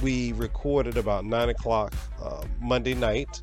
we 0.00 0.32
recorded 0.34 0.96
about 0.96 1.24
nine 1.24 1.48
o'clock 1.48 1.94
uh, 2.22 2.44
Monday 2.60 2.94
night, 2.94 3.40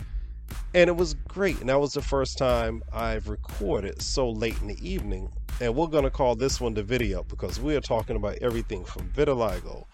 and 0.74 0.88
it 0.88 0.96
was 0.96 1.14
great. 1.28 1.60
And 1.60 1.68
that 1.68 1.80
was 1.80 1.92
the 1.92 2.02
first 2.02 2.38
time 2.38 2.82
I've 2.94 3.28
recorded 3.28 4.02
so 4.02 4.30
late 4.30 4.60
in 4.62 4.68
the 4.68 4.78
evening. 4.90 5.30
And 5.60 5.76
we're 5.76 5.88
going 5.88 6.06
to 6.06 6.10
call 6.10 6.36
this 6.36 6.62
one 6.62 6.74
the 6.74 6.82
video 6.82 7.24
because 7.24 7.60
we 7.60 7.76
are 7.76 7.82
talking 7.82 8.16
about 8.16 8.38
everything 8.38 8.86
from 8.86 9.10
vitiligo 9.10 9.86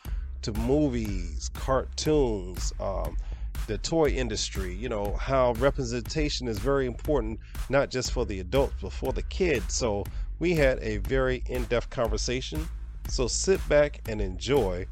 to 0.44 0.54
movies, 0.54 1.50
cartoons, 1.56 2.72
um, 2.80 3.18
the 3.66 3.80
toy 3.80 4.10
industry, 4.10 4.76
you 4.76 4.90
know, 4.90 5.16
how 5.16 5.54
representation 5.54 6.48
is 6.48 6.60
very 6.60 6.86
important, 6.86 7.40
not 7.70 7.90
just 7.90 8.12
for 8.12 8.26
the 8.26 8.42
adults, 8.42 8.76
but 8.80 8.94
for 8.94 9.12
the 9.12 9.24
kids. 9.24 9.74
So 9.74 10.04
we 10.38 10.54
had 10.54 10.78
a 10.84 10.98
very 10.98 11.44
in 11.48 11.64
depth 11.64 11.90
conversation. 11.90 12.68
So 13.08 13.28
sit 13.28 13.68
back 13.70 14.02
and 14.10 14.20
enjoy 14.20 14.88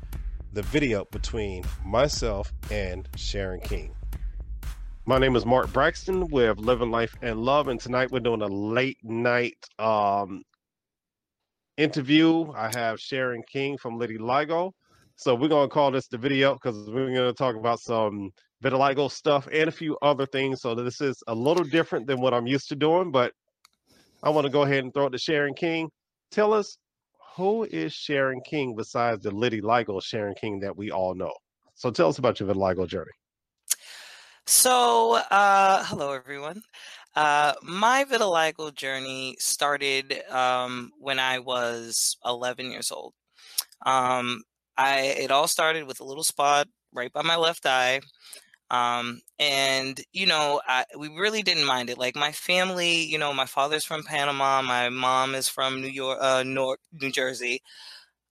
the 0.54 0.62
video 0.62 1.06
between 1.12 1.66
myself 1.84 2.54
and 2.72 3.08
Sharon 3.16 3.60
King. 3.60 3.94
My 5.06 5.18
name 5.18 5.36
is 5.36 5.46
Mark 5.46 5.74
Braxton 5.74 6.28
with 6.30 6.58
Living 6.58 6.90
Life 6.90 7.16
and 7.22 7.40
Love, 7.40 7.68
and 7.68 7.80
tonight 7.80 8.12
we're 8.12 8.22
doing 8.22 8.42
a 8.42 8.48
late 8.48 8.98
night 9.04 9.58
um, 9.78 10.44
interview. 11.76 12.52
I 12.54 12.72
have 12.74 13.00
Sharon 13.00 13.44
King 13.52 13.78
from 13.78 13.98
Litty 13.98 14.18
Ligo. 14.18 14.72
So 15.16 15.36
we're 15.36 15.50
gonna 15.50 15.68
call 15.68 15.92
this 15.92 16.08
the 16.08 16.18
video 16.18 16.54
because 16.54 16.90
we're 16.90 17.14
gonna 17.14 17.34
talk 17.34 17.56
about 17.56 17.80
some 17.80 18.32
vitiligo 18.64 19.12
stuff 19.12 19.48
and 19.52 19.68
a 19.68 19.72
few 19.72 19.98
other 20.02 20.26
things. 20.26 20.62
So 20.62 20.76
this 20.76 21.02
is 21.02 21.22
a 21.28 21.36
little 21.36 21.66
different 21.66 22.08
than 22.08 22.22
what 22.22 22.34
I'm 22.34 22.48
used 22.48 22.70
to 22.70 22.76
doing, 22.76 23.12
but 23.12 23.34
I 24.24 24.30
want 24.30 24.46
to 24.46 24.52
go 24.52 24.62
ahead 24.62 24.84
and 24.84 24.94
throw 24.94 25.08
it 25.08 25.10
to 25.10 25.18
Sharon 25.18 25.54
King. 25.54 25.90
Tell 26.32 26.54
us 26.54 26.78
who 27.36 27.64
is 27.64 27.94
Sharon 27.94 28.42
King 28.42 28.76
besides 28.76 29.24
the 29.24 29.32
Litty 29.32 29.62
Ligo 29.62 30.02
Sharon 30.02 30.36
King 30.36 30.60
that 30.60 30.76
we 30.78 30.92
all 30.92 31.16
know. 31.16 31.34
So 31.76 31.90
tell 31.90 32.10
us 32.10 32.20
about 32.20 32.40
your 32.40 32.50
vitiligo 32.50 32.88
journey. 32.88 33.12
So, 34.46 35.16
uh, 35.32 35.84
hello 35.86 36.12
everyone. 36.12 36.62
Uh, 37.16 37.54
my 37.64 38.04
vitiligo 38.04 38.74
journey 38.74 39.36
started 39.40 40.22
um, 40.30 40.92
when 41.00 41.18
I 41.18 41.40
was 41.40 42.18
11 42.26 42.70
years 42.72 42.92
old. 42.92 43.14
Um, 43.86 44.44
I 44.78 45.00
it 45.00 45.32
all 45.32 45.48
started 45.48 45.86
with 45.86 46.00
a 46.00 46.04
little 46.04 46.24
spot 46.24 46.68
right 46.94 47.12
by 47.12 47.22
my 47.22 47.36
left 47.36 47.66
eye. 47.66 48.00
Um, 48.74 49.22
and 49.40 50.02
you 50.14 50.26
know, 50.26 50.62
I, 50.68 50.86
we 50.98 51.10
really 51.10 51.44
didn't 51.44 51.66
mind 51.66 51.92
it. 51.92 52.00
Like 52.00 52.16
my 52.16 52.32
family, 52.32 53.04
you 53.06 53.20
know, 53.20 53.34
my 53.34 53.46
father's 53.46 53.86
from 53.86 54.04
Panama, 54.04 54.64
my 54.64 54.90
mom 54.90 55.36
is 55.36 55.50
from 55.50 55.82
New 55.82 55.90
York, 55.90 56.20
uh, 56.22 56.44
New 56.44 56.78
Jersey, 57.12 57.62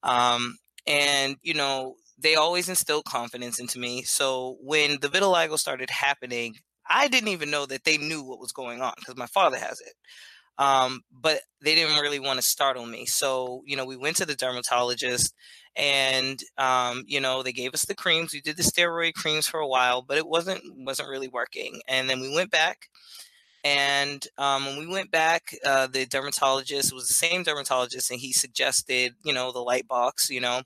um, 0.03 0.57
and 0.87 1.37
you 1.41 1.53
know, 1.53 1.95
they 2.17 2.35
always 2.35 2.69
instilled 2.69 3.05
confidence 3.05 3.59
into 3.59 3.79
me. 3.79 4.03
So 4.03 4.57
when 4.61 4.99
the 5.01 5.09
vitiligo 5.09 5.57
started 5.57 5.89
happening, 5.89 6.55
I 6.89 7.07
didn't 7.07 7.29
even 7.29 7.51
know 7.51 7.65
that 7.67 7.83
they 7.85 7.97
knew 7.97 8.23
what 8.23 8.39
was 8.39 8.51
going 8.51 8.81
on 8.81 8.93
because 8.97 9.15
my 9.17 9.27
father 9.27 9.57
has 9.57 9.81
it. 9.81 9.93
Um, 10.57 11.01
but 11.11 11.41
they 11.63 11.75
didn't 11.75 11.99
really 11.99 12.19
want 12.19 12.37
to 12.39 12.43
startle 12.45 12.85
me. 12.85 13.05
So, 13.05 13.63
you 13.65 13.75
know, 13.75 13.85
we 13.85 13.97
went 13.97 14.17
to 14.17 14.25
the 14.25 14.35
dermatologist 14.35 15.33
and 15.75 16.41
um, 16.57 17.03
you 17.07 17.19
know, 17.19 17.43
they 17.43 17.53
gave 17.53 17.73
us 17.73 17.85
the 17.85 17.95
creams. 17.95 18.33
We 18.33 18.41
did 18.41 18.57
the 18.57 18.63
steroid 18.63 19.13
creams 19.13 19.47
for 19.47 19.59
a 19.59 19.67
while, 19.67 20.01
but 20.01 20.17
it 20.17 20.27
wasn't 20.27 20.61
wasn't 20.77 21.09
really 21.09 21.27
working. 21.29 21.81
And 21.87 22.09
then 22.09 22.21
we 22.21 22.33
went 22.33 22.51
back 22.51 22.89
and 23.63 24.25
um, 24.37 24.65
when 24.65 24.79
we 24.79 24.87
went 24.87 25.09
back, 25.11 25.55
uh, 25.65 25.87
the 25.87 26.05
dermatologist 26.05 26.93
was 26.93 27.07
the 27.07 27.13
same 27.13 27.43
dermatologist, 27.43 28.11
and 28.11 28.19
he 28.19 28.33
suggested, 28.33 29.15
you 29.23 29.33
know, 29.33 29.51
the 29.53 29.59
light 29.59 29.87
box, 29.87 30.29
you 30.29 30.41
know. 30.41 30.61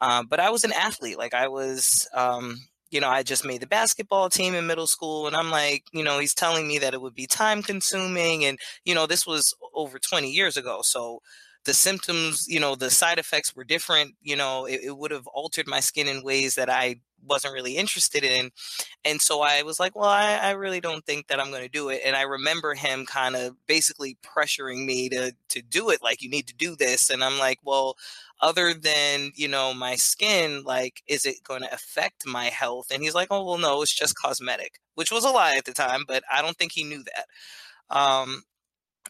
Uh, 0.00 0.22
but 0.24 0.40
I 0.40 0.50
was 0.50 0.64
an 0.64 0.72
athlete, 0.72 1.18
like 1.18 1.34
I 1.34 1.48
was, 1.48 2.08
um, 2.14 2.58
you 2.90 3.00
know, 3.00 3.08
I 3.10 3.22
just 3.22 3.44
made 3.46 3.62
the 3.62 3.66
basketball 3.66 4.30
team 4.30 4.54
in 4.54 4.66
middle 4.66 4.86
school. 4.86 5.26
And 5.26 5.36
I'm 5.36 5.50
like, 5.50 5.84
you 5.92 6.04
know, 6.04 6.18
he's 6.18 6.34
telling 6.34 6.68
me 6.68 6.78
that 6.78 6.94
it 6.94 7.00
would 7.02 7.14
be 7.14 7.26
time 7.26 7.62
consuming. 7.62 8.44
And, 8.44 8.58
you 8.84 8.94
know, 8.94 9.06
this 9.06 9.26
was 9.26 9.54
over 9.74 9.98
20 9.98 10.30
years 10.30 10.56
ago. 10.56 10.80
So 10.82 11.20
the 11.64 11.74
symptoms, 11.74 12.46
you 12.48 12.60
know, 12.60 12.74
the 12.74 12.90
side 12.90 13.18
effects 13.18 13.54
were 13.56 13.64
different. 13.64 14.14
You 14.22 14.36
know, 14.36 14.66
it, 14.66 14.80
it 14.84 14.96
would 14.96 15.10
have 15.10 15.26
altered 15.28 15.66
my 15.66 15.80
skin 15.80 16.08
in 16.08 16.22
ways 16.22 16.54
that 16.56 16.70
I 16.70 16.96
wasn't 17.26 17.54
really 17.54 17.76
interested 17.76 18.22
in. 18.22 18.50
And 19.04 19.20
so 19.20 19.40
I 19.40 19.62
was 19.62 19.80
like, 19.80 19.96
well, 19.96 20.08
I, 20.08 20.34
I 20.36 20.50
really 20.52 20.80
don't 20.80 21.04
think 21.06 21.28
that 21.28 21.40
I'm 21.40 21.50
going 21.50 21.62
to 21.62 21.68
do 21.68 21.88
it. 21.88 22.02
And 22.04 22.14
I 22.16 22.22
remember 22.22 22.74
him 22.74 23.06
kind 23.06 23.34
of 23.36 23.56
basically 23.66 24.18
pressuring 24.22 24.84
me 24.84 25.08
to 25.10 25.34
to 25.50 25.62
do 25.62 25.90
it. 25.90 26.02
Like, 26.02 26.22
you 26.22 26.28
need 26.30 26.46
to 26.48 26.54
do 26.54 26.76
this. 26.76 27.10
And 27.10 27.24
I'm 27.24 27.38
like, 27.38 27.58
well, 27.64 27.96
other 28.40 28.74
than 28.74 29.30
you 29.34 29.48
know 29.48 29.72
my 29.72 29.94
skin 29.94 30.62
like 30.64 31.02
is 31.06 31.24
it 31.24 31.36
going 31.44 31.62
to 31.62 31.72
affect 31.72 32.26
my 32.26 32.46
health 32.46 32.88
and 32.90 33.02
he's 33.02 33.14
like 33.14 33.28
oh 33.30 33.44
well 33.44 33.58
no 33.58 33.80
it's 33.80 33.94
just 33.94 34.16
cosmetic 34.16 34.80
which 34.96 35.12
was 35.12 35.24
a 35.24 35.30
lie 35.30 35.56
at 35.56 35.64
the 35.64 35.72
time 35.72 36.04
but 36.06 36.22
i 36.30 36.42
don't 36.42 36.56
think 36.56 36.72
he 36.72 36.84
knew 36.84 37.02
that 37.04 37.26
um 37.96 38.42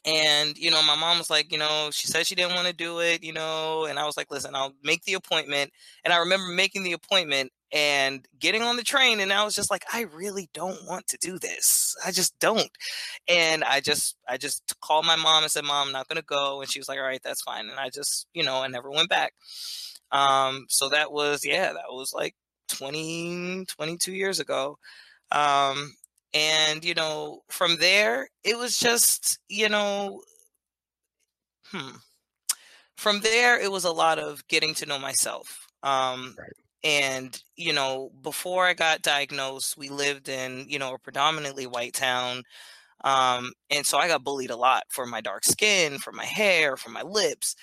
and 0.06 0.58
you 0.58 0.70
know 0.70 0.82
my 0.82 0.94
mom 0.96 1.18
was 1.18 1.30
like 1.30 1.50
you 1.50 1.58
know 1.58 1.88
she 1.92 2.06
said 2.06 2.26
she 2.26 2.34
didn't 2.34 2.54
want 2.54 2.66
to 2.66 2.74
do 2.74 3.00
it 3.00 3.22
you 3.24 3.32
know 3.32 3.86
and 3.86 3.98
i 3.98 4.04
was 4.04 4.16
like 4.16 4.30
listen 4.30 4.54
i'll 4.54 4.74
make 4.82 5.02
the 5.04 5.14
appointment 5.14 5.70
and 6.04 6.12
i 6.12 6.18
remember 6.18 6.46
making 6.52 6.82
the 6.82 6.92
appointment 6.92 7.50
and 7.72 8.26
getting 8.38 8.62
on 8.62 8.76
the 8.76 8.82
train 8.82 9.20
and 9.20 9.32
i 9.32 9.44
was 9.44 9.54
just 9.54 9.70
like 9.70 9.84
i 9.92 10.02
really 10.02 10.48
don't 10.52 10.86
want 10.86 11.06
to 11.06 11.16
do 11.18 11.38
this. 11.38 11.96
I 12.04 12.10
just 12.10 12.38
don't 12.38 12.70
and 13.28 13.64
i 13.64 13.80
just 13.80 14.16
i 14.28 14.36
just 14.36 14.74
called 14.80 15.06
my 15.06 15.16
mom 15.16 15.42
and 15.42 15.50
said 15.50 15.64
mom 15.64 15.88
i'm 15.88 15.92
not 15.92 16.08
going 16.08 16.16
to 16.18 16.24
go 16.24 16.60
and 16.60 16.70
she 16.70 16.78
was 16.78 16.88
like 16.88 16.98
all 16.98 17.04
right 17.04 17.22
that's 17.22 17.42
fine 17.42 17.68
and 17.68 17.78
i 17.78 17.88
just 17.90 18.26
you 18.34 18.44
know 18.44 18.56
i 18.62 18.68
never 18.68 18.90
went 18.90 19.08
back. 19.08 19.32
Um 20.12 20.66
so 20.68 20.88
that 20.90 21.12
was 21.12 21.44
yeah 21.44 21.72
that 21.72 21.90
was 21.90 22.12
like 22.12 22.34
20 22.68 23.64
22 23.66 24.12
years 24.12 24.40
ago. 24.40 24.78
Um 25.32 25.94
and 26.34 26.84
you 26.84 26.94
know 26.94 27.40
from 27.48 27.76
there 27.76 28.28
it 28.42 28.58
was 28.58 28.78
just 28.78 29.38
you 29.48 29.68
know 29.68 30.20
hmm. 31.70 31.96
From 32.96 33.20
there 33.20 33.60
it 33.60 33.70
was 33.70 33.84
a 33.84 33.92
lot 33.92 34.18
of 34.18 34.46
getting 34.48 34.74
to 34.74 34.86
know 34.86 34.98
myself 34.98 35.66
um 35.82 36.34
right. 36.38 36.50
and 36.82 37.42
you 37.56 37.72
know 37.72 38.10
before 38.22 38.66
i 38.66 38.74
got 38.74 39.02
diagnosed 39.02 39.76
we 39.76 39.88
lived 39.88 40.28
in 40.28 40.64
you 40.68 40.78
know 40.78 40.94
a 40.94 40.98
predominantly 40.98 41.66
white 41.66 41.94
town 41.94 42.42
um, 43.04 43.52
and 43.70 43.84
so 43.84 43.98
i 43.98 44.08
got 44.08 44.24
bullied 44.24 44.50
a 44.50 44.56
lot 44.56 44.84
for 44.88 45.06
my 45.06 45.20
dark 45.20 45.44
skin 45.44 45.98
for 45.98 46.12
my 46.12 46.24
hair 46.24 46.76
for 46.76 46.90
my 46.90 47.02
lips 47.02 47.56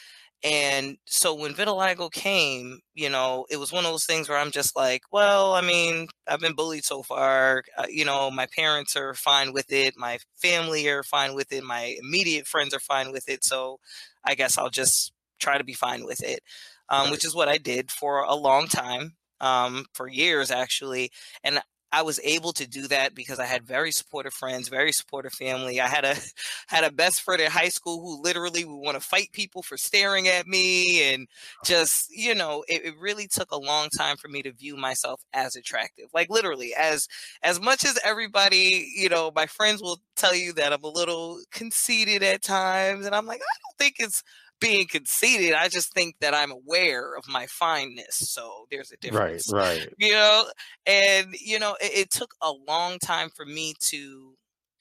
and 0.44 0.98
so 1.06 1.34
when 1.34 1.54
vitiligo 1.54 2.12
came 2.12 2.80
you 2.96 3.10
know 3.10 3.46
it 3.50 3.58
was 3.58 3.72
one 3.72 3.86
of 3.86 3.92
those 3.92 4.06
things 4.06 4.28
where 4.28 4.38
i'm 4.38 4.52
just 4.52 4.76
like 4.76 5.02
well 5.12 5.54
i 5.54 5.62
mean 5.62 6.08
i've 6.28 6.40
been 6.40 6.56
bullied 6.56 6.84
so 6.84 7.04
far 7.04 7.64
uh, 7.78 7.86
you 7.90 8.04
know 8.06 8.32
my 8.32 8.48
parents 8.56 8.96
are 8.96 9.14
fine 9.14 9.54
with 9.54 9.72
it 9.72 9.94
my 9.98 10.18
family 10.36 10.88
are 10.88 11.04
fine 11.04 11.36
with 11.36 11.52
it 11.52 11.64
my 11.64 11.96
immediate 12.02 12.48
friends 12.48 12.74
are 12.74 12.80
fine 12.80 13.12
with 13.12 13.30
it 13.30 13.44
so 13.44 13.80
i 14.26 14.34
guess 14.36 14.58
i'll 14.58 14.70
just 14.70 15.14
try 15.40 15.58
to 15.58 15.64
be 15.64 15.74
fine 15.74 16.06
with 16.06 16.24
it 16.24 16.42
um, 16.90 17.10
which 17.10 17.26
is 17.26 17.34
what 17.34 17.48
I 17.48 17.58
did 17.58 17.90
for 17.90 18.20
a 18.22 18.36
long 18.36 18.68
time, 18.68 19.16
um, 19.40 19.86
for 19.94 20.08
years 20.10 20.52
actually. 20.52 21.12
And 21.44 21.62
I 21.92 22.02
was 22.04 22.20
able 22.24 22.54
to 22.54 22.68
do 22.68 22.88
that 22.88 23.14
because 23.16 23.40
I 23.40 23.46
had 23.46 23.64
very 23.66 23.92
supportive 23.92 24.34
friends, 24.34 24.70
very 24.70 24.92
supportive 24.92 25.34
family. 25.34 25.82
I 25.82 25.88
had 25.88 26.06
a 26.06 26.16
had 26.68 26.84
a 26.84 26.92
best 26.92 27.22
friend 27.22 27.42
in 27.42 27.52
high 27.52 27.70
school 27.70 28.02
who 28.02 28.22
literally 28.24 28.64
would 28.66 28.76
want 28.78 28.96
to 28.96 29.02
fight 29.06 29.32
people 29.34 29.62
for 29.62 29.78
staring 29.78 30.28
at 30.28 30.48
me 30.48 31.14
and 31.14 31.28
just, 31.66 32.10
you 32.16 32.34
know, 32.36 32.64
it, 32.68 32.86
it 32.86 32.94
really 33.00 33.28
took 33.28 33.52
a 33.52 33.58
long 33.58 33.90
time 33.90 34.18
for 34.18 34.28
me 34.28 34.42
to 34.44 34.52
view 34.52 34.76
myself 34.78 35.22
as 35.34 35.56
attractive. 35.56 36.06
Like 36.14 36.30
literally 36.30 36.74
as 36.78 37.08
as 37.44 37.60
much 37.60 37.86
as 37.86 38.00
everybody, 38.04 38.92
you 38.96 39.10
know, 39.10 39.32
my 39.36 39.46
friends 39.46 39.82
will 39.82 40.00
tell 40.16 40.36
you 40.36 40.54
that 40.54 40.74
I'm 40.74 40.84
a 40.84 40.88
little 40.88 41.40
conceited 41.52 42.24
at 42.24 42.42
times 42.42 43.06
and 43.06 43.16
I'm 43.16 43.26
like, 43.26 43.42
I 43.42 43.58
don't 43.66 43.78
think 43.78 43.96
it's 44.00 44.24
being 44.62 44.88
conceited. 44.88 45.54
I 45.54 45.68
just 45.68 45.94
think 45.94 46.16
that 46.22 46.34
I'm 46.34 46.52
aware 46.52 47.16
of 47.16 47.28
my 47.28 47.48
fineness. 47.48 48.16
So 48.16 48.68
there's 48.72 48.92
a 48.94 48.98
difference. 48.98 49.52
Right, 49.52 49.80
right. 49.80 49.94
You 49.98 50.14
know, 50.14 50.46
and 50.86 51.34
you 51.34 51.60
know, 51.60 51.76
it, 51.82 51.92
it 51.94 52.12
took 52.12 52.36
a 52.42 52.52
long 52.52 53.00
time 53.00 53.30
for 53.30 53.46
me 53.46 53.74
to 53.90 54.36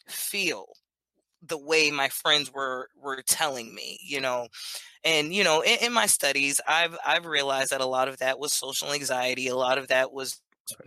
feel 0.06 0.66
the 1.42 1.58
way 1.58 1.90
my 1.90 2.08
friends 2.08 2.52
were 2.52 2.88
were 2.96 3.22
telling 3.26 3.74
me, 3.74 3.98
you 4.02 4.20
know. 4.20 4.48
And 5.04 5.34
you 5.34 5.44
know, 5.44 5.62
in, 5.62 5.78
in 5.82 5.92
my 5.92 6.06
studies, 6.06 6.60
I've 6.68 6.96
I've 7.06 7.26
realized 7.26 7.72
that 7.72 7.80
a 7.80 7.86
lot 7.86 8.08
of 8.08 8.18
that 8.18 8.38
was 8.38 8.52
social 8.52 8.92
anxiety. 8.92 9.48
A 9.48 9.56
lot 9.56 9.78
of 9.78 9.88
that 9.88 10.12
was 10.12 10.40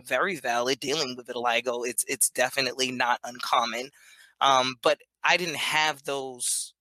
very 0.04 0.36
valid. 0.36 0.80
Dealing 0.80 1.16
with 1.16 1.26
vitiligo, 1.26 1.86
it's 1.86 2.04
it's 2.08 2.30
definitely 2.30 2.92
not 2.92 3.20
uncommon. 3.24 3.90
Um, 4.40 4.76
but 4.82 4.98
I 5.24 5.36
didn't 5.36 5.56
have 5.56 6.04
those 6.04 6.73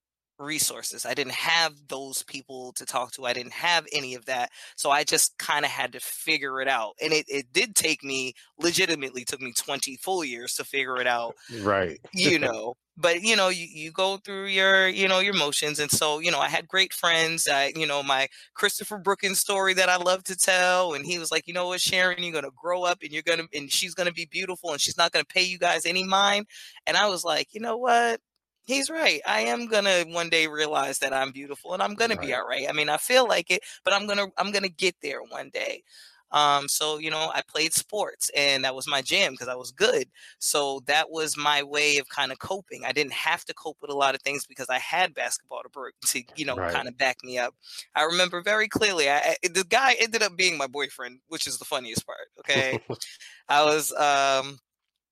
resources. 0.44 1.06
I 1.06 1.14
didn't 1.14 1.34
have 1.34 1.74
those 1.88 2.24
people 2.24 2.74
to 2.74 2.86
talk 2.86 3.12
to. 3.14 3.26
I 3.26 3.34
didn't 3.34 3.54
have 3.54 3.86
any 3.92 4.16
of 4.16 4.26
that. 4.26 4.50
So 4.76 4.92
I 4.92 5.04
just 5.04 5.38
kind 5.38 5.66
of 5.66 5.72
had 5.72 5.94
to 5.94 6.00
figure 6.00 6.62
it 6.62 6.68
out. 6.68 6.94
And 7.02 7.14
it, 7.14 7.26
it 7.28 7.54
did 7.54 7.76
take 7.76 8.04
me, 8.04 8.34
legitimately 8.60 9.26
took 9.26 9.42
me 9.42 9.54
20 9.58 9.98
full 9.98 10.24
years 10.24 10.54
to 10.56 10.64
figure 10.64 10.98
it 10.98 11.08
out. 11.08 11.36
Right. 11.62 12.00
you 12.14 12.40
know, 12.40 12.76
but 12.96 13.22
you 13.22 13.36
know, 13.36 13.50
you, 13.50 13.66
you 13.70 13.92
go 13.92 14.18
through 14.18 14.48
your, 14.48 14.88
you 14.88 15.08
know, 15.08 15.20
your 15.20 15.34
motions. 15.34 15.80
And 15.80 15.90
so, 15.90 16.20
you 16.20 16.32
know, 16.32 16.40
I 16.40 16.48
had 16.48 16.68
great 16.68 16.94
friends. 16.94 17.48
I, 17.48 17.74
you 17.76 17.88
know, 17.88 18.04
my 18.04 18.28
Christopher 18.54 18.98
Brookins 18.98 19.40
story 19.40 19.74
that 19.74 19.90
I 19.90 19.98
love 19.98 20.24
to 20.26 20.36
tell. 20.36 20.94
And 20.94 21.06
he 21.06 21.18
was 21.18 21.32
like, 21.32 21.48
you 21.48 21.54
know 21.54 21.68
what, 21.68 21.82
Sharon, 21.82 22.22
you're 22.22 22.32
going 22.32 22.44
to 22.44 22.52
grow 22.56 22.84
up 22.84 23.00
and 23.02 23.12
you're 23.12 23.24
going 23.24 23.40
to, 23.40 23.48
and 23.58 23.72
she's 23.72 23.96
going 23.96 24.08
to 24.08 24.14
be 24.14 24.26
beautiful 24.26 24.72
and 24.72 24.82
she's 24.82 24.98
not 24.98 25.12
going 25.12 25.26
to 25.26 25.34
pay 25.34 25.44
you 25.44 25.58
guys 25.58 25.86
any 25.86 26.04
mind. 26.04 26.46
And 26.86 26.96
I 26.96 27.08
was 27.08 27.24
like, 27.24 27.54
you 27.54 27.62
know 27.62 27.78
what? 27.78 28.20
He's 28.66 28.90
right. 28.90 29.22
I 29.26 29.42
am 29.42 29.68
gonna 29.68 30.06
one 30.08 30.30
day 30.30 30.48
realize 30.48 31.00
that 31.00 31.14
I'm 31.14 31.32
beautiful 31.32 31.74
and 31.74 31.84
I'm 31.84 31.96
gonna 31.96 32.16
Right. 32.16 32.18
be 32.18 32.34
all 32.34 32.48
right. 32.48 32.68
I 32.70 32.72
mean, 32.74 32.90
I 32.90 32.98
feel 32.98 33.28
like 33.28 33.52
it, 33.52 33.62
but 33.84 33.94
I'm 33.94 34.08
gonna 34.08 34.28
I'm 34.38 34.52
gonna 34.52 34.70
get 34.70 34.96
there 35.02 35.22
one 35.22 35.50
day. 35.50 35.84
Um, 36.32 36.68
so 36.68 36.98
you 36.98 37.12
know, 37.12 37.30
I 37.34 37.42
played 37.48 37.74
sports 37.74 38.32
and 38.36 38.64
that 38.66 38.74
was 38.74 38.88
my 38.88 39.02
jam 39.04 39.34
because 39.34 39.50
I 39.50 39.56
was 39.56 39.72
good. 39.72 40.10
So 40.40 40.80
that 40.88 41.12
was 41.12 41.38
my 41.38 41.62
way 41.62 41.98
of 41.98 42.08
kind 42.10 42.32
of 42.32 42.40
coping. 42.40 42.86
I 42.86 42.92
didn't 42.94 43.14
have 43.14 43.46
to 43.46 43.54
cope 43.54 43.78
with 43.82 43.92
a 43.92 43.96
lot 43.98 44.16
of 44.16 44.22
things 44.22 44.48
because 44.48 44.70
I 44.70 44.80
had 44.80 45.14
basketball 45.14 45.62
to 45.64 45.70
br- 45.70 45.90
to 46.08 46.24
you 46.36 46.46
know 46.46 46.58
Right. 46.58 46.68
kind 46.68 46.88
of 46.88 46.98
back 46.98 47.18
me 47.24 47.38
up. 47.38 47.56
I 47.96 48.04
remember 48.04 48.42
very 48.42 48.68
clearly. 48.70 49.10
I- 49.10 49.36
the 49.44 49.66
guy 49.68 49.96
ended 50.00 50.24
up 50.24 50.36
being 50.38 50.58
my 50.58 50.68
boyfriend, 50.68 51.20
which 51.28 51.48
is 51.48 51.58
the 51.60 51.66
funniest 51.66 52.06
part. 52.08 52.30
Okay, 52.40 52.80
I 53.50 53.64
was 53.64 53.92
um 53.94 54.60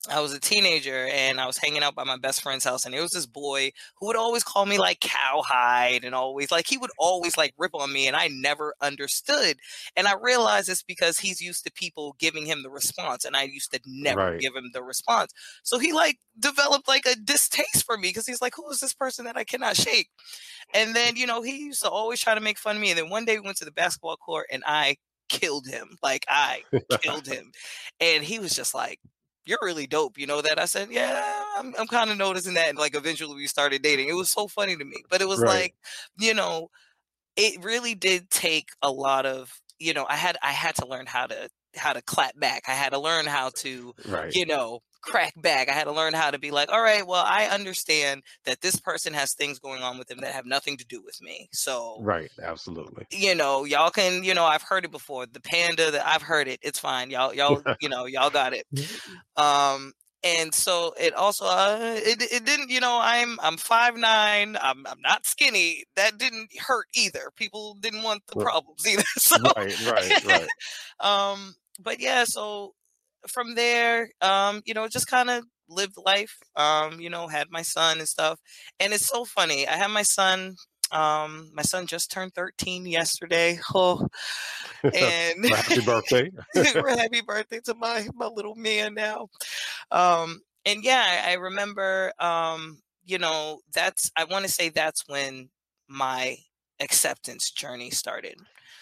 I 0.10 0.20
was 0.20 0.34
a 0.34 0.40
teenager 0.40 1.06
and 1.08 1.40
I 1.40 1.46
was 1.46 1.58
hanging 1.58 1.84
out 1.84 1.94
by 1.94 2.04
my 2.04 2.18
best 2.18 2.42
friend's 2.42 2.64
house, 2.64 2.86
and 2.86 2.94
there 2.94 3.04
was 3.04 3.12
this 3.12 3.28
boy 3.28 3.72
who 3.98 4.08
would 4.08 4.16
always 4.16 4.44
call 4.44 4.66
me 4.66 4.80
like 4.80 5.00
cowhide 5.00 6.04
and 6.04 6.16
always 6.16 6.50
like 6.50 6.66
he 6.68 6.78
would 6.80 6.90
always 6.98 7.38
like 7.38 7.54
rip 7.56 7.76
on 7.76 7.94
me, 7.94 8.08
and 8.08 8.16
I 8.16 8.28
never 8.30 8.74
understood. 8.82 9.58
And 9.96 10.08
I 10.08 10.16
realized 10.20 10.70
it's 10.70 10.82
because 10.82 11.20
he's 11.20 11.40
used 11.40 11.66
to 11.66 11.72
people 11.72 12.16
giving 12.18 12.48
him 12.48 12.64
the 12.64 12.72
response, 12.72 13.26
and 13.26 13.36
I 13.36 13.44
used 13.44 13.72
to 13.74 13.80
never 13.86 14.32
Right. 14.32 14.40
give 14.40 14.56
him 14.56 14.72
the 14.74 14.82
response. 14.82 15.34
So 15.62 15.78
he 15.78 15.94
like 15.94 16.18
developed 16.40 16.88
like 16.88 17.06
a 17.06 17.16
distaste 17.16 17.86
for 17.86 17.96
me 17.96 18.10
because 18.10 18.26
he's 18.26 18.42
like, 18.42 18.54
who 18.56 18.68
is 18.72 18.80
this 18.80 18.94
person 18.96 19.26
that 19.26 19.38
I 19.38 19.44
cannot 19.44 19.76
shake? 19.78 20.10
And 20.74 20.96
then, 20.96 21.16
you 21.16 21.28
know, 21.28 21.42
he 21.42 21.58
used 21.66 21.82
to 21.84 21.90
always 21.90 22.20
try 22.20 22.36
to 22.36 22.42
make 22.42 22.58
fun 22.58 22.76
of 22.78 22.82
me. 22.82 22.90
And 22.92 22.98
then 23.00 23.10
one 23.10 23.26
day 23.26 23.38
we 23.38 23.46
went 23.46 23.58
to 23.58 23.66
the 23.66 23.72
basketball 23.72 24.18
court 24.18 24.48
and 24.52 24.64
I 24.66 24.98
killed 25.30 25.68
him. 25.68 25.98
Like 26.02 26.26
I 26.28 26.64
killed 27.02 27.28
him. 27.28 27.52
And 28.00 28.24
he 28.24 28.40
was 28.40 28.56
just 28.56 28.74
like, 28.74 29.00
You're 29.46 29.60
really 29.62 29.88
dope. 29.88 30.18
You 30.18 30.28
know 30.28 30.42
that? 30.42 30.60
I 30.60 30.66
said, 30.66 30.90
Yeah, 30.92 31.44
I'm, 31.58 31.74
I'm 31.80 31.88
kind 31.88 32.10
of 32.12 32.18
noticing 32.18 32.54
that. 32.56 32.70
And 32.70 32.78
like 32.78 32.96
eventually 32.96 33.36
we 33.36 33.48
started 33.48 33.82
dating. 33.82 34.10
It 34.10 34.14
was 34.14 34.30
so 34.30 34.48
funny 34.48 34.76
to 34.76 34.86
me. 34.86 34.98
But 35.10 35.22
it 35.22 35.28
was 35.28 35.40
Right. 35.40 35.48
like, 35.48 35.76
you 36.20 36.34
know, 36.34 36.70
it 37.38 37.64
really 37.64 37.96
did 37.96 38.30
take 38.30 38.70
a 38.82 38.92
lot 38.92 39.26
of, 39.26 39.52
you 39.80 39.94
know, 39.94 40.06
I 40.10 40.16
had 40.16 40.38
I 40.44 40.52
had 40.52 40.76
to 40.76 40.88
learn 40.88 41.06
how 41.08 41.28
to 41.28 41.50
how 41.76 41.94
to 41.94 42.02
clap 42.02 42.38
back. 42.40 42.64
I 42.68 42.74
had 42.74 42.92
to 42.92 43.00
learn 43.00 43.26
how 43.26 43.50
to 43.58 43.94
Right. 44.06 44.34
you 44.36 44.46
know, 44.46 44.80
crack 45.02 45.34
back. 45.42 45.68
I 45.68 45.74
had 45.74 45.86
to 45.86 45.92
learn 45.92 46.14
how 46.14 46.32
to 46.32 46.38
be 46.40 46.52
like, 46.52 46.72
all 46.72 46.82
right, 46.82 47.06
well, 47.06 47.24
I 47.26 47.46
understand 47.48 48.24
that 48.46 48.62
this 48.62 48.76
person 48.76 49.14
has 49.14 49.34
things 49.34 49.60
going 49.60 49.82
on 49.82 49.98
with 49.98 50.08
them 50.08 50.20
that 50.22 50.34
have 50.34 50.46
nothing 50.46 50.78
to 50.78 50.86
do 50.86 51.02
with 51.04 51.20
me. 51.22 51.50
So, 51.52 51.98
Right. 52.02 52.30
Absolutely. 52.42 53.08
you 53.12 53.36
know, 53.36 53.64
y'all 53.66 53.90
can, 53.90 54.24
you 54.24 54.34
know, 54.34 54.46
I've 54.46 54.62
heard 54.62 54.86
it 54.86 54.92
before. 54.92 55.26
The 55.26 55.42
panda 55.42 55.92
that 55.92 56.06
I've 56.06 56.22
heard 56.22 56.48
it. 56.48 56.60
It's 56.62 56.80
fine. 56.80 57.10
Y'all, 57.10 57.34
y'all, 57.34 57.62
you 57.82 57.90
know, 57.90 58.06
y'all 58.06 58.30
got 58.30 58.54
it. 58.54 58.66
Um, 59.36 59.94
and 60.24 60.54
so 60.54 60.94
it 61.00 61.16
also 61.16 61.46
uh, 61.46 61.96
it 61.98 62.22
it 62.32 62.46
didn't 62.46 62.70
you 62.70 62.80
know 62.80 63.00
I'm 63.02 63.40
I'm 63.40 63.58
five 63.58 63.98
nine 63.98 64.56
I'm 64.62 64.86
I'm 64.86 65.02
not 65.02 65.26
skinny 65.26 65.86
that 65.96 66.20
didn't 66.20 66.56
hurt 66.60 66.86
either 66.94 67.32
people 67.36 67.74
didn't 67.80 68.04
want 68.04 68.22
the 68.28 68.36
problems 68.36 68.86
either 68.88 69.04
so 69.18 69.38
Right. 69.58 69.76
Right. 69.88 70.24
Right. 70.24 70.50
um 71.00 71.56
but 71.80 72.00
yeah 72.00 72.24
so 72.24 72.74
from 73.28 73.56
there 73.56 74.10
um 74.22 74.62
you 74.66 74.74
know 74.74 74.88
just 74.88 75.08
kind 75.08 75.30
of 75.30 75.44
lived 75.70 75.96
life 76.06 76.38
um 76.56 77.00
you 77.00 77.10
know 77.10 77.28
had 77.28 77.50
my 77.50 77.62
son 77.62 78.00
and 78.00 78.08
stuff 78.08 78.40
and 78.80 78.94
it's 78.94 79.06
so 79.06 79.24
funny 79.24 79.68
i 79.68 79.74
had 79.74 79.90
my 79.90 80.02
son 80.02 80.56
um 80.92 81.50
my 81.54 81.62
son 81.62 81.88
just 81.88 82.12
turned 82.12 82.34
13 82.34 82.86
yesterday 82.86 83.58
oh 83.76 84.08
and 84.84 85.46
happy 85.46 85.82
birthday. 85.82 86.30
happy 86.56 87.22
birthday 87.22 87.60
to 87.64 87.74
my 87.76 88.08
my 88.16 88.28
little 88.28 88.56
man 88.56 88.94
now 88.94 89.28
um 89.92 90.42
and 90.66 90.84
yeah 90.84 91.24
i, 91.26 91.32
I 91.32 91.34
remember 91.36 92.12
um 92.20 92.80
you 93.06 93.18
know 93.18 93.60
that's 93.74 94.12
i 94.18 94.26
want 94.26 94.46
to 94.46 94.52
say 94.52 94.70
that's 94.70 95.08
when 95.08 95.50
my 95.88 96.38
acceptance 96.80 97.52
journey 97.52 97.92
started 97.92 98.36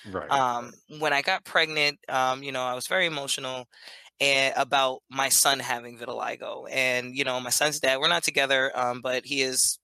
Right. 0.03 0.31
um, 0.31 0.73
when 0.99 1.13
I 1.13 1.21
got 1.21 1.45
pregnant, 1.45 1.99
um, 2.09 2.43
you 2.43 2.51
know, 2.51 2.63
I 2.63 2.73
was 2.75 2.87
very 2.87 3.05
emotional 3.05 3.67
and 4.21 4.53
about 4.57 5.01
my 5.09 5.29
son 5.29 5.59
having 5.59 5.97
vitiligo. 5.97 6.67
And 6.71 7.15
you 7.15 7.23
know, 7.23 7.39
my 7.41 7.49
son's 7.51 7.79
dad, 7.79 7.99
we're 7.99 8.09
not 8.09 8.23
together, 8.23 8.77
um, 8.77 9.01
but 9.01 9.25
he 9.25 9.41
is 9.41 9.79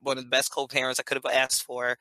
one 0.00 0.18
of 0.18 0.24
the 0.24 0.30
best 0.30 0.52
co-parents 0.52 1.00
I 1.00 1.02
could 1.04 1.16
have 1.22 1.32
asked 1.32 1.64
for. 1.64 1.98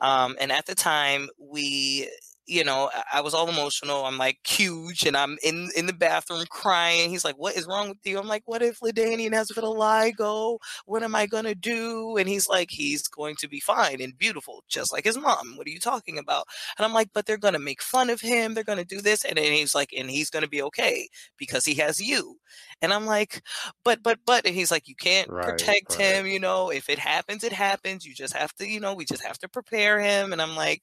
Um, 0.00 0.36
and 0.40 0.52
at 0.52 0.66
the 0.66 0.74
time, 0.74 1.28
we, 1.38 2.10
you 2.50 2.64
know, 2.64 2.90
I, 3.12 3.20
was 3.20 3.34
all 3.34 3.48
emotional. 3.48 4.04
I'm 4.04 4.18
like 4.18 4.38
huge, 4.46 5.04
and 5.06 5.16
I'm 5.16 5.38
in 5.42 5.70
in 5.76 5.86
the 5.86 5.92
bathroom 5.92 6.44
crying. 6.50 7.10
He's 7.10 7.24
like, 7.24 7.36
"What 7.38 7.56
is 7.56 7.66
wrong 7.66 7.88
with 7.90 7.98
you?" 8.04 8.18
I'm 8.18 8.26
like, 8.28 8.42
"What 8.46 8.62
if 8.62 8.80
LaDainian 8.80 9.32
has 9.34 9.50
vitiligo? 9.50 10.58
What 10.86 11.02
am 11.02 11.14
I 11.14 11.26
gonna 11.26 11.54
do?" 11.54 12.16
And 12.16 12.28
he's 12.28 12.48
like, 12.48 12.70
"He's 12.70 13.08
going 13.08 13.36
to 13.36 13.48
be 13.48 13.60
fine 13.60 14.00
and 14.02 14.18
beautiful, 14.18 14.64
just 14.68 14.92
like 14.92 15.04
his 15.04 15.16
mom. 15.18 15.56
What 15.56 15.66
are 15.66 15.70
you 15.70 15.80
talking 15.80 16.18
about?" 16.18 16.46
And 16.78 16.84
I'm 16.84 16.92
like, 16.92 17.10
"But 17.14 17.26
they're 17.26 17.38
gonna 17.38 17.58
make 17.60 17.82
fun 17.82 18.10
of 18.10 18.20
him. 18.20 18.54
They're 18.54 18.64
gonna 18.64 18.84
do 18.84 19.00
this." 19.00 19.24
And 19.24 19.38
then 19.38 19.52
he's 19.52 19.74
like, 19.74 19.92
"And 19.96 20.10
he's 20.10 20.30
gonna 20.30 20.48
be 20.48 20.62
okay 20.62 21.08
because 21.38 21.64
he 21.64 21.74
has 21.76 22.00
you." 22.00 22.38
And 22.82 22.92
I'm 22.92 23.06
like, 23.06 23.42
"But, 23.84 24.02
but, 24.02 24.20
but," 24.26 24.46
and 24.46 24.54
he's 24.54 24.70
like, 24.70 24.88
"You 24.88 24.94
can't 24.96 25.28
Right, 25.28 25.70
protect 25.80 25.94
right. 25.94 26.16
him. 26.16 26.26
You 26.26 26.40
know, 26.40 26.70
if 26.70 26.88
it 26.88 26.98
happens, 26.98 27.44
it 27.44 27.52
happens. 27.52 28.04
You 28.06 28.14
just 28.14 28.34
have 28.36 28.54
to, 28.56 28.66
you 28.68 28.80
know, 28.80 28.94
we 28.94 29.04
just 29.04 29.24
have 29.24 29.38
to 29.40 29.48
prepare 29.48 30.00
him." 30.00 30.32
And 30.32 30.40
I'm 30.42 30.56
like, 30.56 30.82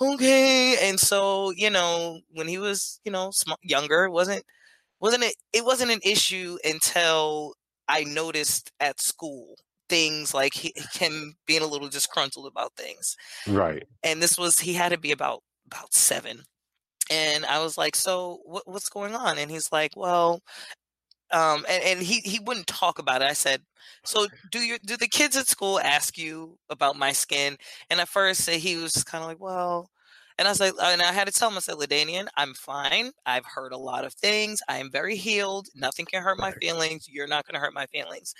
"Okay." 0.00 0.76
And 0.88 0.98
so, 1.00 1.50
you 1.52 1.70
know, 1.70 2.20
when 2.30 2.48
he 2.48 2.58
was, 2.58 3.00
you 3.04 3.12
know, 3.12 3.30
sm- 3.32 3.52
younger, 3.62 4.04
it 4.04 4.10
wasn't 4.12 4.44
wasn't 5.00 5.24
it 5.24 5.36
it 5.52 5.64
wasn't 5.64 5.90
an 5.92 6.00
issue 6.04 6.58
until 6.64 7.54
I 7.88 8.04
noticed 8.04 8.72
at 8.80 9.00
school 9.00 9.56
things 9.88 10.34
like 10.34 10.54
he, 10.54 10.74
him 10.94 11.34
being 11.46 11.62
a 11.62 11.66
little 11.66 11.88
disgruntled 11.88 12.46
about 12.46 12.74
things 12.76 13.16
Right. 13.46 13.88
and 14.02 14.22
this 14.22 14.38
was 14.38 14.58
he 14.60 14.74
had 14.74 14.90
to 14.90 14.98
be 14.98 15.12
about 15.12 15.42
about 15.66 15.92
seven 15.94 16.42
and 17.10 17.46
i 17.46 17.62
was 17.62 17.78
like 17.78 17.96
so 17.96 18.40
what, 18.44 18.66
what's 18.68 18.88
going 18.90 19.14
on 19.14 19.38
and 19.38 19.50
he's 19.50 19.72
like 19.72 19.92
well 19.96 20.40
um 21.32 21.64
and, 21.68 21.82
and 21.84 22.00
he 22.02 22.20
he 22.20 22.38
wouldn't 22.40 22.66
talk 22.66 22.98
about 22.98 23.22
it. 23.22 23.26
I 23.26 23.32
said 23.34 23.62
so 24.04 24.26
do 24.50 24.60
your 24.60 24.78
do 24.84 24.96
the 24.96 25.08
kids 25.08 25.36
at 25.36 25.46
school 25.48 25.80
ask 25.80 26.18
you 26.18 26.58
about 26.70 26.96
my 26.96 27.12
skin? 27.12 27.56
And 27.90 28.00
at 28.00 28.08
first 28.08 28.48
he 28.50 28.76
was 28.76 29.04
kind 29.04 29.22
of 29.22 29.28
like 29.28 29.40
well 29.40 29.90
And 30.38 30.46
I 30.46 30.52
was 30.52 30.60
like, 30.60 30.74
and 30.80 31.02
I 31.02 31.12
had 31.12 31.26
to 31.26 31.32
tell 31.32 31.50
him, 31.50 31.56
I 31.56 31.60
said, 31.60 31.74
LaDainian, 31.74 32.28
I'm 32.36 32.54
fine. 32.54 33.10
I've 33.26 33.44
heard 33.44 33.72
a 33.72 33.78
lot 33.78 34.04
of 34.04 34.14
things. 34.14 34.60
I 34.68 34.78
am 34.78 34.90
very 34.90 35.16
healed. 35.16 35.66
Nothing 35.74 36.06
can 36.06 36.22
hurt 36.22 36.38
my 36.38 36.52
feelings. 36.52 37.08
You're 37.10 37.26
not 37.26 37.44
going 37.44 37.54
to 37.54 37.60
hurt 37.60 37.74
my 37.74 37.86
feelings. 37.86 38.34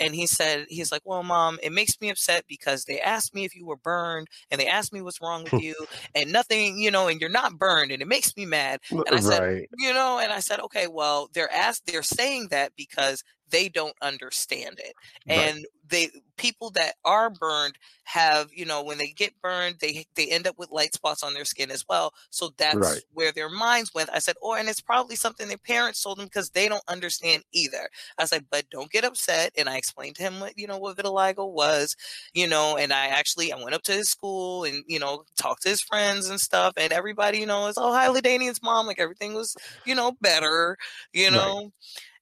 And 0.00 0.14
he 0.14 0.26
said, 0.26 0.66
he's 0.68 0.92
like, 0.92 1.02
well, 1.04 1.22
mom, 1.22 1.58
it 1.62 1.72
makes 1.72 2.00
me 2.00 2.10
upset 2.10 2.44
because 2.46 2.84
they 2.84 3.00
asked 3.00 3.34
me 3.34 3.44
if 3.44 3.56
you 3.56 3.66
were 3.66 3.76
burned 3.76 4.28
and 4.50 4.60
they 4.60 4.66
asked 4.66 4.92
me 4.92 5.00
what's 5.00 5.20
wrong 5.20 5.44
with 5.50 5.62
you 5.62 5.74
and 6.14 6.32
nothing, 6.32 6.78
you 6.78 6.90
know, 6.90 7.08
and 7.08 7.20
you're 7.20 7.30
not 7.30 7.58
burned 7.58 7.90
and 7.92 8.02
it 8.02 8.08
makes 8.08 8.36
me 8.36 8.44
mad. 8.44 8.80
And 8.90 9.04
I 9.10 9.20
said, 9.20 9.42
right. 9.42 9.68
you 9.78 9.92
know, 9.92 10.18
and 10.18 10.32
I 10.32 10.40
said, 10.40 10.60
okay, 10.60 10.86
well, 10.86 11.30
they're 11.32 11.52
asked, 11.52 11.86
they're 11.86 12.02
saying 12.02 12.48
that 12.50 12.72
because 12.76 13.24
they 13.50 13.68
don't 13.68 13.96
understand 14.02 14.78
it. 14.78 14.94
Right. 15.28 15.38
And 15.38 15.66
they 15.88 16.10
people 16.36 16.70
that 16.70 16.94
are 17.04 17.30
burned 17.30 17.76
have 18.04 18.48
you 18.54 18.64
know 18.64 18.82
when 18.82 18.96
they 18.96 19.08
get 19.08 19.32
burned 19.42 19.74
they 19.80 20.06
they 20.14 20.28
end 20.28 20.46
up 20.46 20.56
with 20.56 20.70
light 20.70 20.94
spots 20.94 21.22
on 21.22 21.34
their 21.34 21.44
skin 21.44 21.70
as 21.70 21.84
well. 21.88 22.12
So 22.30 22.50
that's 22.56 22.76
right. 22.76 23.00
where 23.12 23.32
their 23.32 23.48
minds 23.48 23.92
went. 23.94 24.10
I 24.12 24.18
said 24.18 24.36
oh 24.42 24.54
and 24.54 24.68
it's 24.68 24.80
probably 24.80 25.16
something 25.16 25.48
their 25.48 25.58
parents 25.58 26.02
told 26.02 26.18
them 26.18 26.26
because 26.26 26.50
they 26.50 26.68
don't 26.68 26.82
understand 26.88 27.42
either. 27.52 27.88
I 28.18 28.24
said 28.26 28.46
but 28.50 28.68
don't 28.70 28.90
get 28.90 29.04
upset. 29.04 29.52
And 29.56 29.68
i 29.68 29.76
explained 29.76 30.16
to 30.16 30.22
him 30.22 30.40
what 30.40 30.58
you 30.58 30.66
know 30.66 30.78
what 30.78 30.96
vitiligo 30.96 31.50
was 31.50 31.96
you 32.34 32.46
know 32.46 32.76
and 32.76 32.92
i 32.92 33.06
actually 33.06 33.52
i 33.52 33.56
went 33.56 33.74
up 33.74 33.82
to 33.82 33.92
his 33.92 34.08
school 34.08 34.64
and 34.64 34.84
you 34.86 34.98
know 34.98 35.24
talked 35.36 35.62
to 35.62 35.68
his 35.68 35.80
friends 35.80 36.28
and 36.28 36.40
stuff 36.40 36.74
and 36.76 36.92
everybody 36.92 37.38
you 37.38 37.46
know 37.46 37.66
is 37.66 37.78
oh 37.78 37.92
hi 37.92 38.08
LaDainian's 38.08 38.62
mom. 38.62 38.86
Like 38.86 39.00
everything 39.00 39.34
was 39.34 39.56
you 39.84 39.94
know 39.94 40.12
better 40.20 40.76
you 41.12 41.30
know? 41.30 41.56
right 41.56 41.72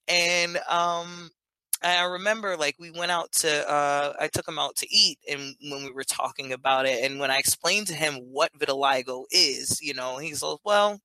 and 0.08 0.58
um 0.68 1.30
I 1.82 2.04
remember 2.04 2.56
like 2.56 2.76
we 2.78 2.90
went 2.90 3.10
out 3.10 3.32
to 3.32 3.70
uh 3.70 4.14
I 4.18 4.28
took 4.28 4.48
him 4.48 4.58
out 4.58 4.76
to 4.76 4.88
eat 4.90 5.18
and 5.30 5.54
when 5.70 5.84
we 5.84 5.92
were 5.92 6.04
talking 6.04 6.52
about 6.52 6.86
it 6.86 7.04
and 7.04 7.20
when 7.20 7.30
I 7.30 7.38
explained 7.38 7.86
to 7.88 7.94
him 7.94 8.14
what 8.14 8.52
vitiligo 8.58 9.24
is, 9.30 9.80
you 9.82 9.94
know, 9.94 10.18
he's 10.18 10.42
like, 10.42 10.58
well, 10.64 11.00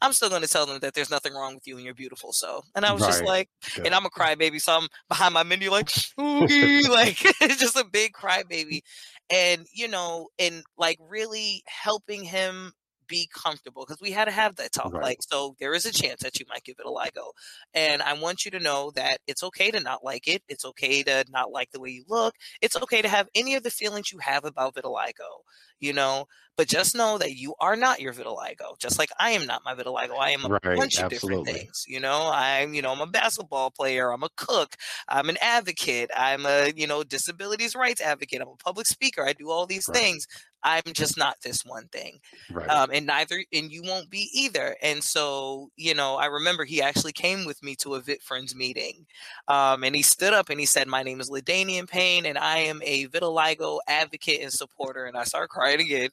I'm 0.00 0.12
still 0.12 0.28
going 0.28 0.42
to 0.42 0.48
tell 0.48 0.66
them 0.66 0.78
that 0.80 0.94
there's 0.94 1.10
nothing 1.10 1.34
wrong 1.34 1.54
with 1.54 1.66
you 1.66 1.76
and 1.76 1.84
you're 1.84 1.94
beautiful. 1.94 2.32
So, 2.32 2.62
and 2.74 2.84
I 2.84 2.92
was 2.92 3.02
right. 3.02 3.08
just 3.08 3.24
like, 3.24 3.48
and 3.84 3.94
I'm 3.94 4.06
a 4.06 4.10
crybaby, 4.10 4.60
so 4.60 4.72
I'm 4.76 4.88
behind 5.08 5.34
my 5.34 5.42
menu 5.42 5.70
like, 5.70 5.90
like 6.18 7.18
it's 7.40 7.56
just 7.60 7.76
a 7.76 7.84
big 7.84 8.12
crybaby, 8.12 8.82
and 9.30 9.66
you 9.72 9.88
know, 9.88 10.28
and 10.38 10.62
like 10.78 10.98
really 11.00 11.62
helping 11.66 12.24
him 12.24 12.72
be 13.08 13.28
comfortable 13.34 13.84
because 13.86 14.00
we 14.00 14.10
had 14.10 14.26
to 14.26 14.30
have 14.30 14.56
that 14.56 14.72
talk. 14.72 14.92
Right. 14.92 15.02
Like, 15.02 15.18
so 15.22 15.56
there 15.58 15.74
is 15.74 15.86
a 15.86 15.92
chance 15.92 16.22
that 16.22 16.38
you 16.38 16.46
might 16.48 16.64
give 16.64 16.76
it 16.78 16.86
a 16.86 16.90
LIGO. 16.90 17.32
And 17.74 18.02
I 18.02 18.14
want 18.14 18.44
you 18.44 18.50
to 18.52 18.60
know 18.60 18.90
that 18.94 19.18
it's 19.26 19.42
okay 19.42 19.70
to 19.70 19.80
not 19.80 20.04
like 20.04 20.28
it. 20.28 20.42
It's 20.48 20.64
okay 20.64 21.02
to 21.04 21.24
not 21.30 21.50
like 21.50 21.70
the 21.70 21.80
way 21.80 21.90
you 21.90 22.04
look. 22.08 22.34
It's 22.60 22.76
okay 22.76 23.02
to 23.02 23.08
have 23.08 23.28
any 23.34 23.54
of 23.54 23.62
the 23.62 23.70
feelings 23.70 24.12
you 24.12 24.18
have 24.18 24.44
about 24.44 24.74
vitiligo, 24.74 25.42
you 25.80 25.92
know, 25.92 26.26
but 26.56 26.68
just 26.68 26.94
know 26.94 27.18
that 27.18 27.36
you 27.36 27.54
are 27.60 27.76
not 27.76 28.00
your 28.00 28.14
vitiligo, 28.14 28.78
just 28.78 28.98
like 28.98 29.10
I 29.20 29.32
am 29.32 29.46
not 29.46 29.62
my 29.64 29.74
vitiligo. 29.74 30.18
I 30.18 30.30
am 30.30 30.44
a 30.44 30.48
right, 30.48 30.76
bunch 30.76 30.98
of 30.98 31.12
absolutely. 31.12 31.44
different 31.44 31.66
things. 31.66 31.84
You 31.86 32.00
know, 32.00 32.30
I'm, 32.32 32.72
you 32.72 32.80
know, 32.80 32.92
I'm 32.92 33.00
a 33.00 33.06
basketball 33.06 33.70
player. 33.70 34.10
I'm 34.10 34.22
a 34.22 34.30
cook. 34.36 34.76
I'm 35.08 35.28
an 35.28 35.36
advocate. 35.42 36.10
I'm 36.16 36.46
a, 36.46 36.72
you 36.74 36.86
know, 36.86 37.02
disabilities 37.02 37.76
rights 37.76 38.00
advocate. 38.00 38.40
I'm 38.40 38.48
a 38.48 38.56
public 38.56 38.86
speaker. 38.86 39.24
I 39.26 39.34
do 39.34 39.50
all 39.50 39.66
these 39.66 39.86
right. 39.88 39.98
things. 39.98 40.26
I'm 40.66 40.82
just 40.92 41.16
not 41.16 41.36
this 41.42 41.64
one 41.64 41.86
thing. 41.92 42.18
Right. 42.50 42.68
Um, 42.68 42.90
and 42.92 43.06
neither, 43.06 43.42
and 43.52 43.70
you 43.70 43.82
won't 43.84 44.10
be 44.10 44.28
either. 44.34 44.76
And 44.82 45.02
so, 45.02 45.70
you 45.76 45.94
know, 45.94 46.16
I 46.16 46.26
remember 46.26 46.64
he 46.64 46.82
actually 46.82 47.12
came 47.12 47.44
with 47.44 47.62
me 47.62 47.76
to 47.76 47.94
a 47.94 48.02
VitFriends 48.02 48.54
meeting. 48.54 49.06
Um, 49.46 49.84
and 49.84 49.94
he 49.94 50.02
stood 50.02 50.32
up 50.32 50.50
and 50.50 50.58
he 50.58 50.66
said, 50.66 50.88
My 50.88 51.04
name 51.04 51.20
is 51.20 51.30
LaDainian 51.30 51.88
Payne, 51.88 52.26
and 52.26 52.36
I 52.36 52.58
am 52.58 52.80
a 52.84 53.06
vitiligo 53.06 53.78
advocate 53.86 54.40
and 54.42 54.52
supporter. 54.52 55.04
And 55.04 55.16
I 55.16 55.22
started 55.22 55.48
crying 55.48 55.65
again. 55.74 56.10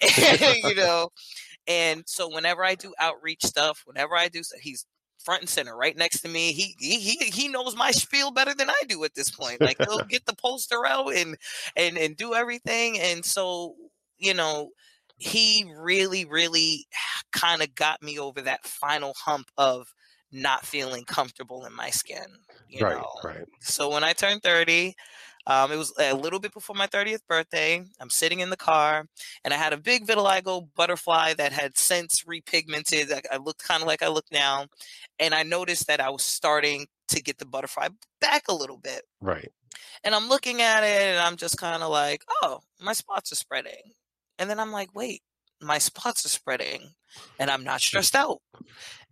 you 0.64 0.74
know, 0.76 1.10
and 1.66 2.04
so 2.06 2.28
whenever 2.28 2.64
I 2.64 2.74
do 2.74 2.94
outreach 2.98 3.44
stuff, 3.44 3.82
whenever 3.86 4.16
I 4.16 4.28
do, 4.28 4.42
he's 4.60 4.86
front 5.26 5.42
and 5.42 5.50
center, 5.50 5.76
right 5.76 5.96
next 5.96 6.20
to 6.20 6.28
me. 6.28 6.52
He 6.52 6.76
he 6.78 7.16
he 7.30 7.48
knows 7.48 7.76
my 7.76 7.90
spiel 7.90 8.30
better 8.30 8.54
than 8.54 8.70
I 8.70 8.80
do 8.88 9.02
at 9.04 9.14
this 9.14 9.30
point. 9.30 9.60
Like 9.60 9.76
he'll 9.78 9.98
get 10.08 10.24
the 10.24 10.36
poster 10.36 10.86
out 10.86 11.14
and 11.14 11.36
and 11.76 11.98
and 11.98 12.16
do 12.16 12.34
everything. 12.34 12.98
And 13.00 13.24
so 13.24 13.74
you 14.18 14.32
know, 14.32 14.70
he 15.18 15.66
really 15.76 16.24
really 16.24 16.86
kind 17.32 17.60
of 17.60 17.74
got 17.74 18.02
me 18.02 18.18
over 18.18 18.40
that 18.42 18.64
final 18.64 19.12
hump 19.24 19.50
of 19.58 19.92
not 20.32 20.64
feeling 20.64 21.04
comfortable 21.04 21.64
in 21.66 21.74
my 21.74 21.90
skin. 21.90 22.26
You 22.68 22.84
right, 22.84 22.96
know? 22.96 23.08
right. 23.24 23.44
So 23.60 23.90
when 23.90 24.04
I 24.04 24.12
turned 24.12 24.42
thirty. 24.42 24.94
Um, 25.46 25.70
it 25.70 25.76
was 25.76 25.92
a 25.98 26.14
little 26.14 26.40
bit 26.40 26.52
before 26.52 26.74
my 26.74 26.86
30th 26.88 27.26
birthday. 27.28 27.84
I'm 28.00 28.10
sitting 28.10 28.40
in 28.40 28.50
the 28.50 28.56
car, 28.56 29.06
and 29.44 29.54
I 29.54 29.56
had 29.56 29.72
a 29.72 29.76
big 29.76 30.06
vitiligo 30.06 30.68
butterfly 30.74 31.34
that 31.34 31.52
had 31.52 31.78
since 31.78 32.24
repigmented. 32.24 33.12
I, 33.12 33.34
I 33.34 33.36
looked 33.36 33.62
kind 33.62 33.82
of 33.82 33.86
like 33.86 34.02
I 34.02 34.08
look 34.08 34.26
now, 34.32 34.66
and 35.18 35.34
I 35.34 35.44
noticed 35.44 35.86
that 35.86 36.00
I 36.00 36.10
was 36.10 36.24
starting 36.24 36.86
to 37.08 37.22
get 37.22 37.38
the 37.38 37.46
butterfly 37.46 37.88
back 38.20 38.48
a 38.48 38.54
little 38.54 38.78
bit. 38.78 39.02
Right. 39.20 39.52
And 40.02 40.14
I'm 40.14 40.28
looking 40.28 40.62
at 40.62 40.82
it, 40.82 41.02
and 41.02 41.20
I'm 41.20 41.36
just 41.36 41.58
kind 41.58 41.82
of 41.82 41.90
like, 41.90 42.22
oh, 42.42 42.60
my 42.80 42.92
spots 42.92 43.30
are 43.30 43.36
spreading. 43.36 43.92
And 44.38 44.50
then 44.50 44.58
I'm 44.58 44.72
like, 44.72 44.94
wait, 44.94 45.22
my 45.60 45.78
spots 45.78 46.26
are 46.26 46.30
spreading, 46.30 46.90
and 47.38 47.50
I'm 47.50 47.62
not 47.64 47.80
stressed 47.80 48.16
out, 48.16 48.40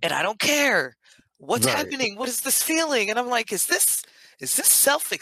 and 0.03 0.13
I 0.13 0.23
don't 0.23 0.39
care. 0.39 0.97
What's 1.39 1.67
right. 1.67 1.77
happening? 1.77 2.17
What 2.17 2.29
is 2.29 2.41
this 2.41 2.63
feeling? 2.63 3.11
And 3.11 3.19
I'm 3.19 3.29
like, 3.29 3.53
is 3.53 3.67
this 3.67 4.03
is 4.41 4.57
this 4.57 4.69
self 4.69 5.13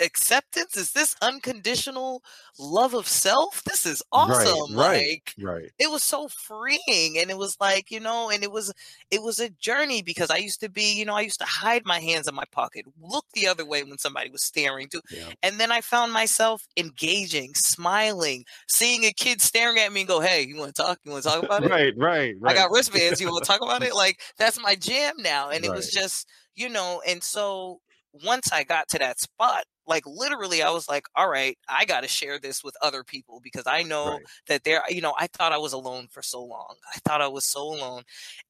acceptance? 0.00 0.76
Is 0.76 0.92
this 0.92 1.16
unconditional 1.22 2.22
love 2.58 2.94
of 2.94 3.06
self? 3.06 3.62
This 3.64 3.86
is 3.86 4.02
awesome. 4.12 4.76
Right, 4.76 5.22
like 5.28 5.34
right. 5.38 5.70
it 5.78 5.90
was 5.90 6.02
so 6.02 6.28
freeing. 6.28 7.18
And 7.18 7.30
it 7.30 7.38
was 7.38 7.56
like, 7.60 7.90
you 7.90 8.00
know, 8.00 8.30
and 8.30 8.42
it 8.42 8.50
was 8.50 8.72
it 9.10 9.22
was 9.22 9.40
a 9.40 9.50
journey 9.50 10.02
because 10.02 10.30
I 10.30 10.36
used 10.38 10.60
to 10.60 10.70
be, 10.70 10.94
you 10.94 11.04
know, 11.04 11.14
I 11.14 11.22
used 11.22 11.40
to 11.40 11.46
hide 11.46 11.82
my 11.84 12.00
hands 12.00 12.28
in 12.28 12.34
my 12.34 12.44
pocket, 12.52 12.86
look 13.00 13.26
the 13.34 13.46
other 13.46 13.64
way 13.64 13.82
when 13.82 13.98
somebody 13.98 14.30
was 14.30 14.42
staring 14.42 14.88
to. 14.88 15.02
Yeah. 15.10 15.32
And 15.42 15.58
then 15.58 15.72
I 15.72 15.80
found 15.80 16.12
myself 16.12 16.66
engaging, 16.76 17.54
smiling, 17.54 18.44
seeing 18.68 19.04
a 19.04 19.12
kid 19.12 19.40
staring 19.40 19.78
at 19.78 19.92
me 19.92 20.02
and 20.02 20.08
go, 20.08 20.20
Hey, 20.20 20.42
you 20.42 20.56
want 20.56 20.74
to 20.74 20.82
talk? 20.82 20.98
You 21.04 21.12
want 21.12 21.24
to 21.24 21.30
talk 21.30 21.42
about 21.44 21.64
it? 21.64 21.70
right, 21.70 21.94
right, 21.96 22.34
right. 22.40 22.52
I 22.52 22.54
got 22.54 22.70
wristbands. 22.70 23.20
You 23.20 23.30
want 23.30 23.44
to 23.44 23.50
talk 23.50 23.62
about 23.62 23.82
it? 23.82 23.92
Like 24.02 24.20
that's 24.36 24.60
my 24.60 24.74
jam 24.74 25.14
now. 25.18 25.50
And 25.50 25.62
right. 25.62 25.70
it 25.70 25.76
was 25.76 25.88
just, 25.92 26.26
you 26.56 26.68
know, 26.68 27.00
and 27.06 27.22
so 27.22 27.78
once 28.12 28.52
I 28.52 28.64
got 28.64 28.88
to 28.90 28.98
that 28.98 29.20
spot, 29.20 29.64
like 29.86 30.04
literally, 30.06 30.62
I 30.62 30.70
was 30.70 30.88
like, 30.88 31.06
all 31.16 31.28
right, 31.28 31.58
I 31.68 31.84
got 31.84 32.02
to 32.02 32.08
share 32.08 32.38
this 32.38 32.62
with 32.62 32.76
other 32.80 33.02
people 33.02 33.40
because 33.42 33.64
I 33.66 33.82
know 33.82 34.12
right. 34.12 34.22
that 34.46 34.64
there, 34.64 34.82
you 34.88 35.00
know, 35.00 35.14
I 35.18 35.26
thought 35.26 35.52
I 35.52 35.58
was 35.58 35.72
alone 35.72 36.06
for 36.10 36.22
so 36.22 36.42
long. 36.42 36.76
I 36.94 36.98
thought 37.04 37.20
I 37.20 37.28
was 37.28 37.44
so 37.44 37.62
alone. 37.62 38.02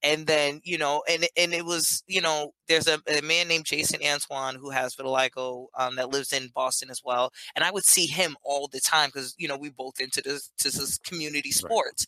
And 0.03 0.27
then, 0.27 0.61
you 0.63 0.77
know, 0.77 1.03
and, 1.09 1.27
and 1.35 1.53
it 1.53 1.65
was, 1.65 2.03
you 2.07 2.21
know, 2.21 2.53
there's 2.67 2.87
a, 2.87 2.99
a 3.07 3.21
man 3.21 3.47
named 3.47 3.65
Jason 3.65 3.99
Antoine 4.05 4.55
who 4.55 4.69
has 4.69 4.95
vitiligo 4.95 5.67
um, 5.77 5.95
that 5.95 6.11
lives 6.11 6.33
in 6.33 6.49
Boston 6.53 6.89
as 6.91 7.01
well. 7.03 7.31
And 7.55 7.63
I 7.63 7.71
would 7.71 7.85
see 7.85 8.05
him 8.05 8.35
all 8.43 8.67
the 8.67 8.79
time 8.79 9.09
because, 9.09 9.33
you 9.37 9.47
know, 9.47 9.57
we 9.57 9.69
both 9.69 9.99
into 9.99 10.21
this, 10.21 10.51
to 10.59 10.65
this 10.65 10.99
community 10.99 11.51
sports. 11.51 12.05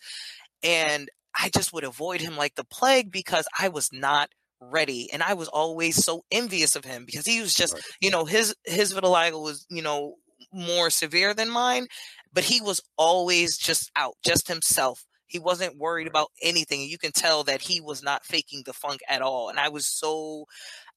Right. 0.64 0.70
And 0.72 1.10
I 1.34 1.50
just 1.50 1.74
would 1.74 1.84
avoid 1.84 2.22
him 2.22 2.38
like 2.38 2.56
the 2.56 2.64
plague 2.64 3.12
because 3.12 3.48
I 3.58 3.70
was 3.70 3.92
not 3.92 4.30
ready 4.62 5.10
and 5.12 5.22
i 5.22 5.34
was 5.34 5.48
always 5.50 6.04
so 6.04 6.24
envious 6.32 6.76
of 6.76 6.86
him 6.86 7.06
because 7.06 7.26
he 7.26 7.42
was 7.42 7.54
just 7.54 7.76
you 8.02 8.10
know 8.10 8.26
his 8.26 8.56
his 8.66 8.94
vitiligo 8.94 9.42
was 9.44 9.66
you 9.70 9.82
know 9.82 10.16
more 10.54 10.90
severe 10.90 11.34
than 11.34 11.50
mine 11.50 11.86
but 12.34 12.44
he 12.44 12.62
was 12.62 12.82
always 12.98 13.58
just 13.58 13.90
out 13.96 14.16
just 14.26 14.48
himself. 14.48 15.06
He 15.28 15.40
wasn't 15.40 15.78
worried 15.78 16.08
about 16.08 16.32
anything 16.42 16.82
you 16.82 16.98
can 16.98 17.12
tell 17.12 17.44
that 17.46 17.62
he 17.62 17.82
was 17.82 18.04
not 18.04 18.26
faking 18.26 18.64
the 18.66 18.74
funk 18.74 19.02
at 19.10 19.22
all 19.22 19.50
and 19.50 19.60
i 19.60 19.70
was 19.70 19.86
so 19.88 20.46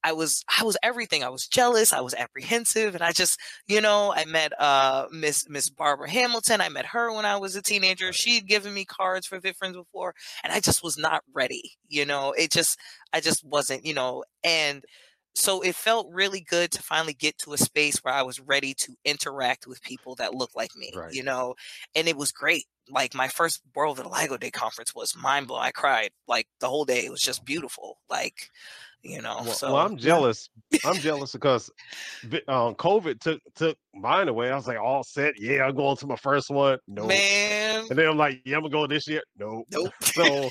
I 0.03 0.13
was 0.13 0.43
I 0.59 0.63
was 0.63 0.77
everything. 0.83 1.23
I 1.23 1.29
was 1.29 1.47
jealous. 1.47 1.93
I 1.93 2.01
was 2.01 2.13
apprehensive, 2.13 2.95
and 2.95 3.03
I 3.03 3.11
just 3.11 3.39
you 3.67 3.81
know 3.81 4.13
I 4.15 4.25
met 4.25 4.53
uh 4.59 5.07
Miss 5.11 5.47
Miss 5.49 5.69
Barbara 5.69 6.09
Hamilton. 6.09 6.61
I 6.61 6.69
met 6.69 6.87
her 6.87 7.13
when 7.13 7.25
I 7.25 7.37
was 7.37 7.55
a 7.55 7.61
teenager. 7.61 8.13
She'd 8.13 8.47
given 8.47 8.73
me 8.73 8.85
cards 8.85 9.27
for 9.27 9.39
VitFriends 9.39 9.73
before, 9.73 10.13
and 10.43 10.53
I 10.53 10.59
just 10.59 10.83
was 10.83 10.97
not 10.97 11.23
ready. 11.33 11.73
You 11.87 12.05
know, 12.05 12.33
it 12.37 12.51
just 12.51 12.79
I 13.13 13.19
just 13.21 13.43
wasn't. 13.43 13.85
You 13.85 13.93
know, 13.93 14.23
and 14.43 14.83
so 15.35 15.61
it 15.61 15.75
felt 15.75 16.07
really 16.11 16.41
good 16.41 16.71
to 16.71 16.81
finally 16.81 17.13
get 17.13 17.37
to 17.39 17.53
a 17.53 17.57
space 17.57 17.97
where 17.99 18.13
I 18.13 18.23
was 18.23 18.39
ready 18.39 18.73
to 18.73 18.95
interact 19.05 19.67
with 19.67 19.81
people 19.81 20.15
that 20.15 20.33
look 20.33 20.51
like 20.55 20.75
me, 20.75 20.91
right. 20.95 21.13
you 21.13 21.23
know, 21.23 21.55
and 21.95 22.07
it 22.07 22.17
was 22.17 22.31
great. 22.31 22.65
Like 22.89 23.13
my 23.13 23.27
first 23.27 23.61
World 23.75 23.97
Vitiligo 23.97 24.39
Day 24.39 24.51
conference 24.51 24.95
was 24.95 25.15
mind 25.15 25.47
blowing. 25.47 25.63
I 25.63 25.71
cried 25.71 26.11
like 26.27 26.47
the 26.59 26.67
whole 26.67 26.85
day. 26.85 27.05
It 27.05 27.11
was 27.11 27.21
just 27.21 27.45
beautiful. 27.45 27.97
Like, 28.09 28.49
you 29.01 29.21
know. 29.21 29.41
Well, 29.43 29.53
so 29.53 29.73
well, 29.73 29.85
I'm 29.85 29.97
jealous. 29.97 30.49
I'm 30.85 30.95
jealous 30.95 31.31
because 31.31 31.69
um, 32.47 32.75
COVID 32.75 33.19
took 33.19 33.41
took 33.55 33.77
mine 33.93 34.27
away. 34.27 34.49
I 34.49 34.55
was 34.55 34.67
like 34.67 34.79
all 34.79 35.03
set. 35.03 35.35
Yeah, 35.39 35.65
I'm 35.65 35.75
going 35.75 35.97
to 35.97 36.07
my 36.07 36.15
first 36.15 36.49
one. 36.49 36.79
No, 36.87 37.05
man. 37.05 37.85
And 37.89 37.97
then 37.97 38.07
I'm 38.07 38.17
like, 38.17 38.41
yeah, 38.45 38.55
I'm 38.55 38.63
gonna 38.63 38.71
go 38.71 38.87
this 38.87 39.07
year. 39.07 39.23
No, 39.37 39.63
nope. 39.71 39.93
so 40.01 40.49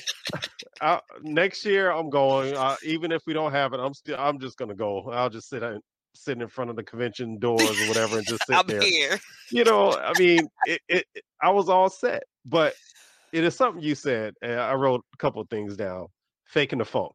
I, 0.81 1.01
next 1.23 1.65
year 1.65 1.91
I'm 1.91 2.11
going. 2.11 2.57
Uh, 2.57 2.77
even 2.85 3.13
if 3.13 3.23
we 3.27 3.33
don't 3.33 3.53
have 3.53 3.73
it, 3.73 3.81
I'm 3.81 3.95
still. 3.95 4.17
I'm 4.19 4.39
just 4.39 4.57
gonna 4.57 4.75
go. 4.75 5.11
I'll 5.11 5.31
just 5.31 5.49
sit 5.49 5.63
and 5.63 5.81
sitting 6.19 6.43
in 6.43 6.49
front 6.49 6.71
of 6.71 6.77
the 6.77 6.83
convention 6.83 7.39
doors 7.39 7.63
or 7.63 7.89
whatever 7.89 8.19
and 8.19 8.27
just 8.27 8.43
sit 8.47 8.57
I'm 8.57 8.67
there. 8.67 8.83
Here. 8.83 9.19
You 9.51 9.65
know, 9.65 9.93
I 9.93 10.13
mean, 10.19 10.49
it, 10.67 10.81
it, 10.89 11.07
I 11.43 11.51
was 11.51 11.69
all 11.69 11.89
set, 11.89 12.25
but 12.45 12.75
it 13.33 13.45
is 13.45 13.55
something 13.55 13.83
you 13.83 13.95
said. 13.95 14.35
And 14.43 14.59
I 14.61 14.75
wrote 14.75 15.03
a 15.15 15.17
couple 15.19 15.41
of 15.43 15.49
things 15.49 15.77
down. 15.77 16.07
Faking 16.47 16.79
the 16.79 16.85
funk. 16.85 17.13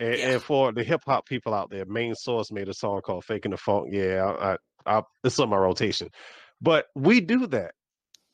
And, 0.00 0.18
Yeah. 0.18 0.28
and 0.30 0.42
for 0.42 0.72
the 0.72 0.82
hip 0.82 1.02
hop 1.06 1.26
people 1.26 1.54
out 1.54 1.70
there, 1.70 1.84
Main 1.84 2.14
Source 2.14 2.50
made 2.50 2.68
a 2.68 2.74
song 2.74 3.00
called 3.02 3.24
"Faking 3.24 3.50
the 3.52 3.56
Funk." 3.56 3.88
Yeah, 3.90 4.24
I, 4.24 4.52
I, 4.86 4.98
I, 4.98 5.02
it's 5.24 5.38
on 5.38 5.50
my 5.50 5.58
rotation. 5.58 6.08
But 6.60 6.86
we 6.94 7.20
do 7.20 7.46
that. 7.48 7.72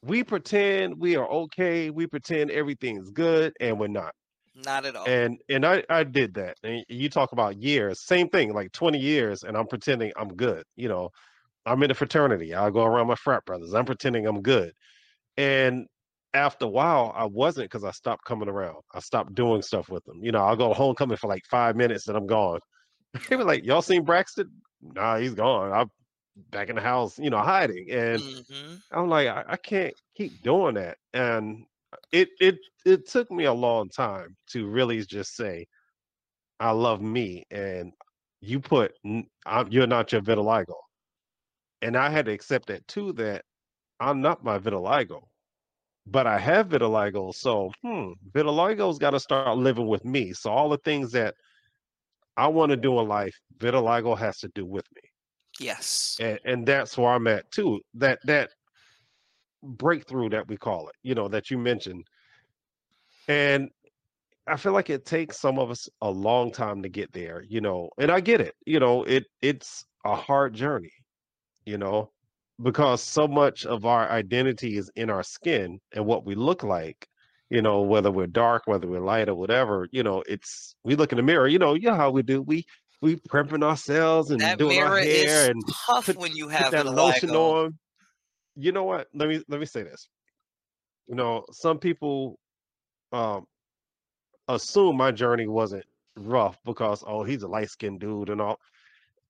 We 0.02 0.22
pretend 0.22 0.94
we 0.98 1.16
are 1.16 1.28
okay. 1.28 1.90
We 1.90 2.06
pretend 2.06 2.50
everything's 2.52 3.10
good, 3.10 3.52
and 3.60 3.78
we're 3.80 3.88
not. 3.88 4.12
Not 4.54 4.86
at 4.86 4.96
all. 4.96 5.08
And 5.08 5.38
and 5.48 5.66
I 5.66 5.82
I 5.90 6.04
did 6.04 6.34
that. 6.34 6.56
And 6.62 6.84
you 6.88 7.08
talk 7.10 7.32
about 7.32 7.60
years, 7.60 8.04
same 8.04 8.28
thing, 8.28 8.54
like 8.54 8.72
20 8.72 8.98
years, 8.98 9.42
and 9.42 9.56
I'm 9.56 9.66
pretending 9.66 10.12
I'm 10.16 10.28
good. 10.28 10.64
You 10.76 10.88
know, 10.88 11.10
I'm 11.68 11.82
in 11.82 11.90
a 11.90 11.94
fraternity. 11.94 12.54
I'll 12.54 12.70
go 12.70 12.84
around 12.84 13.08
my 13.08 13.14
frat 13.16 13.44
brothers. 13.46 13.74
I'm 13.74 13.84
pretending 13.86 14.26
I'm 14.26 14.42
good. 14.42 14.72
And 15.36 15.86
after 16.34 16.66
a 16.66 16.68
while, 16.68 17.12
I 17.16 17.24
wasn't 17.26 17.66
because 17.66 17.84
I 17.84 17.92
stopped 17.92 18.24
coming 18.24 18.48
around. 18.48 18.78
I 18.94 19.00
stopped 19.00 19.34
doing 19.34 19.62
stuff 19.62 19.88
with 19.88 20.04
them. 20.04 20.22
You 20.22 20.32
know, 20.32 20.40
I'll 20.44 20.56
go 20.56 20.72
homecoming 20.74 21.16
for 21.18 21.28
like 21.28 21.42
five 21.50 21.76
minutes 21.76 22.08
and 22.08 22.16
I'm 22.16 22.26
gone. 22.26 22.60
they 23.28 23.36
were 23.36 23.44
like, 23.44 23.64
Y'all 23.64 23.82
seen 23.82 24.04
Braxton? 24.04 24.50
Nah, 24.82 25.18
he's 25.18 25.34
gone. 25.34 25.72
I'm 25.72 25.88
back 26.50 26.68
in 26.70 26.76
the 26.76 26.82
house, 26.82 27.18
you 27.18 27.30
know, 27.30 27.38
hiding. 27.40 27.86
And 27.90 28.24
hmm 28.48 28.76
I'm 28.92 29.08
like, 29.08 29.28
I, 29.28 29.44
I 29.48 29.56
can't 29.56 29.94
keep 30.16 30.42
doing 30.42 30.74
that. 30.76 30.98
And 31.14 31.64
it 32.12 32.30
it 32.40 32.58
it 32.84 33.08
took 33.08 33.30
me 33.30 33.44
a 33.44 33.52
long 33.52 33.88
time 33.90 34.36
to 34.50 34.66
really 34.68 35.04
just 35.04 35.34
say, 35.36 35.66
I 36.60 36.70
love 36.72 37.00
me, 37.02 37.44
and 37.50 37.92
you 38.40 38.60
put 38.60 38.92
I'm, 39.46 39.68
you're 39.70 39.86
not 39.86 40.12
your 40.12 40.22
vitiligo, 40.22 40.74
and 41.82 41.96
I 41.96 42.10
had 42.10 42.26
to 42.26 42.32
accept 42.32 42.68
that 42.68 42.86
too. 42.88 43.12
That 43.14 43.44
I'm 44.00 44.20
not 44.22 44.44
my 44.44 44.58
vitiligo, 44.58 45.22
but 46.06 46.26
I 46.26 46.38
have 46.38 46.68
vitiligo. 46.70 47.34
So 47.34 47.72
hmm, 47.82 48.12
vitiligo's 48.32 48.98
got 48.98 49.10
to 49.12 49.20
start 49.20 49.58
living 49.58 49.88
with 49.88 50.04
me. 50.04 50.32
So 50.34 50.50
all 50.52 50.68
the 50.70 50.78
things 50.78 51.12
that 51.12 51.34
I 52.38 52.46
want 52.48 52.70
to 52.70 52.76
do 52.78 52.98
in 53.00 53.06
life, 53.06 53.36
vitiligo 53.58 54.16
has 54.16 54.38
to 54.38 54.48
do 54.48 54.64
with 54.64 54.86
me 54.94 55.10
Yes. 55.60 56.20
and 56.20 56.38
and 56.44 56.66
that's 56.66 56.96
where 56.98 57.10
I'm 57.12 57.26
at 57.26 57.50
too. 57.50 57.80
That 57.94 58.18
that 58.24 58.50
breakthrough 59.62 60.28
that 60.30 60.48
we 60.48 60.56
call 60.56 60.88
it, 60.88 60.96
you 61.02 61.14
know, 61.14 61.28
that 61.28 61.50
you 61.50 61.58
mentioned, 61.58 62.04
and 63.26 63.70
I 64.46 64.56
feel 64.56 64.72
like 64.72 64.90
it 64.90 65.06
takes 65.06 65.40
some 65.40 65.58
of 65.58 65.70
us 65.70 65.88
a 66.02 66.10
long 66.10 66.52
time 66.52 66.82
to 66.82 66.90
get 66.90 67.12
there, 67.12 67.42
you 67.48 67.60
know, 67.62 67.90
and 67.98 68.10
I 68.12 68.20
get 68.20 68.40
it, 68.42 68.54
you 68.66 68.80
know, 68.80 69.04
it 69.04 69.24
it's 69.42 69.84
a 70.04 70.16
hard 70.16 70.54
journey, 70.54 70.92
you 71.68 71.76
know, 71.76 72.10
because 72.62 73.02
so 73.02 73.28
much 73.28 73.66
of 73.66 73.84
our 73.84 74.08
identity 74.10 74.78
is 74.78 74.90
in 74.96 75.10
our 75.10 75.22
skin 75.22 75.78
and 75.94 76.04
what 76.06 76.24
we 76.24 76.34
look 76.34 76.62
like. 76.62 77.06
You 77.50 77.62
know, 77.62 77.80
whether 77.82 78.10
we're 78.10 78.26
dark, 78.26 78.62
whether 78.66 78.86
we're 78.86 79.00
light, 79.00 79.28
or 79.28 79.34
whatever, 79.34 79.88
you 79.90 80.02
know, 80.02 80.22
it's 80.28 80.74
we 80.84 80.96
look 80.96 81.12
in 81.12 81.16
the 81.16 81.22
mirror. 81.22 81.48
You 81.48 81.58
know, 81.58 81.74
you 81.74 81.88
know 81.88 81.94
how 81.94 82.10
we 82.10 82.22
do. 82.22 82.42
We 82.42 82.64
we 83.00 83.16
primping 83.28 83.62
ourselves 83.62 84.30
and 84.30 84.40
That 84.40 84.58
doing 84.58 84.78
our 84.78 84.98
hair 84.98 85.44
is 85.44 85.48
and 85.48 85.62
tough 85.86 86.06
put- 86.06 86.18
when 86.18 86.36
you 86.36 86.48
have 86.48 86.72
that 86.72 86.86
lotion 86.86 87.30
vitiligo. 87.30 87.64
on. 87.66 87.78
You 88.56 88.72
know 88.72 88.84
what? 88.84 89.08
Let 89.14 89.28
me 89.28 89.42
let 89.48 89.60
me 89.60 89.66
say 89.66 89.82
this. 89.82 90.08
You 91.06 91.14
know, 91.14 91.44
some 91.52 91.78
people 91.78 92.38
um 93.12 93.46
assume 94.48 94.96
my 94.96 95.10
journey 95.10 95.46
wasn't 95.46 95.84
rough 96.16 96.58
because 96.64 97.02
oh 97.06 97.22
he's 97.24 97.44
a 97.44 97.48
light 97.48 97.70
skinned 97.70 98.00
dude 98.00 98.28
and 98.30 98.40
all. 98.42 98.58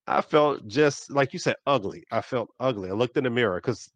I 0.08 0.22
felt 0.22 0.66
just 0.66 1.10
like 1.10 1.32
you 1.32 1.38
said, 1.38 1.56
ugly. 1.66 2.04
I 2.10 2.22
felt 2.22 2.48
ugly. 2.58 2.90
I 2.90 2.94
looked 2.94 3.16
in 3.16 3.24
the 3.24 3.30
mirror 3.30 3.60
because 3.60 3.90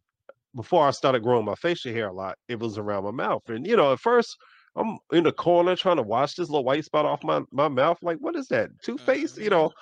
before 0.55 0.87
I 0.87 0.91
started 0.91 1.23
growing 1.23 1.47
my 1.47 1.55
facial 1.55 1.93
hair 1.93 2.09
a 2.09 2.13
lot, 2.13 2.37
it 2.49 2.59
was 2.59 2.77
around 2.77 3.05
my 3.05 3.11
mouth. 3.11 3.43
And 3.49 3.67
you 3.67 3.77
know, 3.77 3.93
at 3.93 4.01
first 4.01 4.37
I'm 4.77 4.99
in 5.13 5.25
the 5.25 5.33
corner 5.33 5.75
trying 5.75 5.97
to 5.97 6.03
wash 6.03 6.35
this 6.35 6.49
little 6.49 6.65
white 6.65 6.85
spot 6.85 7.07
off 7.07 7.25
my, 7.25 7.43
my 7.51 7.69
mouth. 7.69 7.99
Like, 8.03 8.19
what 8.19 8.37
is 8.37 8.49
that? 8.49 8.71
Toothpaste? 8.83 9.35
Mm-hmm. 9.35 9.45
You 9.45 9.51
know, 9.51 9.73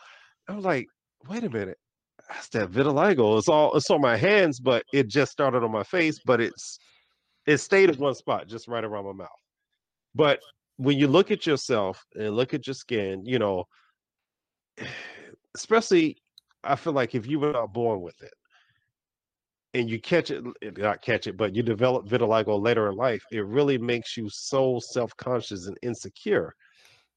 I'm 0.49 0.61
like, 0.63 0.87
wait 1.29 1.45
a 1.45 1.51
minute. 1.51 1.79
That's 2.29 2.49
that 2.51 2.71
vitiligo. 2.71 3.39
It's 3.39 3.49
all 3.49 3.77
it's 3.77 3.91
on 3.91 4.01
my 4.01 4.17
hands, 4.17 4.61
but 4.61 4.85
it 4.93 5.09
just 5.09 5.33
started 5.33 5.65
on 5.65 5.73
my 5.73 5.83
face, 5.83 6.21
but 6.25 6.41
it's 6.41 6.79
it 7.47 7.59
stayed 7.59 7.91
in 7.91 7.97
one 7.97 8.15
spot, 8.15 8.47
just 8.47 8.69
right 8.69 8.85
around 8.85 9.05
my 9.07 9.13
mouth. 9.13 9.29
But 10.15 10.41
when 10.77 10.97
you 10.97 11.09
look 11.09 11.31
at 11.31 11.47
yourself 11.47 12.05
and 12.15 12.37
look 12.37 12.55
at 12.55 12.67
your 12.67 12.75
skin, 12.75 13.25
you 13.27 13.39
know, 13.39 13.65
especially 15.55 16.17
I 16.63 16.77
feel 16.77 16.93
like 16.93 17.15
if 17.15 17.27
you 17.27 17.41
were 17.41 17.53
not 17.53 17.73
born 17.73 18.01
with 18.01 18.21
it 18.23 18.35
and 19.73 19.89
you 19.89 20.01
catch 20.01 20.31
it, 20.31 20.45
eh, 20.63 20.71
not 20.77 21.03
catch 21.03 21.27
it, 21.27 21.37
but 21.37 21.55
you 21.55 21.63
develop 21.63 22.09
vitiligo 22.09 22.61
later 22.61 22.89
in 22.89 22.97
life, 22.97 23.25
it 23.31 23.45
really 23.47 23.79
makes 23.79 24.17
you 24.17 24.29
so 24.29 24.79
self-conscious 24.81 25.67
and 25.67 25.79
insecure. 25.83 26.55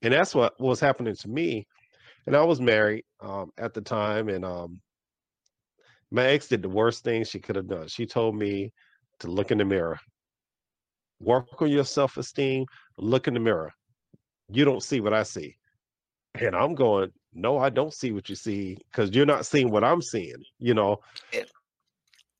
And 0.01 0.13
that's 0.13 0.35
what 0.35 0.59
was 0.59 0.79
happening 0.79 1.15
to 1.15 1.29
me. 1.29 1.67
And 2.25 2.35
I 2.35 2.43
was 2.43 2.61
married 2.61 3.03
um, 3.19 3.51
at 3.57 3.73
the 3.73 3.81
time, 3.81 4.29
and 4.29 4.45
um, 4.45 4.79
my 6.11 6.25
ex 6.27 6.47
did 6.47 6.61
the 6.61 6.69
worst 6.69 7.03
thing 7.03 7.23
she 7.23 7.39
could 7.39 7.55
have 7.55 7.67
done. 7.67 7.87
She 7.87 8.05
told 8.05 8.35
me 8.35 8.71
to 9.19 9.27
look 9.27 9.51
in 9.51 9.57
the 9.57 9.65
mirror, 9.65 9.99
work 11.19 11.61
on 11.61 11.69
your 11.69 11.83
self-esteem, 11.83 12.65
look 12.97 13.27
in 13.27 13.33
the 13.33 13.39
mirror. 13.39 13.73
You 14.49 14.63
don't 14.63 14.83
see 14.83 15.01
what 15.01 15.13
I 15.13 15.23
see. 15.23 15.57
And 16.35 16.55
I'm 16.55 16.73
going, 16.75 17.11
no, 17.33 17.57
I 17.57 17.69
don't 17.69 17.93
see 17.93 18.11
what 18.11 18.29
you 18.29 18.35
see 18.35 18.77
because 18.91 19.11
you're 19.11 19.25
not 19.25 19.45
seeing 19.45 19.69
what 19.69 19.83
I'm 19.83 20.01
seeing. 20.01 20.43
You 20.59 20.73
know, 20.73 20.97
Yeah. 21.31 21.43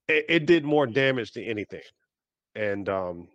it, 0.08 0.26
it 0.30 0.46
did 0.46 0.66
more 0.66 0.88
damage 0.88 1.32
than 1.34 1.44
anything. 1.44 1.82
And 2.56 2.90
um, 2.90 3.28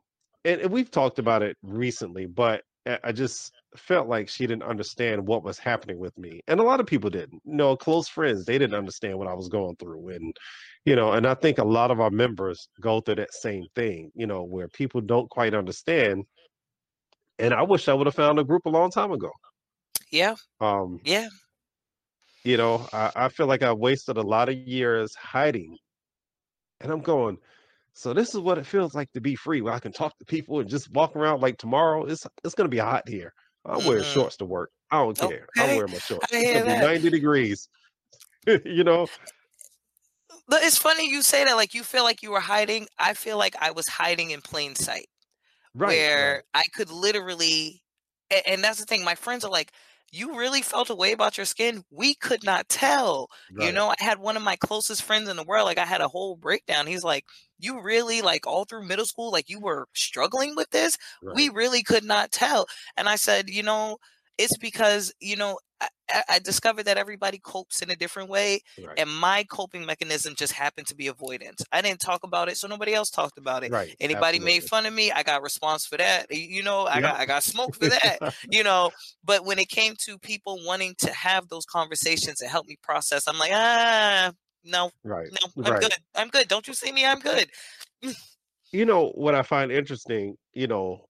and, 0.44 0.60
and 0.60 0.70
we've 0.70 0.90
talked 0.90 1.18
about 1.18 1.42
it 1.42 1.56
recently, 1.62 2.26
but 2.26 2.62
I 2.86 2.98
I 3.04 3.12
just 3.12 3.52
felt 3.76 4.08
like 4.08 4.28
she 4.28 4.46
didn't 4.46 4.62
understand 4.62 5.26
what 5.26 5.44
was 5.44 5.58
happening 5.58 5.98
with 5.98 6.16
me, 6.16 6.40
and 6.48 6.60
a 6.60 6.62
lot 6.62 6.80
of 6.80 6.86
people 6.86 7.10
didn't. 7.10 7.42
You 7.44 7.54
know, 7.54 7.76
close 7.76 8.08
friends 8.08 8.44
they 8.44 8.58
didn't 8.58 8.76
understand 8.76 9.18
what 9.18 9.28
I 9.28 9.34
was 9.34 9.48
going 9.48 9.76
through, 9.76 10.08
and 10.10 10.36
you 10.84 10.96
know, 10.96 11.12
and 11.12 11.26
I 11.26 11.34
think 11.34 11.58
a 11.58 11.64
lot 11.64 11.90
of 11.90 12.00
our 12.00 12.10
members 12.10 12.68
go 12.80 13.00
through 13.00 13.16
that 13.16 13.34
same 13.34 13.64
thing. 13.74 14.10
You 14.14 14.26
know, 14.26 14.44
where 14.44 14.68
people 14.68 15.00
don't 15.00 15.28
quite 15.30 15.54
understand. 15.54 16.24
And 17.40 17.54
I 17.54 17.62
wish 17.62 17.88
I 17.88 17.94
would 17.94 18.06
have 18.06 18.16
found 18.16 18.38
a 18.40 18.44
group 18.44 18.66
a 18.66 18.70
long 18.70 18.90
time 18.90 19.12
ago. 19.12 19.30
Yeah. 20.10 20.36
Um, 20.60 21.00
Yeah. 21.02 21.28
you 22.44 22.56
know, 22.56 22.88
I, 22.92 23.12
I 23.16 23.28
feel 23.28 23.46
like 23.46 23.62
I 23.62 23.72
wasted 23.72 24.16
a 24.16 24.22
lot 24.22 24.48
of 24.48 24.56
years 24.56 25.14
hiding. 25.14 25.76
And 26.80 26.92
I'm 26.92 27.00
going, 27.00 27.38
so 27.94 28.14
this 28.14 28.34
is 28.34 28.40
what 28.40 28.58
it 28.58 28.66
feels 28.66 28.94
like 28.94 29.12
to 29.12 29.20
be 29.20 29.34
free, 29.36 29.60
where 29.62 29.74
I 29.74 29.80
can 29.80 29.92
talk 29.92 30.16
to 30.18 30.24
people 30.24 30.60
and 30.60 30.68
just 30.70 30.92
walk 30.92 31.16
around 31.16 31.40
like 31.40 31.58
tomorrow. 31.58 32.06
It's 32.06 32.26
it's 32.44 32.54
gonna 32.54 32.68
be 32.68 32.78
hot 32.78 33.08
here. 33.08 33.32
I'm 33.64 33.84
wearing 33.84 34.02
Mhm. 34.02 34.04
shorts 34.04 34.36
to 34.38 34.46
work. 34.46 34.70
I 34.90 34.98
don't 34.98 35.18
care. 35.18 35.48
I'm 35.58 35.72
wearing 35.72 35.92
my 35.92 35.98
shorts. 35.98 36.38
It's 36.40 36.52
gonna 36.52 36.64
be 36.64 36.76
90 36.76 37.10
degrees. 37.10 37.68
you 38.64 38.84
know? 38.84 39.08
But 40.46 40.62
it's 40.62 40.78
funny 40.78 41.08
you 41.10 41.22
say 41.22 41.44
that 41.44 41.54
like 41.56 41.74
you 41.74 41.82
feel 41.84 42.02
like 42.04 42.22
you 42.22 42.30
were 42.30 42.40
hiding. 42.40 42.88
I 42.98 43.14
feel 43.14 43.38
like 43.38 43.56
I 43.56 43.70
was 43.70 43.86
hiding 43.88 44.30
in 44.30 44.40
plain 44.42 44.74
sight. 44.74 45.08
Right. 45.74 46.06
where 46.14 46.14
right. 46.14 46.44
I 46.54 46.64
could 46.74 46.90
literally, 46.90 47.82
a- 48.32 48.48
and 48.48 48.64
that's 48.64 48.80
the 48.80 48.86
thing. 48.86 49.04
My 49.04 49.14
friends 49.16 49.44
are 49.44 49.50
like, 49.52 49.72
"You 50.10 50.36
really 50.38 50.62
felt 50.62 50.90
a 50.90 50.94
way 50.94 51.12
about 51.12 51.36
your 51.36 51.46
skin? 51.46 51.84
We 51.90 52.14
could 52.14 52.44
not 52.44 52.68
tell." 52.68 53.28
You 53.56 53.72
know, 53.72 53.90
I 53.90 53.96
had 53.98 54.18
one 54.18 54.36
of 54.36 54.42
my 54.42 54.56
closest 54.56 55.02
friends 55.02 55.28
in 55.28 55.36
the 55.36 55.44
world. 55.44 55.66
Like, 55.66 55.78
I 55.78 55.86
had 55.86 56.00
a 56.00 56.08
whole 56.08 56.36
breakdown. 56.36 56.86
He's 56.86 57.04
like, 57.04 57.24
"You 57.58 57.80
really 57.82 58.22
like 58.22 58.46
all 58.46 58.64
through 58.64 58.86
middle 58.86 59.06
school, 59.06 59.30
like 59.32 59.48
you 59.48 59.60
were 59.60 59.88
struggling 59.94 60.54
with 60.56 60.70
this? 60.70 60.96
We 61.30 61.48
really 61.48 61.82
could 61.82 62.04
not 62.04 62.32
tell." 62.32 62.66
And 62.96 63.08
I 63.08 63.16
said, 63.16 63.48
"You 63.50 63.62
know." 63.62 63.98
It's 64.38 64.56
because 64.56 65.12
you 65.20 65.34
know 65.36 65.58
I, 66.28 66.38
discovered 66.38 66.84
that 66.84 66.96
everybody 66.96 67.38
copes 67.38 67.82
in 67.82 67.90
a 67.90 67.96
different 67.96 68.28
way, 68.30 68.60
Right. 68.82 68.98
and 68.98 69.10
my 69.10 69.44
coping 69.44 69.84
mechanism 69.84 70.34
just 70.34 70.52
happened 70.52 70.86
to 70.88 70.94
be 70.94 71.08
avoidance. 71.08 71.62
I 71.72 71.82
didn't 71.82 72.00
talk 72.00 72.24
about 72.24 72.48
it, 72.48 72.56
so 72.56 72.68
nobody 72.68 72.94
else 72.94 73.10
talked 73.10 73.38
about 73.38 73.64
it. 73.64 73.72
Right. 73.72 73.94
Anybody 74.00 74.38
made 74.38 74.64
fun 74.64 74.86
of 74.86 74.94
me, 74.94 75.10
I 75.12 75.22
got 75.22 75.42
response 75.42 75.84
for 75.86 75.96
that. 75.98 76.26
You 76.34 76.62
know, 76.62 76.86
I 76.86 77.00
got 77.00 77.20
I 77.20 77.26
got 77.26 77.42
smoke 77.42 77.74
for 77.74 77.88
that. 77.88 78.18
You 78.50 78.62
know, 78.64 78.90
but 79.24 79.44
when 79.44 79.58
it 79.58 79.68
came 79.68 79.94
to 80.06 80.18
people 80.18 80.58
wanting 80.64 80.94
to 80.98 81.12
have 81.12 81.48
those 81.48 81.64
conversations 81.66 82.40
and 82.40 82.50
help 82.50 82.66
me 82.66 82.76
process, 82.82 83.26
I'm 83.28 83.38
like, 83.38 83.50
ah, 83.52 84.32
no, 84.64 84.90
right. 85.04 85.28
no, 85.30 85.64
I'm 85.64 85.72
Right. 85.72 85.80
good. 85.80 85.92
I'm 86.14 86.28
good. 86.28 86.48
Don't 86.48 86.66
you 86.66 86.74
see 86.74 86.92
me? 86.92 87.04
I'm 87.04 87.20
good. 87.20 87.50
You 88.72 88.84
know 88.84 89.08
what 89.10 89.34
I 89.34 89.42
find 89.42 89.72
interesting, 89.72 90.36
you 90.52 90.66
know, 90.66 91.06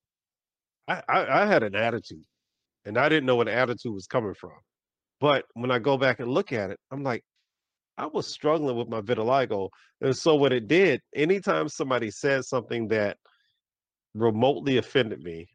I, 0.86 1.02
I, 1.08 1.42
I 1.42 1.46
had 1.46 1.62
an 1.64 1.74
attitude 1.74 2.22
and 2.84 2.96
I 2.96 3.08
didn't 3.08 3.26
know 3.26 3.36
where 3.36 3.46
the 3.46 3.52
attitude 3.54 3.92
was 3.92 4.06
coming 4.06 4.34
from. 4.34 4.52
But 5.20 5.44
when 5.54 5.70
I 5.70 5.78
go 5.78 5.96
back 5.96 6.20
and 6.20 6.30
look 6.30 6.52
at 6.52 6.70
it, 6.70 6.78
I'm 6.90 7.02
like, 7.02 7.24
I 7.96 8.06
was 8.06 8.28
struggling 8.28 8.76
with 8.76 8.88
my 8.88 9.00
vitiligo. 9.00 9.70
And 10.00 10.16
so 10.16 10.36
what 10.36 10.52
it 10.52 10.68
did, 10.68 11.00
anytime 11.14 11.68
somebody 11.68 12.10
said 12.10 12.44
something 12.44 12.88
that 12.88 13.16
remotely 14.14 14.78
offended 14.78 15.22
me, 15.22 15.48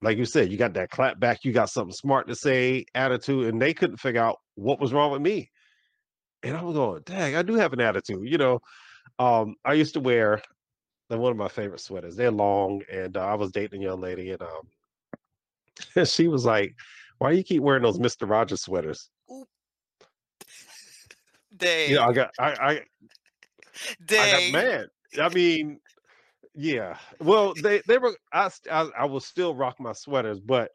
like 0.00 0.16
you 0.16 0.24
said, 0.24 0.50
you 0.50 0.56
got 0.56 0.74
that 0.74 0.90
clap 0.90 1.20
back, 1.20 1.44
you 1.44 1.52
got 1.52 1.68
something 1.68 1.92
smart 1.92 2.26
to 2.28 2.34
say, 2.34 2.86
attitude, 2.94 3.46
and 3.52 3.60
they 3.60 3.74
couldn't 3.74 3.98
figure 3.98 4.22
out 4.22 4.38
what 4.54 4.80
was 4.80 4.92
wrong 4.92 5.12
with 5.12 5.22
me. 5.22 5.50
And 6.42 6.56
I 6.56 6.62
was 6.62 6.74
going, 6.74 7.02
dang, 7.04 7.36
I 7.36 7.42
do 7.42 7.54
have 7.54 7.72
an 7.72 7.80
attitude. 7.80 8.26
You 8.28 8.38
know, 8.38 8.60
um, 9.18 9.54
I 9.64 9.74
used 9.74 9.94
to 9.94 10.00
wear 10.00 10.42
one 11.08 11.30
of 11.30 11.36
my 11.36 11.48
favorite 11.48 11.80
sweaters. 11.80 12.16
They're 12.16 12.30
long, 12.30 12.82
and 12.90 13.16
uh, 13.16 13.24
I 13.24 13.34
was 13.34 13.52
dating 13.52 13.82
a 13.82 13.88
young 13.88 14.00
lady, 14.00 14.30
and 14.30 14.42
um, 14.42 16.04
she 16.06 16.28
was 16.28 16.44
like, 16.44 16.74
"Why 17.22 17.30
do 17.30 17.36
you 17.36 17.44
keep 17.44 17.62
wearing 17.62 17.84
those 17.84 18.00
Mister 18.00 18.26
Rogers 18.26 18.62
sweaters?" 18.62 19.08
Dang. 21.56 21.94
Know, 21.94 22.02
I 22.02 22.12
got 22.12 22.30
I 22.38 22.50
I. 22.50 22.80
I 24.10 24.50
got 24.50 24.52
mad. 24.52 24.86
I 25.20 25.28
mean, 25.28 25.78
yeah. 26.54 26.98
Well, 27.20 27.54
they 27.62 27.80
they 27.86 27.98
were 27.98 28.16
I, 28.32 28.50
I 28.70 28.88
I 28.98 29.04
will 29.04 29.20
still 29.20 29.54
rock 29.54 29.76
my 29.78 29.92
sweaters, 29.92 30.40
but 30.40 30.70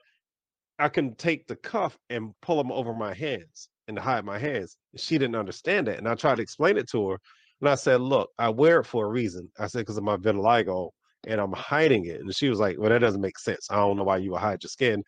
I 0.79 0.87
can 0.87 1.15
take 1.15 1.47
the 1.47 1.57
cuff 1.57 1.97
and 2.09 2.33
pull 2.41 2.57
them 2.57 2.71
over 2.71 2.93
my 2.93 3.13
hands 3.13 3.69
and 3.87 3.99
hide 3.99 4.23
my 4.23 4.39
hands. 4.39 4.77
She 4.95 5.17
didn't 5.17 5.35
understand 5.35 5.89
it, 5.89 5.97
and 5.97 6.07
I 6.07 6.15
tried 6.15 6.35
to 6.35 6.41
explain 6.41 6.77
it 6.77 6.89
to 6.91 7.09
her. 7.09 7.17
And 7.59 7.69
I 7.69 7.75
said, 7.75 7.99
"Look, 7.99 8.29
I 8.39 8.49
wear 8.49 8.79
it 8.79 8.85
for 8.85 9.05
a 9.05 9.09
reason." 9.09 9.51
I 9.59 9.67
said, 9.67 9.79
"Because 9.79 9.97
of 9.97 10.03
my 10.05 10.15
vitiligo, 10.15 10.91
and 11.27 11.41
I'm 11.41 11.51
hiding 11.53 12.05
it." 12.05 12.21
And 12.21 12.33
she 12.33 12.49
was 12.49 12.59
like, 12.59 12.77
"Well, 12.79 12.89
that 12.89 12.99
doesn't 12.99 13.21
make 13.21 13.37
sense. 13.37 13.67
I 13.69 13.75
don't 13.75 13.97
know 13.97 14.05
why 14.05 14.17
you 14.17 14.31
would 14.31 14.39
hide 14.41 14.63
your 14.63 14.69
skin." 14.69 15.03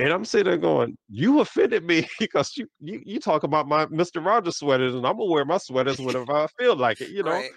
And 0.00 0.12
I'm 0.12 0.24
sitting 0.24 0.46
there 0.50 0.56
going, 0.56 0.96
"You 1.08 1.40
offended 1.40 1.84
me 1.84 2.08
because 2.18 2.56
you 2.56 2.66
you, 2.80 3.02
you 3.04 3.20
talk 3.20 3.42
about 3.42 3.68
my 3.68 3.86
Mister 3.86 4.20
Rogers 4.20 4.56
sweaters, 4.56 4.94
and 4.94 5.06
I'm 5.06 5.18
gonna 5.18 5.30
wear 5.30 5.44
my 5.44 5.58
sweaters 5.58 5.98
whenever 5.98 6.32
I 6.32 6.46
feel 6.58 6.74
like 6.74 7.00
it, 7.00 7.10
you 7.10 7.22
know." 7.22 7.32
Right. 7.32 7.50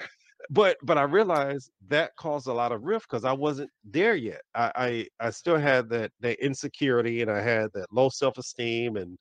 but 0.50 0.78
but 0.84 0.98
I 0.98 1.04
realized 1.04 1.72
that 1.88 2.16
caused 2.18 2.48
a 2.48 2.54
lot 2.54 2.74
of 2.74 2.84
rift 2.84 3.10
because 3.10 3.24
I 3.24 3.32
wasn't 3.32 3.70
there 3.86 4.16
yet. 4.16 4.42
I, 4.56 4.72
I 4.76 5.28
I 5.28 5.30
still 5.30 5.58
had 5.58 5.90
that 5.90 6.12
that 6.20 6.44
insecurity 6.44 7.22
and 7.22 7.32
I 7.32 7.42
had 7.42 7.70
that 7.76 7.88
low 7.92 8.10
self 8.10 8.38
esteem 8.38 8.98
and 8.98 9.18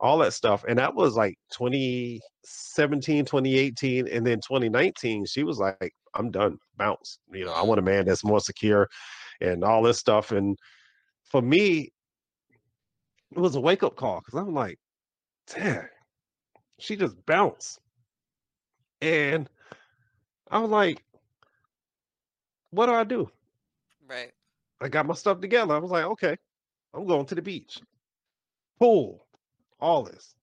all 0.00 0.18
that 0.18 0.34
stuff. 0.34 0.64
And 0.68 0.78
that 0.78 0.94
was 0.94 1.16
like 1.16 1.36
2017, 1.52 3.24
2018, 3.24 4.08
and 4.08 4.26
then 4.26 4.36
2019. 4.36 5.24
She 5.26 5.44
was 5.44 5.58
like, 5.58 5.92
"I'm 6.14 6.30
done, 6.30 6.58
bounce." 6.76 7.18
You 7.32 7.46
know, 7.46 7.52
I 7.52 7.62
want 7.62 7.78
a 7.78 7.82
man 7.82 8.04
that's 8.04 8.24
more 8.24 8.40
secure 8.40 8.86
and 9.40 9.64
all 9.64 9.82
this 9.82 9.98
stuff. 9.98 10.32
And 10.32 10.58
for 11.24 11.40
me, 11.42 11.90
it 13.32 13.38
was 13.38 13.54
a 13.56 13.60
wake 13.60 13.82
up 13.82 13.96
call 13.96 14.20
because 14.20 14.38
I'm 14.38 14.54
like, 14.54 14.78
"Damn, 15.48 15.88
she 16.78 16.96
just 16.96 17.24
bounced," 17.26 17.80
and 19.00 19.48
I 20.50 20.58
was 20.60 20.70
like, 20.70 21.04
what 22.70 22.86
do 22.86 22.92
I 22.92 23.04
do? 23.04 23.30
Right. 24.06 24.32
I 24.80 24.88
got 24.88 25.06
my 25.06 25.14
stuff 25.14 25.40
together. 25.40 25.74
I 25.74 25.78
was 25.78 25.90
like, 25.90 26.04
okay, 26.04 26.36
I'm 26.94 27.06
going 27.06 27.26
to 27.26 27.34
the 27.34 27.42
beach. 27.42 27.80
Pool, 28.78 29.26
all 29.80 30.02
this. 30.04 30.34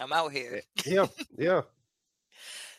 I'm 0.00 0.12
out 0.12 0.32
here. 0.32 0.56
Eh, 0.56 0.60
yeah, 0.86 1.06
yeah, 1.38 1.62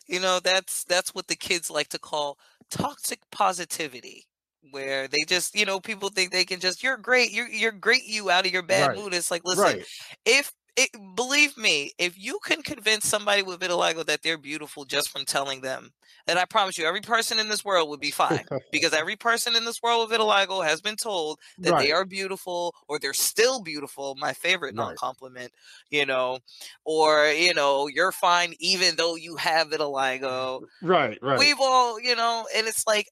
You 0.08 0.20
know, 0.20 0.40
that's 0.40 0.84
that's 0.84 1.14
what 1.16 1.28
the 1.28 1.36
kids 1.36 1.70
like 1.72 1.90
to 1.90 2.00
call 2.00 2.38
toxic 2.70 3.20
positivity. 3.32 4.28
Where 4.69 5.08
they 5.08 5.24
just, 5.28 5.56
you 5.56 5.65
know, 5.65 5.80
people 5.80 6.10
think 6.10 6.32
they 6.32 6.45
can 6.45 6.60
just, 6.60 6.84
you're 6.84 6.97
great, 6.97 7.32
you're 7.32 7.47
you're 7.47 7.71
great 7.71 8.06
you 8.06 8.30
out 8.30 8.45
of 8.45 8.52
your 8.52 8.62
bad 8.62 8.89
right, 8.89 8.97
mood. 8.97 9.13
It's 9.13 9.32
like, 9.32 9.41
listen, 9.43 9.63
right, 9.63 9.86
if 10.26 10.54
it, 10.78 10.89
believe 11.15 11.58
me, 11.58 11.91
if 11.97 12.17
you 12.17 12.39
can 12.45 12.62
convince 12.62 13.06
somebody 13.06 13.43
with 13.43 13.60
vitiligo 13.60 14.06
that 14.06 14.21
they're 14.21 14.38
beautiful 14.38 14.86
just 14.86 15.10
from 15.10 15.26
telling 15.26 15.62
them, 15.62 15.91
then 16.28 16.38
I 16.38 16.45
promise 16.45 16.78
you, 16.78 16.86
every 16.86 17.02
person 17.02 17.39
in 17.39 17.50
this 17.50 17.65
world 17.65 17.89
would 17.89 18.00
be 18.00 18.12
fine 18.12 18.45
because 18.71 18.93
every 18.93 19.15
person 19.15 19.56
in 19.56 19.65
this 19.65 19.82
world 19.82 20.10
with 20.10 20.17
vitiligo 20.17 20.63
has 20.63 20.80
been 20.80 20.95
told 20.95 21.39
that 21.63 21.78
they 21.78 21.91
are 21.91 22.06
beautiful 22.06 22.74
or 22.88 23.00
they're 23.00 23.13
still 23.13 23.62
beautiful. 23.62 24.15
My 24.15 24.34
favorite 24.34 24.76
right, 24.76 25.00
non-compliment, 25.02 25.52
you 25.89 26.06
know, 26.06 26.39
or 26.86 27.28
you 27.28 27.54
know, 27.54 27.88
you're 27.88 28.12
fine 28.12 28.54
even 28.60 28.95
though 28.95 29.15
you 29.15 29.36
have 29.38 29.69
vitiligo. 29.69 30.62
right, 30.82 31.17
right, 31.21 31.39
We've 31.39 31.60
all, 31.60 32.00
you 32.00 32.15
know, 32.15 32.47
and 32.56 32.67
it's 32.67 32.86
like 32.88 33.08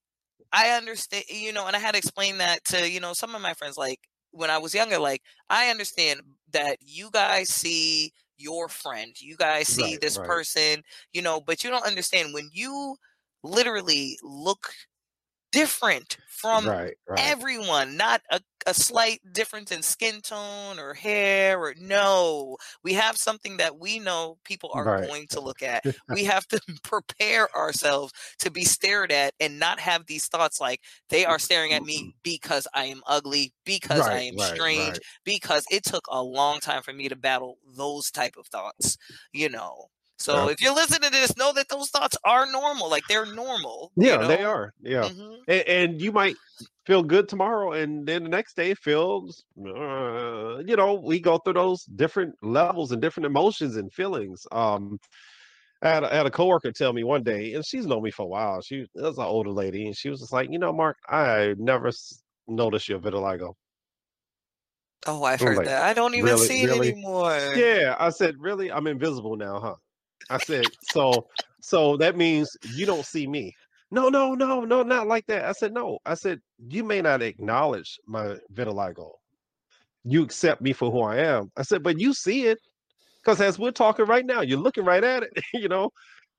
I 0.51 0.69
understand, 0.71 1.25
you 1.29 1.53
know, 1.53 1.67
and 1.67 1.75
I 1.75 1.79
had 1.79 1.91
to 1.93 1.97
explain 1.97 2.37
that 2.39 2.63
to, 2.65 2.89
you 2.89 2.99
know, 2.99 3.13
some 3.13 3.35
of 3.35 3.41
my 3.41 3.53
friends, 3.53 3.77
like 3.77 3.99
when 4.31 4.49
I 4.49 4.57
was 4.57 4.73
younger, 4.73 4.99
like 4.99 5.21
I 5.49 5.69
understand 5.69 6.21
that 6.51 6.77
you 6.81 7.09
guys 7.11 7.49
see 7.49 8.13
your 8.37 8.67
friend, 8.69 9.13
you 9.19 9.35
guys 9.35 9.67
see 9.67 9.93
right, 9.93 10.01
this 10.01 10.17
right, 10.17 10.27
person, 10.27 10.83
you 11.13 11.21
know, 11.21 11.39
but 11.41 11.63
you 11.63 11.69
don't 11.69 11.85
understand 11.85 12.33
when 12.33 12.49
you 12.51 12.95
literally 13.43 14.17
look 14.23 14.69
different 15.51 16.17
from 16.27 16.65
right, 16.65 16.93
right, 17.07 17.19
everyone, 17.19 17.97
not 17.97 18.21
a, 18.31 18.39
a 18.65 18.73
slight 18.73 19.19
difference 19.33 19.71
in 19.71 19.81
skin 19.81 20.21
tone 20.21 20.79
or 20.79 20.93
hair 20.93 21.59
or 21.59 21.73
no. 21.77 22.57
We 22.83 22.93
have 22.93 23.17
something 23.17 23.57
that 23.57 23.77
we 23.77 23.99
know 23.99 24.37
people 24.45 24.71
are 24.73 24.85
right, 24.85 25.07
going 25.07 25.27
to 25.31 25.41
look 25.41 25.61
at. 25.61 25.83
We 26.09 26.23
have 26.25 26.47
to 26.47 26.61
prepare 26.83 27.53
ourselves 27.55 28.13
to 28.39 28.51
be 28.51 28.63
stared 28.63 29.11
at 29.11 29.33
and 29.39 29.59
not 29.59 29.79
have 29.79 30.05
these 30.05 30.27
thoughts 30.27 30.61
like 30.61 30.81
they 31.09 31.25
are 31.25 31.39
staring 31.39 31.73
at 31.73 31.83
me 31.83 32.07
because 32.23 32.67
I 32.73 32.85
am 32.85 33.01
ugly, 33.05 33.53
because 33.65 34.07
I 34.07 34.21
am 34.21 34.37
strange, 34.37 34.99
because 35.23 35.65
it 35.69 35.83
took 35.83 36.05
a 36.09 36.23
long 36.23 36.59
time 36.59 36.83
for 36.83 36.93
me 36.93 37.09
to 37.09 37.15
battle 37.15 37.57
those 37.65 38.11
type 38.11 38.37
of 38.37 38.47
thoughts, 38.47 38.97
you 39.33 39.49
know. 39.49 39.89
So 40.19 40.33
Yeah, 40.35 40.49
if 40.49 40.61
you're 40.61 40.75
listening 40.75 41.11
to 41.11 41.17
this, 41.17 41.37
know 41.37 41.53
that 41.53 41.69
those 41.69 41.89
thoughts 41.89 42.17
are 42.23 42.45
normal. 42.51 42.89
Like 42.89 43.07
they're 43.07 43.25
normal, 43.25 43.93
you 43.99 44.17
yeah, 44.17 44.23
they 44.23 44.43
are. 44.43 44.73
Yeah, 44.81 45.09
hmm 45.09 45.35
and, 45.47 45.61
and 45.67 46.01
you 46.01 46.11
might 46.11 46.37
feel 46.85 47.03
good 47.03 47.27
tomorrow, 47.29 47.73
and 47.73 48.07
then 48.07 48.23
the 48.23 48.29
next 48.29 48.55
day 48.55 48.71
it 48.71 48.77
feels. 48.79 49.43
Uh, 49.57 50.59
you 50.65 50.75
know, 50.75 50.95
we 51.03 51.19
go 51.19 51.37
through 51.39 51.53
those 51.53 51.83
different 51.95 52.35
levels 52.41 52.91
and 52.91 53.01
different 53.01 53.25
emotions 53.27 53.75
and 53.77 53.91
feelings. 53.93 54.45
Um, 54.51 54.99
I 55.83 55.89
had, 55.89 56.03
a- 56.03 56.13
I 56.13 56.17
had 56.17 56.27
a 56.27 56.31
coworker 56.31 56.71
tell 56.73 56.93
me 56.93 57.03
one 57.05 57.23
day, 57.23 57.53
and 57.55 57.65
she's 57.65 57.87
known 57.87 58.03
me 58.03 58.11
for 58.11 58.23
a 58.23 58.27
while. 58.29 58.61
She 58.61 58.85
was 58.95 59.17
an 59.17 59.25
older 59.25 59.51
lady, 59.51 59.85
and 59.87 59.97
she 59.97 60.09
was 60.09 60.21
just 60.21 60.33
like, 60.33 60.49
you 60.51 60.59
know, 60.59 60.73
Mark, 60.73 60.97
I 61.09 61.55
never 61.59 61.89
s- 61.89 62.23
noticed 62.47 62.89
your 62.89 62.99
vitiligo. 62.99 63.55
Oh, 65.05 65.23
I've 65.23 65.41
I 65.41 65.43
was 65.45 65.55
heard 65.55 65.55
like, 65.55 65.71
that. 65.71 65.83
I 65.83 65.93
don't 65.93 66.15
even 66.15 66.37
really, 66.37 66.37
see 66.37 66.63
it 66.63 66.69
really? 66.69 66.93
anymore. 66.93 67.31
Yeah. 67.53 67.95
I 67.99 68.09
said, 68.09 68.35
really? 68.39 68.71
I'm 68.71 68.87
invisible 68.87 69.37
now, 69.37 69.59
huh? 69.59 69.75
I 70.29 70.37
said, 70.37 70.71
so, 70.81 71.27
so 71.61 71.97
that 71.97 72.17
means 72.17 72.55
you 72.63 72.85
don't 72.85 73.05
see 73.05 73.27
me. 73.27 73.53
No, 73.91 74.09
no, 74.09 74.35
no, 74.35 74.61
no, 74.61 74.83
not 74.83 75.07
like 75.07 75.25
that. 75.27 75.45
I 75.45 75.51
said, 75.53 75.73
no. 75.73 75.99
I 76.05 76.13
said, 76.15 76.39
you 76.67 76.83
may 76.83 77.01
not 77.01 77.21
acknowledge 77.21 77.99
my 78.07 78.37
vitiligo. 78.53 79.11
You 80.03 80.23
accept 80.23 80.61
me 80.61 80.73
for 80.73 80.91
who 80.91 81.01
I 81.01 81.17
am. 81.17 81.51
I 81.57 81.63
said, 81.63 81.83
but 81.83 81.99
you 81.99 82.13
see 82.13 82.45
it. 82.45 82.59
because 83.23 83.41
as 83.41 83.59
we're 83.59 83.71
talking 83.71 84.05
right 84.05 84.25
now, 84.25 84.41
you're 84.41 84.59
looking 84.59 84.85
right 84.85 85.03
at 85.03 85.23
it. 85.23 85.31
You 85.53 85.69
know, 85.69 85.91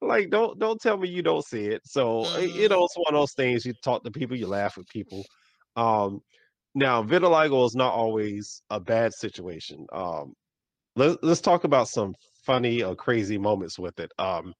like 0.02 0.30
don't 0.30 0.58
don't 0.58 0.80
tell 0.80 0.96
me 0.98 1.08
you 1.08 1.22
don't 1.22 1.44
see 1.46 1.66
it. 1.66 1.82
So 1.86 2.30
you 2.38 2.68
hmm 2.68 2.70
know, 2.70 2.84
it's 2.84 2.96
one 2.96 3.14
of 3.14 3.20
those 3.20 3.34
things. 3.34 3.64
You 3.66 3.74
talk 3.82 4.04
to 4.04 4.10
people, 4.10 4.36
you 4.36 4.46
laugh 4.48 4.76
with 4.76 4.88
people. 4.88 5.26
Um, 5.76 6.20
now, 6.74 7.02
vitiligo 7.02 7.66
is 7.66 7.74
not 7.76 7.92
always 7.94 8.62
a 8.70 8.80
bad 8.80 9.12
situation. 9.14 9.86
Um, 9.92 10.34
let, 10.96 11.22
let's 11.24 11.40
talk 11.40 11.64
about 11.64 11.88
some 11.88 12.14
funny 12.44 12.83
or 12.83 12.94
crazy 12.96 13.38
moments 13.38 13.79
with 13.79 13.98
it. 14.00 14.11
Um, 14.18 14.55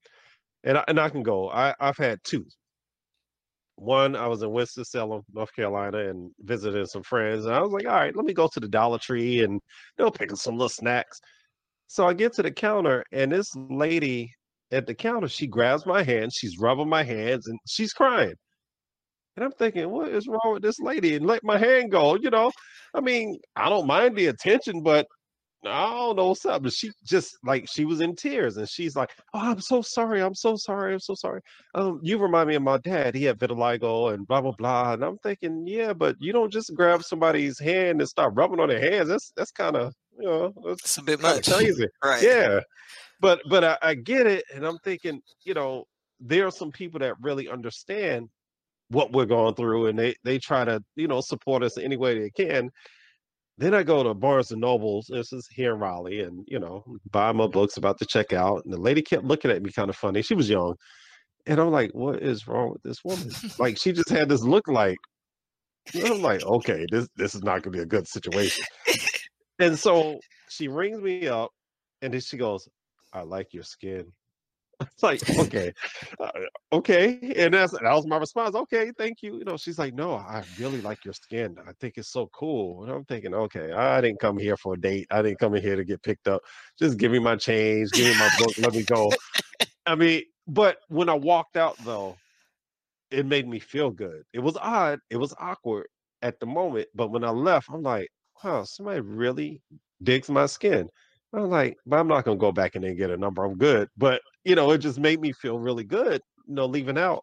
and 0.65 0.79
I, 0.79 0.85
and 0.89 1.01
I 1.01 1.09
can 1.09 1.23
go. 1.23 1.51
I 1.51 1.75
I've 1.81 1.97
had 1.97 2.19
two. 2.25 2.45
One, 3.77 4.15
I 4.15 4.27
was 4.27 4.43
in 4.43 4.51
Winston 4.51 4.85
Salem, 4.85 5.23
North 5.33 5.55
Carolina, 5.57 6.11
and 6.11 6.31
visited 6.41 6.87
some 6.89 7.03
friends. 7.03 7.47
And 7.47 7.55
I 7.55 7.63
was 7.63 7.73
like, 7.73 7.87
all 7.87 7.95
right, 7.95 8.15
let 8.15 8.27
me 8.27 8.35
go 8.35 8.47
to 8.53 8.61
the 8.61 8.69
Dollar 8.69 8.99
Tree 8.99 9.43
and 9.43 9.61
know 9.99 10.11
pick 10.11 10.33
up 10.33 10.39
some 10.39 10.57
little 10.57 10.69
snacks. 10.69 11.19
So 11.87 12.07
I 12.07 12.15
get 12.15 12.35
to 12.35 12.43
the 12.43 12.53
counter, 12.53 13.05
and 13.13 13.33
this 13.33 13.49
lady 13.57 14.31
at 14.71 14.87
the 14.87 14.95
counter, 14.95 15.29
she 15.29 15.47
grabs 15.47 15.87
my 15.87 16.03
hand, 16.03 16.33
she's 16.33 16.59
rubbing 16.59 16.89
my 16.89 17.03
hands, 17.03 17.49
and 17.49 17.59
she's 17.67 17.93
crying. 17.93 18.35
And 19.37 19.45
I'm 19.45 19.53
thinking, 19.53 19.89
what 19.91 20.11
is 20.11 20.29
wrong 20.29 20.53
with 20.55 20.63
this 20.63 20.79
lady? 20.81 21.17
And 21.17 21.27
let 21.27 21.43
my 21.43 21.59
hand 21.59 21.91
go. 21.91 22.17
You 22.17 22.31
know, 22.31 22.53
I 22.95 23.01
mean, 23.01 23.39
I 23.57 23.69
don't 23.69 23.87
mind 23.87 24.17
the 24.17 24.27
attention, 24.27 24.83
but 24.83 25.07
I 25.65 25.91
don't 25.91 26.17
know 26.17 26.29
what's 26.29 26.47
up. 26.47 26.63
But 26.63 26.73
she 26.73 26.91
just 27.05 27.37
like 27.45 27.69
she 27.69 27.85
was 27.85 28.01
in 28.01 28.17
tears, 28.17 28.57
and 28.57 28.69
she's 28.69 28.97
like, 28.97 29.11
"Oh, 29.35 29.51
I'm 29.51 29.61
so 29.61 29.83
sorry. 29.83 30.23
I'm 30.23 30.35
so 30.35 30.57
sorry. 30.57 30.95
I'm 30.95 31.01
so 31.01 31.15
sorry. 31.15 31.41
Um, 31.75 32.01
you 32.03 32.19
remind 32.19 32.49
me 32.49 32.55
of 32.55 32.63
my 32.63 32.79
dad. 32.79 33.15
He 33.15 33.25
had 33.25 33.39
vitiligo 33.39 34.15
and 34.15 34.27
blah 34.27 34.41
blah 34.41 34.53
blah." 34.53 34.95
And 34.95 35.05
I'm 35.05 35.19
thinking, 35.19 35.67
yeah, 35.67 35.93
but 35.93 36.17
you 36.19 36.33
don't 36.33 36.53
just 36.53 36.75
grab 36.75 37.03
somebody's 37.03 37.59
hand 37.59 38.01
and 38.01 38.09
start 38.09 38.35
rubbing 38.35 38.61
on 38.61 38.69
their 38.69 38.81
hands. 38.81 39.09
That's 39.09 39.33
that's 39.37 39.51
kind 39.53 39.77
of 39.77 39.95
you 40.19 40.27
know 40.27 40.55
that's 40.65 40.81
It's 40.83 40.97
a 40.97 41.03
bit 41.03 41.21
much. 41.21 41.47
crazy. 41.51 41.87
Right. 42.03 42.23
Yeah, 42.23 42.61
but 43.21 43.41
but 43.49 43.65
I, 43.65 43.79
I 43.83 43.95
get 43.95 44.27
it, 44.27 44.45
and 44.55 44.65
I'm 44.65 44.79
thinking, 44.79 45.21
you 45.45 45.55
know, 45.55 45.85
there 46.21 46.47
are 46.47 46.53
some 46.53 46.71
people 46.73 47.01
that 47.01 47.21
really 47.21 47.49
understand 47.49 48.29
what 48.89 49.13
we're 49.13 49.27
going 49.27 49.55
through, 49.55 49.87
and 49.87 49.99
they 49.99 50.15
they 50.25 50.39
try 50.39 50.65
to 50.65 50.83
you 50.97 51.09
know 51.09 51.21
support 51.21 51.63
us 51.63 51.79
any 51.79 51.97
way 51.97 52.19
they 52.19 52.31
can. 52.31 52.71
Then 53.61 53.75
I 53.75 53.83
go 53.83 54.03
to 54.03 54.15
Barnes 54.15 54.53
and 54.53 54.61
Nobles. 54.63 55.09
This 55.11 55.35
is 55.35 55.47
here 55.53 55.75
in 55.75 55.81
Raleigh, 55.81 56.23
and 56.23 56.47
you 56.49 56.59
know, 56.59 56.83
buy 57.11 57.31
my 57.33 57.45
mm-hmm. 57.45 57.53
books 57.53 57.77
about 57.77 57.99
to 57.99 58.07
check 58.07 58.33
out. 58.33 58.65
And 58.65 58.73
the 58.73 58.81
lady 58.81 59.03
kept 59.03 59.25
looking 59.25 59.51
at 59.51 59.63
me 59.63 59.71
kind 59.71 59.91
of 59.91 59.97
funny. 59.97 60.23
She 60.23 60.35
was 60.35 60.49
young, 60.49 60.77
and 61.47 61.61
I'm 61.61 61.71
like, 61.71 61.91
"What 61.93 62.23
is 62.23 62.49
wrong 62.49 62.71
with 62.73 62.83
this 62.83 63.05
woman?" 63.05 63.31
Like 63.59 63.77
she 63.77 63.93
just 63.93 64.09
had 64.09 64.31
this 64.31 64.43
look 64.43 64.67
like. 64.67 64.97
I'm 65.95 66.23
like, 66.23 66.43
okay, 66.43 66.87
this 66.91 67.07
this 67.17 67.35
is 67.35 67.43
not 67.43 67.63
gonna 67.63 67.77
be 67.77 67.83
a 67.83 67.87
good 67.87 68.09
situation. 68.09 68.65
And 69.59 69.79
so 69.79 70.19
she 70.49 70.69
rings 70.69 71.03
me 71.03 71.29
up, 71.29 71.51
and 72.01 72.15
then 72.15 72.23
she 72.23 72.39
goes, 72.39 72.67
"I 73.13 73.21
like 73.23 73.53
your 73.53 73.65
skin." 73.65 74.11
It's 74.81 75.03
like, 75.03 75.39
okay, 75.39 75.73
uh, 76.19 76.31
okay, 76.73 77.19
and 77.37 77.55
that's 77.55 77.73
that 77.73 77.83
was 77.83 78.07
my 78.07 78.17
response. 78.17 78.55
Okay, 78.55 78.93
thank 78.97 79.23
you. 79.23 79.39
You 79.39 79.45
know, 79.45 79.57
she's 79.57 79.79
like, 79.79 79.95
no, 79.95 80.15
I 80.15 80.43
really 80.59 80.81
like 80.81 81.05
your 81.05 81.15
skin. 81.15 81.57
I 81.67 81.73
think 81.81 81.95
it's 81.97 82.11
so 82.11 82.29
cool. 82.33 82.85
And 82.85 82.93
I'm 82.93 83.05
thinking, 83.05 83.35
okay, 83.35 83.73
I 83.73 84.01
didn't 84.01 84.21
come 84.21 84.39
here 84.39 84.57
for 84.57 84.75
a 84.75 84.81
date. 84.81 85.07
I 85.11 85.23
didn't 85.23 85.39
come 85.39 85.55
in 85.55 85.63
here 85.63 85.77
to 85.77 85.85
get 85.85 86.03
picked 86.03 86.29
up. 86.29 86.43
Just 86.79 86.99
give 86.99 87.13
me 87.13 87.19
my 87.19 87.37
change, 87.37 87.91
give 87.93 88.07
me 88.07 88.19
my 88.19 88.31
book, 88.39 88.57
let 88.59 88.75
me 88.75 88.83
go. 88.83 89.11
I 89.87 89.95
mean, 89.95 90.23
but 90.47 90.79
when 90.89 91.09
I 91.09 91.15
walked 91.15 91.57
out 91.57 91.77
though, 91.85 92.17
it 93.11 93.27
made 93.27 93.49
me 93.49 93.59
feel 93.59 93.91
good. 93.91 94.23
It 94.33 94.41
was 94.41 94.57
odd. 94.57 95.01
It 95.11 95.17
was 95.17 95.35
awkward 95.39 95.87
at 96.23 96.39
the 96.41 96.47
moment, 96.47 96.89
but 96.95 97.11
when 97.11 97.25
I 97.25 97.31
left, 97.31 97.69
I'm 97.73 97.83
like, 97.83 98.09
wow, 98.43 98.65
somebody 98.65 99.01
really 99.01 99.63
digs 100.03 100.29
my 100.29 100.47
skin. 100.47 100.89
I'm 101.33 101.49
like, 101.49 101.77
but 101.87 101.99
I'm 101.99 102.09
not 102.09 102.25
gonna 102.25 102.37
go 102.37 102.53
back 102.53 102.75
and 102.75 102.85
then 102.85 102.97
get 102.97 103.11
a 103.11 103.17
number. 103.17 103.45
I'm 103.45 103.57
good. 103.57 103.89
But 103.97 104.21
you 104.45 104.55
know, 104.55 104.71
it 104.73 104.79
just 104.79 104.99
made 104.99 105.21
me 105.21 105.33
feel 105.33 105.59
really 105.59 105.85
good, 105.85 106.21
you 106.47 106.55
know, 106.55 106.67
leaving 106.67 106.99
out. 106.99 107.21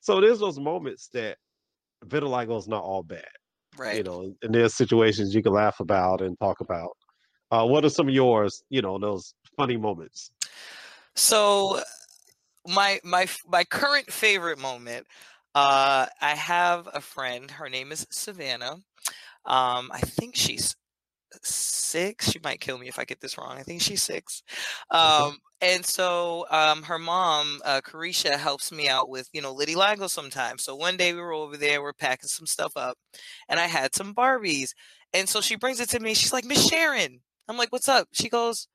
So 0.00 0.20
there's 0.20 0.38
those 0.38 0.58
moments 0.58 1.08
that 1.12 1.36
vitiligo 2.06 2.58
is 2.58 2.68
not 2.68 2.82
all 2.82 3.02
bad. 3.02 3.24
Right. 3.76 3.96
You 3.96 4.02
know, 4.04 4.34
and 4.42 4.54
there's 4.54 4.74
situations 4.74 5.34
you 5.34 5.42
can 5.42 5.52
laugh 5.52 5.80
about 5.80 6.20
and 6.20 6.38
talk 6.38 6.60
about. 6.60 6.90
Uh, 7.50 7.66
what 7.66 7.84
are 7.84 7.90
some 7.90 8.08
of 8.08 8.14
yours, 8.14 8.62
you 8.70 8.82
know, 8.82 8.98
those 8.98 9.34
funny 9.56 9.76
moments? 9.76 10.30
So 11.14 11.80
my 12.66 13.00
my 13.04 13.26
my 13.46 13.64
current 13.64 14.12
favorite 14.12 14.58
moment, 14.58 15.06
uh, 15.54 16.06
I 16.20 16.34
have 16.34 16.88
a 16.92 17.00
friend, 17.00 17.50
her 17.50 17.68
name 17.68 17.92
is 17.92 18.06
Savannah. 18.10 18.78
Um, 19.46 19.90
I 19.92 20.00
think 20.00 20.36
she's 20.36 20.74
six. 21.42 22.30
She 22.30 22.38
might 22.42 22.60
kill 22.60 22.78
me 22.78 22.88
if 22.88 22.98
I 22.98 23.04
get 23.04 23.20
this 23.20 23.38
wrong. 23.38 23.56
I 23.56 23.62
think 23.62 23.82
she's 23.82 24.02
six. 24.02 24.42
Um, 24.90 25.38
and 25.60 25.84
so 25.84 26.46
um, 26.50 26.82
her 26.82 26.98
mom, 26.98 27.60
uh, 27.64 27.80
Carisha, 27.82 28.38
helps 28.38 28.70
me 28.70 28.88
out 28.88 29.08
with, 29.08 29.28
you 29.32 29.40
know, 29.40 29.52
Litty 29.52 29.74
Ligo 29.74 30.08
sometimes. 30.08 30.62
So 30.62 30.76
one 30.76 30.96
day 30.96 31.12
we 31.12 31.20
were 31.20 31.32
over 31.32 31.56
there, 31.56 31.82
we're 31.82 31.92
packing 31.92 32.28
some 32.28 32.46
stuff 32.46 32.72
up, 32.76 32.96
and 33.48 33.58
I 33.58 33.66
had 33.66 33.94
some 33.94 34.14
Barbies. 34.14 34.74
And 35.12 35.28
so 35.28 35.40
she 35.40 35.56
brings 35.56 35.80
it 35.80 35.88
to 35.90 36.00
me. 36.00 36.14
She's 36.14 36.32
like, 36.32 36.44
Miss 36.44 36.68
Sharon. 36.68 37.20
I'm 37.48 37.56
like, 37.56 37.72
what's 37.72 37.88
up? 37.88 38.08
She 38.12 38.28
goes, 38.28 38.68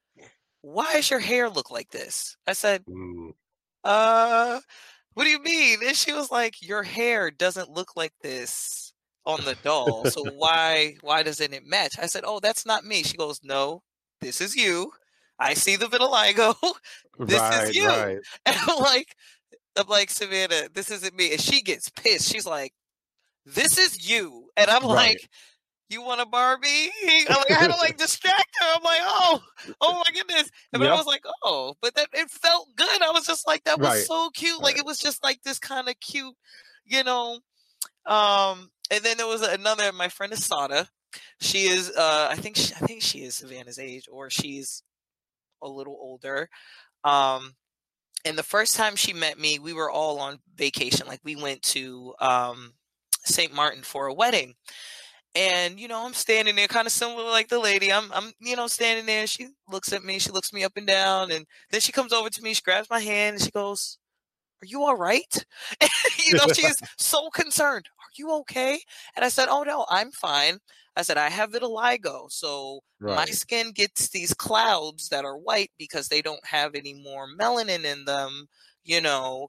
why 0.61 0.93
does 0.93 1.09
your 1.09 1.19
hair 1.19 1.49
look 1.49 1.71
like 1.71 1.89
this? 1.89 2.35
I 2.47 2.53
said, 2.53 2.83
Mm, 2.85 3.31
uh, 3.83 4.59
what 5.13 5.23
do 5.23 5.29
you 5.29 5.41
mean? 5.41 5.79
And 5.85 5.95
she 5.95 6.13
was 6.13 6.31
like, 6.31 6.61
your 6.61 6.83
hair 6.83 7.31
doesn't 7.31 7.69
look 7.69 7.95
like 7.95 8.13
this 8.21 8.88
on 9.29 9.43
the 9.45 9.55
doll. 9.55 10.05
So 10.05 10.23
why 10.23 10.95
why 11.01 11.23
doesn't 11.23 11.53
it 11.53 11.65
match? 11.65 11.95
I 12.01 12.07
said, 12.07 12.23
oh, 12.25 12.39
that's 12.39 12.65
not 12.65 12.83
me. 12.83 13.03
She 13.03 13.17
goes, 13.17 13.39
no, 13.43 13.83
this 14.21 14.41
is 14.41 14.55
you. 14.55 14.91
I 15.39 15.53
see 15.53 15.75
the 15.75 15.85
vitiligo. 15.85 16.55
this 17.19 17.39
right, 17.39 17.69
is 17.69 17.75
you. 17.75 17.87
right. 17.87 18.17
And 18.45 18.55
I'm 18.67 18.79
like, 18.79 19.15
I'm 19.77 19.87
like, 19.87 20.09
Savannah, 20.09 20.69
this 20.73 20.91
isn't 20.91 21.15
me. 21.15 21.31
And 21.31 21.41
she 21.41 21.61
gets 21.61 21.89
pissed. 21.89 22.31
She's 22.31 22.45
like, 22.45 22.73
this 23.45 23.77
is 23.77 24.09
you. 24.09 24.49
And 24.57 24.69
I'm 24.69 24.83
Right. 24.83 24.89
like, 24.95 25.29
you 25.89 26.03
want 26.03 26.21
a 26.21 26.25
Barbie? 26.25 26.67
I'm 27.29 27.35
like, 27.37 27.51
I 27.51 27.59
had 27.59 27.71
to 27.71 27.77
like 27.77 27.97
distract 27.97 28.49
her. 28.59 28.67
I'm 28.75 28.83
like, 28.83 29.01
oh, 29.01 29.39
oh 29.81 29.93
my 29.95 30.13
goodness. 30.13 30.49
And 30.73 30.81
but 30.81 30.89
I 30.91 30.95
was 30.95 31.05
like, 31.07 31.23
oh, 31.43 31.75
but 31.81 31.95
that 31.95 32.09
it 32.13 32.29
felt 32.29 32.67
good. 32.75 33.01
I 33.01 33.11
was 33.11 33.25
just 33.25 33.47
like, 33.47 33.63
that 33.63 33.79
was 33.79 34.05
so 34.05 34.29
cute. 34.31 34.61
Like 34.61 34.77
it 34.77 34.85
was 34.85 34.99
just 34.99 35.23
like 35.23 35.41
this 35.43 35.59
kind 35.59 35.87
of 35.89 35.99
cute, 35.99 36.35
you 36.85 37.03
know. 37.03 37.39
Um, 38.05 38.69
and 38.91 39.03
then 39.03 39.17
there 39.17 39.27
was 39.27 39.41
another, 39.41 39.91
my 39.91 40.09
friend 40.09 40.33
Asada. 40.33 40.87
She 41.41 41.65
is 41.67 41.91
uh 41.95 42.27
I 42.29 42.35
think 42.35 42.55
she, 42.57 42.73
I 42.75 42.79
think 42.79 43.01
she 43.01 43.19
is 43.23 43.35
Savannah's 43.35 43.79
age, 43.79 44.07
or 44.11 44.29
she's 44.29 44.83
a 45.61 45.69
little 45.69 45.97
older. 45.99 46.49
Um 47.03 47.55
and 48.25 48.37
the 48.37 48.43
first 48.43 48.75
time 48.75 48.95
she 48.95 49.13
met 49.13 49.39
me, 49.39 49.59
we 49.59 49.73
were 49.73 49.91
all 49.91 50.19
on 50.19 50.39
vacation. 50.55 51.07
Like 51.07 51.21
we 51.23 51.35
went 51.35 51.61
to 51.63 52.13
um 52.19 52.73
St. 53.25 53.53
Martin 53.53 53.83
for 53.83 54.07
a 54.07 54.13
wedding. 54.13 54.55
And 55.35 55.79
you 55.79 55.87
know, 55.87 56.05
I'm 56.05 56.13
standing 56.13 56.55
there 56.55 56.67
kind 56.67 56.87
of 56.87 56.93
similar 56.93 57.23
like 57.25 57.49
the 57.49 57.59
lady. 57.59 57.91
I'm 57.93 58.11
I'm 58.13 58.33
you 58.39 58.55
know 58.55 58.67
standing 58.67 59.05
there. 59.05 59.27
She 59.27 59.49
looks 59.69 59.93
at 59.93 60.03
me, 60.03 60.19
she 60.19 60.31
looks 60.31 60.53
me 60.53 60.63
up 60.63 60.73
and 60.77 60.87
down, 60.87 61.31
and 61.31 61.45
then 61.71 61.81
she 61.81 61.91
comes 61.91 62.13
over 62.13 62.29
to 62.29 62.41
me, 62.41 62.53
she 62.53 62.61
grabs 62.63 62.89
my 62.89 62.99
hand 62.99 63.35
and 63.35 63.43
she 63.43 63.51
goes, 63.51 63.97
Are 64.63 64.67
you 64.67 64.83
all 64.83 64.97
right? 64.97 65.45
you 66.27 66.35
know, 66.35 66.47
she's 66.53 66.77
so 66.97 67.29
concerned. 67.29 67.89
You 68.19 68.31
okay? 68.41 68.79
And 69.15 69.25
I 69.25 69.29
said, 69.29 69.47
Oh 69.49 69.63
no, 69.63 69.85
I'm 69.89 70.11
fine. 70.11 70.59
I 70.95 71.01
said, 71.01 71.17
I 71.17 71.29
have 71.29 71.51
vitiligo. 71.51 72.31
So 72.31 72.81
my 73.15 73.25
skin 73.25 73.71
gets 73.71 74.09
these 74.09 74.33
clouds 74.33 75.09
that 75.09 75.25
are 75.25 75.37
white 75.37 75.71
because 75.77 76.09
they 76.09 76.21
don't 76.21 76.45
have 76.45 76.75
any 76.75 76.93
more 76.93 77.27
melanin 77.39 77.85
in 77.85 78.05
them, 78.05 78.47
you 78.83 79.01
know. 79.01 79.47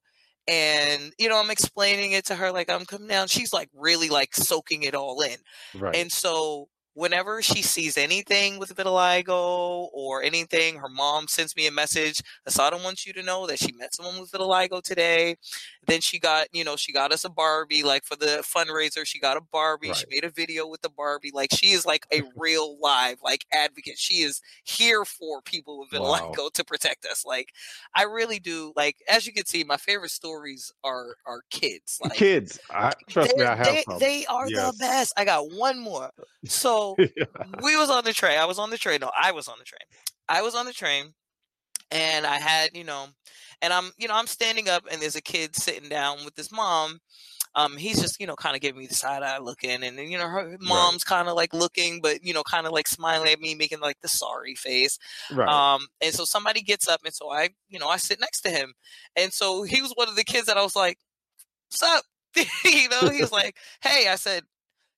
And 0.49 1.13
you 1.19 1.29
know, 1.29 1.39
I'm 1.39 1.51
explaining 1.51 2.13
it 2.13 2.27
to 2.27 2.37
her 2.37 2.53
like 2.53 2.71
I'm 2.71 2.87
coming 2.87 3.09
down. 3.09 3.29
She's 3.29 3.53
like 3.53 3.69
really 3.75 4.09
like 4.09 4.35
soaking 4.35 4.85
it 4.85 4.95
all 4.95 5.21
in. 5.21 5.37
Right. 5.75 5.97
And 5.97 6.11
so 6.11 6.69
whenever 6.95 7.41
she 7.43 7.63
sees 7.63 7.97
anything 7.97 8.59
with 8.59 8.75
vitiligo 8.75 9.89
or 9.93 10.23
anything, 10.23 10.77
her 10.77 10.89
mom 10.89 11.29
sends 11.29 11.57
me 11.57 11.67
a 11.67 11.71
message. 11.73 12.21
Asada 12.49 12.83
wants 12.83 13.07
you 13.07 13.13
to 13.15 13.23
know 13.23 13.47
that 13.47 13.59
she 13.59 13.73
met 13.73 13.95
someone 13.95 14.21
with 14.21 14.31
vitiligo 14.33 14.83
today. 14.83 15.37
Then 15.87 16.01
she 16.01 16.19
got, 16.19 16.49
you 16.53 16.65
know, 16.65 16.77
she 16.77 16.93
got 16.93 17.13
us 17.13 17.25
a 17.25 17.31
Barbie, 17.31 17.83
like 17.83 18.05
for 18.05 18.17
the 18.17 18.43
fundraiser, 18.43 19.07
she 19.07 19.19
got 19.19 19.37
a 19.37 19.41
Barbie. 19.41 19.93
She 19.93 20.07
made 20.09 20.25
a 20.25 20.31
video 20.31 20.67
with 20.67 20.83
the 20.83 20.91
Barbie. 20.91 21.31
Like 21.33 21.51
she 21.53 21.71
is 21.71 21.87
like 21.87 22.07
a 22.13 22.23
real 22.37 22.79
live 22.81 23.19
like 23.23 23.47
advocate. 23.53 23.99
She 23.99 24.23
is 24.23 24.41
here 24.65 25.05
for 25.05 25.43
people 25.43 25.79
with 25.81 25.91
Wow. 25.93 26.39
vitiligo 26.39 26.51
to 26.53 26.65
protect 26.65 27.05
us. 27.07 27.25
Like 27.25 27.53
I 27.95 28.03
really 28.05 28.39
do 28.39 28.73
like 28.77 28.97
as 29.09 29.27
you 29.27 29.33
can 29.33 29.47
see, 29.47 29.65
my 29.65 29.77
favorite 29.77 30.11
stories 30.11 30.73
are 30.85 31.17
are 31.27 31.43
kids. 31.51 31.99
Like 32.01 32.11
Kids, 32.13 32.59
I 32.71 32.93
trust 33.09 33.37
me, 33.37 33.45
I 33.45 33.57
have 33.57 33.79
they, 33.79 33.85
they 33.99 34.27
are 34.27 34.51
Yes. 34.51 34.73
the 34.73 34.75
best. 34.79 35.13
I 35.17 35.25
got 35.25 35.51
one 35.53 35.79
more. 35.81 36.11
So 36.47 36.80
we 37.63 37.77
was 37.77 37.91
on 37.91 38.05
the 38.05 38.13
train. 38.13 38.39
I 38.39 38.45
was 38.45 38.59
on 38.59 38.71
the 38.71 38.79
train. 38.79 39.01
No, 39.01 39.11
I 39.19 39.33
was 39.33 39.49
on 39.49 39.57
the 39.59 39.65
train. 39.65 39.81
I 40.29 40.43
was 40.43 40.55
on 40.55 40.67
the 40.67 40.73
train 40.73 41.15
and 41.91 42.27
I 42.27 42.37
had, 42.37 42.71
you 42.75 42.85
know, 42.85 43.07
and 43.63 43.73
I'm, 43.73 43.91
you 43.99 44.09
know, 44.09 44.15
I'm 44.15 44.27
standing 44.27 44.69
up 44.69 44.85
and 44.91 45.03
there's 45.03 45.17
a 45.17 45.23
kid 45.23 45.57
sitting 45.57 45.89
down 45.89 46.25
with 46.25 46.37
his 46.37 46.53
mom. 46.53 47.01
Um, 47.57 47.77
he's 47.77 48.01
just, 48.01 48.21
you 48.21 48.29
know, 48.29 48.37
kind 48.37 48.55
of 48.55 48.63
giving 48.63 48.81
me 48.81 48.87
the 48.87 48.95
side 48.95 49.25
eye 49.25 49.39
looking, 49.39 49.83
and 49.83 49.99
then, 49.99 50.09
you 50.09 50.17
know, 50.19 50.29
her 50.29 50.57
mom's 50.61 51.03
kind 51.03 51.27
of 51.27 51.35
like 51.35 51.53
looking, 51.53 52.01
but 52.01 52.23
you 52.23 52.33
know, 52.33 52.45
kind 52.45 52.65
of 52.65 52.73
like 52.73 52.87
smiling 52.87 53.29
at 53.29 53.41
me, 53.41 53.57
making 53.57 53.81
like 53.81 54.01
the 54.03 54.09
sorry 54.09 54.55
face. 54.55 55.01
right. 55.33 55.49
Um, 55.49 55.89
and 56.01 56.15
so 56.15 56.25
somebody 56.25 56.63
gets 56.63 56.87
up, 56.87 57.01
and 57.05 57.13
so 57.13 57.29
I, 57.33 57.49
you 57.69 57.81
know, 57.81 57.89
I 57.89 57.97
sit 57.97 58.21
next 58.21 58.43
to 58.43 58.51
him, 58.51 58.75
and 59.17 59.33
so 59.33 59.65
he 59.65 59.83
was 59.83 59.91
one 59.97 60.09
of 60.09 60.15
the 60.15 60.23
kids 60.23 60.47
that 60.47 60.57
I 60.57 60.63
was 60.63 60.77
like, 60.77 60.99
"What's 61.69 61.83
up?" 61.83 62.05
you 62.65 62.89
know, 62.89 63.11
he 63.11 63.21
was 63.21 63.33
like, 63.33 63.57
"Hey," 63.83 64.07
I 64.09 64.15
said, 64.15 64.45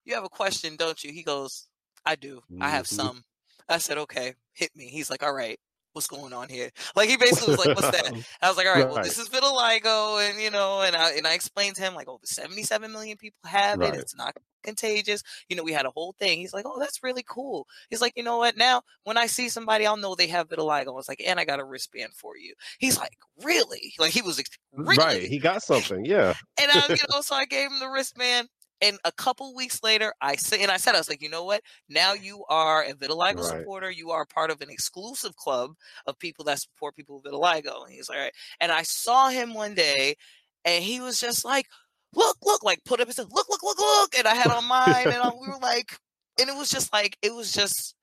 "You 0.05 0.15
have 0.15 0.25
a 0.25 0.29
question, 0.29 0.77
don't 0.77 1.03
you?" 1.03 1.11
He 1.11 1.23
goes, 1.23 1.69
"I 2.05 2.17
do. 2.17 2.43
I 2.61 2.71
have 2.71 2.87
Mhm. 2.89 2.89
some." 2.89 3.25
I 3.69 3.79
said, 3.79 3.99
"Okay, 3.99 4.35
hit 4.55 4.75
me." 4.77 4.89
He's 4.89 5.11
like, 5.11 5.23
"All 5.23 5.33
right." 5.35 5.59
What's 5.95 6.07
going 6.07 6.33
on 6.33 6.49
here? 6.49 6.71
Like 6.97 7.11
he 7.11 7.19
basically 7.19 7.49
was 7.49 7.59
like, 7.59 7.75
"What's 7.75 7.91
that?" 7.91 8.15
I 8.41 8.49
was 8.49 8.57
like, 8.57 8.67
"All 8.67 8.73
right, 8.73 8.89
well, 8.89 8.99
Right. 8.99 9.03
this 9.03 9.19
is 9.19 9.29
vitiligo, 9.29 10.27
and 10.27 10.41
you 10.41 10.51
know, 10.51 10.81
and 10.81 10.97
I 10.97 11.13
and 11.13 11.27
I 11.27 11.35
explained 11.35 11.77
to 11.77 11.83
him 11.83 11.95
like, 11.95 12.09
over 12.09 12.25
77 12.25 12.93
million 12.93 13.19
people 13.19 13.41
have 13.45 13.83
Right. 13.83 13.95
it. 13.95 13.95
It's 13.95 14.17
not 14.17 14.37
contagious. 14.63 15.23
You 15.51 15.57
know, 15.57 15.63
we 15.63 15.73
had 15.73 15.85
a 15.87 15.91
whole 15.91 16.15
thing. 16.19 16.39
He's 16.39 16.55
like, 16.55 16.65
"Oh, 16.67 16.79
that's 16.81 17.03
really 17.03 17.23
cool." 17.29 17.67
He's 17.91 18.01
like, 18.01 18.15
"You 18.17 18.23
know 18.23 18.39
what? 18.39 18.57
Now, 18.57 18.83
when 19.05 19.19
I 19.19 19.27
see 19.27 19.49
somebody, 19.51 19.87
I'll 19.87 19.99
know 19.99 20.15
they 20.15 20.29
have 20.29 20.49
vitiligo." 20.49 20.89
I 20.89 20.91
was 20.93 21.09
like, 21.09 21.23
"And 21.27 21.39
I 21.39 21.45
got 21.45 21.61
a 21.61 21.65
wristband 21.65 22.15
for 22.15 22.37
you." 22.39 22.55
He's 22.79 22.97
like, 22.99 23.19
"Really?" 23.43 23.93
Like 23.99 24.13
he 24.13 24.23
was 24.23 24.43
really, 24.73 24.97
Right. 24.97 25.29
He 25.29 25.39
got 25.39 25.63
something. 25.63 26.05
Yeah. 26.05 26.35
and 26.61 26.71
I, 26.71 26.87
you 26.89 27.05
know, 27.13 27.21
so 27.21 27.35
I 27.37 27.45
gave 27.47 27.71
him 27.71 27.79
the 27.81 27.89
wristband. 27.91 28.49
And 28.83 28.99
a 29.05 29.13
couple 29.13 29.55
weeks 29.55 29.83
later, 29.83 30.13
I 30.21 30.37
said, 30.37 30.61
and 30.61 30.71
I 30.71 30.77
said, 30.77 30.95
I 30.95 30.99
was 30.99 31.09
like, 31.09 31.23
you 31.23 31.31
know 31.31 31.45
what? 31.45 31.63
Now 31.89 32.15
you 32.15 32.45
are 32.49 32.83
a 32.85 32.95
vitiligo 32.95 33.43
Right. 33.43 33.43
supporter. 33.45 33.91
You 33.91 34.11
are 34.11 34.27
part 34.27 34.51
of 34.51 34.61
an 34.61 34.71
exclusive 34.71 35.37
club 35.37 35.73
of 36.07 36.19
people 36.19 36.45
that 36.47 36.61
support 36.61 36.97
people 36.97 37.23
with 37.25 37.33
vitiligo. 37.33 37.85
And 37.85 37.93
he's 37.95 38.09
like, 38.09 38.19
all 38.19 38.25
right. 38.25 38.35
And 38.61 38.73
I 38.73 38.83
saw 38.83 39.29
him 39.31 39.55
one 39.55 39.75
day, 39.75 40.17
and 40.65 40.85
he 40.85 41.01
was 41.01 41.21
just 41.21 41.45
like, 41.45 41.67
look, 42.15 42.39
look, 42.45 42.63
like 42.65 42.85
put 42.85 43.01
up 43.01 43.09
his 43.09 43.19
look, 43.19 43.31
look, 43.49 43.63
look, 43.63 43.79
look. 43.79 44.19
And 44.19 44.27
I 44.27 44.35
had 44.35 44.51
on 44.51 44.67
mine, 44.67 45.11
and 45.11 45.23
I, 45.23 45.31
we 45.33 45.49
were 45.49 45.59
like, 45.63 45.99
and 46.41 46.49
it 46.51 46.57
was 46.57 46.71
just 46.71 46.93
like, 46.93 47.17
it 47.23 47.35
was 47.35 47.53
just 47.53 47.95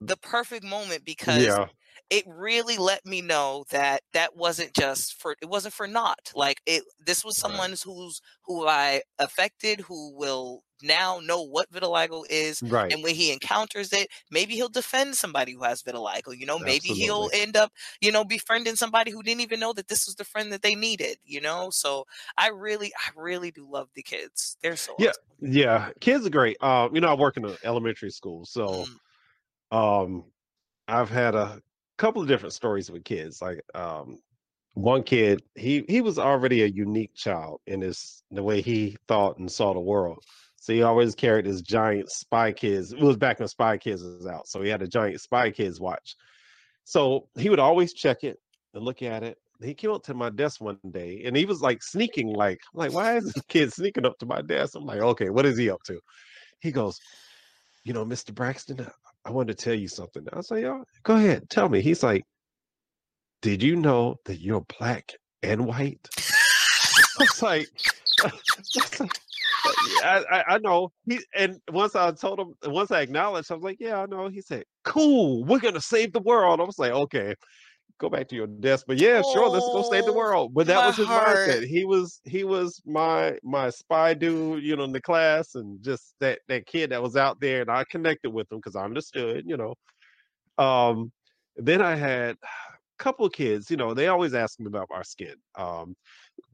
the 0.00 0.16
perfect 0.16 0.64
moment 0.64 1.04
because 1.04 1.58
Yeah. 1.58 1.68
It 2.10 2.24
really 2.26 2.78
let 2.78 3.04
me 3.04 3.20
know 3.20 3.64
that 3.70 4.02
that 4.12 4.34
wasn't 4.36 4.72
just 4.74 5.14
for 5.20 5.36
it 5.42 5.48
wasn't 5.48 5.74
for 5.74 5.86
naught 5.86 6.32
like 6.34 6.60
it 6.66 6.82
this 7.04 7.24
was 7.24 7.36
Right. 7.36 7.38
someone 7.38 7.74
who's 7.84 8.20
who 8.44 8.66
i 8.66 9.02
affected 9.18 9.80
who 9.80 10.14
will 10.16 10.62
now 10.82 11.18
know 11.20 11.42
what 11.42 11.70
vitiligo 11.72 12.24
is 12.30 12.62
Right. 12.62 12.94
and 12.94 13.02
when 13.02 13.14
he 13.14 13.32
encounters 13.32 13.92
it 13.92 14.08
maybe 14.30 14.54
he'll 14.54 14.68
defend 14.68 15.16
somebody 15.16 15.52
who 15.52 15.62
has 15.64 15.82
vitiligo 15.82 16.36
you 16.36 16.46
know 16.46 16.58
maybe 16.58 16.92
he'll 16.92 17.28
end 17.34 17.56
up 17.56 17.72
you 18.00 18.12
know 18.12 18.24
befriending 18.24 18.76
somebody 18.76 19.10
who 19.10 19.22
didn't 19.22 19.40
even 19.40 19.60
know 19.60 19.72
that 19.72 19.88
this 19.88 20.06
was 20.06 20.14
the 20.16 20.24
friend 20.24 20.52
that 20.52 20.62
they 20.62 20.74
needed 20.74 21.18
you 21.24 21.40
know 21.40 21.68
so 21.70 22.04
i 22.36 22.48
really 22.48 22.92
i 23.06 23.10
really 23.16 23.50
do 23.50 23.68
love 23.68 23.88
the 23.94 24.02
kids 24.02 24.56
they're 24.62 24.76
so 24.76 24.94
Yeah. 24.96 25.12
awesome. 25.12 25.24
Yeah. 25.40 25.92
Kids 26.00 26.26
are 26.26 26.30
great. 26.30 26.56
Um, 26.62 26.94
you 26.94 27.00
know, 27.00 27.08
I 27.08 27.14
work 27.14 27.36
in 27.36 27.44
an 27.44 27.56
elementary 27.62 28.10
school, 28.10 28.44
so 28.44 28.86
Mm, 28.86 28.98
um 29.72 30.32
I've 30.88 31.10
had 31.10 31.34
a 31.36 31.62
couple 31.98 32.22
of 32.22 32.28
different 32.28 32.54
stories 32.54 32.90
with 32.90 33.04
kids. 33.04 33.42
Like 33.42 33.60
um 33.74 34.18
one 34.74 35.02
kid, 35.02 35.42
he 35.54 35.84
he 35.88 36.00
was 36.00 36.18
already 36.18 36.62
a 36.62 36.66
unique 36.66 37.14
child 37.14 37.60
in 37.66 37.80
his 37.80 38.22
the 38.30 38.42
way 38.42 38.60
he 38.60 38.96
thought 39.08 39.38
and 39.38 39.50
saw 39.50 39.74
the 39.74 39.80
world. 39.80 40.22
So 40.56 40.72
he 40.72 40.82
always 40.82 41.14
carried 41.14 41.46
his 41.46 41.62
giant 41.62 42.10
Spy 42.10 42.52
Kids. 42.52 42.92
It 42.92 43.00
was 43.00 43.16
back 43.16 43.38
when 43.38 43.48
Spy 43.48 43.78
Kids 43.78 44.02
was 44.02 44.26
out, 44.26 44.48
so 44.48 44.60
he 44.62 44.68
had 44.68 44.82
a 44.82 44.88
giant 44.88 45.20
Spy 45.20 45.50
Kids 45.50 45.80
watch. 45.80 46.16
So 46.84 47.28
he 47.36 47.48
would 47.48 47.58
always 47.58 47.92
check 47.92 48.24
it 48.24 48.38
and 48.74 48.84
look 48.84 49.02
at 49.02 49.22
it. 49.22 49.38
He 49.62 49.74
came 49.74 49.90
up 49.90 50.04
to 50.04 50.14
my 50.14 50.30
desk 50.30 50.60
one 50.60 50.78
day, 50.90 51.22
and 51.24 51.36
he 51.36 51.44
was 51.44 51.60
like 51.60 51.82
sneaking, 51.82 52.32
like, 52.32 52.60
I'm 52.74 52.78
like, 52.78 52.92
why 52.92 53.16
is 53.16 53.32
this 53.32 53.42
kid 53.48 53.72
sneaking 53.72 54.06
up 54.06 54.18
to 54.18 54.26
my 54.26 54.42
desk? 54.42 54.74
I'm 54.76 54.84
like, 54.84 55.00
okay, 55.00 55.30
what 55.30 55.46
is 55.46 55.58
he 55.58 55.70
up 55.70 55.82
to? 55.84 56.00
He 56.60 56.70
goes, 56.70 57.00
you 57.84 57.92
know, 57.92 58.04
Mr. 58.04 58.34
Braxton, 58.34 58.86
I 59.28 59.30
wanted 59.30 59.58
to 59.58 59.62
tell 59.62 59.74
you 59.74 59.88
something. 59.88 60.26
I 60.32 60.36
was 60.36 60.50
like, 60.50 60.64
oh, 60.64 60.84
go 61.02 61.16
ahead, 61.16 61.50
tell 61.50 61.68
me. 61.68 61.82
He's 61.82 62.02
like, 62.02 62.24
did 63.42 63.62
you 63.62 63.76
know 63.76 64.16
that 64.24 64.40
you're 64.40 64.64
black 64.78 65.12
and 65.42 65.66
white? 65.66 66.00
I 66.18 67.24
was 67.24 67.42
like, 67.42 67.68
I, 70.02 70.24
I, 70.30 70.44
I, 70.54 70.58
know. 70.58 70.92
He 71.04 71.20
and 71.34 71.60
once 71.70 71.94
I 71.94 72.10
told 72.12 72.40
him, 72.40 72.54
once 72.64 72.90
I 72.90 73.02
acknowledged, 73.02 73.52
I 73.52 73.54
was 73.54 73.64
like, 73.64 73.76
yeah, 73.80 74.00
I 74.00 74.06
know. 74.06 74.28
He 74.28 74.40
said, 74.40 74.64
cool, 74.84 75.44
we're 75.44 75.58
gonna 75.58 75.80
save 75.80 76.14
the 76.14 76.20
world. 76.20 76.58
I 76.58 76.64
was 76.64 76.78
like, 76.78 76.92
okay, 76.92 77.34
go 77.98 78.08
back 78.08 78.28
to 78.28 78.36
your 78.36 78.46
desk. 78.46 78.86
But 78.86 78.98
yeah, 78.98 79.22
oh, 79.24 79.32
sure, 79.32 79.48
let's 79.48 79.66
go 79.66 79.88
save 79.90 80.04
the 80.04 80.12
world. 80.12 80.54
But 80.54 80.66
that 80.68 80.86
was 80.86 80.96
his 80.96 81.06
heart. 81.06 81.36
mindset. 81.36 81.66
He 81.66 81.84
was 81.84 82.20
he 82.24 82.44
was 82.44 82.80
my 82.86 83.38
my 83.42 83.70
spy 83.70 84.14
dude, 84.14 84.62
you 84.62 84.76
know, 84.76 84.84
in 84.84 84.92
the 84.92 85.00
class, 85.00 85.54
and 85.54 85.82
just 85.82 86.14
that 86.20 86.40
that 86.48 86.66
kid 86.66 86.90
that 86.90 87.02
was 87.02 87.16
out 87.16 87.40
there, 87.40 87.60
and 87.60 87.70
I 87.70 87.84
connected 87.90 88.30
with 88.30 88.50
him 88.50 88.58
because 88.58 88.76
I 88.76 88.84
understood, 88.84 89.44
you 89.46 89.56
know. 89.56 89.74
Um, 90.58 91.12
then 91.56 91.82
I 91.82 91.94
had 91.94 92.36
a 92.42 93.02
couple 93.02 93.26
of 93.26 93.32
kids, 93.32 93.70
you 93.70 93.76
know, 93.76 93.94
they 93.94 94.08
always 94.08 94.34
ask 94.34 94.58
me 94.58 94.66
about 94.66 94.88
our 94.90 95.04
skin. 95.04 95.34
Um, 95.56 95.94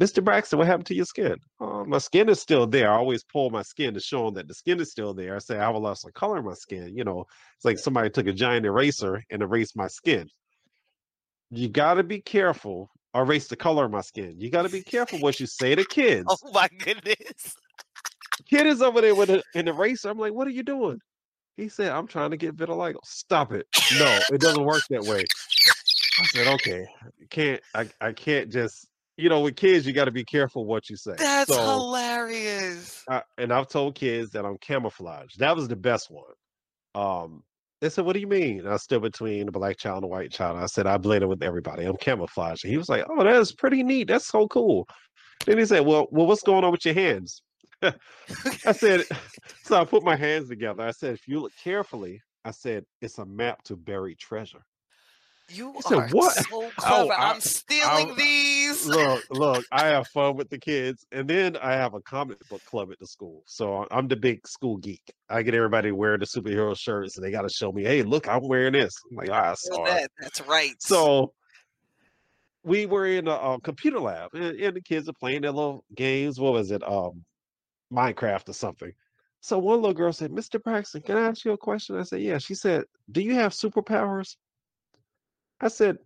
Mr. 0.00 0.24
Braxton, 0.24 0.59
what 0.59 0.66
happened 0.66 0.87
to 0.87 0.94
your 0.94 1.04
skin? 1.04 1.37
Oh, 1.61 1.85
my 1.85 1.98
skin 1.98 2.28
is 2.28 2.40
still 2.40 2.66
there. 2.66 2.90
I 2.90 2.96
always 2.96 3.22
pull 3.22 3.50
my 3.50 3.62
skin 3.62 3.94
to 3.94 4.00
show 4.00 4.26
them 4.26 4.35
that 4.35 4.48
the 4.48 4.54
skin 4.54 4.80
is 4.80 4.90
still 4.90 5.14
there. 5.14 5.37
I 5.37 5.38
say 5.38 5.57
I 5.57 5.64
have 5.64 5.74
a 5.74 5.78
loss 5.78 6.04
of 6.04 6.14
color 6.14 6.38
in 6.38 6.44
my 6.44 6.54
skin. 6.54 6.96
You 6.96 7.04
know, 7.04 7.24
it's 7.57 7.64
like 7.64 7.78
somebody 7.78 8.11
took 8.11 8.26
a 8.26 8.33
giant 8.33 8.66
eraser 8.66 9.22
and 9.30 9.42
erased 9.42 9.76
my 9.76 9.88
skin. 9.88 10.28
You 11.57 11.69
got 11.69 11.95
to 11.95 12.03
be 12.03 12.21
careful. 12.21 12.90
Erase 13.14 13.47
the 13.47 13.57
color 13.57 13.85
of 13.85 13.93
my 13.93 14.01
skin. 14.01 14.35
You 14.38 14.51
got 14.51 14.62
to 14.62 14.69
be 14.69 14.83
careful 14.83 15.21
what 15.21 15.38
you 15.38 15.47
say 15.47 15.75
to 15.75 15.85
kids. 15.88 16.27
Oh 16.29 16.53
my 16.53 16.69
goodness. 16.79 17.55
Kid 18.49 18.67
is 18.67 18.83
over 18.83 19.01
there 19.01 19.14
with 19.14 19.31
a, 19.31 19.43
an 19.55 19.69
eraser. 19.69 20.11
I'm 20.11 20.19
like, 20.19 20.33
what 20.33 20.47
are 20.47 20.51
you 20.51 20.64
doing? 20.64 20.99
He 21.57 21.69
said, 21.69 21.93
I'm 21.93 22.09
trying 22.09 22.33
to 22.33 22.37
get 22.37 22.57
vitiligo. 22.57 22.97
Stop 23.05 23.53
it. 23.53 23.67
No, 23.99 24.19
it 24.33 24.40
doesn't 24.40 24.64
work 24.64 24.83
that 24.90 25.03
way. 25.03 25.25
I 26.21 26.25
said, 26.27 26.47
okay, 26.55 26.87
can't 27.31 27.61
I, 27.75 27.88
I 28.01 28.12
can't 28.12 28.51
just 28.51 28.88
you 29.17 29.29
know, 29.29 29.40
with 29.40 29.57
kids, 29.57 29.87
you 29.87 29.93
got 29.93 30.07
to 30.07 30.11
be 30.11 30.25
careful 30.25 30.64
what 30.64 30.90
you 30.90 30.97
say. 30.97 31.14
That's 31.17 31.53
so, 31.53 31.62
hilarious. 31.62 33.05
I, 33.09 33.23
and 33.38 33.53
I've 33.53 33.69
told 33.69 33.95
kids 33.95 34.31
that 34.31 34.45
I'm 34.45 34.59
camouflage. 34.59 35.35
That 35.37 35.55
was 35.55 35.69
the 35.69 35.77
best 35.77 36.11
one. 36.11 36.25
Um, 36.95 37.43
they 37.85 37.90
said, 37.90 38.07
"What 38.07 38.14
do 38.14 38.20
you 38.20 38.27
mean?" 38.27 38.66
I 38.66 38.79
stood 38.79 39.03
between 39.03 39.47
a 39.47 39.53
black 39.53 39.77
child 39.77 39.97
and 39.99 40.05
a 40.05 40.09
white 40.09 40.31
child. 40.31 40.59
I 40.59 40.66
said, 40.66 40.87
"I 40.87 40.97
blend 40.97 41.29
with 41.29 41.42
everybody. 41.42 41.85
I'm 41.85 41.99
camouflage." 41.99 42.62
He 42.62 42.79
was 42.79 42.88
like, 42.88 43.05
"Oh, 43.11 43.23
that's 43.23 43.53
pretty 43.53 43.83
neat. 43.83 44.09
That's 44.09 44.27
so 44.27 44.49
cool." 44.49 44.88
Then 45.44 45.59
he 45.59 45.66
said, 45.66 45.85
"Well, 45.85 46.09
well, 46.11 46.27
what's 46.27 46.42
going 46.42 46.64
on 46.64 46.73
with 46.73 46.87
your 46.87 46.94
hands?" 46.94 47.42
I 47.83 48.73
said, 48.73 49.05
so 49.64 49.79
I 49.79 49.85
put 49.85 50.03
my 50.03 50.16
hands 50.16 50.49
together. 50.49 50.83
I 50.83 50.92
said, 50.92 51.14
if 51.14 51.29
you 51.29 51.40
look 51.40 51.53
carefully, 51.62 52.20
I 52.44 52.51
said, 52.51 52.85
it's 53.03 53.18
a 53.18 53.27
map 53.27 53.62
to 53.64 53.77
buried 53.77 54.18
treasure. 54.18 54.64
You 55.50 55.74
said, 55.80 55.98
are 55.98 56.09
what? 56.09 56.33
so 56.33 56.70
clever. 56.76 57.04
Oh, 57.04 57.11
I, 57.11 57.30
am 57.30 57.40
stealing 57.40 58.12
I, 58.12 58.14
these. 58.16 58.87
Look, 58.94 59.24
look, 59.30 59.64
I 59.70 59.87
have 59.87 60.09
fun 60.09 60.37
with 60.37 60.48
the 60.48 60.59
kids. 60.59 61.07
And 61.12 61.28
then 61.28 61.57
I 61.59 61.72
have 61.72 61.94
a 61.94 62.00
comic 62.00 62.38
book 62.48 62.64
club 62.64 62.90
at 62.90 62.98
the 62.98 63.07
school. 63.07 63.42
So 63.46 63.87
I'm 63.90 64.09
the 64.09 64.16
big 64.16 64.46
school 64.48 64.78
geek. 64.78 65.02
I 65.28 65.42
get 65.42 65.54
everybody 65.54 65.92
wearing 65.92 66.20
the 66.20 66.26
superhero 66.26 66.76
shirts 66.76 67.16
and 67.16 67.24
they 67.24 67.30
got 67.30 67.42
to 67.42 67.48
show 67.50 67.72
me, 67.72 67.85
hey, 67.85 68.02
look, 68.02 68.26
I'm 68.26 68.46
wearing 68.46 68.72
this. 68.72 68.94
I'm 69.11 69.16
like, 69.16 69.30
ah, 69.30 69.54
sorry. 69.57 69.90
That. 69.90 70.11
That's 70.20 70.40
right. 70.42 70.74
So 70.78 71.33
we 72.62 72.87
were 72.87 73.07
in 73.07 73.28
a, 73.28 73.33
a 73.33 73.61
computer 73.61 74.00
lab 74.00 74.30
and, 74.35 74.59
and, 74.59 74.74
the 74.74 74.80
kids 74.80 75.09
are 75.09 75.14
playing 75.14 75.42
their 75.42 75.52
little 75.52 75.85
games. 75.94 76.40
What 76.40 76.54
was 76.54 76.70
it? 76.70 76.83
Um, 76.83 77.24
Minecraft 77.92 78.48
or 78.48 78.54
something. 78.54 78.92
So 79.40 79.59
one 79.59 79.83
little 79.83 79.94
girl 79.94 80.12
said, 80.12 80.30
Mr. 80.30 80.62
Braxton, 80.62 81.02
can 81.02 81.18
I 81.18 81.28
ask 81.28 81.44
you 81.44 81.52
a 81.52 81.59
question? 81.59 81.98
I 81.98 82.02
said, 82.02 82.22
Yeah. 82.22 82.38
She 82.38 82.54
said, 82.54 82.85
Do 83.12 83.20
you 83.20 83.35
have 83.35 83.52
superpowers? 83.52 84.37
I 85.61 85.69
said, 85.69 85.99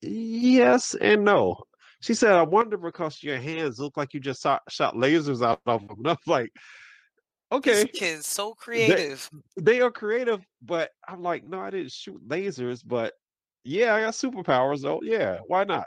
yes 0.00 0.94
and 1.00 1.24
no. 1.24 1.56
She 2.00 2.14
said, 2.14 2.32
I 2.32 2.42
wonder 2.42 2.76
because 2.76 3.22
your 3.22 3.38
hands 3.38 3.78
look 3.78 3.96
like 3.96 4.12
you 4.12 4.20
just 4.20 4.42
shot, 4.42 4.62
shot 4.68 4.94
lasers 4.94 5.44
out 5.44 5.60
of 5.66 5.86
them. 5.88 5.98
And 5.98 6.08
I'm 6.08 6.16
like, 6.26 6.50
okay. 7.50 7.84
These 7.84 8.00
kids 8.00 8.26
so 8.26 8.52
creative. 8.52 9.30
They, 9.56 9.62
they, 9.62 9.80
are 9.80 9.90
creative, 9.90 10.44
but 10.60 10.90
I'm 11.08 11.22
like, 11.22 11.48
no, 11.48 11.60
I 11.60 11.70
didn't 11.70 11.92
shoot 11.92 12.20
lasers, 12.28 12.82
but 12.84 13.14
yeah, 13.64 13.94
I 13.94 14.00
got 14.02 14.14
superpowers 14.14 14.82
though. 14.82 15.00
Yeah, 15.02 15.38
why 15.46 15.64
not? 15.64 15.86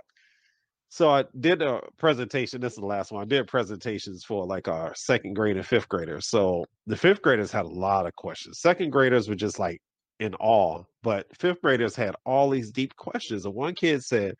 So 0.89 1.09
I 1.09 1.25
did 1.39 1.61
a 1.61 1.81
presentation. 1.97 2.61
This 2.61 2.73
is 2.73 2.79
the 2.79 2.85
last 2.85 3.11
one. 3.11 3.21
I 3.21 3.25
did 3.25 3.47
presentations 3.47 4.23
for 4.23 4.45
like 4.45 4.67
our 4.67 4.95
second 4.95 5.33
grade 5.33 5.57
and 5.57 5.65
fifth 5.65 5.89
graders. 5.89 6.27
So 6.27 6.65
the 6.87 6.95
fifth 6.95 7.21
graders 7.21 7.51
had 7.51 7.65
a 7.65 7.69
lot 7.69 8.05
of 8.05 8.15
questions. 8.15 8.59
Second 8.59 8.91
graders 8.91 9.27
were 9.27 9.35
just 9.35 9.59
like, 9.59 9.81
in 10.19 10.35
awe. 10.35 10.83
But 11.03 11.27
fifth 11.35 11.61
graders 11.61 11.95
had 11.95 12.15
all 12.25 12.49
these 12.49 12.71
deep 12.71 12.95
questions. 12.95 13.45
And 13.45 13.53
one 13.53 13.75
kid 13.75 14.03
said, 14.03 14.35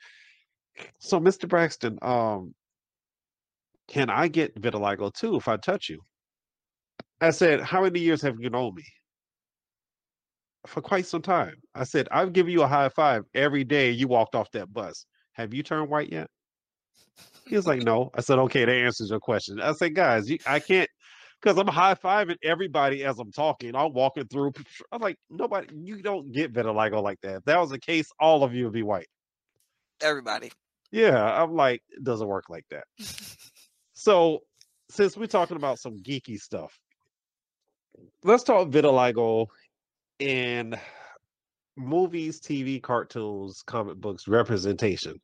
So, 1.00 1.20
Mr. 1.20 1.48
Braxton, 1.48 1.98
um, 2.02 2.54
can 3.88 4.10
I 4.10 4.28
get 4.28 4.60
vitiligo 4.60 5.14
too 5.14 5.36
if 5.36 5.48
I 5.48 5.58
touch 5.58 5.90
you? 5.90 6.02
I 7.22 7.32
said, 7.32 7.62
How 7.62 7.84
many 7.84 8.00
years 8.00 8.22
have 8.22 8.36
you 8.40 8.50
known 8.50 8.76
me? 8.76 8.84
For 10.66 10.82
quite 10.82 11.06
some 11.06 11.22
time. 11.22 11.56
I 11.74 11.84
said, 11.84 12.08
I've 12.12 12.34
given 12.34 12.52
you 12.52 12.64
a 12.64 12.68
high 12.68 12.90
five 12.90 13.24
every 13.34 13.64
day 13.64 13.92
you 13.92 14.08
walked 14.08 14.36
off 14.36 14.52
that 14.52 14.74
bus. 14.74 15.06
Have 15.34 15.54
you 15.54 15.64
turned 15.64 15.90
white 15.90 16.12
yet? 16.12 16.28
He 17.48 17.56
was 17.56 17.66
like, 17.66 17.84
No. 17.84 18.12
I 18.16 18.22
said, 18.22 18.40
Okay, 18.40 18.66
that 18.66 18.72
answers 18.72 19.10
your 19.10 19.20
question. 19.20 19.62
I 19.62 19.72
said, 19.74 19.96
Guys, 19.96 20.30
you, 20.30 20.38
I 20.46 20.60
can't 20.60 20.90
because 21.42 21.58
I'm 21.58 21.68
high 21.68 21.96
fiving 21.96 22.38
everybody 22.44 23.04
as 23.04 23.20
I'm 23.20 23.32
talking. 23.32 23.76
I'm 23.76 23.94
walking 23.94 24.26
through. 24.28 24.54
I'm 24.92 25.02
like, 25.02 25.18
nobody, 25.30 25.68
you 25.76 26.02
don't 26.02 26.32
get 26.32 26.54
vitiligo 26.54 27.02
like 27.02 27.22
that. 27.22 27.38
If 27.38 27.44
that 27.46 27.60
was 27.60 27.70
the 27.70 27.80
case, 27.80 28.10
all 28.20 28.44
of 28.44 28.54
you 28.54 28.66
would 28.66 28.74
be 28.74 28.84
white. 28.84 29.08
Everybody. 30.02 30.52
Yeah, 30.92 31.24
I'm 31.24 31.54
like, 31.54 31.82
it 31.90 32.04
doesn't 32.04 32.28
work 32.28 32.46
like 32.50 32.66
that. 32.72 32.86
so, 33.94 34.40
since 34.90 35.18
we're 35.18 35.28
talking 35.28 35.58
about 35.58 35.80
some 35.80 36.00
geeky 36.00 36.40
stuff, 36.40 36.80
let's 38.24 38.44
talk 38.44 38.70
vitiligo 38.70 39.48
in 40.20 40.76
movies, 41.76 42.40
TV, 42.40 42.82
cartoons, 42.82 43.64
comic 43.66 43.98
books, 43.98 44.28
representation. 44.28 45.20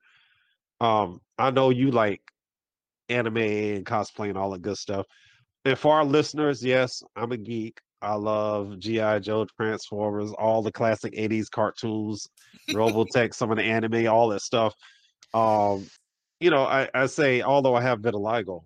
Um, 0.82 1.22
I 1.38 1.52
know 1.52 1.70
you 1.70 1.92
like 1.92 2.22
anime 3.10 3.38
and 3.38 3.86
cosplay 3.86 4.30
and 4.30 4.38
all 4.38 4.52
that 4.52 4.62
good 4.62 4.78
stuff. 4.78 5.06
And 5.66 5.78
for 5.78 5.96
our 5.96 6.06
listeners, 6.06 6.64
yes, 6.64 7.02
I'm 7.16 7.32
a 7.32 7.38
geek. 7.38 7.80
I 8.02 8.16
love 8.16 8.80
G.I. 8.80 9.20
Joe, 9.20 9.46
Transformers, 9.58 10.32
all 10.34 10.62
the 10.62 10.72
classic 10.72 11.14
80s 11.14 11.50
cartoons, 11.50 12.28
Robotech, 12.72 13.34
some 13.34 13.50
of 13.50 13.58
the 13.58 13.64
anime, 13.64 14.08
all 14.08 14.30
that 14.30 14.42
stuff. 14.42 14.74
Um, 15.34 15.88
you 16.42 16.50
know, 16.50 16.64
I, 16.64 16.90
I 16.94 17.06
say, 17.06 17.42
although 17.42 17.76
I 17.76 17.82
have 17.82 18.00
vitiligo, 18.00 18.64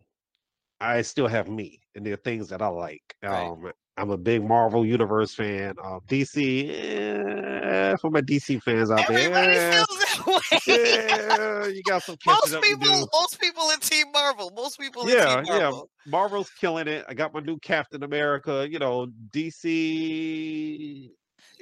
I 0.82 1.04
still 1.04 1.28
have 1.28 1.48
me, 1.48 1.80
and 1.96 2.04
there 2.04 2.14
are 2.14 2.18
things 2.18 2.50
that 2.50 2.64
I 2.64 2.68
like. 2.68 3.04
Right. 3.22 3.48
Um, 3.48 3.72
I'm 3.98 4.12
a 4.12 4.18
big 4.18 4.44
Marvel 4.44 4.86
Universe 4.86 5.34
fan. 5.34 5.74
Uh, 5.84 6.00
DC, 6.08 6.70
eh, 6.70 7.96
for 8.00 8.12
my 8.12 8.22
DC 8.22 8.62
fans 8.62 8.92
out 8.92 9.08
there, 9.08 9.86
way. 10.26 10.40
yeah, 10.68 11.68
you 11.68 11.82
got 11.84 12.04
some 12.04 12.18
most 12.26 12.62
people. 12.62 13.10
Most 13.14 13.40
people 13.40 13.70
in 13.72 13.80
Team 13.80 14.08
Marvel. 14.14 14.52
Most 14.56 14.80
people. 14.80 15.10
Yeah, 15.10 15.42
Marvel. 15.46 15.90
yeah. 16.06 16.12
Marvel's 16.12 16.50
killing 16.60 16.88
it. 16.88 17.06
I 17.08 17.14
got 17.14 17.34
my 17.34 17.40
new 17.40 17.58
Captain 17.60 18.04
America. 18.04 18.68
You 18.70 18.80
know, 18.80 19.08
DC. 19.32 21.10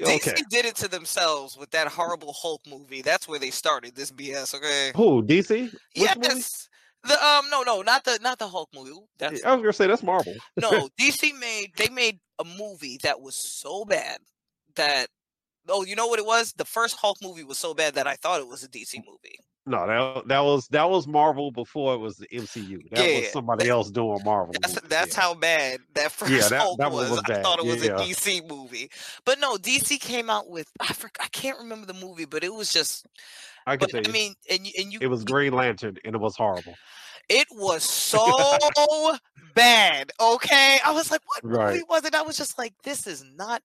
Okay. 0.02 0.18
DC 0.18 0.42
did 0.50 0.66
it 0.66 0.76
to 0.78 0.90
themselves 0.90 1.58
with 1.58 1.72
that 1.72 1.88
horrible 1.88 2.34
Hulk 2.34 2.62
movie. 2.68 3.02
That's 3.02 3.28
where 3.28 3.40
they 3.40 3.50
started 3.50 3.96
this 3.96 4.12
BS. 4.12 4.54
Okay. 4.54 4.92
Who 4.96 5.24
DC? 5.24 5.72
Which 5.72 5.80
yes. 5.96 6.18
Movie? 6.18 6.44
The 7.08 7.24
um 7.24 7.50
no 7.52 7.62
no 7.62 7.82
not 7.84 8.04
the 8.04 8.20
not 8.22 8.40
the 8.40 8.48
Hulk 8.48 8.70
movie. 8.74 8.92
That's, 9.20 9.44
I 9.46 9.54
was 9.54 9.62
gonna 9.62 9.74
say 9.74 9.88
that's 9.88 10.02
Marvel. 10.02 10.34
no, 10.58 10.90
DC 11.00 11.40
made 11.40 11.72
they 11.78 11.90
made 11.90 12.20
a 12.40 12.44
movie 12.44 13.00
that 13.04 13.22
was 13.22 13.36
so 13.36 13.86
bad 13.86 14.18
that 14.76 15.08
oh 15.70 15.84
you 15.86 15.96
know 15.96 16.08
what 16.08 16.20
it 16.20 16.26
was? 16.26 16.54
The 16.54 16.66
first 16.66 16.98
Hulk 16.98 17.18
movie 17.22 17.44
was 17.44 17.58
so 17.58 17.74
bad 17.74 17.96
that 17.96 18.08
I 18.08 18.16
thought 18.16 18.40
it 18.42 18.48
was 18.48 18.64
a 18.64 18.68
DC 18.70 18.96
movie. 19.08 19.40
No, 19.68 19.88
that 19.88 20.28
that 20.28 20.40
was 20.42 20.68
that 20.68 20.88
was 20.90 21.08
Marvel 21.08 21.52
before 21.52 21.96
it 21.96 21.98
was 21.98 22.18
the 22.18 22.28
MCU. 22.28 22.88
That 22.92 23.10
Yeah, 23.10 23.20
was 23.22 23.32
somebody 23.32 23.64
that- 23.66 23.72
else 23.72 23.90
doing 23.90 24.20
Marvel. 24.26 24.54
That's 24.62 24.80
that's 24.82 25.16
yeah. 25.18 25.22
how 25.24 25.34
bad 25.34 25.80
that 25.96 26.12
first 26.12 26.32
Yeah, 26.32 26.48
that- 26.50 26.62
Hulk 26.62 26.78
that 26.78 26.92
was. 26.92 27.10
was 27.10 27.22
I 27.28 27.42
thought 27.42 27.58
it 27.60 27.66
was 27.66 27.84
Yeah. 27.84 27.96
a 27.96 28.00
DC 28.00 28.48
movie, 28.48 28.92
but 29.26 29.40
no, 29.40 29.56
DC 29.58 30.00
came 30.00 30.30
out 30.30 30.50
with 30.50 30.68
I 30.80 30.94
for, 30.94 31.10
I 31.20 31.28
can't 31.30 31.58
remember 31.58 31.88
the 31.88 31.94
movie, 31.96 32.26
but 32.26 32.44
it 32.44 32.54
was 32.54 32.72
just. 32.72 33.08
I 33.68 33.78
can 33.78 33.90
But 33.92 34.08
I 34.08 34.12
mean, 34.12 34.36
and 34.52 34.68
and 34.78 34.94
you 34.94 35.00
it 35.02 35.08
was 35.08 35.24
Green 35.24 35.54
Lantern, 35.54 35.98
and 36.06 36.14
it 36.14 36.20
was 36.22 36.36
horrible. 36.36 36.76
It 37.28 37.48
was 37.52 37.84
so 37.90 39.16
bad. 39.56 40.12
Okay, 40.22 40.78
I 40.86 40.92
was 40.92 41.10
like, 41.10 41.22
"What 41.26 41.44
Right. 41.44 41.72
movie 41.74 41.84
was 41.90 42.06
it?" 42.06 42.14
I 42.14 42.22
was 42.22 42.38
just 42.38 42.60
like, 42.60 42.74
"This 42.84 43.08
is 43.08 43.24
not, 43.36 43.64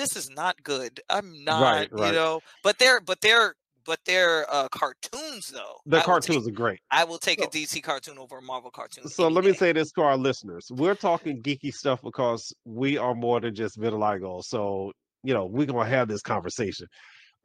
this 0.00 0.16
is 0.16 0.30
not 0.30 0.62
good." 0.62 1.00
I'm 1.08 1.44
not, 1.44 1.62
Right, 1.62 1.90
you 1.92 2.12
know. 2.12 2.40
But 2.62 2.78
they're, 2.78 3.00
but 3.00 3.20
they're, 3.20 3.54
but 3.86 3.98
they're 4.06 4.46
uh, 4.52 4.68
cartoons 4.68 5.48
though. 5.48 5.76
The 5.86 6.00
cartoons 6.00 6.44
take, 6.44 6.52
are 6.52 6.56
great. 6.56 6.80
I 6.90 7.04
will 7.04 7.18
take 7.18 7.40
So- 7.40 7.46
a 7.46 7.50
DC 7.50 7.82
cartoon 7.82 8.18
over 8.18 8.38
a 8.38 8.42
Marvel 8.42 8.70
cartoon. 8.70 9.08
So 9.08 9.28
let 9.28 9.44
me 9.44 9.52
say 9.52 9.72
this 9.72 9.92
to 9.92 10.02
our 10.02 10.16
listeners: 10.16 10.66
we're 10.70 10.94
talking 10.94 11.42
geeky 11.42 11.72
stuff 11.72 12.00
because 12.02 12.52
we 12.64 12.98
are 12.98 13.14
more 13.14 13.40
than 13.40 13.54
just 13.54 13.78
vitiligo. 13.78 14.42
So 14.44 14.92
you 15.22 15.34
know 15.34 15.46
we're 15.46 15.66
gonna 15.66 15.88
have 15.88 16.08
this 16.08 16.22
conversation. 16.22 16.86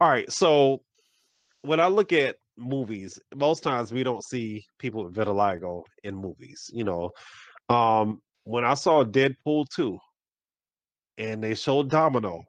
All 0.00 0.08
right. 0.08 0.30
So 0.30 0.82
when 1.62 1.80
I 1.80 1.86
look 1.88 2.12
at 2.12 2.36
movies, 2.58 3.18
most 3.34 3.62
times 3.62 3.92
we 3.92 4.02
don't 4.02 4.24
see 4.24 4.64
people 4.78 5.04
with 5.04 5.14
vitiligo 5.14 5.82
in 6.04 6.14
movies. 6.14 6.70
You 6.72 6.84
know, 6.84 7.10
um, 7.68 8.20
when 8.44 8.64
I 8.64 8.74
saw 8.74 9.04
Deadpool 9.04 9.66
two, 9.74 9.98
and 11.18 11.42
they 11.42 11.54
showed 11.54 11.90
Domino, 11.90 12.42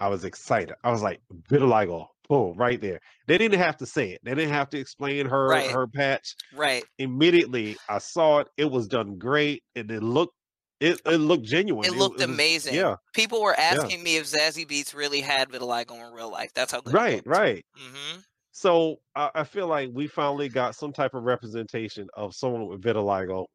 I 0.00 0.08
was 0.08 0.24
excited. 0.24 0.74
I 0.82 0.90
was 0.90 1.02
like 1.02 1.20
vitiligo, 1.50 2.06
boom, 2.28 2.56
right 2.56 2.80
there. 2.80 3.00
They 3.26 3.38
didn't 3.38 3.58
have 3.60 3.76
to 3.78 3.86
say 3.86 4.10
it. 4.10 4.20
They 4.24 4.34
didn't 4.34 4.52
have 4.52 4.70
to 4.70 4.78
explain 4.78 5.26
her 5.26 5.48
Right. 5.48 5.70
her 5.70 5.86
patch 5.86 6.34
right? 6.54 6.84
immediately 6.98 7.76
I 7.88 7.98
saw 7.98 8.40
it. 8.40 8.48
It 8.56 8.70
was 8.70 8.88
done 8.88 9.18
great, 9.18 9.62
and 9.76 9.90
it 9.90 10.02
looked 10.02 10.34
it, 10.80 11.00
it 11.06 11.18
looked 11.18 11.44
genuine. 11.44 11.86
It 11.86 11.96
looked 11.96 12.16
was- 12.16 12.24
amazing. 12.24 12.74
yeah, 12.74 12.96
People 13.14 13.40
were 13.42 13.58
asking 13.58 14.02
me 14.02 14.16
if 14.16 14.26
Zazie 14.26 14.66
Beetz 14.68 14.94
really 14.94 15.20
had 15.20 15.48
vitiligo 15.48 16.06
in 16.06 16.12
real 16.12 16.30
life. 16.30 16.50
That's 16.54 16.72
how 16.72 16.80
good. 16.80 16.92
right, 16.92 17.22
right. 17.24 17.64
Mm-hmm. 17.78 18.18
So 18.52 18.96
I, 19.14 19.30
I 19.36 19.44
feel 19.44 19.66
like 19.68 19.90
we 19.92 20.06
finally 20.08 20.48
got 20.48 20.74
some 20.74 20.92
type 20.92 21.14
of 21.14 21.22
representation 21.22 22.08
of 22.14 22.34
someone 22.34 22.66
with 22.66 22.82
vitiligo 22.82 23.46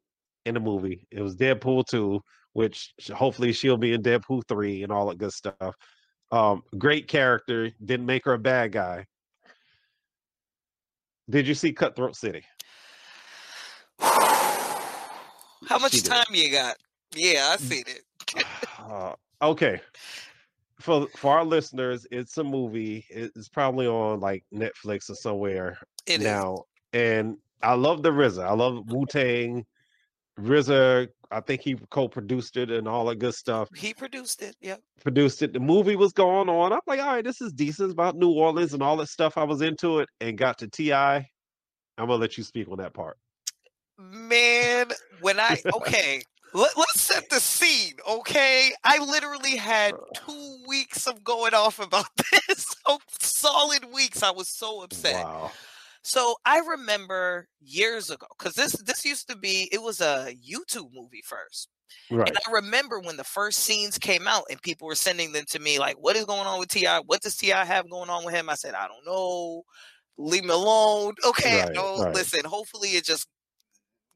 in 0.46 0.54
the 0.54 0.60
movie. 0.60 1.06
It 1.10 1.20
was 1.20 1.36
Deadpool 1.36 1.86
two, 1.86 2.20
which 2.52 2.92
hopefully 3.14 3.52
she'll 3.52 3.76
be 3.76 3.92
in 3.92 4.02
Deadpool 4.02 4.42
three 4.48 4.82
and 4.82 4.90
all 4.92 5.08
that 5.08 5.18
good 5.18 5.32
stuff. 5.32 5.74
Um, 6.32 6.62
great 6.78 7.08
character. 7.08 7.70
Didn't 7.84 8.06
make 8.06 8.24
her 8.24 8.34
a 8.34 8.38
bad 8.38 8.72
guy. 8.72 9.06
Did 11.28 11.46
you 11.46 11.54
see 11.54 11.72
Cutthroat 11.72 12.16
City? 12.16 12.42
How 14.00 15.78
much 15.78 15.92
She 15.92 16.00
did. 16.00 16.10
time 16.10 16.24
you 16.32 16.50
got? 16.50 16.76
Yeah, 17.14 17.50
I 17.52 17.56
seen 17.56 17.84
it. 17.86 18.44
Uh, 18.78 19.12
okay. 19.42 19.80
For 20.80 21.06
for 21.16 21.36
our 21.38 21.44
listeners, 21.44 22.06
it's 22.10 22.38
a 22.38 22.44
movie. 22.44 23.04
It's 23.10 23.48
probably 23.48 23.86
on 23.86 24.20
like 24.20 24.44
Netflix 24.54 25.10
or 25.10 25.14
somewhere 25.14 25.78
It 26.06 26.20
is. 26.20 26.24
now. 26.24 26.64
And 26.92 27.36
I 27.62 27.74
love 27.74 28.02
the 28.02 28.10
RZA. 28.10 28.44
I 28.44 28.54
love 28.54 28.90
Wu 28.90 29.04
Tang. 29.06 29.66
RZA, 30.40 31.08
I 31.30 31.40
think 31.40 31.60
he 31.62 31.76
co-produced 31.90 32.56
it 32.56 32.70
and 32.70 32.88
all 32.88 33.04
that 33.06 33.18
good 33.18 33.34
stuff. 33.34 33.68
He 33.76 33.94
produced 33.94 34.42
it. 34.42 34.56
yeah. 34.60 34.76
Produced 35.02 35.42
it. 35.42 35.52
The 35.52 35.60
movie 35.60 35.96
was 35.96 36.12
going 36.12 36.48
on. 36.48 36.72
I'm 36.72 36.80
like, 36.86 37.00
all 37.00 37.14
right, 37.14 37.24
this 37.24 37.40
is 37.40 37.52
decent. 37.52 37.86
It's 37.86 37.92
about 37.92 38.16
New 38.16 38.30
Orleans 38.30 38.74
and 38.74 38.82
all 38.82 38.96
that 38.98 39.08
stuff. 39.08 39.38
I 39.38 39.44
was 39.44 39.62
into 39.62 40.00
it 40.00 40.08
and 40.20 40.36
got 40.36 40.58
to 40.58 40.68
Ti. 40.68 40.92
I'm 40.92 41.26
gonna 41.98 42.16
let 42.16 42.38
you 42.38 42.44
speak 42.44 42.68
on 42.68 42.78
that 42.78 42.94
part. 42.94 43.18
Man, 43.98 44.88
when 45.20 45.38
I 45.38 45.60
okay, 45.74 46.22
let, 46.54 46.76
let's 46.76 47.00
set 47.00 47.28
the 47.28 47.38
scene, 47.38 47.94
okay? 48.08 48.72
I 48.82 48.98
literally 49.04 49.56
had 49.56 49.92
two 50.14 50.58
weeks 50.66 51.06
of 51.06 51.22
going 51.22 51.54
off 51.54 51.78
about 51.78 52.06
this. 52.16 52.74
So 52.86 52.98
solid 53.18 53.92
weeks. 53.92 54.22
I 54.22 54.30
was 54.30 54.48
so 54.48 54.82
upset. 54.82 55.24
Wow. 55.24 55.52
So 56.02 56.36
I 56.46 56.58
remember 56.60 57.48
years 57.60 58.10
ago, 58.10 58.26
because 58.38 58.54
this 58.54 58.72
this 58.82 59.04
used 59.04 59.28
to 59.28 59.36
be 59.36 59.68
it 59.72 59.82
was 59.82 60.00
a 60.00 60.34
YouTube 60.36 60.90
movie 60.92 61.22
first. 61.24 61.68
Right. 62.10 62.28
And 62.28 62.38
I 62.46 62.52
remember 62.52 63.00
when 63.00 63.16
the 63.16 63.24
first 63.24 63.60
scenes 63.60 63.98
came 63.98 64.28
out 64.28 64.44
and 64.50 64.62
people 64.62 64.86
were 64.86 64.94
sending 64.94 65.32
them 65.32 65.44
to 65.48 65.58
me, 65.58 65.78
like, 65.78 65.96
what 65.98 66.16
is 66.16 66.24
going 66.24 66.46
on 66.46 66.60
with 66.60 66.68
T.I.? 66.68 67.00
What 67.00 67.22
does 67.22 67.36
T.I. 67.36 67.64
have 67.64 67.90
going 67.90 68.10
on 68.10 68.24
with 68.24 68.34
him? 68.34 68.48
I 68.50 68.54
said, 68.54 68.74
I 68.74 68.88
don't 68.88 69.04
know. 69.06 69.64
Leave 70.18 70.44
me 70.44 70.50
alone. 70.50 71.14
Okay, 71.26 71.62
Right, 71.62 71.72
no, 71.74 72.02
right. 72.02 72.14
listen, 72.14 72.44
hopefully 72.44 72.90
it 72.90 73.04
just 73.04 73.28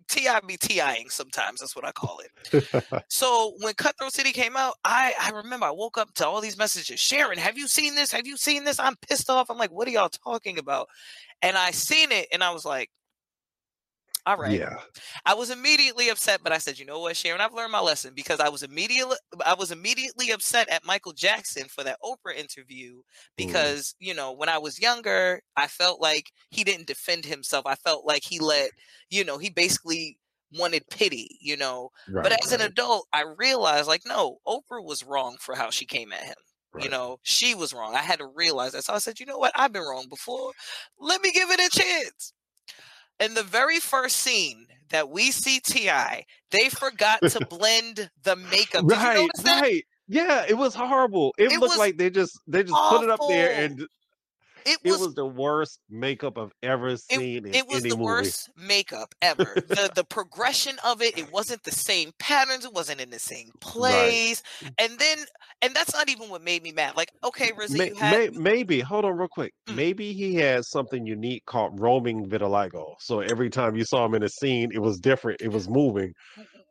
T.I. 0.09 0.41
be 0.41 0.57
T.I.ing 0.57 1.11
sometimes. 1.11 1.61
That's 1.61 1.77
what 1.77 1.85
I 1.85 1.93
call 1.93 2.21
it. 2.21 2.65
So 3.09 3.55
when 3.61 3.75
Cutthroat 3.75 4.13
City 4.13 4.33
came 4.33 4.57
out, 4.57 4.75
I 4.85 5.15
I 5.21 5.31
remember 5.31 5.67
I 5.67 5.71
woke 5.71 5.99
up 5.99 6.13
to 6.15 6.27
all 6.27 6.41
these 6.41 6.59
messages. 6.59 7.01
Sharon, 7.01 7.39
have 7.39 7.57
you 7.57 7.69
seen 7.69 7.95
this? 7.95 8.11
Have 8.13 8.27
you 8.27 8.37
seen 8.37 8.65
this? 8.65 8.81
I'm 8.81 8.97
pissed 8.97 9.31
off. 9.31 9.51
I'm 9.51 9.59
like, 9.59 9.71
what 9.71 9.87
are 9.87 9.93
y'all 9.93 10.09
talking 10.09 10.59
about? 10.59 10.89
And 11.43 11.57
I 11.57 11.71
seen 11.71 12.13
it 12.13 12.29
and 12.33 12.43
I 12.43 12.51
was 12.51 12.65
like, 12.65 12.91
all 14.27 14.39
right. 14.39 14.59
Yeah. 14.59 14.79
I 15.27 15.35
was 15.35 15.51
immediately 15.51 16.09
upset, 16.09 16.41
but 16.43 16.53
I 16.53 16.59
said, 16.59 16.79
you 16.79 16.87
know 16.87 17.01
what, 17.01 17.17
Sharon, 17.17 17.41
I've 17.41 17.53
learned 17.53 17.73
my 17.73 17.81
lesson 17.81 18.13
because 18.15 18.41
I 18.41 18.49
was 18.49 18.63
immediately 18.63 19.17
I 19.45 19.55
was 19.55 19.71
immediately 19.71 20.31
upset 20.31 20.69
at 20.71 20.85
Michael 20.85 21.13
Jackson 21.13 21.65
for 21.69 21.85
that 21.85 21.99
Oprah 22.03 22.35
interview 22.35 22.97
mm. 22.97 23.03
because, 23.37 23.95
you 23.99 24.15
know, 24.15 24.33
when 24.33 24.49
I 24.49 24.59
was 24.59 24.81
younger, 24.81 25.43
I 25.57 25.67
felt 25.67 26.01
like 26.01 26.31
he 26.51 26.65
didn't 26.65 26.87
defend 26.87 27.27
himself. 27.27 27.67
I 27.67 27.75
felt 27.75 28.07
like 28.07 28.23
he 28.25 28.39
let, 28.39 28.71
you 29.11 29.25
know, 29.25 29.37
he 29.37 29.51
basically 29.51 30.19
wanted 30.57 30.89
pity, 30.91 31.39
you 31.41 31.57
know. 31.57 31.91
Right. 32.09 32.23
But 32.23 32.45
as 32.45 32.53
an 32.53 32.63
adult, 32.63 33.07
I 33.13 33.25
realized 33.37 33.89
like, 33.89 34.03
no, 34.07 34.39
Oprah 34.47 34.85
was 34.85 35.05
wrong 35.05 35.37
for 35.39 35.55
how 35.55 35.71
she 35.71 35.85
came 35.85 36.13
at 36.13 36.23
him. 36.25 36.37
You 36.81 36.89
know, 36.89 37.19
she 37.23 37.55
was 37.55 37.73
wrong. 37.73 37.95
I 37.95 38.01
had 38.01 38.19
to 38.19 38.27
realize 38.27 38.73
that. 38.73 38.83
So 38.83 38.95
I 38.95 38.99
said, 38.99 39.21
you 39.21 39.27
know 39.27 39.39
what? 39.39 39.53
I've 39.55 39.73
been 39.73 39.83
wrong 39.83 40.07
before. 40.09 40.51
Let 40.99 41.23
me 41.23 41.31
give 41.31 41.49
it 41.51 41.61
a 41.61 41.79
chance. 41.79 42.33
In 43.21 43.35
the 43.35 43.43
very 43.43 43.79
first 43.79 44.17
scene 44.17 44.67
that 44.91 45.09
we 45.09 45.31
see 45.31 45.61
T.I., 45.61 46.25
they 46.51 46.69
forgot 46.69 47.21
to 47.23 47.47
blend 47.51 48.11
the 48.23 48.37
makeup. 48.37 48.87
Did 48.87 48.97
you 48.99 49.03
right, 49.03 49.17
notice 49.17 49.43
that? 49.43 49.61
right. 49.61 49.85
Yeah, 50.07 50.45
it 50.49 50.55
was 50.55 50.75
horrible. 50.75 51.35
It, 51.39 51.53
It 51.53 51.61
looked 51.61 51.79
like 51.79 51.97
they 51.97 52.11
just 52.11 52.39
they 52.47 52.63
just 52.63 52.75
put 52.91 53.03
it 53.03 53.11
up 53.11 53.21
there 53.29 53.53
and 53.53 53.87
It 54.67 54.79
it 54.83 54.91
was 54.91 55.01
was 55.01 55.15
the 55.15 55.27
worst 55.27 55.81
makeup 55.91 56.39
I've 56.39 56.53
ever 56.63 56.97
seen 56.97 57.47
in 57.47 57.55
it 57.55 57.67
was 57.67 57.81
any 57.81 57.91
the 57.91 57.97
movie. 57.97 58.05
worst 58.05 58.51
makeup 58.57 59.15
ever. 59.21 59.45
the 59.55 59.91
the 59.95 60.05
progression 60.05 60.77
of 60.85 61.03
it, 61.03 61.19
it 61.19 61.31
wasn't 61.33 61.63
the 61.65 61.71
same 61.71 62.13
patterns, 62.19 62.65
it 62.65 62.73
wasn't 62.73 63.01
in 63.01 63.11
the 63.11 63.19
same 63.19 63.51
place. 63.61 64.43
And 64.79 64.99
then 64.99 65.19
and 65.63 65.75
that's 65.75 65.95
not 65.95 66.09
even 66.09 66.31
what 66.31 66.43
made 66.43 66.63
me 66.63 66.73
mad. 66.73 66.97
Like, 66.97 67.13
okay, 67.23 67.51
Rizzy, 67.53 67.79
May, 67.79 67.89
you 67.89 67.95
had 67.97 68.35
may, 68.35 68.39
maybe 68.39 68.81
hold 68.81 69.05
on 69.05 69.17
real 69.17 69.29
quick. 69.29 69.53
Mm. 69.67 69.77
Maybe 69.77 70.13
he 70.13 70.35
had 70.35 70.65
something 70.65 71.07
unique 71.07 71.45
called 71.47 71.81
roaming 71.81 72.29
vitiligo. 72.29 72.95
So 73.01 73.21
every 73.21 73.51
time 73.51 73.77
you 73.77 73.85
saw 73.85 74.05
him 74.07 74.15
in 74.15 74.23
a 74.23 74.29
scene, 74.29 74.71
it 74.73 74.81
was 74.81 74.99
different. 74.99 75.41
It 75.41 75.53
was 75.53 75.69
moving. 75.69 76.13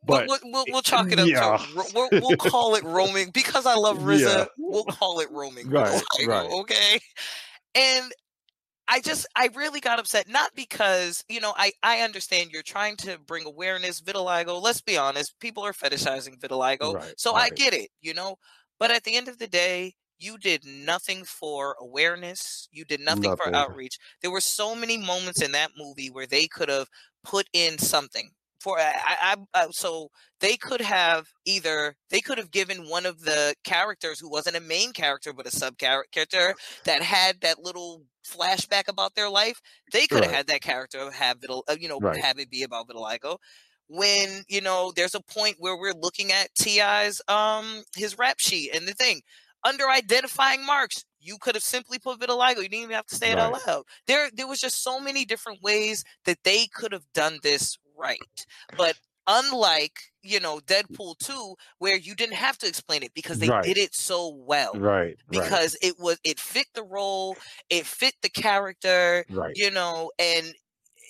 But 0.06 0.28
we'll, 0.28 0.40
we'll, 0.44 0.66
we'll 0.68 0.82
chalk 0.82 1.12
it 1.12 1.20
up 1.20 1.28
yeah. 1.28 1.58
to 1.58 1.86
we'll, 1.94 2.10
we'll 2.12 2.38
call 2.38 2.76
it 2.76 2.84
roaming 2.84 3.32
because 3.32 3.66
I 3.66 3.76
love 3.76 4.00
RZA. 4.00 4.20
Yeah. 4.20 4.46
We'll 4.58 4.84
call 4.84 5.20
it 5.22 5.32
roaming. 5.32 5.70
Right, 5.70 6.02
vitiligo, 6.18 6.28
right. 6.28 6.52
Okay. 6.52 7.00
And 7.76 8.12
I 8.88 9.02
just 9.02 9.28
I 9.36 9.50
really 9.56 9.80
got 9.82 10.00
upset 10.00 10.28
not 10.30 10.56
because 10.56 11.24
you 11.30 11.42
know 11.42 11.54
I 11.58 11.74
I 11.84 12.02
understand 12.02 12.52
you're 12.52 12.64
trying 12.64 12.98
to 12.98 13.20
bring 13.20 13.46
awareness 13.46 14.02
vitiligo. 14.02 14.62
Let's 14.62 14.82
be 14.82 14.98
honest, 14.98 15.40
people 15.40 15.64
are 15.66 15.74
fetishizing 15.74 16.40
vitiligo, 16.40 16.96
Right, 16.96 17.14
so 17.18 17.36
I 17.36 17.50
get 17.50 17.74
it, 17.74 17.92
you 18.02 18.14
know. 18.14 18.38
But 18.80 18.92
at 18.92 19.04
the 19.06 19.16
end 19.16 19.28
of 19.30 19.40
the 19.40 19.48
day, 19.48 19.96
you 20.20 20.38
did 20.38 20.66
nothing 20.66 21.26
for 21.26 21.78
awareness. 21.80 22.68
You 22.72 22.86
did 22.86 23.02
nothing, 23.02 23.34
for 23.34 23.56
outreach. 23.56 23.98
There 24.22 24.32
were 24.32 24.42
so 24.42 24.76
many 24.76 24.98
moments 24.98 25.42
in 25.42 25.52
that 25.54 25.72
movie 25.78 26.10
where 26.10 26.28
they 26.28 26.48
could 26.48 26.70
have 26.70 26.90
put 27.24 27.48
in 27.54 27.78
something 27.78 28.32
for 28.64 28.80
I, 28.80 28.94
I, 29.06 29.36
I 29.54 29.68
so 29.72 30.10
they 30.40 30.58
could 30.58 30.82
have 30.82 31.28
either 31.46 31.96
they 32.10 32.22
could 32.22 32.38
have 32.38 32.52
given 32.52 32.90
one 32.90 33.06
of 33.06 33.22
the 33.22 33.56
characters 33.64 34.20
who 34.20 34.30
wasn't 34.30 34.56
a 34.56 34.62
main 34.62 34.94
character 34.94 35.34
but 35.34 35.48
a 35.48 35.52
sub 35.52 35.78
character 35.78 36.56
that 36.86 37.02
had 37.04 37.42
that 37.42 37.60
little 37.60 38.04
flashback 38.26 38.88
about 38.88 39.16
their 39.16 39.30
life 39.30 39.62
they 39.92 40.08
could 40.08 40.24
have 40.24 40.32
had 40.32 40.48
that 40.48 40.62
character 40.62 41.12
have 41.12 41.42
vital 41.42 41.64
uh, 41.70 41.76
you 41.80 41.90
know 41.90 42.02
Right. 42.02 42.20
have 42.22 42.40
it 42.40 42.50
be 42.50 42.64
about 42.64 42.88
vitiligo. 42.88 43.38
When 43.88 44.44
you 44.48 44.62
know 44.62 44.92
there's 44.96 45.16
a 45.16 45.22
point 45.22 45.58
where 45.60 45.78
we're 45.78 45.94
looking 45.94 46.32
at 46.32 46.54
T.I.'s 46.56 47.22
um 47.28 47.84
his 47.96 48.18
rap 48.18 48.40
sheet 48.40 48.74
and 48.74 48.88
the 48.88 48.94
thing 48.94 49.22
under 49.64 49.90
identifying 49.90 50.66
marks 50.66 51.06
you 51.20 51.38
could 51.38 51.56
have 51.56 51.64
simply 51.64 52.00
put 52.00 52.20
vitiligo 52.20 52.58
you 52.58 52.64
didn't 52.70 52.84
even 52.84 52.96
have 52.96 53.06
to 53.08 53.16
say 53.16 53.32
it 53.32 53.38
out 53.40 53.54
loud. 53.68 53.84
There 54.08 54.30
there 54.34 54.48
was 54.48 54.60
just 54.62 54.82
so 54.84 55.00
many 55.00 55.26
different 55.26 55.62
ways 55.62 56.04
that 56.26 56.44
they 56.44 56.68
could 56.68 56.92
have 56.94 57.06
done 57.14 57.40
this 57.44 57.78
right 58.04 58.46
but 58.76 58.98
unlike 59.28 60.00
you 60.22 60.40
know 60.40 60.60
Deadpool 60.60 61.18
2 61.20 61.56
where 61.80 61.96
you 61.98 62.16
didn't 62.16 62.36
have 62.36 62.58
to 62.60 62.68
explain 62.68 63.04
it 63.04 63.14
because 63.14 63.40
they 63.40 63.52
Right. 63.52 63.64
did 63.64 63.78
it 63.78 63.96
so 63.96 64.30
well 64.36 64.82
Right. 64.82 65.18
Right. 65.28 65.60
because 65.60 65.78
it 65.82 65.96
was 66.00 66.20
it 66.24 66.40
fit 66.40 66.68
the 66.76 66.84
role 66.84 67.38
it 67.70 67.86
fit 67.86 68.16
the 68.22 68.30
character 68.30 69.26
Right. 69.30 69.56
you 69.56 69.72
know 69.72 70.12
and 70.20 70.48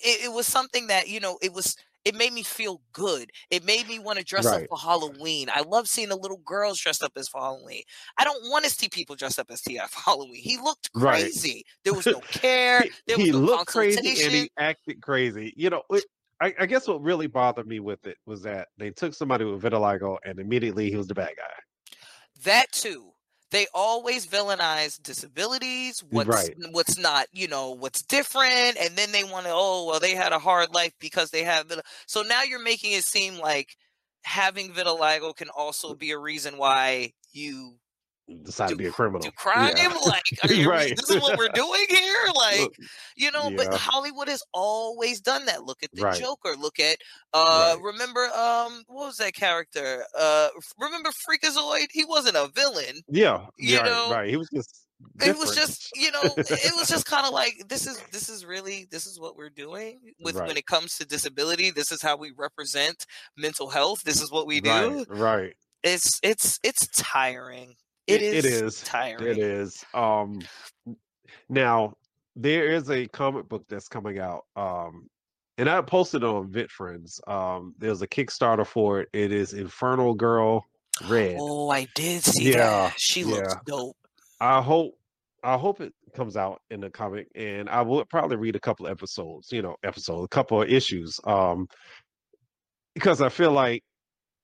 it, 0.04 0.26
it 0.26 0.32
was 0.32 0.46
something 0.46 0.86
that 0.88 1.08
you 1.08 1.20
know 1.20 1.38
it 1.42 1.52
was 1.52 1.76
it 2.04 2.14
made 2.14 2.32
me 2.32 2.42
feel 2.42 2.82
good 2.92 3.30
it 3.50 3.64
made 3.64 3.86
me 3.88 3.98
want 3.98 4.18
to 4.18 4.24
dress 4.24 4.52
Right. 4.52 4.52
up 4.52 4.62
for 4.68 4.78
halloween 4.78 5.48
i 5.52 5.62
love 5.62 5.88
seeing 5.88 6.08
the 6.08 6.16
little 6.16 6.38
girls 6.44 6.78
dressed 6.80 7.02
up 7.02 7.12
as 7.16 7.28
for 7.28 7.40
halloween 7.40 7.82
i 8.18 8.24
don't 8.24 8.48
want 8.50 8.64
to 8.64 8.70
see 8.70 8.88
people 8.88 9.16
dressed 9.16 9.38
up 9.38 9.50
as 9.50 9.62
TF 9.62 9.92
halloween 10.04 10.42
he 10.42 10.58
looked 10.58 10.92
Right. 10.94 11.32
crazy 11.32 11.64
there 11.84 11.94
was 11.94 12.08
no 12.08 12.22
care 12.30 12.86
He, 13.06 13.18
was 13.18 13.30
no 13.32 13.40
looked 13.40 13.66
crazy 13.66 14.22
and 14.22 14.34
he 14.34 14.50
acted 14.58 15.02
crazy. 15.02 15.52
You 15.56 15.70
know, 15.70 15.82
it, 15.90 16.04
I, 16.44 16.54
I 16.60 16.66
guess 16.66 16.86
what 16.86 17.00
really 17.02 17.26
bothered 17.26 17.66
me 17.66 17.80
with 17.80 18.06
it 18.06 18.18
was 18.26 18.42
that 18.42 18.68
they 18.76 18.90
took 18.90 19.14
somebody 19.14 19.44
with 19.46 19.62
vitiligo 19.62 20.18
and 20.24 20.38
immediately 20.38 20.90
he 20.90 20.96
was 20.96 21.06
the 21.06 21.14
bad 21.14 21.32
guy. 21.36 21.54
that 22.44 22.70
too 22.72 23.10
they 23.50 23.66
always 23.72 24.26
villainize 24.26 25.00
disabilities 25.02 26.00
what's 26.10 26.28
Right. 26.28 26.54
what's 26.72 26.98
not 26.98 27.28
you 27.32 27.48
know 27.48 27.70
what's 27.70 28.02
different 28.02 28.76
and 28.78 28.94
then 28.96 29.10
they 29.12 29.24
want 29.24 29.46
to 29.46 29.52
oh 29.54 29.86
well 29.86 30.00
they 30.00 30.14
had 30.14 30.32
a 30.32 30.38
hard 30.38 30.74
life 30.74 30.92
because 31.00 31.30
they 31.30 31.44
have 31.44 31.66
vit-" 31.68 31.80
so 32.06 32.20
now 32.22 32.42
you're 32.42 32.62
making 32.62 32.92
it 32.92 33.04
seem 33.04 33.38
like 33.38 33.76
having 34.24 34.70
vitiligo 34.72 35.34
can 35.34 35.48
also 35.48 35.94
be 35.94 36.10
a 36.10 36.18
reason 36.18 36.58
why 36.58 37.10
you 37.32 37.76
Decided 38.42 38.70
to 38.70 38.76
be 38.76 38.86
a 38.86 38.92
criminal. 38.92 39.20
do 39.20 39.30
crime 39.36 39.72
Yeah. 39.76 39.88
like 40.06 40.22
you, 40.48 40.68
Right. 40.68 40.96
this 40.96 41.10
is 41.10 41.20
what 41.20 41.36
we're 41.36 41.48
doing 41.50 41.84
here 41.88 42.24
like 42.34 42.70
you 43.16 43.30
know 43.30 43.50
but 43.56 43.68
hollywood 43.72 44.28
has 44.28 44.42
always 44.52 45.20
done 45.20 45.44
that 45.46 45.64
look 45.64 45.82
at 45.82 45.90
the 45.94 46.02
Right. 46.02 46.18
joker 46.18 46.54
look 46.58 46.80
at 46.80 46.98
uh 47.34 47.74
Right. 47.74 47.82
remember 47.82 48.24
um 48.34 48.82
what 48.86 49.06
was 49.06 49.16
that 49.18 49.34
character 49.34 50.04
uh 50.18 50.48
remember 50.78 51.10
freakazoid 51.10 51.86
he 51.92 52.04
wasn't 52.04 52.36
a 52.36 52.48
villain 52.54 53.02
Yeah. 53.08 53.46
You 53.58 53.76
right, 53.76 53.84
know, 53.84 54.10
right. 54.10 54.28
He 54.30 54.36
was 54.36 54.48
just 54.54 54.86
it 55.20 55.36
was 55.36 55.54
just 55.54 55.90
you 55.94 56.10
know 56.10 56.38
it 56.46 56.74
was 56.76 56.88
just 56.88 57.06
kind 57.06 57.26
of 57.26 57.32
like 57.32 57.54
this 57.68 57.86
is 57.86 58.02
this 58.10 58.28
is 58.28 58.44
really 58.46 58.86
this 58.90 59.06
is 59.06 59.20
what 59.20 59.36
we're 59.36 59.50
doing 59.50 60.00
with 60.22 60.42
when 60.42 60.56
it 60.56 60.66
comes 60.66 60.96
to 60.96 61.06
disability 61.06 61.70
this 61.70 61.92
is 61.92 62.02
how 62.02 62.16
we 62.16 62.32
represent 62.36 63.06
mental 63.36 63.68
health 63.70 64.02
this 64.04 64.20
is 64.22 64.30
what 64.32 64.46
we 64.46 64.60
do 64.60 65.04
Right, 65.06 65.06
right. 65.08 65.56
it's 65.82 66.20
it's 66.22 66.58
it's 66.64 66.86
tiring 66.88 67.76
it 68.06 68.22
It- 68.22 68.34
is 68.34 68.44
it 68.44 68.64
is. 68.64 68.82
tiring 68.82 69.26
It 69.26 69.38
is. 69.38 69.84
Um 69.94 70.40
now 71.48 71.94
there 72.36 72.68
is 72.68 72.90
a 72.90 73.06
comic 73.08 73.48
book 73.48 73.64
that's 73.68 73.88
coming 73.88 74.18
out. 74.18 74.44
Um 74.56 75.08
and 75.56 75.68
I 75.70 75.80
posted 75.82 76.24
on 76.24 76.50
VitFriends. 76.50 77.20
Um 77.28 77.74
there's 77.78 78.02
a 78.02 78.08
Kickstarter 78.08 78.66
for 78.66 79.00
it. 79.00 79.08
It 79.12 79.32
is 79.32 79.52
Infernal 79.52 80.14
Girl 80.14 80.64
Red. 81.08 81.36
oh 81.40 81.70
i 81.70 81.86
did 81.96 82.22
see 82.22 82.52
Yeah, 82.52 82.88
that 82.88 82.94
she 83.00 83.24
looks 83.24 83.54
dope 83.66 83.96
I 84.40 84.60
hope 84.62 84.94
I 85.42 85.56
hope 85.58 85.80
it 85.80 85.92
comes 86.14 86.36
out 86.36 86.62
in 86.70 86.80
the 86.80 86.88
comic 86.90 87.28
and 87.34 87.68
I 87.68 87.82
will 87.82 88.04
probably 88.04 88.36
read 88.36 88.54
a 88.56 88.60
couple 88.60 88.86
episodes, 88.86 89.50
you 89.52 89.60
know, 89.62 89.76
episode, 89.82 90.22
a 90.22 90.28
couple 90.28 90.62
of 90.62 90.68
issues. 90.68 91.18
Um 91.24 91.68
because 92.94 93.20
I 93.20 93.28
feel 93.28 93.50
like 93.50 93.82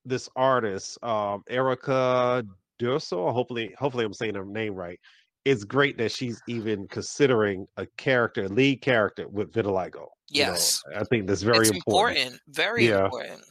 this 0.04 0.28
artist, 0.34 0.98
um, 1.04 1.44
Erica 1.48 2.42
D'Urso, 2.80 3.30
hopefully 3.30 3.74
hopefully 3.78 4.04
I'm 4.04 4.14
saying 4.14 4.34
her 4.34 4.44
name 4.44 4.74
right. 4.74 4.98
It's 5.44 5.64
great 5.64 5.96
that 5.98 6.12
she's 6.12 6.40
even 6.48 6.88
considering 6.88 7.66
a 7.76 7.86
character, 7.96 8.44
a 8.44 8.48
lead 8.48 8.82
character 8.82 9.28
with 9.28 9.52
vitiligo. 9.52 10.06
You 10.28 10.44
know, 10.44 10.52
yes 10.52 10.82
I 10.96 11.04
think 11.04 11.26
that's 11.26 11.42
very 11.42 11.68
it's 11.68 11.70
important. 11.70 12.18
important. 12.18 12.40
very 12.48 12.88
Yeah. 12.88 13.04
important 13.04 13.44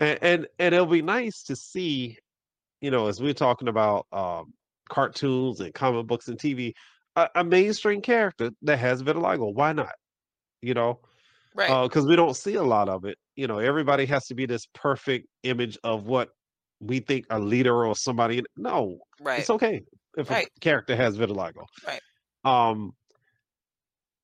And, 0.00 0.18
and 0.22 0.46
and 0.58 0.74
it'll 0.74 0.86
be 0.86 1.02
nice 1.02 1.42
to 1.44 1.56
see, 1.56 2.18
you 2.80 2.90
know, 2.90 3.08
as 3.08 3.20
we're 3.20 3.34
talking 3.34 3.68
about 3.68 4.06
um 4.12 4.52
cartoons 4.88 5.60
and 5.60 5.72
comic 5.72 6.06
books 6.06 6.28
and 6.28 6.38
TV, 6.38 6.72
a, 7.16 7.28
a 7.36 7.44
mainstream 7.44 8.00
character 8.02 8.50
that 8.62 8.78
has 8.78 9.02
vitiligo. 9.02 9.54
Why 9.54 9.72
not? 9.72 9.94
You 10.60 10.74
know, 10.74 11.00
right 11.54 11.84
because 11.84 12.06
we 12.06 12.16
don't 12.16 12.36
see 12.36 12.54
a 12.54 12.62
lot 12.62 12.88
of 12.88 13.04
it. 13.04 13.16
You 13.36 13.46
know, 13.46 13.58
everybody 13.58 14.06
has 14.06 14.26
to 14.26 14.34
be 14.34 14.46
this 14.46 14.66
perfect 14.74 15.26
image 15.42 15.78
of 15.84 16.04
what 16.04 16.30
we 16.82 17.00
think 17.00 17.26
a 17.30 17.38
leader 17.38 17.86
or 17.86 17.94
somebody. 17.96 18.42
No, 18.56 18.98
right 19.20 19.40
it's 19.40 19.50
okay 19.50 19.82
if 20.18 20.28
Right. 20.28 20.48
a 20.54 20.60
character 20.60 20.94
has 20.96 21.16
vitiligo. 21.16 21.64
Right. 21.86 22.00
Um, 22.44 22.94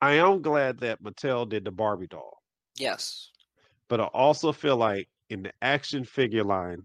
I 0.03 0.15
am 0.15 0.43
glad 0.43 0.79
that 0.81 1.03
Mattel 1.03 1.49
did 1.49 1.65
the 1.65 1.71
Barbie 1.71 2.07
doll, 2.09 2.43
yes 2.77 3.31
but 3.89 4.01
I 4.01 4.05
also 4.05 4.53
feel 4.53 4.77
like 4.77 5.09
in 5.31 5.43
the 5.43 5.53
action 5.63 6.05
figure 6.05 6.45
line, 6.45 6.85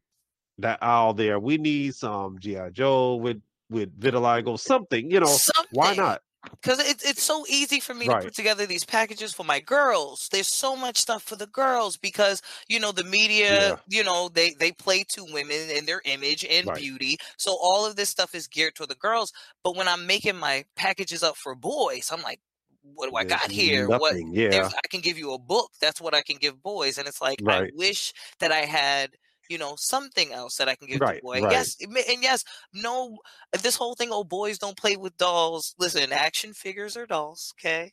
that 0.59 0.79
aisle 0.81 1.13
there, 1.13 1.39
we 1.39 1.57
need 1.57 1.95
some 1.95 2.39
GI 2.39 2.69
Joe 2.71 3.15
with 3.15 3.41
with 3.69 3.99
vitiligo, 3.99 4.57
something. 4.59 5.09
You 5.09 5.19
know, 5.19 5.35
why 5.71 5.87
Something. 5.87 6.03
not? 6.03 6.21
Because 6.61 6.79
it's 6.79 7.03
it's 7.03 7.23
so 7.23 7.45
easy 7.47 7.79
for 7.79 7.93
me 7.93 8.07
to 8.09 8.15
put 8.15 8.33
together 8.33 8.65
these 8.65 8.85
packages 8.85 9.33
for 9.33 9.43
my 9.45 9.59
girls. 9.59 10.27
There's 10.31 10.47
so 10.47 10.75
much 10.75 10.97
stuff 10.97 11.23
for 11.23 11.35
the 11.35 11.47
girls 11.47 11.97
because 11.97 12.41
you 12.67 12.79
know 12.79 12.91
the 12.91 13.03
media, 13.03 13.71
Yeah. 13.71 13.77
you 13.87 14.03
know 14.03 14.29
they 14.29 14.51
they 14.59 14.71
play 14.71 15.03
to 15.09 15.25
women 15.25 15.69
and 15.71 15.87
their 15.87 16.01
image 16.05 16.45
and 16.45 16.71
Right. 16.71 16.73
beauty. 16.73 17.17
So 17.37 17.57
all 17.61 17.85
of 17.85 17.95
this 17.95 18.09
stuff 18.09 18.35
is 18.35 18.47
geared 18.47 18.75
toward 18.75 18.89
the 18.89 18.95
girls. 18.95 19.31
But 19.63 19.75
when 19.75 19.87
I'm 19.87 20.05
making 20.05 20.37
my 20.37 20.65
packages 20.75 21.23
up 21.23 21.35
for 21.37 21.55
boys, 21.55 22.09
I'm 22.11 22.21
like, 22.21 22.39
what 22.81 23.09
do 23.09 23.15
I 23.15 23.23
got 23.25 23.51
here? 23.51 23.89
What 23.89 24.17
Yeah. 24.49 24.69
I 24.83 24.87
can 24.89 25.01
give 25.01 25.17
you 25.17 25.33
a 25.33 25.39
book. 25.39 25.71
That's 25.81 26.01
what 26.01 26.13
I 26.13 26.21
can 26.21 26.37
give 26.37 26.61
boys. 26.61 26.97
And 26.97 27.07
it's 27.07 27.21
like 27.21 27.41
I 27.47 27.63
wish 27.73 28.13
that 28.39 28.51
I 28.51 28.59
had, 28.65 29.11
you 29.49 29.57
know, 29.57 29.75
something 29.77 30.31
else 30.31 30.57
that 30.57 30.69
I 30.69 30.75
can 30.75 30.87
give 30.87 30.99
Right, 30.99 31.17
to 31.17 31.21
boy. 31.21 31.41
right. 31.41 31.51
Yes, 31.51 31.75
and 31.81 32.23
yes, 32.23 32.43
no 32.73 33.17
this 33.61 33.75
whole 33.75 33.95
thing, 33.95 34.09
oh 34.11 34.23
boys 34.23 34.57
don't 34.57 34.77
play 34.77 34.95
with 34.95 35.17
dolls. 35.17 35.75
Listen, 35.79 36.11
action 36.11 36.53
figures 36.53 36.97
are 36.97 37.05
dolls, 37.05 37.53
okay? 37.59 37.91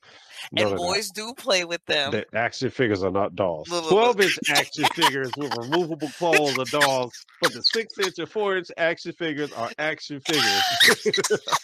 No, 0.53 0.63
and 0.63 0.71
they're 0.73 0.79
not. 0.79 0.87
boys 0.87 1.11
do 1.11 1.35
play 1.35 1.65
with 1.65 1.85
them. 1.87 2.13
The 2.13 2.27
action 2.35 2.71
figures 2.71 3.03
are 3.03 3.11
not 3.11 3.35
dolls. 3.35 3.69
Twelve 3.89 4.21
inch 4.21 4.39
action 4.49 4.85
figures 4.95 5.33
with 5.37 5.53
removable 5.53 6.11
clothes 6.19 6.59
are 6.59 6.71
dolls, 6.71 7.13
but 7.41 7.53
the 7.53 7.63
six 7.63 7.99
inch 7.99 8.19
and 8.19 8.29
four 8.29 8.57
inch 8.57 8.69
action 8.77 9.13
figures 9.13 9.51
are 9.53 9.71
action 9.79 10.21
figures. 10.21 10.63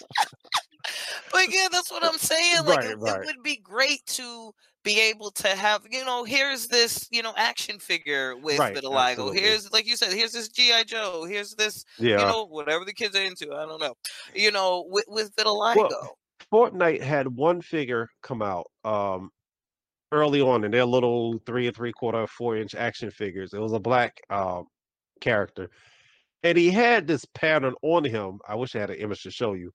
But 1.32 1.52
yeah, 1.52 1.68
that's 1.70 1.90
what 1.90 2.04
I'm 2.04 2.18
saying. 2.18 2.64
Like 2.64 2.84
Right, 2.84 2.90
it, 2.92 2.98
it 3.22 3.26
would 3.26 3.42
be 3.42 3.56
great 3.56 4.04
to 4.06 4.52
be 4.86 5.00
able 5.00 5.32
to 5.32 5.48
have, 5.48 5.82
you 5.90 6.04
know, 6.04 6.22
here's 6.22 6.68
this, 6.68 7.08
you 7.10 7.20
know, 7.20 7.34
action 7.36 7.80
figure 7.80 8.36
with 8.36 8.56
Right, 8.58 8.74
vitiligo. 8.74 9.10
absolutely. 9.10 9.40
Here's 9.40 9.72
like 9.72 9.84
you 9.84 9.96
said, 9.96 10.12
here's 10.12 10.30
this 10.30 10.48
GI 10.48 10.84
Joe. 10.86 11.26
Here's 11.28 11.56
this, 11.56 11.84
yeah. 11.98 12.20
you 12.20 12.24
know, 12.24 12.46
whatever 12.46 12.84
the 12.84 12.92
kids 12.94 13.16
are 13.16 13.22
into. 13.22 13.52
I 13.52 13.66
don't 13.66 13.80
know. 13.80 13.94
You 14.32 14.52
know, 14.52 14.86
with, 14.88 15.04
with 15.08 15.34
vitiligo. 15.34 15.90
Fortnite 16.52 17.02
had 17.02 17.26
one 17.26 17.60
figure 17.60 18.08
come 18.22 18.40
out 18.40 18.66
um 18.84 19.30
early 20.12 20.40
on 20.40 20.62
in 20.62 20.70
their 20.70 20.84
little 20.84 21.40
three 21.44 21.66
and 21.66 21.74
three 21.74 21.92
quarter, 21.92 22.24
four 22.28 22.56
inch 22.56 22.76
action 22.76 23.10
figures. 23.10 23.52
It 23.52 23.60
was 23.60 23.72
a 23.72 23.80
black 23.80 24.20
um 24.30 24.66
character. 25.20 25.68
And 26.44 26.56
he 26.56 26.70
had 26.70 27.08
this 27.08 27.24
pattern 27.34 27.74
on 27.82 28.04
him. 28.04 28.38
I 28.46 28.54
wish 28.54 28.76
I 28.76 28.78
had 28.78 28.90
an 28.90 28.96
image 28.96 29.22
to 29.24 29.32
show 29.32 29.54
you. 29.54 29.72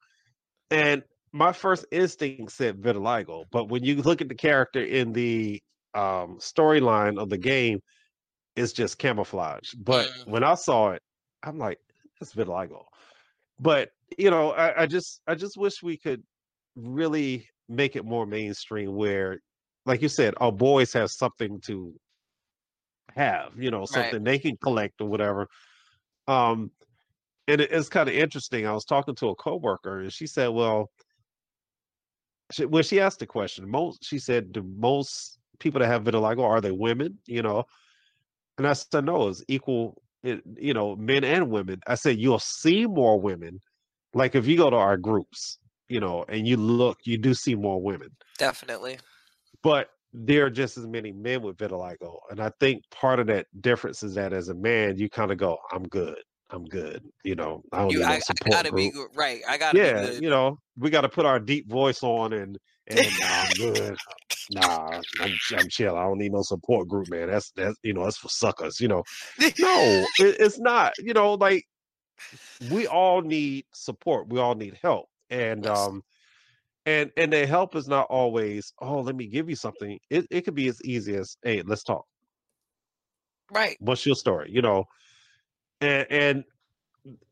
And 0.70 1.03
my 1.34 1.53
first 1.53 1.86
instinct 1.91 2.51
said 2.51 2.82
vitiligo, 2.82 3.45
but 3.51 3.69
when 3.69 3.84
you 3.84 3.97
look 4.01 4.21
at 4.21 4.29
the 4.29 4.36
character 4.36 4.84
in 4.84 5.13
the 5.13 5.61
um 5.93 6.38
storyline 6.39 7.19
of 7.21 7.29
the 7.29 7.38
game, 7.38 7.79
it's 8.55 8.73
just 8.73 8.97
camouflage. 8.97 9.73
But 9.77 10.09
Mm. 10.09 10.27
when 10.27 10.43
I 10.43 10.55
saw 10.55 10.91
it, 10.91 11.01
I'm 11.43 11.57
like, 11.57 11.79
it's 12.21 12.34
vitiligo. 12.34 12.84
But 13.59 13.89
you 14.17 14.29
know, 14.32 14.51
I, 14.51 14.84
I 14.84 14.86
just 14.88 15.21
I 15.27 15.36
just 15.36 15.57
wish 15.57 15.82
we 15.84 15.97
could 15.97 16.23
really 16.75 17.47
make 17.69 17.95
it 17.95 18.05
more 18.05 18.25
mainstream 18.25 18.95
where 18.95 19.39
like 19.86 20.01
you 20.01 20.09
said 20.09 20.34
our 20.38 20.51
boys 20.51 20.93
have 20.93 21.09
something 21.11 21.59
to 21.61 21.93
have 23.15 23.51
you 23.57 23.71
know 23.71 23.86
something 23.86 24.23
they 24.23 24.39
can 24.39 24.55
collect 24.57 25.01
or 25.01 25.07
whatever 25.07 25.47
um 26.27 26.71
and 27.47 27.61
it, 27.61 27.71
it's 27.71 27.89
kind 27.89 28.07
of 28.09 28.15
interesting 28.15 28.65
i 28.65 28.71
was 28.73 28.86
talking 28.86 29.15
to 29.15 29.29
a 29.29 29.36
coworker 29.36 29.99
and 30.01 30.13
she 30.13 30.27
said 30.27 30.47
well 30.49 30.89
she, 32.52 32.66
when 32.66 32.84
she 32.84 32.99
asked 32.99 33.20
the 33.20 33.28
question. 33.28 33.70
Most 33.70 34.04
she 34.04 34.20
said 34.20 34.54
the 34.54 34.64
most 34.64 35.39
people 35.60 35.80
that 35.80 35.88
have 35.88 36.04
vitiligo 36.04 36.43
are 36.43 36.62
they 36.62 36.72
women? 36.72 37.18
You 37.26 37.41
know? 37.43 37.64
And 38.58 38.68
i 38.68 38.74
said 38.74 39.06
no 39.06 39.30
it's 39.30 39.43
equal 39.47 40.02
it, 40.24 40.41
you 40.58 40.74
know 40.74 40.95
men 40.95 41.24
and 41.24 41.49
women. 41.49 41.80
I 41.88 41.95
said 41.95 42.20
you'll 42.20 42.39
see 42.39 42.86
more 42.86 43.20
women. 43.20 43.60
Like 44.14 44.36
if 44.36 44.45
you 44.47 44.58
go 44.58 44.70
to 44.70 44.76
our 44.76 44.97
groups 44.97 45.58
you 45.89 45.99
know 45.99 46.26
and 46.30 46.47
you 46.47 46.58
look 46.58 46.99
you 47.04 47.18
do 47.18 47.34
see 47.34 47.56
more 47.56 47.82
women. 47.82 48.10
Definitely. 48.38 48.97
but 49.62 49.89
there 50.14 50.45
are 50.45 50.49
just 50.49 50.78
as 50.78 50.86
many 50.88 51.12
men 51.12 51.41
with 51.41 51.58
vitiligo 51.58 52.18
and 52.30 52.41
i 52.41 52.52
think 52.60 52.84
part 52.91 53.20
of 53.20 53.28
that 53.28 53.45
difference 53.62 54.04
is 54.04 54.14
that 54.16 54.34
as 54.34 54.49
a 54.49 54.54
man 54.54 54.97
you 54.97 55.10
kind 55.10 55.32
of 55.32 55.38
go 55.38 55.58
i'm 55.72 55.84
good 55.84 56.18
i'm 56.52 56.66
good 56.66 57.04
you 57.24 57.36
know 57.36 57.62
i 57.72 57.80
don't 57.80 57.91
You, 57.93 57.99
need 57.99 58.06
I, 58.08 58.14
no 58.14 58.16
I 58.16 58.20
support 58.20 58.52
gotta 58.52 58.74
be 58.74 58.89
group. 58.89 58.93
good. 58.93 59.08
Right. 59.16 59.41
I 59.47 59.58
gotta 59.58 59.80
be 59.80 59.88
yeah 59.88 60.12
you 60.12 60.30
know 60.30 60.58
we 60.78 60.89
got 60.89 61.02
to 61.02 61.10
put 61.10 61.26
our 61.26 61.39
deep 61.39 61.70
voice 61.70 62.04
on 62.04 62.34
and 62.34 62.58
and 62.88 63.06
i'm 63.24 63.54
good 63.54 63.97
nah, 64.52 65.02
I'm, 65.20 65.39
I'm 65.56 65.68
chill. 65.70 65.95
I 65.95 66.04
don't 66.04 66.18
need 66.18 66.34
no 66.34 66.41
support 66.41 66.88
group, 66.88 67.10
man. 67.10 67.30
That's 67.30 67.52
that's 67.52 67.78
you 67.84 67.93
know 67.93 68.04
that's 68.04 68.18
for 68.18 68.30
suckers. 68.30 68.80
You 68.80 68.89
know, 68.89 69.04
no, 69.39 70.06
it, 70.20 70.36
it's 70.39 70.60
not. 70.60 70.93
You 70.99 71.14
know, 71.14 71.36
like 71.36 71.64
we 72.70 72.88
all 72.88 73.22
need 73.22 73.66
support. 73.74 74.30
We 74.30 74.39
all 74.39 74.56
need 74.56 74.78
help, 74.82 75.08
and 75.30 75.66
Yes. 75.66 75.78
um, 75.78 76.02
and 76.86 77.12
and 77.18 77.32
the 77.32 77.45
help 77.45 77.76
is 77.76 77.88
not 77.88 78.08
always. 78.10 78.74
Oh, 78.82 78.99
let 79.02 79.16
me 79.16 79.28
give 79.28 79.49
you 79.49 79.56
something. 79.56 79.97
It 80.10 80.28
it 80.30 80.41
could 80.41 80.56
be 80.56 80.68
as 80.68 80.82
easy 80.84 81.16
as, 81.16 81.38
hey, 81.43 81.62
let's 81.66 81.84
talk. 81.84 82.06
Right. 83.52 83.78
What's 83.80 84.06
your 84.06 84.16
story? 84.16 84.49
You 84.52 84.62
know, 84.62 84.86
and 85.82 86.07
and 86.11 86.43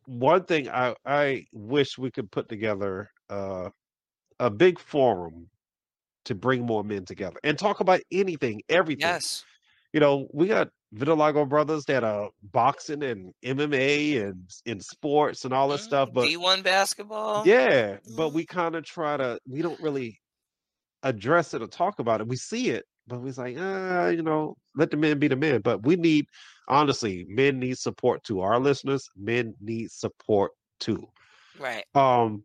one 0.06 0.46
thing 0.46 0.70
I 0.70 0.96
I 1.06 1.46
wish 1.54 1.98
we 1.98 2.12
could 2.12 2.32
put 2.32 2.50
together 2.50 3.10
uh 3.30 3.70
a 4.40 4.50
big 4.52 4.80
forum 4.80 5.50
to 6.26 6.36
bring 6.36 6.66
more 6.66 6.84
men 6.84 7.06
together 7.06 7.38
and 7.44 7.58
talk 7.60 7.80
about 7.82 8.02
anything, 8.12 8.62
everything. 8.70 9.02
Yes. 9.02 9.46
You 9.94 10.00
know, 10.02 10.28
we 10.34 10.48
got 10.48 10.70
Vitiligo 10.96 11.48
brothers 11.50 11.86
that 11.86 12.04
are 12.04 12.30
boxing 12.44 13.04
and 13.04 13.34
MMA 13.44 14.20
and 14.20 14.50
in 14.66 14.82
sports 14.82 15.46
and 15.46 15.54
all 15.54 15.70
that 15.70 15.80
stuff, 15.82 16.10
but 16.14 16.26
D1 16.26 16.62
basketball. 16.64 17.46
yeah, 17.46 17.98
but 18.16 18.30
Mhm. 18.30 18.34
we 18.34 18.46
kind 18.46 18.76
of 18.76 18.84
try 18.84 19.18
to 19.18 19.40
we 19.48 19.62
don't 19.62 19.80
really 19.80 20.20
address 21.04 21.54
it 21.54 21.62
or 21.62 21.68
talk 21.68 22.00
about 22.00 22.22
it. 22.22 22.28
We 22.28 22.36
see 22.38 22.70
it, 22.72 22.86
but 23.10 23.22
we're 23.22 23.34
like, 23.34 23.58
ah, 23.60 24.08
you 24.08 24.22
know, 24.22 24.56
let 24.76 24.92
the 24.92 24.98
men 24.98 25.20
be 25.20 25.28
the 25.28 25.36
men. 25.36 25.62
But 25.62 25.84
we 25.84 25.96
need 25.96 26.28
honestly, 26.70 27.26
men 27.28 27.60
need 27.60 27.78
support 27.78 28.24
too. 28.24 28.40
Our 28.42 28.60
listeners, 28.60 29.10
men 29.18 29.56
need 29.60 29.92
support 29.92 30.52
too. 30.80 31.10
Right. 31.60 31.84
Um, 31.96 32.44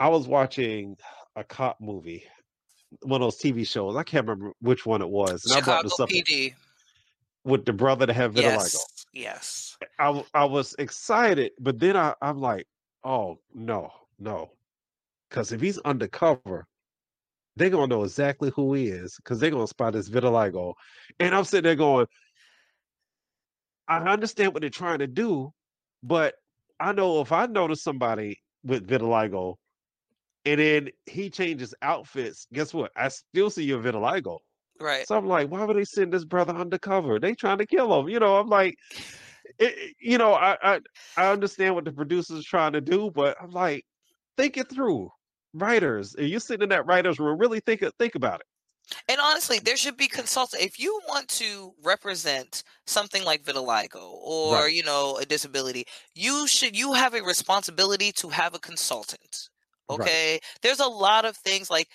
I 0.00 0.08
was 0.08 0.26
watching 0.26 0.96
a 1.36 1.44
cop 1.44 1.76
movie, 1.80 2.24
one 3.02 3.22
of 3.22 3.26
those 3.26 3.38
TV 3.38 3.66
shows. 3.66 3.94
I 3.94 4.02
can't 4.02 4.26
remember 4.26 4.52
which 4.60 4.84
one 4.84 5.02
it 5.02 5.08
was. 5.08 5.44
And 5.44 5.54
I 5.54 5.60
brought 5.60 5.84
this 5.84 6.00
up 6.00 6.08
PD. 6.08 6.54
with 7.44 7.64
the 7.64 7.72
brother 7.72 8.06
that 8.06 8.12
had 8.14 8.32
vitiligo. 8.32 8.42
Yes. 8.42 8.86
Yes. 9.12 9.78
I 9.98 10.24
I 10.34 10.44
was 10.44 10.74
excited, 10.78 11.52
but 11.60 11.78
then 11.78 11.96
I, 11.96 12.14
I'm 12.20 12.40
like, 12.40 12.66
oh 13.04 13.38
no, 13.54 13.90
no, 14.18 14.50
because 15.28 15.52
if 15.52 15.60
he's 15.60 15.78
undercover, 15.78 16.66
they're 17.56 17.70
gonna 17.70 17.86
know 17.86 18.04
exactly 18.04 18.52
who 18.54 18.74
he 18.74 18.88
is 18.88 19.16
because 19.16 19.40
they're 19.40 19.50
gonna 19.50 19.66
spot 19.66 19.94
his 19.94 20.10
vitiligo. 20.10 20.74
And 21.18 21.34
I'm 21.34 21.44
sitting 21.44 21.64
there 21.64 21.74
going, 21.74 22.06
I 23.88 23.98
understand 23.98 24.52
what 24.52 24.60
they're 24.60 24.70
trying 24.70 24.98
to 24.98 25.06
do, 25.06 25.52
but 26.02 26.34
I 26.78 26.92
know 26.92 27.20
if 27.20 27.32
I 27.32 27.46
notice 27.46 27.82
somebody 27.82 28.40
with 28.64 28.86
vitiligo 28.86 29.54
and 30.44 30.60
then 30.60 30.90
he 31.06 31.30
changes 31.30 31.74
outfits, 31.82 32.46
guess 32.52 32.74
what? 32.74 32.92
I 32.96 33.08
still 33.08 33.50
see 33.50 33.64
your 33.64 33.82
vitiligo. 33.82 34.38
Right. 34.78 35.06
So 35.08 35.16
I'm 35.16 35.26
like, 35.26 35.48
why 35.48 35.64
would 35.64 35.76
they 35.76 35.84
send 35.84 36.12
this 36.12 36.24
brother 36.24 36.54
undercover? 36.54 37.18
They 37.18 37.34
trying 37.34 37.58
to 37.58 37.66
kill 37.66 37.98
him. 37.98 38.08
You 38.08 38.20
know, 38.20 38.36
I'm 38.36 38.48
like, 38.48 38.76
it, 39.58 39.94
you 39.98 40.18
know, 40.18 40.34
I, 40.34 40.56
I 40.62 40.80
I 41.16 41.32
understand 41.32 41.74
what 41.74 41.84
the 41.84 41.92
producers 41.92 42.44
trying 42.44 42.72
to 42.72 42.80
do, 42.80 43.10
but 43.14 43.36
I'm 43.40 43.50
like, 43.50 43.84
think 44.36 44.56
it 44.58 44.68
through. 44.68 45.10
Writers, 45.54 46.14
and 46.14 46.28
you 46.28 46.38
sitting 46.38 46.62
in 46.64 46.68
that 46.70 46.86
writers 46.86 47.18
room, 47.18 47.38
really 47.38 47.60
think 47.60 47.82
think 47.98 48.14
about 48.14 48.40
it. 48.40 48.46
And 49.08 49.20
honestly, 49.20 49.58
there 49.58 49.76
should 49.76 49.96
be 49.96 50.06
consultant. 50.08 50.62
If 50.62 50.78
you 50.78 51.00
want 51.08 51.28
to 51.30 51.74
represent 51.82 52.62
something 52.86 53.24
like 53.24 53.42
vitiligo 53.42 53.96
or 54.00 54.68
Right. 54.68 54.68
you 54.68 54.82
know 54.84 55.16
a 55.18 55.24
disability, 55.26 55.86
you 56.14 56.46
should 56.46 56.76
you 56.76 56.92
have 56.92 57.14
a 57.14 57.22
responsibility 57.22 58.12
to 58.12 58.28
have 58.28 58.54
a 58.54 58.60
consultant. 58.60 59.48
Right. 59.90 60.12
Okay, 60.12 60.40
there's 60.62 60.80
a 60.80 60.86
lot 60.86 61.24
of 61.24 61.36
things 61.36 61.68
like 61.70 61.88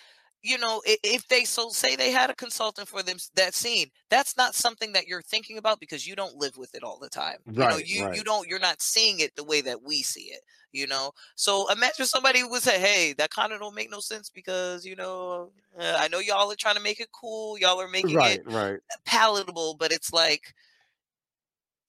you 0.43 0.57
know 0.57 0.81
if 0.85 1.27
they 1.27 1.45
so 1.45 1.69
say 1.69 1.95
they 1.95 2.11
had 2.11 2.29
a 2.29 2.35
consultant 2.35 2.87
for 2.87 3.03
them 3.03 3.17
that 3.35 3.53
scene, 3.53 3.89
that's 4.09 4.37
not 4.37 4.55
something 4.55 4.93
that 4.93 5.07
you're 5.07 5.21
thinking 5.21 5.57
about 5.57 5.79
because 5.79 6.07
you 6.07 6.15
don't 6.15 6.35
live 6.37 6.57
with 6.57 6.75
it 6.75 6.83
all 6.83 6.99
the 6.99 7.09
time. 7.09 7.37
You 7.55 7.67
know, 7.67 7.77
Right, 7.77 7.83
you 7.83 8.05
you 8.11 8.23
don't 8.23 8.47
you're 8.47 8.59
not 8.59 8.81
seeing 8.81 9.19
it 9.19 9.35
the 9.35 9.43
way 9.43 9.61
that 9.61 9.81
we 9.83 10.01
see 10.03 10.25
it. 10.25 10.41
You 10.73 10.87
know, 10.87 11.11
so 11.35 11.69
imagine 11.71 12.05
somebody 12.05 12.43
would 12.43 12.61
say, 12.63 12.79
"Hey, 12.79 13.13
that 13.13 13.29
kind 13.31 13.51
of 13.53 13.59
don't 13.59 13.75
make 13.75 13.91
no 13.91 13.99
sense 13.99 14.29
because 14.29 14.85
you 14.85 14.95
know, 14.95 15.51
uh, 15.77 15.97
I 15.99 16.07
know 16.07 16.19
y'all 16.19 16.51
are 16.51 16.55
trying 16.55 16.75
to 16.75 16.81
make 16.81 16.99
it 16.99 17.09
cool, 17.11 17.57
y'all 17.57 17.81
are 17.81 17.87
making 17.89 18.19
Right, 18.19 18.41
it 18.41 18.43
right. 18.45 18.79
palatable, 19.05 19.75
but 19.75 19.91
it's 19.91 20.13
like 20.13 20.53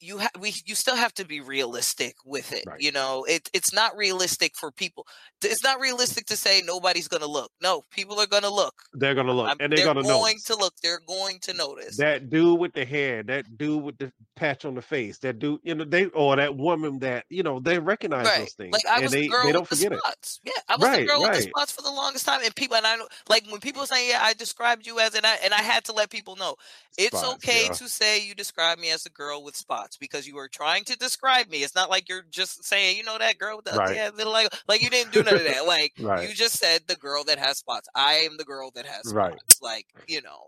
you 0.02 0.18
have 0.18 0.30
we 0.40 0.52
you 0.66 0.74
still 0.74 0.96
have 0.96 1.14
to 1.14 1.24
be 1.24 1.40
realistic 1.40 2.16
with 2.24 2.52
it. 2.52 2.64
Right. 2.66 2.80
You 2.80 2.92
know, 2.92 3.24
it 3.28 3.48
it's 3.54 3.72
not 3.72 3.96
realistic 3.96 4.56
for 4.56 4.70
people. 4.72 5.06
It's 5.42 5.62
not 5.62 5.80
realistic 5.80 6.26
to 6.26 6.36
say 6.36 6.62
nobody's 6.66 7.08
gonna 7.08 7.26
look. 7.26 7.52
No, 7.62 7.82
people 7.90 8.18
are 8.20 8.26
gonna 8.26 8.50
look. 8.50 8.74
They're 8.94 9.14
gonna 9.14 9.32
look 9.32 9.48
I'm- 9.48 9.56
and 9.60 9.72
they're, 9.72 9.84
gonna 9.84 10.02
going 10.02 10.34
notice. 10.34 10.44
to 10.44 10.56
look. 10.56 10.74
They're 10.82 11.00
going 11.06 11.38
to 11.40 11.54
notice. 11.54 11.96
That 11.96 12.30
dude 12.30 12.58
with 12.58 12.72
the 12.72 12.84
hair, 12.84 13.22
that 13.24 13.56
dude 13.56 13.82
with 13.82 13.98
the 13.98 14.12
patch 14.36 14.64
on 14.64 14.74
the 14.74 14.82
face, 14.82 15.18
that 15.18 15.38
dude, 15.38 15.60
you 15.62 15.74
know, 15.74 15.84
they 15.84 16.06
or 16.06 16.36
that 16.36 16.56
woman 16.56 16.98
that, 17.00 17.24
you 17.28 17.42
know, 17.42 17.60
they 17.60 17.78
recognize 17.78 18.26
Right. 18.26 18.40
those 18.40 18.52
things. 18.54 18.72
Like 18.72 18.86
I 18.86 18.94
and 18.96 19.02
was 19.04 19.12
they, 19.12 19.28
girl 19.28 19.44
they 19.44 19.52
don't 19.52 19.62
with 19.62 19.70
the 19.70 19.76
forget 19.76 19.92
it. 19.92 19.98
spots. 20.00 20.40
Yeah, 20.44 20.52
I 20.68 20.76
was 20.76 20.80
the 20.80 20.86
Right, 20.88 21.06
girl 21.08 21.22
with 21.22 21.34
the 21.34 21.42
spots 21.42 21.72
for 21.72 21.82
the 21.82 21.90
longest 21.90 22.26
time. 22.26 22.40
And 22.44 22.54
people 22.54 22.76
and 22.76 22.86
I 22.86 22.96
know 22.96 23.06
like 23.28 23.44
when 23.50 23.60
people 23.60 23.86
say, 23.86 24.08
Yeah, 24.08 24.20
I 24.22 24.32
described 24.34 24.86
you 24.86 24.98
as 24.98 25.14
and 25.14 25.24
I 25.24 25.36
and 25.44 25.54
I 25.54 25.62
had 25.62 25.84
to 25.84 25.92
let 25.92 26.10
people 26.10 26.36
know 26.36 26.56
it's 26.98 27.16
Spots, 27.18 27.34
okay 27.34 27.66
yeah. 27.66 27.72
to 27.72 27.88
say 27.88 28.20
you 28.26 28.34
describe 28.34 28.78
me 28.78 28.90
as 28.90 29.06
a 29.06 29.10
girl 29.10 29.42
with 29.44 29.56
spots 29.56 29.91
because 29.96 30.26
you 30.26 30.34
were 30.34 30.48
trying 30.48 30.84
to 30.84 30.96
describe 30.98 31.48
me. 31.50 31.58
It's 31.62 31.74
not 31.74 31.90
like 31.90 32.08
you're 32.08 32.24
just 32.30 32.64
saying, 32.64 32.96
you 32.96 33.02
know, 33.04 33.18
that 33.18 33.38
girl 33.38 33.56
with 33.56 33.64
the 33.66 33.72
Right. 33.72 33.96
ass 33.96 34.12
little 34.16 34.32
like 34.32 34.52
like 34.68 34.82
you 34.82 34.90
didn't 34.90 35.12
do 35.12 35.22
none 35.22 35.34
of 35.34 35.44
that. 35.44 35.66
Like 35.66 35.92
Right. 36.00 36.28
you 36.28 36.34
just 36.34 36.58
said 36.58 36.82
the 36.86 36.96
girl 36.96 37.24
that 37.24 37.38
has 37.38 37.58
spots. 37.58 37.88
I 37.94 38.14
am 38.14 38.36
the 38.36 38.44
girl 38.44 38.70
that 38.74 38.86
has 38.86 39.12
Right. 39.12 39.32
spots. 39.32 39.62
Like, 39.62 39.86
you 40.08 40.22
know. 40.22 40.46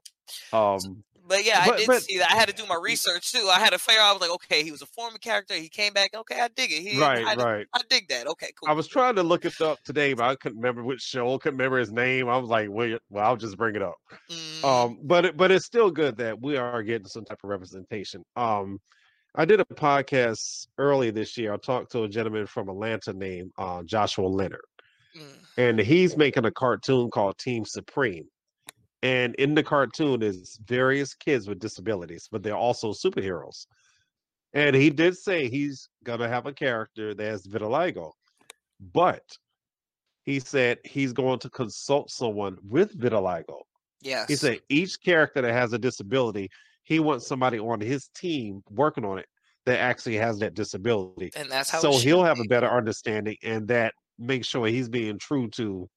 Um 0.52 1.04
But 1.26 1.42
yeah, 1.46 1.64
But- 1.64 1.74
I 1.74 1.76
did 1.78 1.86
but- 1.86 2.02
see 2.02 2.18
that. 2.18 2.30
I 2.32 2.34
had 2.36 2.48
to 2.48 2.54
do 2.54 2.66
my 2.66 2.76
research 2.80 3.32
too. 3.32 3.48
I 3.50 3.58
had 3.58 3.70
to 3.70 3.78
figure 3.78 3.98
out. 4.02 4.10
I 4.10 4.12
was 4.12 4.20
like, 4.20 4.30
okay, 4.32 4.62
he 4.62 4.70
was 4.70 4.82
a 4.82 4.86
former 4.86 5.16
character. 5.16 5.54
He 5.54 5.70
came 5.70 5.94
back. 5.94 6.10
Okay, 6.14 6.38
I 6.38 6.48
dig 6.48 6.70
it. 6.70 6.82
He, 6.82 7.00
right, 7.00 7.24
I, 7.24 7.34
right. 7.34 7.66
I 7.72 7.80
dig 7.88 8.08
that. 8.08 8.26
Okay, 8.26 8.50
cool. 8.60 8.68
I 8.68 8.74
was 8.74 8.86
trying 8.86 9.14
to 9.16 9.22
look 9.22 9.46
it 9.46 9.58
up 9.62 9.82
today, 9.84 10.12
but 10.12 10.24
I 10.24 10.34
couldn't 10.36 10.58
remember 10.58 10.84
which 10.84 11.00
show. 11.00 11.38
Couldn't 11.38 11.56
remember 11.56 11.78
his 11.78 11.92
name. 11.92 12.28
I 12.28 12.36
was 12.36 12.50
like, 12.50 12.68
well, 12.70 12.98
well 13.08 13.24
I'll 13.24 13.36
just 13.38 13.56
bring 13.56 13.74
it 13.74 13.80
up. 13.80 13.94
Mm, 14.30 14.64
Um, 14.64 14.98
but 15.02 15.24
it, 15.24 15.36
but 15.38 15.50
it's 15.50 15.64
still 15.64 15.90
good 15.90 16.14
that 16.18 16.38
we 16.42 16.58
are 16.58 16.82
getting 16.82 17.08
some 17.08 17.24
type 17.24 17.38
of 17.42 17.48
representation. 17.48 18.22
Um, 18.36 18.78
I 19.34 19.44
did 19.44 19.60
a 19.60 19.64
podcast 19.64 20.68
early 20.78 21.10
this 21.10 21.36
year. 21.36 21.52
I 21.52 21.56
talked 21.56 21.90
to 21.92 22.04
a 22.04 22.08
gentleman 22.08 22.46
from 22.46 22.68
Atlanta 22.68 23.12
named 23.12 23.50
uh, 23.58 23.82
Joshua 23.82 24.26
Leonard, 24.28 24.60
mm, 25.16 25.36
and 25.58 25.78
he's 25.78 26.16
making 26.16 26.44
a 26.44 26.52
cartoon 26.52 27.10
called 27.10 27.38
Team 27.38 27.64
Supreme. 27.64 28.26
And 29.02 29.34
in 29.34 29.54
the 29.54 29.62
cartoon 29.62 30.22
is 30.22 30.58
various 30.64 31.14
kids 31.14 31.46
with 31.46 31.58
disabilities, 31.58 32.28
but 32.30 32.42
they're 32.42 32.56
also 32.56 32.92
superheroes. 32.92 33.66
And 34.54 34.74
he 34.74 34.88
did 34.88 35.16
say 35.16 35.48
he's 35.48 35.88
gonna 36.04 36.28
have 36.28 36.46
a 36.46 36.52
character 36.52 37.12
that 37.14 37.24
has 37.24 37.46
vitiligo, 37.46 38.12
but 38.92 39.22
he 40.22 40.40
said 40.40 40.78
he's 40.84 41.12
going 41.12 41.38
to 41.40 41.50
consult 41.50 42.10
someone 42.10 42.56
with 42.66 42.98
vitiligo. 42.98 43.62
yes. 44.00 44.28
He 44.28 44.36
said 44.36 44.60
each 44.68 45.02
character 45.02 45.42
that 45.42 45.52
has 45.52 45.72
a 45.72 45.78
disability, 45.78 46.50
he 46.84 47.00
wants 47.00 47.26
somebody 47.26 47.58
on 47.58 47.80
his 47.80 48.08
team 48.16 48.62
working 48.70 49.04
on 49.04 49.18
it 49.18 49.26
that 49.66 49.80
actually 49.80 50.16
has 50.16 50.38
that 50.40 50.54
disability. 50.54 51.32
and 51.34 51.50
that's 51.50 51.70
how. 51.70 51.80
So 51.80 51.98
he'll 51.98 52.24
have 52.24 52.40
a 52.40 52.44
better 52.44 52.68
understanding 52.70 53.36
and 53.42 53.68
that 53.68 53.94
makes 54.18 54.46
sure 54.48 54.66
he's 54.66 54.88
being 54.88 55.18
true 55.18 55.48
to, 55.52 55.88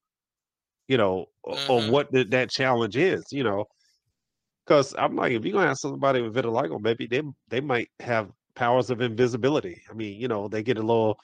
you 0.88 0.98
know, 0.98 1.28
o- 1.46 1.60
of 1.70 1.86
Mhm. 1.86 1.90
what 1.90 2.12
the, 2.12 2.24
that 2.26 2.50
challenge 2.52 2.98
is, 2.98 3.26
you 3.32 3.44
know. 3.44 3.66
Because 4.66 4.94
I'm 4.98 5.16
like, 5.16 5.32
if 5.32 5.46
you're 5.46 5.54
gonna 5.54 5.68
have 5.68 5.78
somebody 5.78 6.22
with 6.22 6.36
vitiligo, 6.36 6.80
maybe 6.82 7.08
they 7.08 7.22
they 7.48 7.62
might 7.62 7.90
have 8.00 8.32
powers 8.56 8.90
of 8.90 9.02
invisibility. 9.02 9.82
I 9.90 9.94
mean, 9.94 10.20
you 10.20 10.28
know, 10.28 10.48
they 10.48 10.64
get 10.64 10.78
a 10.78 10.82
little 10.82 11.18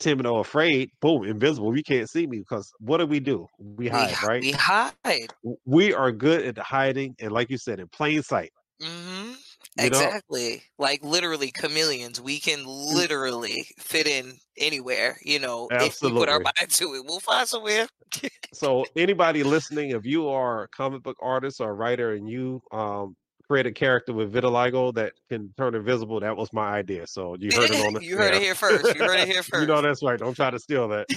timid 0.00 0.26
or 0.26 0.40
afraid, 0.42 0.90
boom, 1.00 1.24
invisible. 1.24 1.76
You 1.76 1.84
can't 1.84 2.10
see 2.10 2.26
me 2.26 2.40
because 2.40 2.72
what 2.80 2.98
do 2.98 3.06
we 3.06 3.20
do? 3.20 3.46
We 3.58 3.88
We, 3.88 3.88
hide, 3.88 4.10
h- 4.10 4.18
right? 4.22 4.42
we 4.42 4.52
hide. 4.52 5.34
We 5.64 5.92
are 5.92 6.10
good 6.12 6.44
at 6.44 6.58
hiding 6.58 7.14
and 7.20 7.32
like 7.32 7.50
you 7.50 7.58
said 7.58 7.78
in 7.80 7.88
plain 7.88 8.22
sight 8.22 8.50
hmm 8.80 9.32
You 9.76 9.90
know? 9.90 10.12
Exactly. 10.12 10.62
Like 10.78 11.02
literally 11.02 11.50
chameleons. 11.50 12.20
We 12.20 12.38
can 12.40 12.64
literally 12.64 13.66
fit 13.78 14.06
in 14.06 14.38
anywhere. 14.56 15.18
You 15.24 15.38
know, 15.40 15.70
if 15.78 15.96
we 16.00 16.12
put 16.12 16.28
our 16.28 16.38
Absolutely. 16.38 16.44
mind 16.44 16.70
to 16.70 16.94
it, 16.94 17.04
we'll 17.04 17.20
find 17.20 17.48
somewhere. 17.48 17.88
so 18.52 18.86
anybody 18.96 19.42
listening 19.42 19.90
if 19.90 20.04
you 20.04 20.28
are 20.28 20.64
a 20.64 20.68
comic 20.68 21.02
book 21.02 21.16
artist 21.20 21.60
or 21.60 21.70
a 21.70 21.74
writer 21.74 22.12
and 22.14 22.28
you 22.28 22.60
um 22.72 23.16
create 23.48 23.66
a 23.66 23.72
character 23.72 24.12
with 24.12 24.32
vitiligo 24.32 24.94
that 24.94 25.12
can 25.28 25.52
turn 25.58 25.74
invisible 25.74 26.20
that 26.20 26.36
was 26.36 26.52
my 26.52 26.70
idea 26.72 27.06
so 27.06 27.36
you 27.38 27.52
heard 27.52 27.70
it 27.72 27.80
on 27.80 27.92
the 27.94 28.00
you 28.00 28.16
heard 28.16 28.34
it 28.34 28.42
here 28.42 28.54
first. 28.54 28.94
You 28.94 29.02
heard 29.04 29.20
it 29.20 29.26
here 29.26 29.42
first. 29.42 29.52
you 29.52 29.66
know 29.66 29.82
that's 29.82 30.02
right 30.02 30.20
don't 30.20 30.34
try 30.34 30.50
to 30.50 30.58
steal 30.58 30.88
that 30.88 31.08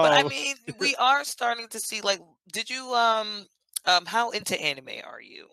but 0.00 0.12
I 0.12 0.22
Um, 0.22 0.30
mean, 0.30 0.56
we 0.78 0.94
are 0.96 1.24
starting 1.24 1.68
to 1.68 1.80
see. 1.80 2.00
Like, 2.00 2.20
did 2.52 2.70
you 2.70 2.94
um 2.94 3.46
um 3.86 4.06
how 4.06 4.30
into 4.30 4.60
anime 4.60 4.90
are 5.04 5.20
you? 5.20 5.48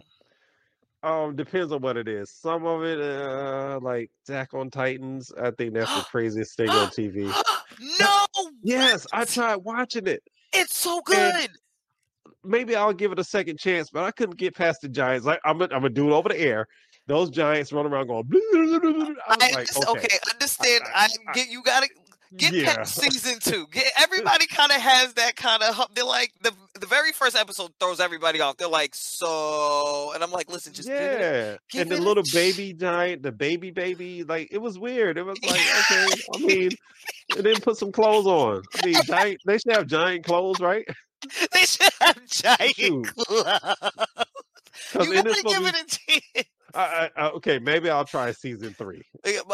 Um 1.03 1.35
depends 1.35 1.71
on 1.71 1.81
what 1.81 1.95
it 1.97 2.07
is 2.07 2.31
some 2.31 2.65
of 2.65 2.83
it 2.83 2.99
uh 2.99 3.79
like 3.81 4.09
Attack 4.27 4.53
on 4.53 4.69
Titans 4.71 5.31
I 5.41 5.51
think 5.51 5.73
that's 5.73 5.93
the 5.95 6.01
craziest 6.11 6.57
thing 6.57 6.69
on 6.69 6.87
TV 6.89 7.31
no, 7.99 8.25
yes 8.63 9.05
I 9.13 9.25
tried 9.25 9.57
watching 9.57 10.07
it 10.07 10.23
It's 10.53 10.77
so 10.77 10.97
And- 10.97 11.05
good. 11.05 11.49
maybe 12.43 12.75
I'll 12.75 12.93
give 12.93 13.11
it 13.11 13.19
a 13.19 13.23
second 13.23 13.59
chance, 13.59 13.89
but 13.91 14.03
I 14.05 14.11
couldn't 14.11 14.37
get 14.37 14.55
past 14.55 14.81
the 14.81 14.89
Giants. 14.89 15.25
Like 15.25 15.39
I'm, 15.45 15.59
a, 15.61 15.65
I'm 15.65 15.69
gonna 15.81 15.89
do 15.89 16.09
it 16.09 16.13
over 16.13 16.29
the 16.29 16.39
air. 16.39 16.65
Those 17.05 17.29
Giants 17.29 17.71
run 17.73 17.85
around 17.85 18.07
going. 18.07 18.23
Blah, 18.23 18.39
blah, 18.51 18.79
blah, 18.79 19.05
I 19.27 19.35
I 19.41 19.51
like, 19.55 19.77
okay, 19.77 19.89
okay, 19.91 20.17
understand. 20.33 20.83
I, 20.95 21.07
I- 21.27 21.33
get 21.33 21.49
you. 21.49 21.61
Got 21.63 21.83
to 21.83 21.89
get 22.35 22.53
yeah, 22.53 22.83
season 22.83 23.39
two. 23.39 23.67
Get 23.71 23.91
everybody 23.97 24.47
kind 24.47 24.71
of 24.71 24.81
has 24.81 25.13
that 25.13 25.35
kind 25.35 25.63
of. 25.63 25.87
They're 25.93 26.03
like 26.03 26.33
the 26.41 26.51
the 26.79 26.87
very 26.87 27.11
first 27.11 27.35
episode 27.35 27.71
throws 27.79 27.99
everybody 27.99 28.41
off. 28.41 28.57
They're 28.57 28.67
like 28.67 28.93
so, 28.95 30.11
and 30.13 30.23
I'm 30.23 30.31
like, 30.31 30.49
listen, 30.49 30.73
just 30.73 30.89
it. 30.89 30.93
yeah. 30.93 31.57
give 31.69 31.83
And 31.83 31.91
the 31.91 31.95
it 31.95 32.01
little 32.01 32.23
baby 32.33 32.73
giant, 32.73 33.23
the 33.23 33.31
baby 33.31 33.71
baby, 33.71 34.23
like 34.23 34.49
it 34.51 34.59
was 34.59 34.77
weird. 34.77 35.17
It 35.17 35.23
was 35.23 35.37
like, 35.43 35.61
okay, 35.91 36.07
I 36.35 36.39
mean, 36.39 36.71
and 37.37 37.45
then 37.45 37.59
put 37.61 37.77
some 37.77 37.91
clothes 37.91 38.25
on. 38.27 38.63
I 38.75 38.85
mean, 38.85 38.95
giant. 39.05 39.41
They 39.45 39.57
should 39.57 39.73
have 39.73 39.87
giant 39.87 40.25
clothes, 40.25 40.59
right? 40.59 40.85
They 41.51 41.61
should 41.61 41.91
have 41.99 42.25
giant 42.27 42.75
Shoot. 42.75 43.07
Because 44.93 45.07
You 45.07 45.13
gotta 45.15 45.43
give 45.43 45.65
it 45.65 45.75
a 45.75 45.85
chance. 45.85 46.47
I, 46.75 47.09
I, 47.17 47.21
I, 47.21 47.29
okay, 47.31 47.59
maybe 47.59 47.89
I'll 47.89 48.05
try 48.05 48.31
season 48.31 48.73
three. 48.73 49.01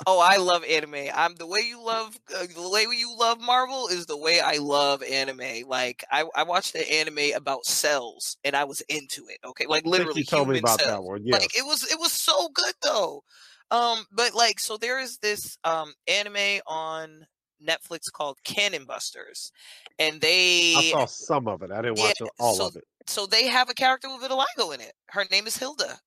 Oh, 0.07 0.20
I 0.20 0.38
love 0.38 0.64
anime. 0.64 1.09
I'm 1.14 1.36
the 1.36 1.47
way 1.47 1.61
you 1.61 1.82
love 1.84 2.18
uh, 2.36 2.45
the 2.53 2.70
way 2.70 2.86
you 2.95 3.16
love 3.18 3.39
Marvel 3.39 3.88
is 3.88 4.05
the 4.05 4.18
way 4.18 4.39
I 4.39 4.57
love 4.57 5.03
anime. 5.03 5.68
Like 5.68 6.03
I, 6.11 6.26
I 6.36 6.43
watched 6.43 6.76
an 6.76 6.84
anime 6.91 7.36
about 7.36 7.66
cells 7.66 8.38
and 8.43 8.55
I 8.55 8.64
was 8.64 8.82
into 8.89 9.28
it. 9.30 9.38
Okay, 9.45 9.66
like 9.68 9.86
literally 9.86 10.22
you 10.22 10.26
told 10.26 10.49
me 10.49 10.59
about 10.59 10.80
cells. 10.80 10.89
that 10.91 11.03
one. 11.03 11.22
Yes. 11.24 11.41
Like 11.41 11.57
it 11.57 11.66
was 11.66 11.84
it 11.91 11.99
was 11.99 12.11
so 12.11 12.49
good 12.49 12.74
though. 12.82 13.24
Um, 13.72 14.05
but 14.11 14.34
like 14.34 14.59
so 14.59 14.78
there 14.78 14.99
is 14.99 15.18
this 15.20 15.57
um 15.64 15.93
anime 16.07 16.61
on 16.68 17.26
Netflix 17.66 18.11
called 18.11 18.38
Cannon 18.43 18.86
Busters, 18.86 19.51
and 19.99 20.16
I 20.16 20.20
they 20.20 20.89
saw 20.91 21.05
some 21.05 21.47
of 21.47 21.61
it. 21.61 21.72
I 21.72 21.82
didn't 21.82 21.97
Yeah, 21.97 22.05
watch 22.20 22.22
all 22.39 22.55
so- 22.55 22.68
of 22.68 22.76
it. 22.76 22.84
so 23.07 23.26
they 23.26 23.47
have 23.47 23.70
a 23.70 23.74
character 23.74 24.09
with 24.09 24.22
vitiligo 24.30 24.74
in 24.74 24.82
it. 24.82 24.93
Her 25.07 25.26
name 25.32 25.47
is 25.47 25.55
Hilda. 25.57 25.97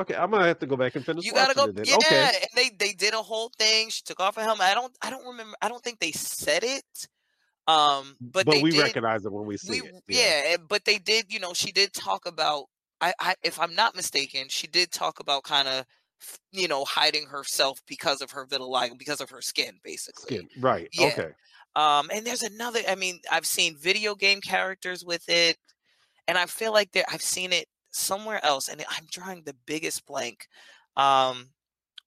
Okay, 0.00 0.14
I'm 0.14 0.30
gonna 0.30 0.46
have 0.46 0.58
to 0.58 0.66
go 0.66 0.76
back 0.76 0.96
and 0.96 1.04
finish 1.04 1.24
You 1.24 1.32
gotta 1.32 1.54
go, 1.54 1.66
yeah. 1.66 1.94
Okay, 1.96 2.24
And 2.24 2.50
they 2.56 2.70
they 2.78 2.92
did 2.92 3.14
a 3.14 3.22
whole 3.22 3.50
thing. 3.58 3.90
She 3.90 4.02
took 4.04 4.18
off 4.18 4.34
her 4.36 4.42
helmet. 4.42 4.66
I 4.66 4.74
don't 4.74 4.92
I 5.00 5.10
don't 5.10 5.24
remember. 5.24 5.56
I 5.62 5.68
don't 5.68 5.82
think 5.82 6.00
they 6.00 6.12
said 6.12 6.64
it. 6.64 7.08
Um, 7.66 8.16
but, 8.20 8.44
but, 8.44 8.60
we 8.60 8.72
did. 8.72 8.82
recognize 8.82 9.24
it 9.24 9.32
when 9.32 9.46
we 9.46 9.56
see 9.56 9.80
we 9.80 9.88
it. 9.88 10.02
yeah. 10.08 10.54
and- 10.54 10.68
but 10.68 10.84
they 10.84 10.98
did. 10.98 11.32
You 11.32 11.40
know, 11.40 11.54
she 11.54 11.72
did 11.72 11.92
talk 11.92 12.26
about. 12.26 12.66
I, 13.00 13.12
I 13.20 13.34
if 13.42 13.60
I'm 13.60 13.74
not 13.74 13.94
mistaken, 13.94 14.46
she 14.48 14.66
did 14.66 14.90
talk 14.90 15.20
about 15.20 15.44
kind 15.44 15.68
of 15.68 15.84
you 16.52 16.68
know 16.68 16.84
hiding 16.84 17.26
herself 17.26 17.80
because 17.86 18.20
of 18.20 18.32
her 18.32 18.46
vitiligo, 18.46 18.98
because 18.98 19.20
of 19.20 19.30
her 19.30 19.40
skin, 19.40 19.78
basically. 19.84 20.36
Skin. 20.36 20.48
Right. 20.60 20.88
Yeah. 20.92 21.06
Okay. 21.06 21.28
Um, 21.76 22.10
and 22.12 22.26
there's 22.26 22.42
another. 22.42 22.80
I 22.88 22.96
mean, 22.96 23.20
I've 23.30 23.46
seen 23.46 23.76
video 23.76 24.14
game 24.14 24.40
characters 24.40 25.04
with 25.04 25.28
it, 25.28 25.56
and 26.28 26.36
I 26.36 26.46
feel 26.46 26.72
like 26.72 26.92
there. 26.92 27.04
I've 27.10 27.22
seen 27.22 27.52
it 27.52 27.66
somewhere 27.94 28.44
else, 28.44 28.68
and 28.68 28.84
I'm 28.90 29.06
drawing 29.10 29.42
the 29.44 29.56
biggest 29.66 30.04
blank. 30.06 30.46
Um, 30.96 31.48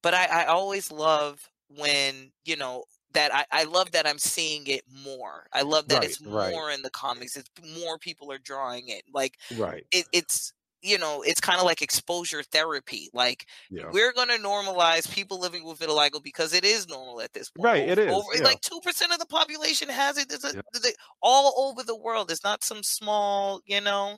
but 0.04 0.14
I, 0.14 0.26
I 0.26 0.46
always 0.46 0.92
love 0.92 1.40
when 1.70 2.32
you 2.46 2.56
know 2.56 2.84
that 3.14 3.34
I, 3.34 3.46
I 3.52 3.64
love 3.64 3.92
that 3.92 4.06
I'm 4.08 4.20
seeing 4.20 4.68
it 4.68 4.84
more. 5.04 5.48
I 5.54 5.62
love 5.64 5.88
that 5.88 6.00
Right, 6.02 6.10
it's 6.10 6.22
right. 6.22 6.52
more 6.52 6.72
in 6.72 6.82
the 6.82 6.90
comics. 6.92 7.36
It's 7.36 7.50
more 7.82 7.98
people 7.98 8.32
are 8.32 8.38
drawing 8.38 8.90
it. 8.90 9.04
Like 9.14 9.38
Right. 9.58 9.86
it, 9.92 10.06
it's 10.14 10.54
you 10.84 10.98
know 11.00 11.24
it's 11.26 11.42
kind 11.42 11.58
of 11.60 11.66
like 11.66 11.82
exposure 11.82 12.44
therapy. 12.44 13.10
Like 13.14 13.48
Yeah. 13.72 13.90
we're 13.92 14.14
going 14.14 14.28
to 14.28 14.36
normalize 14.38 15.12
people 15.12 15.40
living 15.40 15.64
with 15.66 15.80
vitiligo 15.80 16.22
because 16.22 16.54
it 16.54 16.64
is 16.64 16.88
normal 16.88 17.20
at 17.22 17.34
this 17.34 17.50
point. 17.50 17.66
Right, 17.66 17.90
it 17.90 17.98
is. 17.98 18.14
Over- 18.14 18.36
yeah. 18.36 18.44
Like 18.44 18.62
two 18.62 18.80
percent 18.82 19.12
of 19.12 19.20
the 19.20 19.26
population 19.26 19.90
has 19.90 20.18
it. 20.18 20.32
A, 20.32 20.62
they- 20.80 20.94
all 21.22 21.70
over 21.70 21.82
the 21.84 21.96
world. 21.98 22.30
It's 22.30 22.44
not 22.44 22.64
some 22.64 22.84
small, 22.84 23.62
you 23.66 23.82
know. 23.82 24.18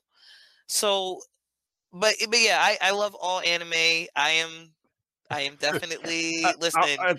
So, 0.68 1.22
but 1.94 2.16
but 2.30 2.40
yeah, 2.40 2.58
I 2.62 2.78
I 2.82 2.92
love 2.92 3.16
all 3.20 3.42
anime. 3.42 3.72
I 3.74 4.30
am 4.32 4.72
I 5.30 5.42
am 5.42 5.56
definitely 5.60 6.44
I- 6.46 6.54
listening. 6.60 6.98
I, 7.00 7.16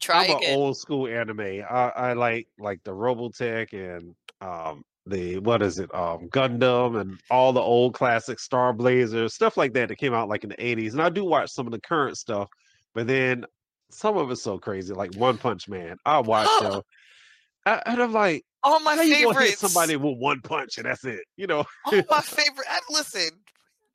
try 0.00 0.24
I'm 0.24 0.30
an 0.32 0.36
again. 0.38 0.58
old 0.58 0.76
school 0.76 1.06
anime. 1.06 1.40
I, 1.68 1.92
I 1.96 2.12
like 2.14 2.48
like 2.58 2.80
the 2.84 2.92
Robotech 2.92 3.72
and 3.72 4.14
um 4.40 4.82
the 5.06 5.38
what 5.38 5.62
is 5.62 5.78
it 5.78 5.92
um 5.94 6.28
Gundam 6.30 7.00
and 7.00 7.20
all 7.30 7.52
the 7.52 7.60
old 7.60 7.94
classic 7.94 8.38
Star 8.38 8.72
Blazer 8.72 9.28
stuff 9.28 9.56
like 9.56 9.72
that 9.74 9.88
that 9.88 9.96
came 9.96 10.14
out 10.14 10.28
like 10.28 10.44
in 10.44 10.50
the 10.50 10.56
80s. 10.56 10.92
And 10.92 11.02
I 11.02 11.08
do 11.08 11.24
watch 11.24 11.50
some 11.50 11.66
of 11.66 11.72
the 11.72 11.80
current 11.80 12.16
stuff, 12.18 12.48
but 12.94 13.06
then 13.06 13.44
some 13.90 14.16
of 14.16 14.30
it's 14.30 14.42
so 14.42 14.58
crazy, 14.58 14.94
like 14.94 15.14
One 15.16 15.36
Punch 15.38 15.68
Man. 15.68 15.96
I 16.06 16.18
watch 16.20 16.48
them. 16.60 16.82
I, 17.66 17.82
and 17.86 18.02
I'm 18.02 18.12
like, 18.12 18.44
all 18.62 18.80
my 18.80 18.96
how 18.96 19.02
you 19.02 19.12
gonna 19.24 19.38
hit 19.40 19.58
favorites. 19.58 19.60
somebody 19.60 19.96
with 19.96 20.18
one 20.18 20.40
punch 20.40 20.78
and 20.78 20.86
that's 20.86 21.04
it? 21.04 21.20
You 21.36 21.46
know? 21.46 21.64
all 21.84 22.02
my 22.10 22.20
favorite. 22.22 22.66
I, 22.68 22.80
listen, 22.90 23.28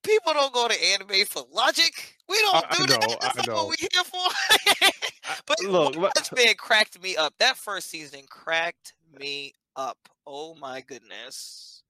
people 0.07 0.33
don't 0.33 0.53
go 0.53 0.67
to 0.67 0.85
anime 0.93 1.25
for 1.27 1.43
logic. 1.51 2.15
We 2.29 2.37
don't 2.41 2.55
I- 2.69 2.75
do 2.75 2.81
know, 2.83 2.87
that. 2.87 3.17
That's 3.21 3.37
I 3.37 3.41
not 3.41 3.47
know. 3.47 3.65
what 3.65 3.69
we 3.69 3.87
here 3.91 4.03
for. 4.03 4.89
but 5.45 5.61
look, 5.63 5.95
look- 5.95 6.13
Man 6.35 6.55
cracked 6.57 7.01
me 7.01 7.15
up. 7.15 7.33
That 7.39 7.57
first 7.57 7.89
season 7.89 8.21
cracked 8.29 8.93
me 9.19 9.53
up. 9.75 9.97
Oh 10.25 10.55
my 10.55 10.81
goodness. 10.81 11.83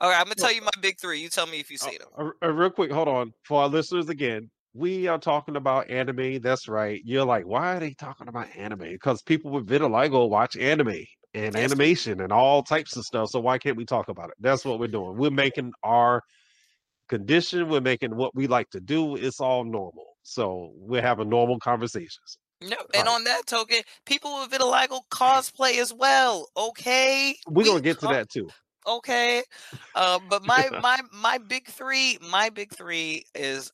All 0.00 0.08
right, 0.10 0.18
I'm 0.18 0.24
gonna 0.26 0.36
tell 0.36 0.52
you 0.52 0.62
my 0.62 0.70
big 0.80 0.98
three. 1.00 1.18
You 1.20 1.28
tell 1.28 1.46
me 1.46 1.58
if 1.58 1.70
you 1.72 1.76
see 1.76 1.98
them. 1.98 2.08
Uh, 2.16 2.46
uh, 2.46 2.52
real 2.52 2.70
quick, 2.70 2.92
hold 2.92 3.08
on. 3.08 3.32
For 3.42 3.62
our 3.62 3.68
listeners 3.68 4.08
again, 4.08 4.48
we 4.72 5.08
are 5.08 5.18
talking 5.18 5.56
about 5.56 5.90
anime. 5.90 6.40
That's 6.40 6.68
right. 6.68 7.02
You're 7.04 7.24
like, 7.24 7.44
why 7.46 7.74
are 7.76 7.80
they 7.80 7.94
talking 7.94 8.28
about 8.28 8.46
anime? 8.56 8.78
Because 8.90 9.22
people 9.22 9.50
with 9.50 9.66
vitiligo 9.66 10.28
watch 10.28 10.56
anime 10.56 11.04
and 11.34 11.54
Yes. 11.54 11.56
animation 11.56 12.20
and 12.20 12.32
all 12.32 12.62
types 12.62 12.96
of 12.96 13.04
stuff. 13.04 13.30
So 13.30 13.40
why 13.40 13.58
can't 13.58 13.76
we 13.76 13.84
talk 13.84 14.08
about 14.08 14.28
it? 14.30 14.36
That's 14.38 14.64
what 14.64 14.78
we're 14.78 14.86
doing. 14.86 15.16
We're 15.16 15.30
making 15.30 15.72
our 15.82 16.22
condition, 17.08 17.68
we're 17.68 17.80
making 17.80 18.16
what 18.16 18.34
we 18.34 18.46
like 18.46 18.70
to 18.70 18.80
do. 18.80 19.16
It's 19.16 19.40
all 19.40 19.64
normal. 19.64 20.16
So 20.22 20.72
we're 20.74 21.02
having 21.02 21.28
normal 21.28 21.58
conversations. 21.58 22.38
No, 22.60 22.76
and 22.92 23.06
Right. 23.06 23.08
on 23.08 23.24
that 23.24 23.46
token, 23.46 23.82
people 24.04 24.40
with 24.40 24.50
vitiligo 24.50 25.02
cosplay 25.10 25.80
as 25.80 25.92
well. 25.94 26.48
Okay, 26.56 27.36
We're 27.48 27.64
We 27.64 27.70
gonna 27.70 27.80
get 27.80 27.98
to 28.00 28.08
that 28.08 28.30
too. 28.30 28.48
okay 28.86 29.42
uh, 29.94 30.18
but 30.28 30.42
my 30.42 30.70
my 30.76 31.00
my 31.12 31.38
big 31.38 31.66
three 31.68 32.18
my 32.20 32.48
big 32.50 32.72
three 32.72 33.24
is 33.34 33.70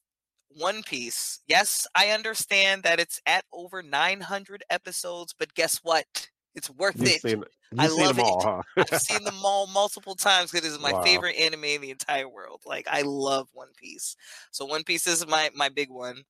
one 0.49 0.83
piece 0.83 1.41
yes 1.49 1.87
i 1.95 2.11
understand 2.11 2.83
that 2.83 3.01
it's 3.01 3.21
at 3.27 3.45
over 3.53 3.83
900 3.83 4.65
episodes 4.71 5.35
but 5.39 5.55
guess 5.55 5.79
what 5.83 6.31
it's 6.55 6.71
worth 6.71 6.97
You've 6.99 7.09
it 7.09 7.21
seen, 7.23 7.45
I 7.79 7.89
seen 7.89 7.99
love 7.99 8.17
them 8.17 8.25
it. 8.25 8.29
all, 8.29 8.63
huh? 8.77 8.85
i've 8.93 9.01
seen 9.01 9.25
them 9.25 9.41
all 9.45 9.67
multiple 9.67 10.15
times 10.15 10.51
because 10.51 10.67
it 10.67 10.71
is 10.73 10.79
my 10.79 10.93
Wow. 10.93 11.03
favorite 11.03 11.37
anime 11.37 11.65
in 11.65 11.81
the 11.81 11.91
entire 11.91 12.29
world 12.29 12.63
like 12.67 12.87
i 12.91 13.03
love 13.03 13.49
one 13.53 13.69
piece 13.77 14.17
so 14.53 14.65
one 14.65 14.85
piece 14.85 15.07
is 15.07 15.27
my 15.27 15.51
my 15.55 15.69
big 15.69 15.91
one 15.91 16.23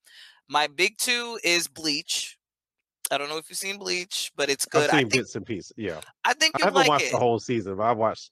my 0.49 0.67
big 0.67 0.97
two 0.99 1.39
is 1.45 1.69
bleach 1.69 2.39
i 3.11 3.19
don't 3.19 3.29
know 3.29 3.37
if 3.39 3.49
you've 3.51 3.59
seen 3.59 3.79
bleach 3.79 4.33
but 4.37 4.49
it's 4.49 4.65
good 4.67 4.85
I've 4.85 4.91
seen 4.91 4.97
i 4.97 5.01
think 5.03 5.13
bits 5.13 5.37
and 5.37 5.45
pieces. 5.47 5.73
Yeah. 5.77 6.01
i 6.25 6.33
think 6.35 6.55
I 6.61 6.65
haven't 6.65 6.75
like 6.81 6.89
watched 6.89 7.07
it 7.07 7.13
the 7.13 7.19
whole 7.19 7.39
season, 7.39 7.77
but 7.77 7.83
I 7.85 7.93
watched 7.93 8.31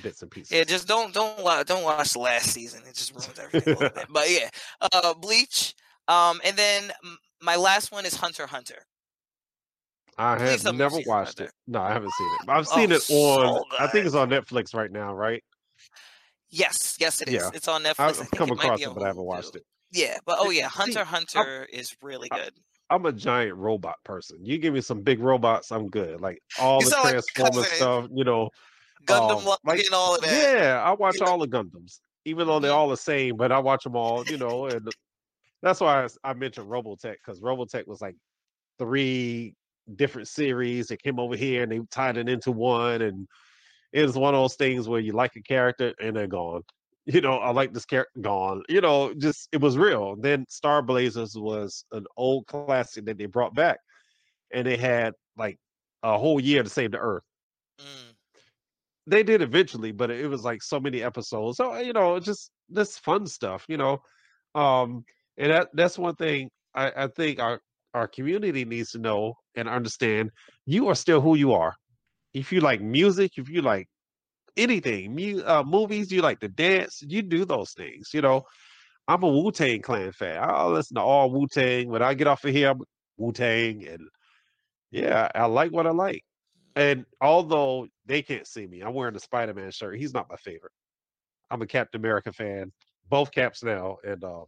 bits 0.00 0.22
and 0.22 0.30
pieces. 0.30 0.52
Yeah, 0.56 0.62
just 0.62 0.86
don't 0.86 1.12
don't 1.12 1.42
watch 1.42 1.66
don't 1.66 1.82
watch 1.82 2.12
the 2.12 2.20
last 2.20 2.50
season. 2.50 2.82
It 2.88 2.94
just 2.94 3.10
ruins 3.12 3.36
everything. 3.36 3.76
But 4.10 4.30
yeah, 4.30 4.48
uh, 4.80 5.12
Bleach. 5.14 5.74
Um, 6.06 6.40
and 6.44 6.56
then 6.56 6.92
my 7.40 7.56
last 7.56 7.90
one 7.90 8.06
is 8.06 8.14
Hunter 8.14 8.46
Hunter. 8.46 8.86
I 10.18 10.36
Please 10.36 10.50
have 10.50 10.62
tell 10.62 10.72
me 10.72 10.78
you've 10.78 10.92
never 10.92 11.08
watched 11.08 11.40
it. 11.40 11.50
No, 11.66 11.80
I 11.80 11.92
haven't 11.92 12.12
seen 12.12 12.26
it. 12.40 12.48
I've 12.50 12.68
Oh, 12.70 12.74
seen 12.76 12.92
it 12.92 12.96
on. 12.96 13.00
so 13.00 13.64
I 13.78 13.86
think 13.88 14.06
it's 14.06 14.14
on 14.14 14.28
Netflix 14.28 14.74
right 14.74 14.90
now, 14.90 15.14
right? 15.14 15.42
Yes, 16.50 16.96
yes, 17.00 17.22
it 17.22 17.28
is. 17.28 17.34
Yeah. 17.34 17.50
It's 17.54 17.66
on 17.68 17.82
Netflix. 17.82 17.94
I 17.98 18.08
I've 18.08 18.30
come 18.30 18.50
it 18.50 18.52
across 18.54 18.80
it, 18.80 18.92
but 18.94 19.02
I 19.02 19.06
haven't 19.06 19.24
watched 19.24 19.56
it. 19.56 19.62
Yeah, 19.90 20.18
but 20.26 20.38
oh 20.40 20.50
yeah, 20.50 20.68
Hunter 20.68 21.04
Hunter 21.04 21.66
is 21.72 21.96
really 22.02 22.28
good. 22.28 22.52
I'm 22.90 23.06
a 23.06 23.12
giant 23.12 23.56
robot 23.56 23.96
person. 24.04 24.38
You 24.44 24.58
give 24.58 24.74
me 24.74 24.82
some 24.82 25.00
big 25.00 25.20
robots, 25.20 25.72
I'm 25.72 25.88
good. 25.88 26.20
Like 26.20 26.38
all 26.60 26.80
You 26.80 26.86
the 26.86 26.90
sound 26.90 27.04
like 27.04 27.12
Transformers 27.14 27.66
stuff, 27.72 28.06
you 28.14 28.24
know. 28.24 28.50
Gundam 29.06 29.46
um, 29.46 29.56
like- 29.64 29.80
and 29.80 29.94
all 29.94 30.14
of 30.14 30.20
that. 30.22 30.30
Yeah, 30.30 30.82
I 30.84 30.92
watch 30.92 31.20
all 31.22 31.38
the 31.38 31.48
Gundams, 31.48 32.00
even 32.26 32.46
though 32.46 32.60
they're 32.60 32.70
Mhm. 32.70 32.76
all 32.76 32.88
the 32.90 32.96
same. 32.96 33.36
But 33.36 33.50
I 33.50 33.58
watch 33.58 33.84
them 33.84 33.96
all, 33.96 34.24
you 34.26 34.36
know, 34.36 34.66
and 34.66 34.86
that's 35.62 35.80
why 35.80 36.06
I 36.22 36.34
mentioned 36.34 36.68
Robotech 36.68 37.16
because 37.24 37.40
Robotech 37.40 37.86
was 37.86 38.00
like 38.02 38.16
three 38.78 39.54
different 39.92 40.28
series 40.28 40.88
that 40.88 41.02
came 41.02 41.18
over 41.20 41.36
here 41.36 41.62
and 41.64 41.72
they 41.72 41.80
tied 41.90 42.16
it 42.18 42.28
into 42.28 42.52
one, 42.52 43.02
and 43.02 43.26
it 43.92 44.02
was 44.02 44.16
one 44.16 44.34
of 44.34 44.40
those 44.40 44.56
things 44.56 44.88
where 44.88 45.00
you 45.00 45.12
like 45.12 45.36
a 45.36 45.42
character 45.42 45.94
and 46.00 46.16
they're 46.16 46.26
gone. 46.26 46.62
You 47.06 47.20
know, 47.20 47.38
I 47.38 47.50
like 47.50 47.72
this 47.72 47.84
character 47.84 48.20
gone. 48.20 48.62
You 48.68 48.80
know, 48.80 49.12
just 49.14 49.48
it 49.52 49.60
was 49.60 49.76
real. 49.76 50.14
Then 50.16 50.46
Star 50.48 50.82
Blazers 50.82 51.34
was 51.36 51.84
an 51.90 52.06
old 52.16 52.46
classic 52.46 53.06
that 53.06 53.18
they 53.18 53.26
brought 53.26 53.54
back, 53.56 53.78
and 54.52 54.66
they 54.66 54.76
had 54.76 55.14
like 55.36 55.58
a 56.04 56.16
whole 56.18 56.40
year 56.40 56.62
to 56.62 56.68
save 56.70 56.92
the 56.92 56.98
Earth 56.98 57.24
Mm. 57.80 58.14
they 59.06 59.22
did 59.22 59.42
eventually, 59.42 59.92
but 59.92 60.10
it 60.10 60.28
was 60.28 60.44
like 60.44 60.62
so 60.62 60.78
many 60.80 61.02
episodes. 61.02 61.56
So 61.56 61.76
you 61.78 61.92
know, 61.92 62.18
just 62.20 62.50
this 62.68 62.98
fun 62.98 63.26
stuff, 63.26 63.64
you 63.68 63.76
know. 63.76 64.02
Um, 64.54 65.04
and 65.38 65.52
that 65.52 65.68
that's 65.74 65.98
one 65.98 66.14
thing 66.16 66.50
I, 66.74 66.92
I 67.04 67.06
think 67.08 67.40
our 67.40 67.60
our 67.94 68.08
community 68.08 68.64
needs 68.64 68.90
to 68.92 68.98
know 68.98 69.34
and 69.54 69.68
understand. 69.68 70.30
You 70.66 70.88
are 70.88 70.94
still 70.94 71.20
who 71.20 71.34
you 71.34 71.52
are. 71.52 71.74
If 72.34 72.52
you 72.52 72.60
like 72.60 72.80
music, 72.80 73.32
if 73.36 73.48
you 73.48 73.62
like 73.62 73.88
anything, 74.56 75.14
mu- 75.14 75.42
uh, 75.44 75.62
movies. 75.64 76.10
You 76.10 76.22
like 76.22 76.40
to 76.40 76.48
dance. 76.48 77.02
You 77.06 77.22
do 77.22 77.44
those 77.44 77.72
things. 77.72 78.10
You 78.12 78.22
know, 78.22 78.42
I'm 79.08 79.22
a 79.22 79.28
Wu 79.28 79.50
Tang 79.52 79.82
Clan 79.82 80.12
fan. 80.12 80.42
I 80.42 80.66
listen 80.66 80.96
to 80.96 81.02
all 81.02 81.30
Wu 81.30 81.46
Tang. 81.46 81.88
When 81.88 82.02
I 82.02 82.14
get 82.14 82.26
off 82.26 82.44
of 82.44 82.52
here, 82.52 82.74
Wu 83.16 83.32
Tang, 83.32 83.86
and 83.86 84.08
yeah, 84.90 85.28
I 85.34 85.46
like 85.46 85.72
what 85.72 85.86
I 85.86 85.90
like. 85.90 86.22
And 86.74 87.04
although 87.20 87.86
they 88.06 88.22
can't 88.22 88.46
see 88.46 88.66
me, 88.66 88.80
I'm 88.80 88.94
wearing 88.94 89.14
the 89.14 89.20
Spider 89.20 89.54
Man 89.54 89.70
shirt. 89.70 89.98
He's 89.98 90.14
not 90.14 90.30
my 90.30 90.36
favorite. 90.36 90.72
I'm 91.50 91.60
a 91.60 91.66
Captain 91.66 92.00
America 92.00 92.32
fan, 92.32 92.72
both 93.10 93.30
caps 93.30 93.62
now, 93.62 93.98
and 94.04 94.24
um, 94.24 94.46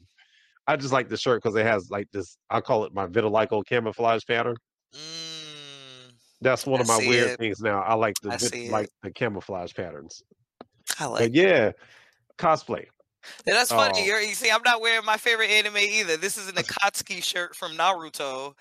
I 0.66 0.76
just 0.76 0.92
like 0.92 1.08
the 1.08 1.16
shirt 1.16 1.42
because 1.42 1.56
it 1.56 1.66
has 1.66 1.90
like 1.90 2.08
this. 2.12 2.36
I 2.50 2.60
call 2.60 2.84
it 2.84 2.94
my 2.94 3.06
vitiligo 3.06 3.64
camouflage 3.66 4.22
pattern. 4.26 4.56
Mm, 4.94 6.12
That's 6.40 6.66
one 6.66 6.80
I 6.80 6.82
of 6.82 6.88
my 6.88 6.98
weird 6.98 7.30
it. 7.30 7.38
things 7.38 7.60
now. 7.60 7.82
I 7.82 7.94
like 7.94 8.14
the 8.22 8.30
I 8.32 8.36
vit- 8.36 8.70
like 8.70 8.88
the 9.02 9.10
camouflage 9.10 9.74
patterns. 9.74 10.22
I 10.98 11.06
like. 11.06 11.20
But 11.20 11.34
yeah, 11.34 11.72
cosplay. 12.38 12.86
That's 13.46 13.70
funny. 13.70 14.04
You're, 14.06 14.20
you 14.20 14.34
see, 14.34 14.50
I'm 14.50 14.60
not 14.64 14.80
wearing 14.82 15.04
my 15.04 15.16
favorite 15.16 15.50
anime 15.50 15.78
either. 15.78 16.16
This 16.18 16.36
is 16.36 16.48
an 16.48 16.54
Akatsuki 16.56 17.22
shirt 17.22 17.56
from 17.56 17.72
Naruto. 17.72 18.54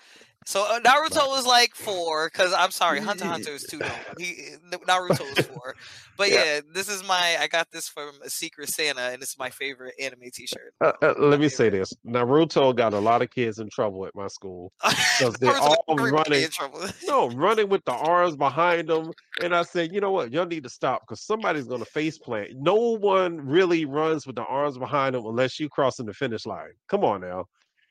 So 0.46 0.64
uh, 0.68 0.78
Naruto 0.80 1.26
was 1.28 1.46
like 1.46 1.74
four, 1.74 2.28
because 2.30 2.52
I'm 2.52 2.70
sorry, 2.70 3.00
Hunter 3.00 3.24
Hunter 3.24 3.50
is 3.52 3.62
two. 3.64 3.80
He 4.18 4.36
Naruto 4.70 5.38
is 5.38 5.46
four. 5.46 5.74
But 6.16 6.30
Yeah. 6.30 6.44
yeah, 6.44 6.60
this 6.72 6.88
is 6.88 7.02
my. 7.06 7.36
I 7.40 7.48
got 7.48 7.70
this 7.72 7.88
from 7.88 8.12
Secret 8.26 8.68
Santa, 8.68 9.00
and 9.00 9.22
it's 9.22 9.38
my 9.38 9.50
favorite 9.50 9.94
anime 10.00 10.30
T-shirt. 10.32 10.74
Uh, 10.80 10.92
uh, 11.02 11.14
let 11.18 11.40
me 11.40 11.48
say 11.48 11.70
this: 11.70 11.92
Naruto 12.06 12.76
got 12.76 12.92
a 12.92 12.98
lot 12.98 13.22
of 13.22 13.30
kids 13.30 13.58
in 13.58 13.68
trouble 13.70 14.06
at 14.06 14.14
my 14.14 14.28
school 14.28 14.72
because 14.82 15.34
they're 15.40 15.56
all 15.56 15.82
running- 15.88 16.42
in 16.44 16.50
trouble. 16.50 16.80
No, 17.06 17.28
running 17.30 17.68
with 17.68 17.84
the 17.84 17.92
arms 17.92 18.36
behind 18.36 18.88
them. 18.88 19.12
And 19.42 19.54
I 19.54 19.62
said, 19.62 19.92
you 19.92 20.00
know 20.00 20.10
what? 20.10 20.32
Y'all 20.32 20.46
need 20.46 20.62
to 20.64 20.68
stop 20.70 21.02
because 21.02 21.20
somebody's 21.22 21.66
going 21.66 21.80
to 21.80 21.90
face 21.90 22.18
plant. 22.18 22.50
No 22.54 22.74
one 22.74 23.40
really 23.40 23.84
runs 23.84 24.26
with 24.26 24.36
the 24.36 24.44
arms 24.44 24.78
behind 24.78 25.14
them 25.14 25.24
unless 25.26 25.58
you 25.60 25.68
crossing 25.68 26.06
the 26.06 26.12
finish 26.14 26.46
line. 26.46 26.70
Come 26.88 27.04
on 27.04 27.20
now. 27.20 27.46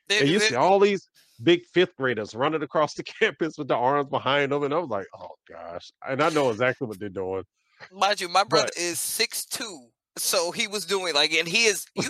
They- 0.08 0.20
And 0.20 0.28
you 0.28 0.40
see 0.40 0.54
all 0.54 0.78
these 0.80 1.08
big 1.42 1.64
fifth 1.72 1.96
graders 1.96 2.34
running 2.34 2.62
across 2.62 2.94
the 2.94 3.02
campus 3.20 3.58
with 3.58 3.68
the 3.68 3.76
arms 3.76 4.08
behind 4.08 4.52
them. 4.52 4.62
And 4.62 4.72
I 4.74 4.78
was 4.78 4.88
like, 4.90 5.06
oh 5.18 5.30
gosh. 5.48 5.92
And 6.08 6.22
I 6.22 6.28
know 6.30 6.50
exactly 6.50 6.86
what 6.86 6.98
they're 6.98 7.08
doing. 7.08 7.44
Mind 7.92 8.20
you, 8.20 8.28
my 8.28 8.44
brother 8.44 8.68
But- 8.74 8.80
is 8.82 8.98
six 8.98 9.44
two, 9.44 9.88
so 10.16 10.52
he 10.52 10.66
was 10.66 10.86
doing 10.86 11.14
like, 11.14 11.32
and 11.32 11.48
he 11.48 11.64
is. 11.64 11.86
You, 11.96 12.08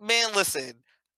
man, 0.00 0.32
listen, 0.34 0.74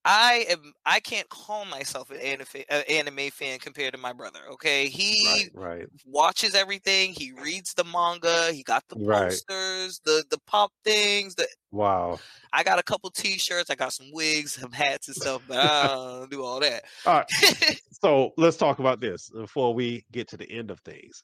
I 0.07 0.46
am. 0.50 0.72
I 0.86 1.00
can't 1.00 1.28
call 1.30 1.66
myself 1.66 2.11
an 2.11 2.18
anime, 2.22 2.46
anime 2.70 3.30
fan 3.30 3.59
compared 3.59 3.92
to 3.94 3.98
my 3.98 4.12
brother. 4.14 4.40
Okay, 4.52 4.88
he 4.88 5.16
Right, 5.20 5.50
right. 5.54 5.88
watches 6.04 6.54
everything. 6.54 7.12
He 7.12 7.32
reads 7.32 7.74
the 7.74 7.84
manga. 7.84 8.52
He 8.52 8.62
got 8.64 8.84
the 8.88 8.96
Right. 8.96 9.42
posters, 9.50 10.00
the 10.04 10.24
the 10.30 10.38
pop 10.46 10.72
things. 10.84 11.34
The 11.36 11.48
Wow. 11.70 12.24
I 12.52 12.62
got 12.62 12.78
a 12.78 12.82
couple 12.82 13.11
T-shirts. 13.11 13.70
I 13.70 13.74
got 13.74 13.92
some 13.92 14.11
wigs, 14.12 14.54
some 14.54 14.72
hats 14.72 15.09
and 15.09 15.16
stuff, 15.16 15.42
but 15.46 15.59
I 15.61 15.94
don't 16.20 16.30
do 16.30 16.44
all 16.44 16.61
that. 16.61 16.84
All 17.04 17.14
right. 17.14 17.26
So 18.02 18.32
let's 18.36 18.57
talk 18.57 18.78
about 18.78 19.00
this 19.00 19.30
before 19.30 19.74
we 19.74 20.04
get 20.12 20.28
to 20.28 20.36
the 20.36 20.50
end 20.50 20.70
of 20.70 20.80
things. 20.80 21.22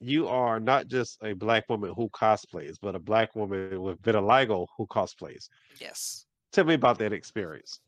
You 0.00 0.26
are 0.28 0.58
not 0.58 0.88
just 0.88 1.18
a 1.22 1.34
black 1.34 1.68
woman 1.68 1.92
who 1.94 2.08
cosplays, 2.10 2.76
but 2.80 2.94
a 2.94 2.98
black 2.98 3.34
woman 3.36 3.80
with 3.82 4.00
vitiligo 4.02 4.66
who 4.76 4.86
cosplays. 4.88 5.48
yes. 5.80 6.26
Tell 6.52 6.64
me 6.64 6.74
about 6.74 6.98
that 6.98 7.12
experience. 7.12 7.80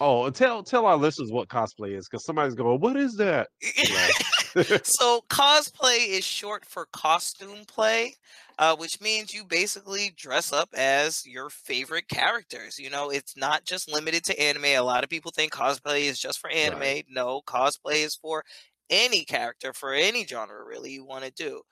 Oh, 0.00 0.30
tell 0.30 0.62
tell 0.62 0.86
our 0.86 0.96
listeners 0.96 1.30
what 1.30 1.48
cosplay 1.48 1.96
is, 1.96 2.08
because 2.08 2.24
somebody's 2.24 2.54
going, 2.54 2.80
"What 2.80 2.96
is 2.96 3.16
that?" 3.16 3.48
so 4.82 5.20
cosplay 5.28 6.08
is 6.08 6.24
short 6.24 6.64
for 6.64 6.86
costume 6.92 7.64
play, 7.66 8.14
uh, 8.58 8.74
which 8.76 9.00
means 9.00 9.34
you 9.34 9.44
basically 9.44 10.12
dress 10.16 10.52
up 10.52 10.70
as 10.74 11.26
your 11.26 11.50
favorite 11.50 12.08
characters. 12.08 12.78
You 12.78 12.90
know, 12.90 13.10
it's 13.10 13.36
not 13.36 13.64
just 13.64 13.92
limited 13.92 14.24
to 14.24 14.40
anime. 14.40 14.64
A 14.64 14.80
lot 14.80 15.04
of 15.04 15.10
people 15.10 15.30
think 15.30 15.52
cosplay 15.52 16.02
is 16.04 16.18
just 16.18 16.40
for 16.40 16.50
anime. 16.50 16.80
Right. 16.80 17.06
No, 17.08 17.42
cosplay 17.46 18.04
is 18.04 18.14
for 18.14 18.42
any 18.90 19.24
character 19.24 19.72
for 19.72 19.92
any 19.92 20.26
genre 20.26 20.64
really 20.64 20.92
you 20.92 21.04
want 21.04 21.24
to 21.24 21.30
do. 21.30 21.62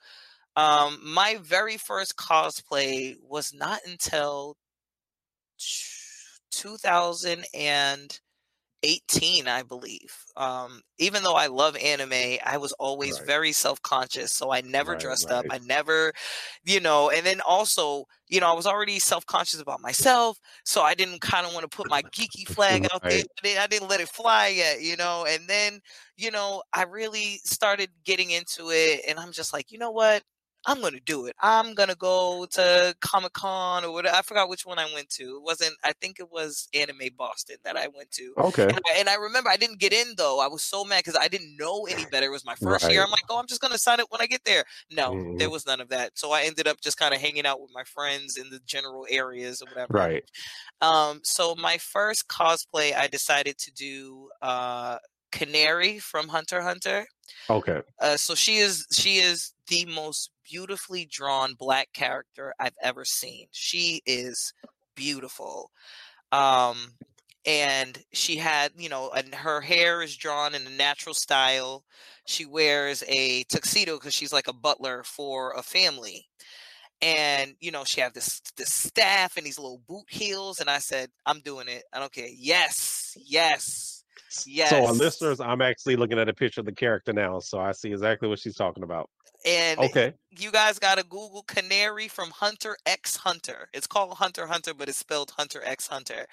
Um, 0.55 0.99
my 1.03 1.37
very 1.41 1.77
first 1.77 2.15
cosplay 2.15 3.15
was 3.21 3.53
not 3.53 3.79
until 3.87 4.55
2018, 6.53 9.47
I 9.47 9.63
believe. 9.63 10.13
Um, 10.35 10.81
even 10.99 11.23
though 11.23 11.35
I 11.35 11.47
love 11.47 11.75
anime, 11.77 12.37
I 12.45 12.57
was 12.57 12.73
always 12.73 13.17
Right. 13.17 13.19
very 13.19 13.51
self 13.53 13.81
conscious. 13.81 14.31
So 14.33 14.51
I 14.51 14.61
never 14.61 14.93
Right, 14.93 14.95
dressed 14.95 15.31
up. 15.31 15.45
I 15.49 15.59
never, 15.59 16.11
you 16.65 16.79
know, 16.79 17.09
and 17.09 17.25
then 17.25 17.39
also, 17.41 18.05
you 18.27 18.39
know, 18.41 18.47
I 18.49 18.53
was 18.53 18.65
already 18.67 18.99
self 18.99 19.25
conscious 19.25 19.59
about 19.61 19.79
myself. 19.81 20.37
So 20.65 20.81
I 20.81 20.95
didn't 20.95 21.21
kind 21.21 21.45
of 21.47 21.53
want 21.53 21.69
to 21.69 21.75
put 21.75 21.89
my 21.89 22.03
geeky 22.03 22.47
flag 22.47 22.85
out 22.93 23.03
there. 23.07 23.23
I 23.39 23.47
didn't, 23.47 23.59
I 23.59 23.67
didn't 23.67 23.87
let 23.89 24.01
it 24.01 24.09
fly 24.09 24.47
yet, 24.49 24.81
you 24.81 24.97
know. 24.97 25.25
And 25.27 25.47
then, 25.47 25.79
you 26.17 26.31
know, 26.31 26.63
I 26.73 26.83
really 26.83 27.39
started 27.45 27.89
getting 28.03 28.31
into 28.31 28.69
it. 28.71 29.01
And 29.07 29.19
I'm 29.19 29.31
just 29.31 29.53
like, 29.53 29.71
you 29.71 29.77
know 29.79 29.91
what? 29.91 30.23
I'm 30.65 30.81
gonna 30.81 30.99
do 31.05 31.25
it. 31.25 31.35
I'm 31.41 31.73
gonna 31.73 31.95
go 31.95 32.45
to 32.51 32.95
Comic 33.01 33.33
Con 33.33 33.83
or 33.83 33.91
whatever. 33.91 34.15
I 34.15 34.21
forgot 34.21 34.47
which 34.49 34.65
one 34.65 34.79
I 34.79 34.91
went 34.93 35.09
to. 35.11 35.23
It 35.37 35.41
wasn't. 35.43 35.75
I 35.83 35.91
think 35.99 36.19
it 36.19 36.31
was 36.31 36.67
Anime 36.73 37.09
Boston 37.17 37.57
that 37.63 37.75
I 37.75 37.87
went 37.87 38.11
to. 38.11 38.33
Okay. 38.37 38.63
And 38.63 38.79
I, 38.89 38.99
and 38.99 39.09
I 39.09 39.15
remember 39.15 39.49
I 39.49 39.57
didn't 39.57 39.79
get 39.79 39.91
in 39.93 40.13
though. 40.17 40.39
I 40.39 40.47
was 40.47 40.63
so 40.63 40.85
mad 40.85 40.99
because 41.03 41.17
I 41.19 41.27
didn't 41.27 41.57
know 41.57 41.85
any 41.85 42.05
better. 42.05 42.27
It 42.27 42.31
was 42.31 42.45
my 42.45 42.55
first 42.55 42.89
year. 42.89 43.03
I'm 43.03 43.11
like, 43.11 43.23
oh, 43.29 43.39
I'm 43.39 43.47
just 43.47 43.61
gonna 43.61 43.77
sign 43.77 43.99
it 43.99 44.05
when 44.09 44.21
I 44.21 44.25
get 44.27 44.45
there. 44.45 44.63
No, 44.91 45.11
there 45.37 45.47
Mhm. 45.49 45.51
was 45.51 45.65
none 45.65 45.81
of 45.81 45.89
that. 45.89 46.17
So 46.17 46.31
I 46.31 46.43
ended 46.43 46.67
up 46.67 46.79
just 46.81 46.97
kind 46.97 47.13
of 47.13 47.19
hanging 47.19 47.45
out 47.45 47.59
with 47.61 47.71
my 47.73 47.83
friends 47.83 48.37
in 48.37 48.49
the 48.49 48.59
general 48.65 49.05
areas 49.09 49.61
or 49.61 49.65
whatever. 49.69 49.93
Right. 49.93 50.23
Um, 50.81 51.21
so 51.23 51.55
my 51.55 51.77
first 51.77 52.27
cosplay, 52.27 52.95
I 52.95 53.07
decided 53.07 53.57
to 53.59 53.71
do 53.71 54.29
uh, 54.41 54.97
Canary 55.31 55.99
from 55.99 56.27
Hunter 56.29 56.61
Hunter. 56.61 57.05
Okay. 57.49 57.81
Uh, 57.99 58.17
so 58.17 58.35
she 58.35 58.57
is 58.57 58.85
she 58.91 59.17
is 59.17 59.53
the 59.67 59.85
most 59.85 60.29
beautifully 60.43 61.05
drawn 61.05 61.53
black 61.55 61.91
character 61.93 62.53
I've 62.59 62.77
ever 62.81 63.05
seen. 63.05 63.47
She 63.51 64.01
is 64.05 64.53
beautiful. 64.95 65.71
Um 66.31 66.93
and 67.45 68.01
she 68.13 68.37
had, 68.37 68.71
you 68.77 68.87
know, 68.87 69.11
and 69.11 69.35
her 69.35 69.59
hair 69.59 70.01
is 70.01 70.15
drawn 70.15 70.55
in 70.55 70.65
a 70.65 70.69
natural 70.69 71.13
style. 71.13 71.83
She 72.25 72.45
wears 72.45 73.03
a 73.07 73.43
tuxedo 73.43 73.97
because 73.97 74.13
she's 74.13 74.31
like 74.31 74.47
a 74.47 74.53
butler 74.53 75.03
for 75.03 75.51
a 75.51 75.61
family. 75.61 76.25
And 77.01 77.55
you 77.59 77.71
know, 77.71 77.83
she 77.83 77.99
had 77.99 78.13
this 78.13 78.41
this 78.55 78.73
staff 78.73 79.35
and 79.35 79.45
these 79.45 79.59
little 79.59 79.81
boot 79.87 80.05
heels. 80.07 80.61
And 80.61 80.69
I 80.69 80.79
said, 80.79 81.09
I'm 81.25 81.41
doing 81.41 81.67
it. 81.67 81.83
I 81.91 81.99
don't 81.99 82.13
care. 82.13 82.29
Yes, 82.31 83.17
yes. 83.25 84.03
Yes. 84.45 84.69
So 84.69 84.85
our 84.85 84.93
listeners, 84.93 85.39
I'm 85.39 85.61
actually 85.61 85.95
looking 85.95 86.17
at 86.17 86.29
a 86.29 86.33
picture 86.33 86.61
of 86.61 86.65
the 86.65 86.71
character 86.73 87.13
now, 87.13 87.39
so 87.39 87.59
I 87.59 87.71
see 87.71 87.91
exactly 87.91 88.27
what 88.27 88.39
she's 88.39 88.55
talking 88.55 88.83
about. 88.83 89.09
And 89.45 89.79
Okay. 89.79 90.13
you 90.31 90.51
guys 90.51 90.79
got 90.79 90.97
to 90.97 91.03
Google 91.03 91.43
Canary 91.43 92.07
from 92.07 92.31
Hunter 92.31 92.77
X 92.85 93.17
Hunter. 93.17 93.69
It's 93.73 93.87
called 93.87 94.17
Hunter 94.17 94.47
Hunter, 94.47 94.73
but 94.73 94.89
it's 94.89 94.97
spelled 94.97 95.31
Hunter 95.37 95.61
X 95.63 95.87
Hunter. 95.87 96.27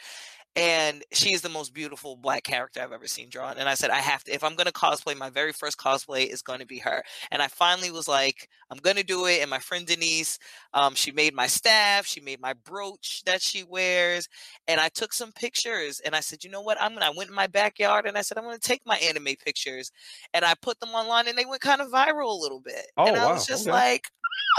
And 0.57 1.05
she 1.13 1.33
is 1.33 1.43
the 1.43 1.49
most 1.49 1.73
beautiful 1.73 2.17
black 2.17 2.43
character 2.43 2.83
I've 2.83 2.93
ever 2.93 3.07
seen 3.07 3.29
drawn. 3.31 3.57
And 3.57 3.69
I 3.69 3.75
said, 3.75 3.91
I 3.91 3.99
have 3.99 4.25
to, 4.25 4.35
if 4.35 4.43
I'm 4.43 4.57
going 4.57 4.67
to 4.67 4.73
cosplay, 4.73 5.17
my 5.17 5.31
very 5.31 5.53
first 5.53 5.79
cosplay 5.79 6.27
is 6.27 6.43
going 6.43 6.59
to 6.59 6.67
be 6.67 6.79
her. 6.79 7.05
And 7.31 7.41
I 7.41 7.47
finally 7.47 7.93
was 7.93 8.09
like, 8.09 8.49
I'm 8.69 8.79
going 8.79 8.97
to 8.97 9.05
do 9.05 9.27
it. 9.27 9.41
And 9.41 9.49
my 9.49 9.61
friend 9.61 9.87
Denise, 9.87 10.39
um, 10.75 10.95
she 10.97 11.13
made 11.13 11.35
my 11.35 11.47
staff, 11.47 12.05
she 12.05 12.21
made 12.21 12.41
my 12.41 12.55
brooch 12.65 13.23
that 13.27 13.41
she 13.41 13.63
wears. 13.63 14.29
And 14.67 14.81
I 14.81 14.89
took 14.89 15.13
some 15.13 15.31
pictures 15.33 16.01
and 16.05 16.17
I 16.17 16.21
said, 16.21 16.43
you 16.43 16.51
know 16.51 16.63
what? 16.63 16.81
I'm 16.81 16.91
going 16.91 17.03
to, 17.03 17.07
I 17.07 17.17
went 17.17 17.31
in 17.31 17.37
my 17.37 17.47
backyard 17.47 18.07
and 18.07 18.19
I 18.19 18.23
said, 18.23 18.37
I'm 18.37 18.45
going 18.45 18.59
to 18.59 18.61
take 18.61 18.83
my 18.85 18.97
anime 18.97 19.37
pictures. 19.45 19.93
And 20.35 20.45
I 20.45 20.55
put 20.61 20.81
them 20.81 20.91
online 20.91 21.29
and 21.29 21.39
they 21.39 21.45
went 21.45 21.63
kind 21.63 21.81
of 21.81 21.91
viral 21.91 22.37
a 22.37 22.43
little 22.43 22.61
bit. 22.61 22.87
Oh, 22.97 23.07
and 23.07 23.17
I 23.17 23.27
wow, 23.27 23.35
was 23.35 23.47
just 23.47 23.69
okay. 23.69 23.73
like, 23.73 24.05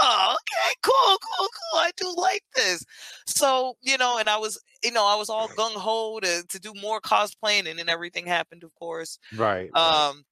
oh, 0.02 0.34
okay, 0.34 0.74
cool, 0.82 1.18
cool, 1.18 1.48
cool. 1.48 1.80
I 1.80 1.90
do 1.96 2.14
like 2.16 2.42
this. 2.54 2.84
So, 3.26 3.76
you 3.82 3.98
know, 3.98 4.18
and 4.18 4.28
I 4.28 4.36
was, 4.36 4.60
you 4.82 4.92
know, 4.92 5.06
I 5.06 5.16
was 5.16 5.28
all 5.28 5.48
gung 5.48 5.74
ho 5.74 6.20
to, 6.20 6.44
to 6.48 6.58
do 6.58 6.72
more 6.80 7.00
cosplaying 7.00 7.68
and 7.68 7.78
then 7.78 7.88
everything 7.88 8.26
happened, 8.26 8.64
of 8.64 8.74
course. 8.74 9.18
Right. 9.36 9.70
right. 9.74 10.08
Um, 10.08 10.24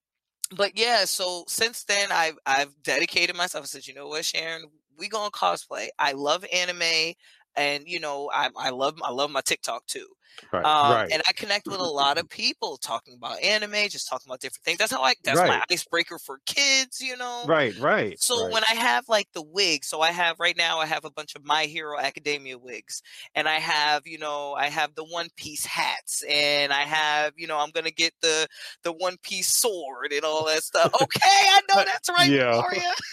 but 0.56 0.76
yeah, 0.76 1.04
so 1.04 1.44
since 1.46 1.84
then 1.84 2.10
I've 2.10 2.36
I've 2.44 2.74
dedicated 2.82 3.36
myself. 3.36 3.64
I 3.64 3.66
said, 3.66 3.86
you 3.86 3.94
know 3.94 4.08
what, 4.08 4.24
Sharon, 4.24 4.64
we 4.98 5.08
gonna 5.08 5.30
cosplay. 5.30 5.88
I 5.98 6.12
love 6.12 6.44
anime, 6.52 7.14
and 7.56 7.84
you 7.86 8.00
know, 8.00 8.30
I 8.32 8.50
I 8.56 8.70
love 8.70 8.98
I 9.02 9.12
love 9.12 9.30
my 9.30 9.42
TikTok 9.42 9.86
too. 9.86 10.06
Right, 10.52 10.68
Um, 10.68 10.74
right, 10.82 11.12
and 11.12 11.22
I 11.28 11.32
connect 11.32 11.68
with 11.68 11.80
a 11.80 11.84
lot 11.84 12.18
of 12.18 12.28
people 12.28 12.76
talking 12.76 13.14
about 13.14 13.40
anime, 13.42 13.88
just 13.88 14.08
talking 14.08 14.28
about 14.30 14.40
different 14.40 14.64
things. 14.64 14.78
That's 14.78 14.92
how 14.92 15.02
I. 15.02 15.14
That's 15.24 15.44
my 15.44 15.54
right, 15.54 15.64
icebreaker 15.70 16.18
for 16.18 16.40
kids. 16.46 17.00
You 17.00 17.16
know. 17.16 17.48
right, 17.48 17.76
right, 17.76 18.20
So 18.22 18.34
right. 18.34 18.50
when 18.50 18.62
I 18.70 18.74
have 18.74 19.08
like 19.08 19.28
the 19.32 19.42
wig, 19.42 19.84
so 19.84 20.02
I 20.02 20.10
have 20.12 20.38
right 20.40 20.56
now 20.56 20.78
I 20.78 20.86
have 20.86 21.04
a 21.06 21.10
bunch 21.10 21.34
of 21.36 21.44
My 21.44 21.64
Hero 21.66 21.98
Academia 21.98 22.58
wigs, 22.58 23.02
and 23.34 23.48
I 23.48 23.60
have 23.60 24.06
you 24.06 24.18
know 24.18 24.54
I 24.54 24.68
have 24.68 24.94
the 24.94 25.04
One 25.04 25.28
Piece 25.36 25.64
hats, 25.66 26.22
and 26.28 26.72
I 26.72 26.82
have 26.82 27.34
you 27.36 27.46
know 27.46 27.58
I'm 27.58 27.70
gonna 27.70 27.90
get 27.90 28.14
the 28.22 28.46
the 28.84 28.92
One 28.92 29.16
Piece 29.22 29.48
sword 29.48 30.12
and 30.12 30.24
all 30.24 30.46
that 30.46 30.64
stuff. 30.64 30.92
Okay, 31.02 31.20
I 31.24 31.60
know 31.70 31.84
that's 31.86 32.08
right, 32.10 32.32
Yeah. 32.32 32.62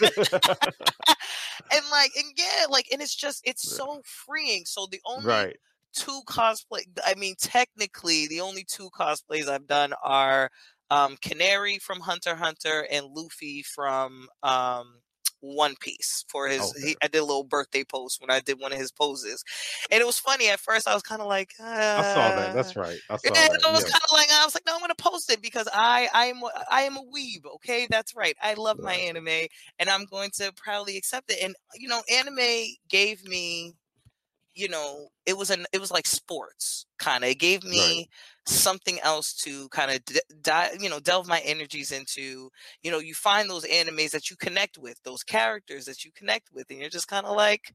And 1.70 1.84
like 1.90 2.12
and 2.16 2.32
yeah, 2.36 2.66
like 2.68 2.86
and 2.92 3.02
it's 3.02 3.14
just 3.14 3.42
it's 3.46 3.62
so 3.64 4.02
freeing. 4.04 4.64
So 4.64 4.86
the 4.90 5.00
only 5.04 5.46
Right. 5.46 5.58
Two 5.98 6.20
cosplay 6.26 6.82
I 7.04 7.14
mean 7.14 7.34
technically 7.38 8.26
the 8.28 8.40
only 8.40 8.64
two 8.64 8.90
cosplays 8.90 9.48
I've 9.48 9.66
done 9.66 9.92
are 10.02 10.50
um 10.90 11.16
Canary 11.22 11.78
from 11.78 12.00
Hunter 12.00 12.34
Hunter 12.36 12.86
and 12.90 13.06
Luffy 13.06 13.62
from 13.62 14.28
um 14.42 15.00
One 15.40 15.76
Piece 15.80 16.24
for 16.28 16.48
his 16.48 16.72
Okay. 16.72 16.82
he, 16.82 16.96
I 17.02 17.08
did 17.08 17.18
a 17.18 17.24
little 17.24 17.44
birthday 17.44 17.84
post 17.84 18.20
when 18.20 18.30
I 18.30 18.40
did 18.40 18.58
one 18.60 18.72
of 18.72 18.78
his 18.78 18.92
poses. 18.92 19.42
And 19.90 20.00
it 20.00 20.06
was 20.06 20.18
funny 20.18 20.48
at 20.48 20.60
first 20.60 20.88
I 20.88 20.94
was 20.94 21.02
kind 21.02 21.20
of 21.22 21.28
like 21.28 21.52
I 21.96 22.02
saw 22.02 22.32
that. 22.32 22.52
uh 22.52 22.52
That's 22.52 22.76
right. 22.76 23.00
I 23.10 23.16
saw 23.16 23.34
yeah, 23.34 23.48
that. 23.48 23.64
I 23.66 23.72
was 23.72 23.82
Yeah. 23.82 23.90
kind 23.90 24.02
of 24.04 24.10
like 24.12 24.30
I 24.30 24.44
was 24.44 24.54
like, 24.54 24.62
no, 24.66 24.74
I'm 24.74 24.80
gonna 24.80 24.94
post 24.96 25.30
it 25.30 25.42
because 25.42 25.68
I 25.72 26.08
I 26.14 26.26
am 26.26 26.40
I 26.70 26.82
am 26.82 26.96
a 26.96 27.02
weeb. 27.02 27.44
Okay, 27.56 27.88
that's 27.90 28.14
right. 28.14 28.36
I 28.40 28.54
love 28.54 28.78
my 28.80 28.94
anime, 28.94 29.48
and 29.78 29.88
I'm 29.90 30.04
going 30.04 30.30
to 30.36 30.52
proudly 30.56 30.96
accept 30.96 31.30
it. 31.30 31.38
And 31.42 31.56
you 31.74 31.88
know, 31.88 32.02
anime 32.10 32.76
gave 32.88 33.24
me, 33.24 33.74
you 34.58 34.68
know, 34.68 35.08
it 35.26 35.36
was 35.38 35.50
an 35.50 35.66
it 35.72 35.80
was 35.80 35.90
like 35.90 36.06
sports 36.06 36.86
kind 36.98 37.24
of. 37.24 37.30
It 37.30 37.38
gave 37.38 37.64
Right. 37.64 37.70
me 37.70 38.08
something 38.46 38.98
else 39.00 39.34
to 39.34 39.68
kind 39.70 39.90
of 39.90 40.04
d- 40.04 40.20
di- 40.42 40.76
you 40.80 40.88
know 40.90 41.00
delve 41.00 41.28
my 41.28 41.40
energies 41.40 41.92
into. 41.92 42.50
You 42.82 42.90
know, 42.90 42.98
you 42.98 43.14
find 43.14 43.48
those 43.48 43.64
animes 43.64 44.10
that 44.10 44.30
you 44.30 44.36
connect 44.36 44.78
with, 44.78 45.00
those 45.04 45.22
characters 45.22 45.84
that 45.86 46.04
you 46.04 46.10
connect 46.12 46.50
with, 46.52 46.70
and 46.70 46.80
you're 46.80 46.90
just 46.90 47.08
kind 47.08 47.26
of 47.26 47.36
like. 47.36 47.74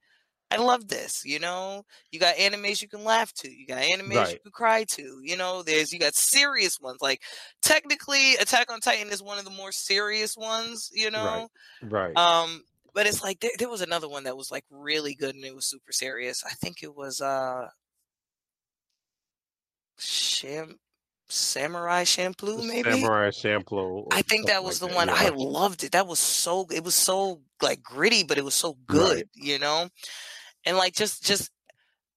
I 0.52 0.58
love 0.58 0.88
this, 0.88 1.26
you 1.26 1.40
know. 1.40 1.84
You 2.12 2.20
got 2.20 2.36
animes 2.36 2.82
you 2.82 2.88
can 2.88 3.04
laugh 3.04 3.34
to. 3.36 3.50
You 3.52 3.66
got 3.66 3.82
animes 3.82 4.32
you 4.34 4.40
can 4.44 4.52
cry 4.52 4.84
to. 4.84 5.20
You 5.24 5.36
know, 5.36 5.64
there's 5.64 5.92
you 5.92 6.00
got 6.00 6.14
serious 6.16 6.80
ones. 6.80 7.00
Like 7.02 7.22
technically, 7.64 8.36
Attack 8.36 8.72
on 8.72 8.80
Titan 8.80 9.12
is 9.12 9.24
one 9.24 9.40
of 9.40 9.46
the 9.46 9.52
more 9.52 9.72
serious 9.72 10.38
ones. 10.38 10.92
You 10.94 11.10
know, 11.12 11.24
Right. 11.24 11.48
know, 11.82 11.90
Right. 11.90 12.22
um, 12.22 12.64
but 12.94 13.08
it's 13.08 13.24
like 13.24 13.39
there, 13.41 13.52
there 13.58 13.70
was 13.70 13.82
another 13.82 14.10
one 14.10 14.24
that 14.26 14.38
was 14.38 14.52
like 14.52 14.66
really 14.70 15.16
good 15.16 15.36
and 15.36 15.46
it 15.46 15.56
was 15.56 15.66
super 15.66 15.91
serious. 15.91 16.44
I 16.46 16.52
think 16.52 16.84
it 16.84 16.96
was 16.96 17.22
uh 17.22 17.70
Sham 19.98 20.80
Samurai 21.30 22.04
Champloo, 22.04 22.64
maybe. 22.68 23.12
Samurai 23.12 23.30
Champloo. 23.32 24.06
I 24.12 24.22
think 24.22 24.46
that 24.48 24.64
like 24.64 24.64
was 24.64 24.80
the 24.80 24.88
that. 24.88 24.96
one. 24.96 25.10
I 25.10 25.30
loved 25.30 25.84
it. 25.84 25.94
That 25.94 26.08
was 26.08 26.20
so. 26.20 26.68
It 26.72 26.84
was 26.84 26.96
so 26.96 27.41
like 27.62 27.82
gritty, 27.82 28.24
but 28.24 28.38
it 28.38 28.46
was 28.46 28.54
so 28.56 28.76
Right. 28.89 29.24
good. 29.24 29.30
You 29.36 29.60
know, 29.60 29.89
and 30.66 30.78
like 30.78 30.94
just 30.94 31.24
just 31.26 31.52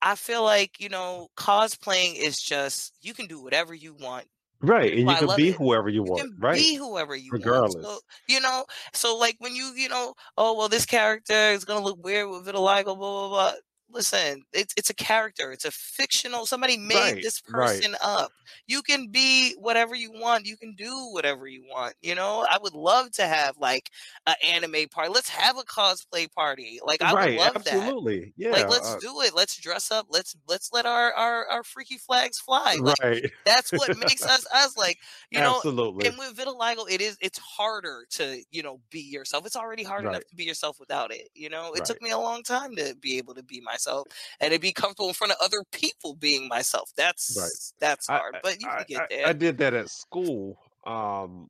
I 0.03 0.16
feel 0.16 0.43
like 0.45 0.81
you 0.81 0.89
know 0.91 1.29
cosplaying 1.39 2.16
is 2.16 2.41
just 2.41 2.95
you 3.03 3.14
can 3.14 3.27
do 3.27 3.43
whatever 3.43 3.74
you 3.74 3.95
want. 3.95 4.27
Right. 4.61 4.92
And 4.92 5.09
you 5.09 5.16
can 5.16 5.36
be 5.36 5.48
it. 5.50 5.57
whoever 5.57 5.88
you 5.88 5.96
You 5.96 6.02
want. 6.04 6.20
can 6.22 6.36
Right. 6.38 6.54
be 6.54 6.74
whoever 6.76 7.14
you 7.14 7.38
want. 7.40 7.72
So 7.72 7.78
Regardless. 7.78 8.00
you 8.28 8.40
know, 8.40 8.64
so 8.92 9.16
like 9.16 9.36
when 9.38 9.54
you 9.54 9.72
you 9.76 9.88
know, 9.88 10.14
oh 10.38 10.57
well, 10.57 10.68
this 10.68 10.86
character 10.86 11.34
is 11.52 11.64
gonna 11.64 11.84
look 11.84 12.02
weird 12.02 12.28
with 12.30 12.46
vitiligo, 12.46 12.84
blah 12.84 12.94
blah 12.96 13.28
blah. 13.28 13.52
Listen, 13.89 14.43
it's 14.53 14.74
it's 14.76 14.91
a 14.91 14.95
character. 14.95 15.53
It's 15.53 15.64
a 15.64 15.70
fictional. 15.70 16.45
Somebody 16.47 16.76
made 16.76 17.18
Right. 17.18 17.22
this 17.22 17.41
Right. 17.49 17.84
person 17.84 17.97
up. 18.03 18.32
You 18.66 18.82
can 18.82 19.09
be 19.11 19.55
whatever 19.59 19.95
you 19.95 20.11
want. 20.12 20.45
You 20.47 20.57
can 20.57 20.74
do 20.74 21.11
whatever 21.12 21.47
you 21.47 21.64
want. 21.64 21.95
You 22.03 22.14
know, 22.14 22.47
I 22.51 22.59
would 22.61 22.74
love 22.74 23.12
to 23.12 23.26
have 23.26 23.57
like 23.59 23.91
an 24.26 24.34
anime 24.45 24.89
party. 24.91 25.11
Let's 25.11 25.28
have 25.30 25.57
a 25.57 25.62
cosplay 25.62 26.30
party. 26.32 26.80
Like 26.84 27.01
I 27.03 27.14
would 27.14 27.28
Right. 27.28 27.30
love 27.30 27.64
that. 27.64 27.95
Absolutely. 27.97 28.34
Yeah. 28.37 28.51
Like 28.51 28.66
let's 28.68 28.95
Uh, 28.95 28.97
do 28.97 29.20
it. 29.22 29.34
Let's 29.34 29.57
dress 29.57 29.91
up. 29.91 30.07
Let's 30.11 30.37
let's 30.49 30.72
let 30.72 30.87
our 30.87 31.12
our, 31.14 31.47
our 31.49 31.64
freaky 31.64 31.99
flags 31.99 32.39
fly. 32.39 32.78
Like 32.82 32.99
right. 33.03 33.30
that's 33.45 33.72
what 33.72 33.95
makes 33.95 34.26
us 34.26 34.47
us. 34.53 34.76
Like 34.76 34.99
you 35.30 35.41
know, 35.43 35.62
Absolutely. 35.62 36.05
and 36.05 36.18
with 36.18 36.37
vitiligo, 36.37 36.91
it 36.91 37.01
is 37.01 37.16
it's 37.20 37.39
harder 37.39 38.07
to 38.11 38.43
you 38.51 38.62
know 38.62 38.80
be 38.91 39.01
yourself. 39.01 39.47
It's 39.47 39.57
already 39.57 39.84
hard 39.84 40.07
enough 40.07 40.24
to 40.28 40.34
be 40.37 40.45
yourself 40.45 40.78
without 40.80 41.12
it. 41.12 41.28
You 41.34 41.49
know, 41.51 41.74
it 41.74 41.84
took 41.84 42.01
me 42.03 42.11
a 42.11 42.18
long 42.18 42.43
time 42.43 42.76
to 42.76 42.95
be 43.01 43.18
able 43.18 43.34
to 43.34 43.43
be 43.43 43.61
myself 43.77 44.07
and 44.41 44.53
to 44.53 44.59
be 44.59 44.72
comfortable 44.72 45.09
in 45.09 45.14
front 45.14 45.33
of 45.33 45.39
other 45.43 45.62
people 45.72 46.14
being 46.14 46.49
myself. 46.49 46.91
Right. 46.99 47.07
That's 47.07 47.74
that's 47.79 48.09
I, 48.09 48.18
hard, 48.18 48.37
but 48.43 48.61
you 48.61 48.68
I, 48.68 48.85
can 48.85 49.07
get 49.11 49.27
I, 49.27 49.31
I 49.31 49.33
did 49.33 49.59
that 49.59 49.74
at 49.74 49.91
school. 49.91 50.57
Um, 50.87 51.49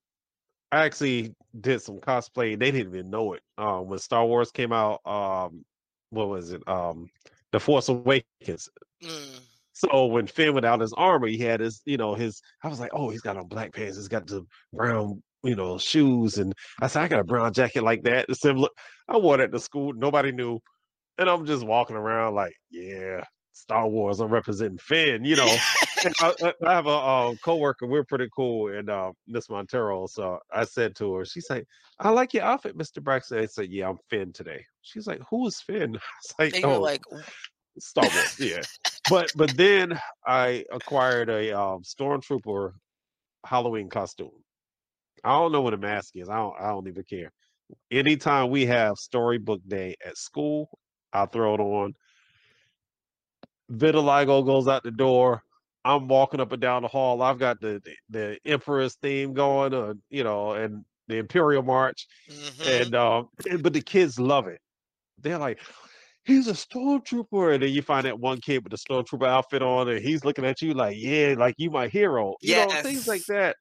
I 0.72 0.84
actually 0.84 1.34
did 1.60 1.80
some 1.80 1.98
cosplay. 2.00 2.58
They 2.58 2.70
didn't 2.72 2.94
even 2.94 3.10
know 3.10 3.34
it. 3.34 3.42
Uh, 3.56 3.78
when 3.78 3.98
Star 3.98 4.26
Wars 4.26 4.50
came 4.50 4.72
out, 4.72 5.00
um, 5.06 5.64
what 6.10 6.28
was 6.28 6.52
it? 6.52 6.62
Um, 6.66 7.08
The 7.52 7.60
Force 7.60 7.88
Awakens. 7.88 8.68
Mm, 9.02 9.40
So 9.72 10.06
when 10.06 10.26
Finn 10.26 10.54
went 10.54 10.64
out 10.64 10.80
his 10.80 10.94
armor, 10.94 11.26
he 11.26 11.38
had 11.38 11.60
his, 11.60 11.82
you 11.84 11.98
know, 11.98 12.14
his. 12.14 12.40
I 12.62 12.68
was 12.68 12.80
like, 12.80 12.92
oh, 12.94 13.10
he's 13.10 13.20
got 13.20 13.36
on 13.36 13.46
black 13.46 13.74
pants. 13.74 13.98
He's 13.98 14.08
got 14.08 14.26
the 14.26 14.44
brown, 14.72 15.22
you 15.44 15.54
know, 15.54 15.76
shoes, 15.76 16.38
and 16.38 16.54
I 16.80 16.86
said, 16.86 17.02
I 17.02 17.08
got 17.08 17.20
a 17.20 17.24
brown 17.24 17.52
jacket 17.52 17.82
like 17.82 18.02
that. 18.04 18.34
Similar. 18.34 18.70
I 19.06 19.18
wore 19.18 19.36
that 19.36 19.52
to 19.52 19.60
school. 19.60 19.92
Nobody 19.92 20.32
knew, 20.32 20.60
and 21.18 21.28
I'm 21.28 21.46
just 21.46 21.64
walking 21.64 21.96
around 21.96 22.34
like, 22.34 22.54
yeah, 22.70 23.22
Star 23.56 23.88
Wars. 23.88 24.20
I'm 24.20 24.28
representing 24.28 24.78
Finn, 24.78 25.24
you 25.24 25.36
know. 25.36 25.56
I, 26.20 26.52
I 26.64 26.74
have 26.74 26.86
a 26.86 26.90
uh, 26.90 27.34
coworker. 27.42 27.86
We're 27.86 28.04
pretty 28.04 28.28
cool, 28.34 28.68
and 28.68 28.90
uh, 28.90 29.12
Miss 29.26 29.48
Montero. 29.48 30.06
So 30.06 30.38
I 30.52 30.64
said 30.64 30.94
to 30.96 31.14
her, 31.14 31.24
she's 31.24 31.48
like, 31.48 31.66
"I 31.98 32.10
like 32.10 32.34
your 32.34 32.44
outfit, 32.44 32.76
Mr. 32.76 33.02
Braxton." 33.02 33.38
I 33.38 33.46
said, 33.46 33.70
"Yeah, 33.70 33.88
I'm 33.88 33.98
Finn 34.10 34.32
today." 34.32 34.64
She's 34.82 35.06
like, 35.06 35.20
"Who 35.30 35.46
is 35.46 35.60
Finn?" 35.60 35.96
I 36.38 36.44
was 36.44 36.52
like, 36.54 36.64
"Oh, 36.64 36.80
like, 36.80 37.02
Star 37.78 38.04
Wars." 38.04 38.38
Yeah, 38.38 38.62
but 39.08 39.32
but 39.36 39.56
then 39.56 39.98
I 40.26 40.64
acquired 40.70 41.30
a 41.30 41.58
um, 41.58 41.82
stormtrooper 41.82 42.72
Halloween 43.44 43.88
costume. 43.88 44.30
I 45.24 45.30
don't 45.30 45.50
know 45.50 45.62
what 45.62 45.74
a 45.74 45.78
mask 45.78 46.14
is. 46.16 46.28
I 46.28 46.36
don't. 46.36 46.54
I 46.60 46.68
don't 46.68 46.88
even 46.88 47.04
care. 47.04 47.32
Anytime 47.90 48.50
we 48.50 48.66
have 48.66 48.96
storybook 48.96 49.60
day 49.66 49.96
at 50.06 50.18
school, 50.18 50.68
I'll 51.16 51.26
throw 51.26 51.54
it 51.54 51.60
on. 51.60 51.94
Vitiligo 53.70 54.44
goes 54.44 54.68
out 54.68 54.82
the 54.82 54.90
door. 54.90 55.42
I'm 55.84 56.08
walking 56.08 56.40
up 56.40 56.52
and 56.52 56.60
down 56.60 56.82
the 56.82 56.88
hall. 56.88 57.22
I've 57.22 57.38
got 57.38 57.60
the 57.60 57.80
the, 57.84 57.96
the 58.08 58.38
Emperor's 58.44 58.96
theme 58.96 59.34
going, 59.34 59.72
uh, 59.74 59.94
you 60.10 60.24
know, 60.24 60.52
and 60.52 60.84
the 61.08 61.18
Imperial 61.18 61.62
March, 61.62 62.06
hmm 62.28 62.56
and 62.64 62.94
um, 62.94 63.28
and- 63.48 63.62
but 63.62 63.72
the 63.72 63.82
kids 63.82 64.18
love 64.18 64.48
it. 64.48 64.60
They're 65.18 65.38
like, 65.38 65.60
"He's 66.24 66.48
a 66.48 66.52
stormtrooper," 66.54 67.54
and 67.54 67.62
then 67.62 67.70
you 67.72 67.82
find 67.82 68.06
that 68.06 68.20
one 68.20 68.40
kid 68.40 68.64
with 68.64 68.72
the 68.72 68.78
stormtrooper 68.78 69.26
outfit 69.28 69.62
on, 69.62 69.88
and 69.88 70.00
he's 70.00 70.24
looking 70.24 70.46
at 70.46 70.62
you 70.62 70.74
like, 70.74 70.96
"Yeah, 70.98 71.34
like 71.38 71.56
you 71.58 71.70
my 71.70 71.88
hero," 71.88 72.36
you 72.42 72.54
know, 72.54 72.76
things 72.82 73.06
like 73.06 73.24
that. 73.28 73.56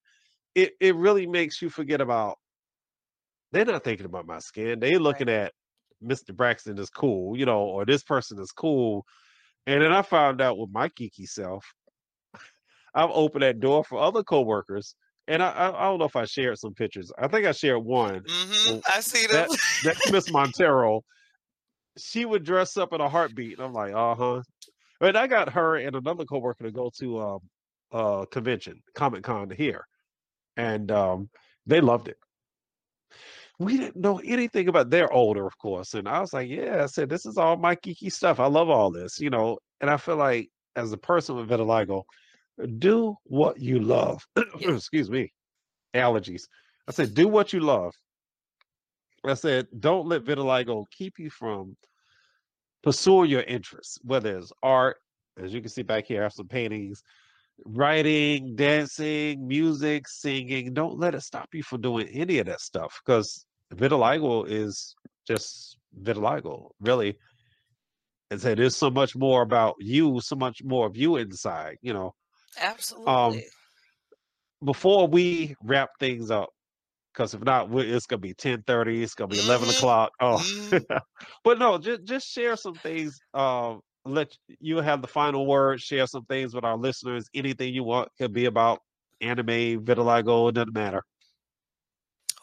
It 0.55 0.73
it 0.81 0.95
really 0.95 1.27
makes 1.27 1.61
you 1.61 1.69
forget 1.71 2.01
about. 2.01 2.37
They're 3.51 3.65
not 3.65 3.83
thinking 3.83 4.05
about 4.05 4.25
my 4.27 4.39
skin. 4.39 4.79
They're 4.79 4.99
right, 5.03 5.25
looking 5.25 5.29
at 5.29 5.53
Mr. 6.03 6.35
Braxton 6.35 6.77
is 6.77 6.89
cool, 6.89 7.37
you 7.37 7.45
know, 7.45 7.61
or 7.61 7.85
this 7.85 8.03
person 8.03 8.39
is 8.39 8.51
cool. 8.51 9.05
And 9.67 9.81
then 9.81 9.91
I 9.91 10.01
found 10.01 10.41
out 10.41 10.57
with 10.57 10.69
my 10.71 10.89
geeky 10.89 11.27
self, 11.27 11.65
I've 12.93 13.09
opened 13.11 13.43
that 13.43 13.59
door 13.59 13.83
for 13.83 13.99
other 13.99 14.23
coworkers. 14.23 14.95
And 15.27 15.41
I, 15.41 15.49
I, 15.49 15.67
I 15.69 15.83
don't 15.89 15.99
know 15.99 16.05
if 16.05 16.15
I 16.15 16.25
shared 16.25 16.59
some 16.59 16.73
pictures. 16.73 17.11
I 17.17 17.27
think 17.27 17.45
I 17.45 17.51
shared 17.51 17.83
one. 17.83 18.21
hmm 18.27 18.77
I 18.87 18.99
see 18.99 19.27
them. 19.27 19.47
that 19.47 19.59
that's 19.83 20.09
Miss 20.11 20.29
Montero. 20.29 21.01
She 21.97 22.25
would 22.25 22.43
dress 22.43 22.77
up 22.77 22.93
in 22.93 23.01
a 23.01 23.09
heartbeat. 23.09 23.57
And 23.57 23.65
I'm 23.65 23.73
like, 23.73 23.93
uh 23.93 24.15
huh. 24.15 24.41
And 25.01 25.17
I 25.17 25.27
got 25.27 25.53
her 25.53 25.75
and 25.77 25.95
another 25.95 26.25
coworker 26.25 26.63
to 26.65 26.71
go 26.71 26.91
to 26.99 27.19
um 27.19 27.39
uh 27.91 28.25
convention, 28.25 28.81
Comic 28.95 29.23
Con 29.23 29.49
here. 29.49 29.85
And 30.57 30.91
um 30.91 31.29
they 31.65 31.81
loved 31.81 32.07
it. 32.07 32.17
We 33.59 33.77
didn't 33.77 33.95
know 33.95 34.19
anything 34.19 34.67
about 34.67 34.89
they're 34.89 35.11
older, 35.11 35.45
of 35.45 35.57
course. 35.57 35.93
And 35.93 36.07
I 36.07 36.19
was 36.19 36.33
like, 36.33 36.49
yeah, 36.49 36.83
I 36.83 36.85
said, 36.87 37.09
this 37.09 37.25
is 37.25 37.37
all 37.37 37.55
my 37.55 37.75
geeky 37.77 38.11
stuff. 38.11 38.39
I 38.39 38.47
love 38.47 38.69
all 38.69 38.91
this, 38.91 39.19
you 39.19 39.29
know. 39.29 39.57
And 39.81 39.89
I 39.89 39.97
feel 39.97 40.17
like 40.17 40.49
as 40.75 40.91
a 40.91 40.97
person 40.97 41.35
with 41.35 41.49
vitiligo, 41.49 42.03
do 42.79 43.15
what 43.23 43.59
you 43.59 43.79
love. 43.79 44.25
Excuse 44.61 45.09
me, 45.09 45.31
allergies. 45.93 46.43
I 46.87 46.91
said, 46.91 47.13
do 47.13 47.27
what 47.27 47.53
you 47.53 47.61
love. 47.61 47.93
I 49.25 49.33
said, 49.33 49.67
don't 49.79 50.07
let 50.07 50.23
vitiligo 50.23 50.85
keep 50.91 51.17
you 51.17 51.29
from 51.29 51.75
pursuing 52.83 53.29
your 53.29 53.41
interests, 53.41 53.99
whether 54.03 54.37
it's 54.37 54.51
art, 54.61 54.97
as 55.37 55.53
you 55.53 55.61
can 55.61 55.69
see 55.69 55.81
back 55.81 56.05
here, 56.05 56.21
I 56.21 56.23
have 56.23 56.33
some 56.33 56.47
paintings, 56.47 57.03
writing, 57.65 58.55
dancing, 58.55 59.47
music, 59.47 60.07
singing. 60.07 60.73
Don't 60.73 60.99
let 60.99 61.15
it 61.15 61.21
stop 61.21 61.49
you 61.53 61.63
from 61.63 61.81
doing 61.81 62.07
any 62.09 62.39
of 62.39 62.47
that 62.47 62.61
stuff 62.61 62.99
because 63.05 63.45
vitiligo 63.73 64.45
is 64.47 64.95
just 65.27 65.77
vitiligo, 66.01 66.69
really. 66.79 67.17
and 68.31 68.41
say 68.41 68.55
there's 68.55 68.75
so 68.75 68.89
much 68.89 69.15
more 69.15 69.41
about 69.41 69.75
you, 69.79 70.19
so 70.21 70.35
much 70.35 70.63
more 70.63 70.87
of 70.87 70.97
you 70.97 71.15
inside, 71.17 71.77
you 71.81 71.93
know. 71.93 72.11
Um, 73.05 73.41
Absolutely. 73.41 73.47
before 74.63 75.07
we 75.07 75.55
wrap 75.63 75.89
things 75.99 76.31
up, 76.31 76.49
because 77.13 77.33
if 77.33 77.41
not, 77.43 77.69
it's 77.73 78.07
gonna 78.07 78.19
be 78.19 78.33
ten 78.33 78.63
thirty. 78.63 79.03
It's 79.03 79.15
gonna 79.15 79.29
be 79.29 79.37
eleven 79.39 79.69
Mhm, 79.69 79.69
o'clock. 79.69 80.11
Oh, 80.21 80.43
mhm. 80.43 80.85
but 81.43 81.59
no, 81.59 81.77
just 81.77 82.03
just 82.05 82.27
share 82.27 82.55
some 82.55 82.79
things. 82.79 83.21
Um, 83.33 83.81
let 84.05 84.37
you 84.59 84.77
have 84.77 85.01
the 85.01 85.07
final 85.07 85.45
word. 85.45 85.81
Share 85.81 86.07
some 86.07 86.25
things 86.25 86.53
with 86.53 86.63
our 86.63 86.77
listeners. 86.77 87.27
Anything 87.33 87.73
you 87.73 87.83
want 87.83 88.09
could 88.17 88.33
be 88.33 88.45
about 88.45 88.79
anime, 89.21 89.83
vitiligo. 89.83 90.49
It 90.49 90.55
doesn't 90.55 90.73
matter. 90.73 91.03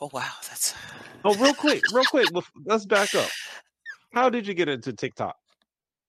Oh 0.00 0.10
wow, 0.12 0.30
that's 0.48 0.74
Oh, 1.24 1.34
real 1.36 1.54
quick, 1.54 1.82
real 1.92 2.04
quick. 2.04 2.28
Let's 2.64 2.84
back 2.84 3.14
up. 3.14 3.30
How 4.12 4.28
did 4.28 4.46
you 4.46 4.54
get 4.54 4.68
into 4.68 4.92
TikTok? 4.92 5.36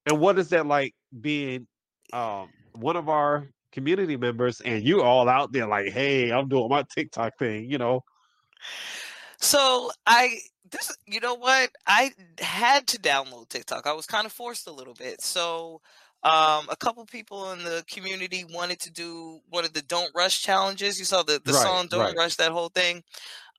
And 0.08 0.20
what 0.20 0.40
is 0.40 0.50
that 0.50 0.66
like 0.66 0.94
being 1.22 1.68
um 2.12 2.50
one 2.74 2.96
of 2.96 3.10
our 3.10 3.48
community 3.72 4.18
members 4.18 4.62
and 4.62 4.84
you 4.84 5.02
all 5.02 5.30
out 5.30 5.52
there 5.52 5.68
like, 5.68 5.92
hey, 5.92 6.32
I'm 6.32 6.48
doing 6.48 6.70
my 6.70 6.84
TikTok 6.94 7.38
thing, 7.38 7.70
you 7.70 7.78
know? 7.78 8.04
So 9.38 9.92
I 10.06 10.40
this 10.70 10.96
you 11.06 11.20
know 11.20 11.36
what? 11.36 11.72
I 11.88 12.12
had 12.40 12.88
to 12.88 13.00
download 13.00 13.50
TikTok. 13.50 13.86
I 13.88 13.94
was 13.94 14.06
kind 14.06 14.26
of 14.26 14.32
forced 14.32 14.68
a 14.68 14.72
little 14.72 14.94
bit. 14.96 15.22
So 15.22 15.82
um 16.24 16.68
a 16.70 16.78
couple 16.78 17.06
people 17.06 17.52
in 17.52 17.64
the 17.66 17.84
community 17.90 18.46
wanted 18.46 18.80
to 18.82 18.92
do 18.92 19.42
one 19.50 19.66
of 19.66 19.74
the 19.74 19.82
don't 19.82 20.12
rush 20.16 20.42
challenges. 20.42 20.98
You 21.00 21.06
saw 21.06 21.24
the 21.24 21.42
the 21.44 21.54
Right, 21.54 21.54
song 21.54 21.88
Don't 21.88 22.14
right. 22.14 22.18
Rush 22.18 22.36
that 22.38 22.52
whole 22.54 22.70
thing. 22.70 23.04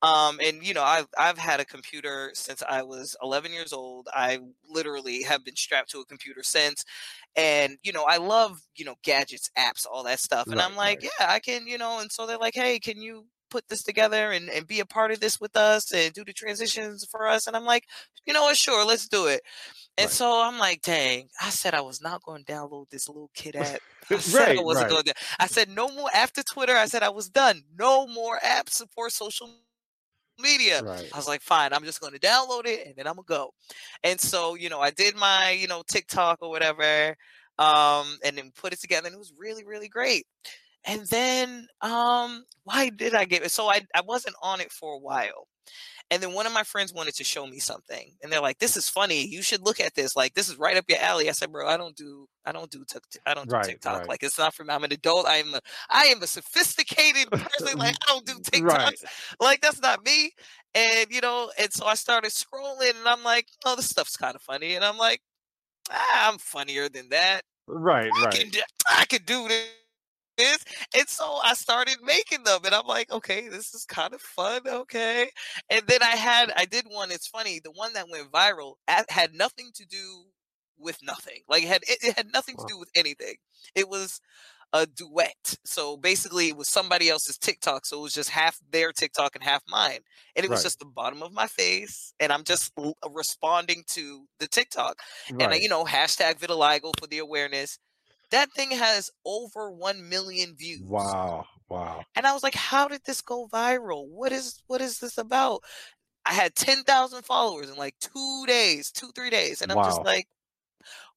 Um 0.02 0.40
and 0.42 0.64
you 0.66 0.74
know, 0.74 0.84
I've 0.84 1.08
I've 1.18 1.38
had 1.38 1.60
a 1.60 1.66
computer 1.66 2.32
since 2.34 2.62
I 2.68 2.82
was 2.82 3.16
11 3.22 3.52
years 3.52 3.72
old. 3.72 4.08
I 4.14 4.40
literally 4.68 5.22
have 5.24 5.44
been 5.44 5.56
strapped 5.56 5.90
to 5.92 6.00
a 6.00 6.06
computer 6.06 6.42
since 6.44 6.84
and 7.36 7.78
you 7.82 7.92
know, 7.92 8.04
I 8.04 8.18
love, 8.18 8.60
you 8.76 8.84
know, 8.84 8.96
gadgets, 9.02 9.50
apps, 9.58 9.86
all 9.90 10.04
that 10.04 10.20
stuff. 10.20 10.52
And 10.52 10.60
Right, 10.60 10.62
I'm 10.62 10.76
like, 10.76 11.02
yeah, 11.02 11.10
I 11.20 11.40
can, 11.40 11.66
you 11.66 11.78
know, 11.78 12.00
and 12.00 12.10
so 12.12 12.26
they're 12.26 12.38
like, 12.38 12.54
"Hey, 12.54 12.78
can 12.80 13.00
you 13.00 13.26
put 13.54 13.68
this 13.68 13.84
together 13.84 14.32
and, 14.32 14.50
and 14.50 14.66
be 14.68 14.80
a 14.80 14.86
part 14.86 15.12
of 15.12 15.20
this 15.20 15.40
with 15.40 15.56
us 15.56 15.92
and 15.94 16.14
do 16.14 16.24
the 16.24 16.34
transitions 16.34 17.06
for 17.10 17.28
us. 17.28 17.46
And 17.46 17.56
I'm 17.56 17.66
like, 17.66 17.86
you 18.26 18.34
know 18.34 18.44
what, 18.44 18.56
sure, 18.58 18.86
let's 18.86 19.08
do 19.08 19.26
it. 19.28 19.42
And 19.98 20.10
Right. 20.10 20.10
so 20.10 20.42
I'm 20.42 20.58
like, 20.58 20.82
dang, 20.82 21.30
I 21.42 21.50
said 21.50 21.74
I 21.74 21.82
was 21.82 22.02
not 22.02 22.22
going 22.24 22.44
to 22.44 22.52
download 22.52 22.90
this 22.90 23.08
little 23.08 23.30
kid 23.34 23.56
app. 23.56 23.82
I 24.12 24.20
said 24.20 24.48
I 24.58 24.60
Right, 24.60 24.62
wasn't 24.62 24.90
right. 24.90 24.90
going 24.90 25.04
to. 25.04 25.14
I 25.40 25.48
said 25.48 25.68
no 25.70 25.88
more 25.90 26.10
after 26.14 26.42
Twitter. 26.42 26.74
I 26.76 26.86
said 26.86 27.02
I 27.04 27.10
was 27.10 27.30
done. 27.30 27.62
No 27.78 28.06
more 28.08 28.40
apps 28.40 28.82
for 28.94 29.10
social 29.10 29.48
media. 30.40 30.82
Right. 30.82 31.12
I 31.12 31.16
was 31.16 31.28
like, 31.28 31.42
fine, 31.42 31.72
I'm 31.72 31.84
just 31.84 32.00
going 32.00 32.12
to 32.12 32.18
download 32.20 32.66
it 32.66 32.86
and 32.86 32.96
then 32.96 33.06
I'm 33.06 33.14
gonna 33.16 33.26
go. 33.26 33.52
And 34.02 34.20
so, 34.20 34.54
you 34.56 34.68
know, 34.68 34.80
I 34.80 34.90
did 34.90 35.16
my, 35.16 35.50
you 35.50 35.68
know, 35.68 35.82
TikTok 35.86 36.38
or 36.42 36.50
whatever, 36.50 37.16
um, 37.58 38.18
and 38.24 38.36
then 38.36 38.52
put 38.52 38.72
it 38.72 38.80
together, 38.80 39.06
and 39.06 39.14
it 39.14 39.18
was 39.18 39.32
really, 39.38 39.64
really 39.64 39.88
great. 39.88 40.26
And 40.84 41.06
then, 41.06 41.66
um, 41.80 42.44
why 42.64 42.90
did 42.90 43.14
I 43.14 43.24
get 43.24 43.42
it? 43.44 43.50
So 43.50 43.68
I, 43.68 43.82
I 43.94 44.02
wasn't 44.02 44.36
on 44.42 44.60
it 44.60 44.70
for 44.72 44.94
a 44.94 44.98
while. 44.98 45.48
And 46.10 46.22
then 46.22 46.34
one 46.34 46.46
of 46.46 46.52
my 46.52 46.62
friends 46.64 46.92
wanted 46.92 47.14
to 47.14 47.24
show 47.24 47.46
me 47.46 47.58
something, 47.58 48.12
and 48.22 48.30
they're 48.30 48.42
like, 48.42 48.58
"This 48.58 48.76
is 48.76 48.90
funny. 48.90 49.26
You 49.26 49.40
should 49.40 49.62
look 49.62 49.80
at 49.80 49.94
this. 49.94 50.14
Like, 50.14 50.34
this 50.34 50.50
is 50.50 50.56
right 50.58 50.76
up 50.76 50.84
your 50.86 50.98
alley." 50.98 51.30
I 51.30 51.32
said, 51.32 51.50
"Bro, 51.50 51.66
I 51.66 51.78
don't 51.78 51.96
do, 51.96 52.28
I 52.44 52.52
don't 52.52 52.70
do, 52.70 52.84
Tik 52.86 53.02
I 53.24 53.32
don't 53.32 53.48
do 53.48 53.54
Right, 53.54 53.64
TikTok. 53.64 54.00
right. 54.00 54.08
Like, 54.08 54.22
it's 54.22 54.38
not 54.38 54.52
for 54.52 54.64
me. 54.64 54.74
I'm 54.74 54.84
an 54.84 54.92
adult. 54.92 55.26
I 55.26 55.36
am, 55.36 55.54
a, 55.54 55.60
I 55.88 56.04
am 56.06 56.22
a 56.22 56.26
sophisticated 56.26 57.30
person. 57.30 57.78
Like, 57.78 57.94
I 58.02 58.06
don't 58.06 58.26
do 58.26 58.34
TikToks. 58.34 58.62
Right. 58.62 59.02
Like, 59.40 59.60
that's 59.62 59.80
not 59.80 60.04
me." 60.04 60.32
And 60.74 61.10
you 61.10 61.22
know, 61.22 61.50
and 61.58 61.72
so 61.72 61.86
I 61.86 61.94
started 61.94 62.32
scrolling, 62.32 62.96
and 62.98 63.08
I'm 63.08 63.24
like, 63.24 63.48
"Oh, 63.64 63.74
this 63.74 63.88
stuff's 63.88 64.16
kind 64.16 64.34
of 64.34 64.42
funny." 64.42 64.74
And 64.74 64.84
I'm 64.84 64.98
like, 64.98 65.22
ah, 65.90 66.30
"I'm 66.30 66.38
funnier 66.38 66.90
than 66.90 67.08
that. 67.08 67.42
Right, 67.66 68.10
I 68.14 68.24
right. 68.26 68.34
can, 68.34 68.50
do- 68.50 68.60
I 68.90 69.06
can 69.06 69.22
do 69.24 69.48
this." 69.48 69.68
And 70.38 71.08
so 71.08 71.36
I 71.42 71.54
started 71.54 71.98
making 72.02 72.44
them, 72.44 72.60
and 72.64 72.74
I'm 72.74 72.86
like, 72.86 73.10
okay, 73.10 73.48
this 73.48 73.74
is 73.74 73.84
kind 73.84 74.14
of 74.14 74.20
fun, 74.20 74.62
okay. 74.66 75.30
And 75.70 75.86
then 75.86 76.02
I 76.02 76.16
had, 76.16 76.52
I 76.56 76.64
did 76.64 76.86
one. 76.88 77.10
It's 77.10 77.28
funny, 77.28 77.60
the 77.62 77.70
one 77.72 77.92
that 77.94 78.08
went 78.10 78.30
viral 78.32 78.74
had 79.08 79.34
nothing 79.34 79.70
to 79.74 79.86
do 79.86 80.26
with 80.76 80.98
nothing. 81.02 81.42
Like 81.48 81.62
it 81.62 81.68
had, 81.68 81.82
it, 81.84 81.98
it 82.02 82.16
had 82.16 82.32
nothing 82.32 82.56
to 82.58 82.64
do 82.66 82.78
with 82.78 82.90
anything. 82.94 83.36
It 83.74 83.88
was 83.88 84.20
a 84.72 84.86
duet. 84.86 85.56
So 85.64 85.96
basically, 85.96 86.48
it 86.48 86.56
was 86.56 86.68
somebody 86.68 87.08
else's 87.08 87.38
TikTok. 87.38 87.86
So 87.86 87.98
it 88.00 88.02
was 88.02 88.14
just 88.14 88.30
half 88.30 88.58
their 88.70 88.92
TikTok 88.92 89.34
and 89.36 89.44
half 89.44 89.62
mine, 89.68 90.00
and 90.36 90.44
it 90.44 90.50
was 90.50 90.62
Right. 90.62 90.62
just 90.62 90.80
the 90.80 90.86
bottom 90.86 91.22
of 91.22 91.32
my 91.32 91.46
face, 91.46 92.14
and 92.20 92.32
I'm 92.32 92.44
just 92.44 92.72
responding 93.10 93.84
to 93.90 94.26
the 94.40 94.48
TikTok 94.48 95.00
and 95.38 95.52
uh, 95.52 95.56
Right. 95.56 95.60
you 95.60 95.68
know 95.68 95.84
hashtag 95.84 96.40
vitiligo 96.40 96.92
for 96.98 97.06
the 97.06 97.18
awareness 97.18 97.78
that 98.30 98.52
thing 98.52 98.70
has 98.72 99.10
over 99.24 99.70
1 99.70 100.08
million 100.08 100.56
views. 100.56 100.80
Wow. 100.80 101.46
Wow. 101.68 102.04
and 102.16 102.26
i 102.26 102.32
was 102.32 102.42
like 102.42 102.54
how 102.54 102.88
did 102.88 103.02
this 103.06 103.20
go 103.20 103.48
viral? 103.48 104.08
What 104.08 104.32
is 104.32 104.62
what 104.66 104.80
is 104.80 104.98
this 105.00 105.18
about? 105.18 105.62
I 106.26 106.34
had 106.34 106.54
10,000 106.56 107.24
followers 107.24 107.70
in 107.70 107.76
like 107.76 107.96
2 108.00 108.44
days 108.46 108.90
2 108.92 109.10
3 109.14 109.30
days 109.30 109.62
and 109.62 109.72
i'm 109.72 109.82
just 109.82 110.04
like 110.04 110.26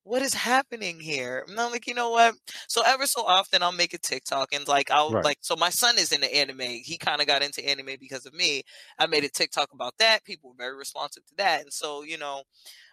what 0.04 0.22
is 0.22 0.34
happening 0.34 1.00
here? 1.02 1.46
And 1.48 1.60
i'm 1.60 1.72
like 1.72 1.88
you 1.88 1.94
know 1.94 2.12
what? 2.12 2.36
So 2.68 2.82
ever 2.86 3.06
so 3.08 3.24
often 3.26 3.64
i'll 3.64 3.72
make 3.74 3.94
a 3.94 3.98
tiktok 4.00 4.54
and 4.54 4.68
like 4.68 4.92
i'll 4.92 5.18
Right. 5.18 5.24
like 5.24 5.38
so 5.42 5.56
my 5.58 5.70
son 5.72 5.98
is 6.00 6.12
into 6.12 6.34
anime. 6.34 6.62
He 6.62 6.98
kind 6.98 7.22
of 7.22 7.28
got 7.28 7.44
into 7.44 7.68
anime 7.68 7.98
because 8.00 8.26
of 8.26 8.34
me. 8.34 8.64
I 9.00 9.08
made 9.08 9.24
a 9.26 9.30
tiktok 9.30 9.74
about 9.74 9.96
that. 10.00 10.24
People 10.26 10.52
were 10.52 10.56
very 10.58 10.78
responsive 10.78 11.26
to 11.28 11.36
that. 11.38 11.62
And 11.62 11.74
so 11.74 12.04
you 12.04 12.18
know 12.18 12.44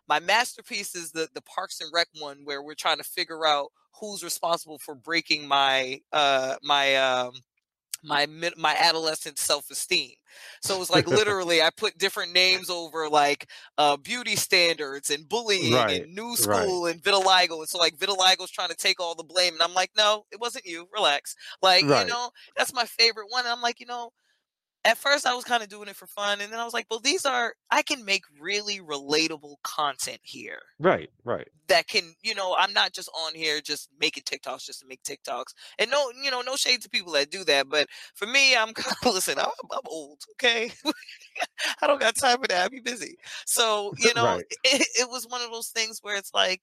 my 0.08 0.20
masterpiece 0.20 0.94
is 0.94 1.12
the 1.12 1.28
the 1.34 1.42
Parks 1.42 1.80
and 1.80 1.90
Rec 1.92 2.08
one 2.20 2.40
where 2.44 2.62
we're 2.62 2.74
trying 2.74 2.98
to 2.98 3.04
figure 3.04 3.46
out 3.46 3.70
who's 4.00 4.24
responsible 4.24 4.78
for 4.78 4.94
breaking 4.94 5.46
my 5.48 6.00
uh 6.12 6.56
my 6.62 6.96
um 6.96 7.32
my 8.02 8.26
my 8.26 8.76
adolescent 8.78 9.38
self-esteem. 9.38 10.12
So 10.60 10.76
it 10.76 10.78
was 10.78 10.90
like 10.90 11.06
literally 11.06 11.62
I 11.62 11.70
put 11.74 11.96
different 11.96 12.32
names 12.34 12.68
over 12.68 13.08
like 13.08 13.48
uh 13.78 13.96
beauty 13.96 14.36
standards 14.36 15.10
and 15.10 15.28
bullying 15.28 15.90
Right. 15.90 15.90
and 15.90 16.14
new 16.14 16.36
Right. 16.38 16.78
school 16.78 16.86
and 16.86 17.02
vitiligo. 17.02 17.58
And 17.60 17.68
so 17.68 17.78
like 17.78 17.96
vitiligo's 17.96 18.50
trying 18.50 18.68
to 18.68 18.76
take 18.76 19.00
all 19.00 19.14
the 19.14 19.24
blame 19.24 19.54
and 19.54 19.62
I'm 19.62 19.74
like, 19.74 19.90
no, 19.96 20.26
it 20.30 20.40
wasn't 20.40 20.66
you. 20.66 20.86
Relax. 20.92 21.34
Like, 21.62 21.88
you 21.94 22.04
know, 22.04 22.30
that's 22.56 22.74
my 22.74 22.84
favorite 22.84 23.28
one. 23.30 23.44
And 23.44 23.52
I'm 23.52 23.62
like, 23.62 23.80
you 23.80 23.86
know, 23.86 24.10
at 24.84 24.98
first 24.98 25.26
I 25.26 25.34
was 25.34 25.44
kind 25.44 25.62
of 25.62 25.68
doing 25.68 25.88
it 25.88 25.96
for 25.96 26.06
fun 26.06 26.40
and 26.40 26.52
then 26.52 26.60
I 26.60 26.64
was 26.64 26.74
like, 26.74 26.86
well, 26.90 27.00
these 27.00 27.24
are 27.26 27.54
I 27.70 27.82
can 27.82 28.04
make 28.04 28.24
really 28.40 28.80
relatable 28.80 29.56
content 29.62 30.20
here 30.22 30.60
Right. 30.78 31.10
Right. 31.24 31.48
that 31.68 31.86
can, 31.88 32.14
you 32.22 32.34
know, 32.34 32.54
I'm 32.58 32.74
not 32.74 32.92
just 32.92 33.08
on 33.18 33.34
here 33.34 33.60
just 33.62 33.88
making 33.98 34.24
TikToks 34.24 34.66
just 34.66 34.80
to 34.80 34.86
make 34.86 35.02
TikToks. 35.02 35.54
And 35.78 35.90
no, 35.90 36.10
you 36.22 36.30
know, 36.30 36.42
no 36.42 36.56
shade 36.56 36.82
to 36.82 36.90
people 36.90 37.12
that 37.12 37.30
do 37.30 37.42
that, 37.44 37.70
but 37.70 37.88
for 38.14 38.26
me, 38.26 38.54
I'm 38.54 38.74
kind 38.74 38.94
of 39.02 39.14
listen, 39.14 39.38
I'm, 39.38 39.48
I'm 39.72 39.80
old, 39.86 40.20
okay? 40.32 40.70
I 41.80 41.86
don't 41.86 42.00
got 42.00 42.16
time 42.16 42.40
for 42.40 42.48
that. 42.48 42.64
I 42.64 42.68
be 42.68 42.80
busy. 42.80 43.16
So, 43.46 43.94
you 43.98 44.14
know, 44.14 44.36
Right. 44.36 44.46
it, 44.64 44.88
it 45.00 45.08
was 45.08 45.26
one 45.26 45.42
of 45.42 45.50
those 45.50 45.68
things 45.68 46.00
where 46.02 46.16
it's 46.16 46.34
like 46.34 46.62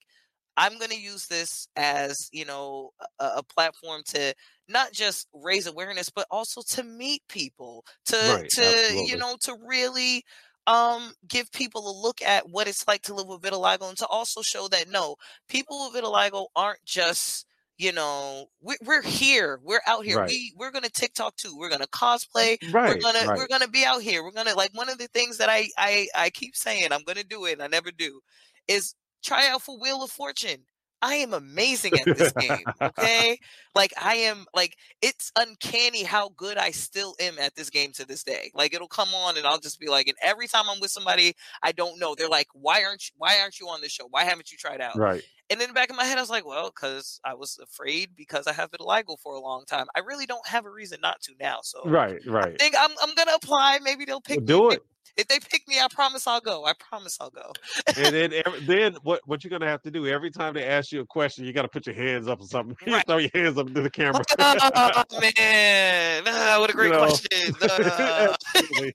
I'm 0.56 0.78
going 0.78 0.90
to 0.90 1.00
use 1.00 1.26
this 1.26 1.66
as, 1.76 2.28
you 2.32 2.44
know, 2.44 2.90
a, 3.18 3.30
a 3.38 3.42
platform 3.42 4.02
to 4.06 4.34
not 4.68 4.92
just 4.92 5.28
raise 5.34 5.66
awareness 5.66 6.10
but 6.10 6.26
also 6.30 6.62
to 6.62 6.82
meet 6.82 7.22
people, 7.28 7.84
to 8.06 8.16
Right. 8.20 8.50
to 8.54 8.92
you 8.96 9.16
know, 9.16 9.36
to 9.42 9.54
really 9.66 10.24
um 10.66 11.12
give 11.26 11.50
people 11.52 11.90
a 11.90 12.00
look 12.02 12.22
at 12.22 12.48
what 12.48 12.68
it's 12.68 12.86
like 12.86 13.02
to 13.02 13.14
live 13.14 13.26
with 13.26 13.42
vitiligo 13.42 13.88
and 13.88 13.98
to 13.98 14.06
also 14.06 14.42
show 14.42 14.68
that 14.68 14.88
no, 14.88 15.16
people 15.48 15.90
with 15.92 16.02
vitiligo 16.02 16.46
aren't 16.54 16.84
just 16.84 17.46
you 17.78 17.90
know 17.90 18.46
we're, 18.60 18.76
we're 18.84 19.02
here 19.02 19.58
we're 19.62 19.80
out 19.86 20.04
here 20.04 20.18
Right. 20.18 20.28
we 20.28 20.52
we're 20.56 20.70
gonna 20.70 20.90
tiktok 20.90 21.34
too 21.36 21.56
we're 21.56 21.70
gonna 21.70 21.86
cosplay 21.86 22.58
right, 22.62 22.78
we're 22.86 22.96
gonna 23.02 23.24
we're 23.34 23.48
gonna 23.48 23.66
be 23.66 23.82
out 23.84 24.02
here 24.02 24.22
we're 24.22 24.30
gonna 24.30 24.54
like 24.54 24.70
one 24.74 24.90
of 24.90 24.98
the 24.98 25.08
things 25.08 25.38
that 25.38 25.48
i 25.48 25.66
i 25.78 26.06
i 26.14 26.28
keep 26.30 26.54
saying 26.54 26.92
i'm 26.92 27.02
gonna 27.04 27.24
do 27.24 27.46
it 27.46 27.52
and 27.54 27.62
i 27.62 27.66
never 27.66 27.90
do 27.90 28.20
is 28.68 28.94
try 29.22 29.48
out 29.48 29.62
for 29.62 29.78
wheel 29.78 30.02
of 30.02 30.10
fortune 30.10 30.64
i 31.02 31.14
am 31.14 31.32
amazing 31.34 31.98
at 31.98 32.08
this 32.12 32.32
game 32.32 32.66
okay 32.84 33.38
like 33.74 33.92
i 34.00 34.14
am 34.14 34.46
like 34.54 34.76
it's 35.00 35.32
uncanny 35.36 36.02
how 36.04 36.28
good 36.30 36.58
i 36.58 36.70
still 36.70 37.16
am 37.20 37.38
at 37.38 37.54
this 37.54 37.70
game 37.70 37.92
to 37.92 38.06
this 38.06 38.22
day 38.22 38.50
like 38.54 38.74
it'll 38.74 38.88
come 38.88 39.14
on 39.14 39.36
and 39.36 39.46
i'll 39.46 39.58
just 39.58 39.80
be 39.80 39.88
like 39.88 40.06
and 40.08 40.16
every 40.22 40.46
time 40.46 40.64
i'm 40.68 40.80
with 40.80 40.90
somebody 40.90 41.34
i 41.62 41.72
don't 41.72 41.98
know 41.98 42.14
they're 42.14 42.28
like 42.28 42.48
why 42.54 42.84
aren't 42.84 43.08
you 43.08 43.14
why 43.16 43.40
aren't 43.40 43.58
you 43.60 43.68
on 43.68 43.80
this 43.80 43.92
show 43.92 44.06
why 44.10 44.24
haven't 44.24 44.50
you 44.52 44.58
tried 44.58 44.80
out 44.80 44.94
Right. 44.94 45.24
and 45.50 45.60
in 45.60 45.68
the 45.68 45.74
back 45.74 45.90
of 45.90 45.96
my 45.96 46.04
head, 46.04 46.18
I 46.18 46.20
was 46.20 46.30
like, 46.30 46.46
well, 46.46 46.70
because 46.70 47.20
I 47.24 47.34
was 47.34 47.58
afraid 47.58 48.16
because 48.16 48.46
I 48.46 48.52
have 48.52 48.70
vitiligo 48.70 49.18
for 49.20 49.34
a 49.34 49.40
long 49.40 49.64
time. 49.66 49.86
I 49.94 50.00
really 50.00 50.24
don't 50.26 50.46
have 50.46 50.64
a 50.64 50.70
reason 50.70 51.00
not 51.02 51.20
to 51.22 51.34
now. 51.38 51.58
So 51.62 51.80
Right. 51.84 52.20
I 52.40 52.46
Right. 52.46 52.58
think 52.58 52.74
I'm 52.78 52.90
I'm 53.02 53.14
gonna 53.14 53.34
apply. 53.34 53.78
Maybe 53.82 54.04
they'll 54.04 54.20
pick 54.20 54.40
me. 54.46 54.52
Do 54.52 54.70
Maybe, 54.70 54.80
it. 54.80 54.82
If 55.16 55.28
they 55.28 55.38
pick 55.38 55.68
me, 55.68 55.78
I 55.78 55.88
promise 55.90 56.26
I'll 56.26 56.40
go. 56.40 56.64
I 56.64 56.72
promise 56.78 57.18
I'll 57.20 57.30
go. 57.30 57.52
and 57.96 58.14
then 58.14 58.32
every, 58.46 58.60
then 58.64 58.96
what 59.02 59.20
what 59.26 59.44
you're 59.44 59.50
gonna 59.50 59.70
have 59.70 59.82
to 59.82 59.90
do 59.90 60.06
every 60.06 60.30
time 60.30 60.54
they 60.54 60.64
ask 60.64 60.92
you 60.92 61.00
a 61.00 61.06
question, 61.06 61.44
you 61.44 61.52
got 61.52 61.62
to 61.62 61.68
put 61.68 61.86
your 61.86 61.94
hands 61.94 62.28
up 62.28 62.40
or 62.40 62.46
something. 62.46 62.76
You 62.86 62.94
Right. 62.94 63.06
throw 63.06 63.18
your 63.18 63.30
hands 63.34 63.58
up 63.58 63.72
to 63.72 63.80
the 63.80 63.90
camera. 63.90 64.22
oh 64.38 65.02
man, 65.20 66.22
Ah, 66.26 66.56
what 66.58 66.70
a 66.70 66.72
great 66.72 66.90
know. 66.90 66.98
question. 67.00 67.54
Absolutely. 67.60 68.94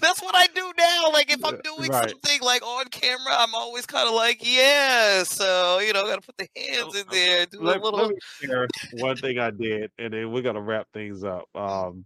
That's 0.00 0.22
what 0.22 0.34
I 0.34 0.46
do 0.54 0.72
now. 0.78 1.10
Like 1.12 1.30
if 1.32 1.44
I'm 1.44 1.60
doing 1.62 1.90
Right. 1.90 2.10
something 2.10 2.40
like 2.42 2.62
on 2.62 2.86
camera, 2.86 3.34
I'm 3.36 3.54
always 3.54 3.86
kind 3.86 4.08
of 4.08 4.14
like, 4.14 4.38
yeah. 4.40 5.22
So 5.24 5.80
you 5.80 5.92
know, 5.92 6.04
gotta 6.06 6.22
put 6.22 6.36
the 6.38 6.48
hands 6.56 6.94
in 6.94 7.04
there, 7.10 7.46
do 7.46 7.60
let, 7.60 7.80
a 7.80 7.82
little. 7.84 8.00
let 8.00 8.10
me 8.10 8.16
share 8.40 8.68
one 8.92 9.16
thing 9.16 9.38
I 9.38 9.50
did, 9.50 9.90
and 9.98 10.12
then 10.12 10.32
we're 10.32 10.42
gonna 10.42 10.62
wrap 10.62 10.86
things 10.92 11.24
up. 11.24 11.44
Um, 11.54 12.04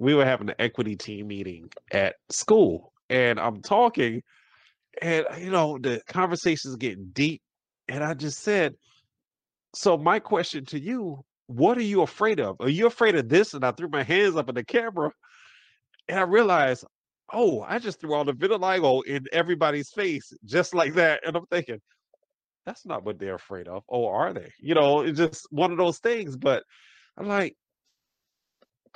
we 0.00 0.14
were 0.14 0.24
having 0.24 0.48
an 0.48 0.56
equity 0.58 0.96
team 0.96 1.28
meeting 1.28 1.70
at 1.92 2.16
school, 2.30 2.92
and 3.10 3.38
I'm 3.38 3.62
talking, 3.62 4.22
and 5.00 5.26
you 5.38 5.50
know 5.50 5.78
the 5.78 6.02
conversation's 6.08 6.76
getting 6.76 7.10
deep, 7.12 7.42
and 7.86 8.02
I 8.02 8.14
just 8.14 8.40
said, 8.40 8.74
"So 9.74 9.96
my 9.98 10.18
question 10.18 10.64
to 10.66 10.80
you: 10.80 11.22
What 11.46 11.78
are 11.78 11.82
you 11.82 12.02
afraid 12.02 12.40
of? 12.40 12.56
Are 12.60 12.68
you 12.68 12.86
afraid 12.86 13.14
of 13.14 13.28
this?" 13.28 13.54
And 13.54 13.64
I 13.64 13.72
threw 13.72 13.88
my 13.88 14.02
hands 14.02 14.36
up 14.36 14.48
in 14.48 14.54
the 14.56 14.64
camera, 14.64 15.12
and 16.08 16.18
I 16.18 16.22
realized, 16.22 16.84
oh, 17.32 17.62
I 17.62 17.78
just 17.78 18.00
threw 18.00 18.14
all 18.14 18.24
the 18.24 18.32
vitiligo 18.32 19.04
in 19.04 19.26
everybody's 19.32 19.90
face 19.90 20.32
just 20.44 20.74
like 20.74 20.94
that, 20.94 21.20
and 21.26 21.36
I'm 21.36 21.46
thinking 21.46 21.80
that's 22.66 22.86
not 22.86 23.04
what 23.04 23.18
they're 23.18 23.34
afraid 23.34 23.68
of. 23.68 23.82
Oh, 23.88 24.06
are 24.06 24.32
they? 24.32 24.50
You 24.60 24.74
know, 24.74 25.00
it's 25.02 25.18
just 25.18 25.46
one 25.50 25.72
of 25.72 25.78
those 25.78 25.98
things. 25.98 26.36
But 26.36 26.62
I'm 27.16 27.26
like, 27.26 27.54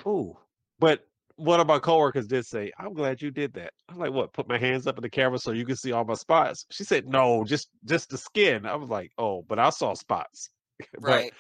ooh. 0.06 0.36
But 0.84 1.00
one 1.36 1.60
of 1.60 1.66
my 1.66 1.78
coworkers 1.78 2.26
did 2.26 2.44
say, 2.44 2.70
I'm 2.78 2.92
glad 2.92 3.22
you 3.22 3.30
did 3.30 3.54
that. 3.54 3.72
I'm 3.88 3.96
like, 3.96 4.12
what? 4.12 4.34
Put 4.34 4.46
my 4.46 4.58
hands 4.58 4.86
up 4.86 4.98
in 4.98 5.02
the 5.02 5.08
camera 5.08 5.38
so 5.38 5.52
you 5.52 5.64
can 5.64 5.76
see 5.76 5.92
all 5.92 6.04
my 6.04 6.12
spots. 6.12 6.66
She 6.70 6.84
said, 6.84 7.08
no, 7.08 7.42
just 7.42 7.70
just 7.86 8.10
the 8.10 8.18
skin. 8.18 8.66
I 8.66 8.74
was 8.74 8.90
like, 8.90 9.10
oh, 9.16 9.46
but 9.48 9.58
I 9.58 9.70
saw 9.70 9.94
spots. 9.94 10.50
right. 11.00 11.32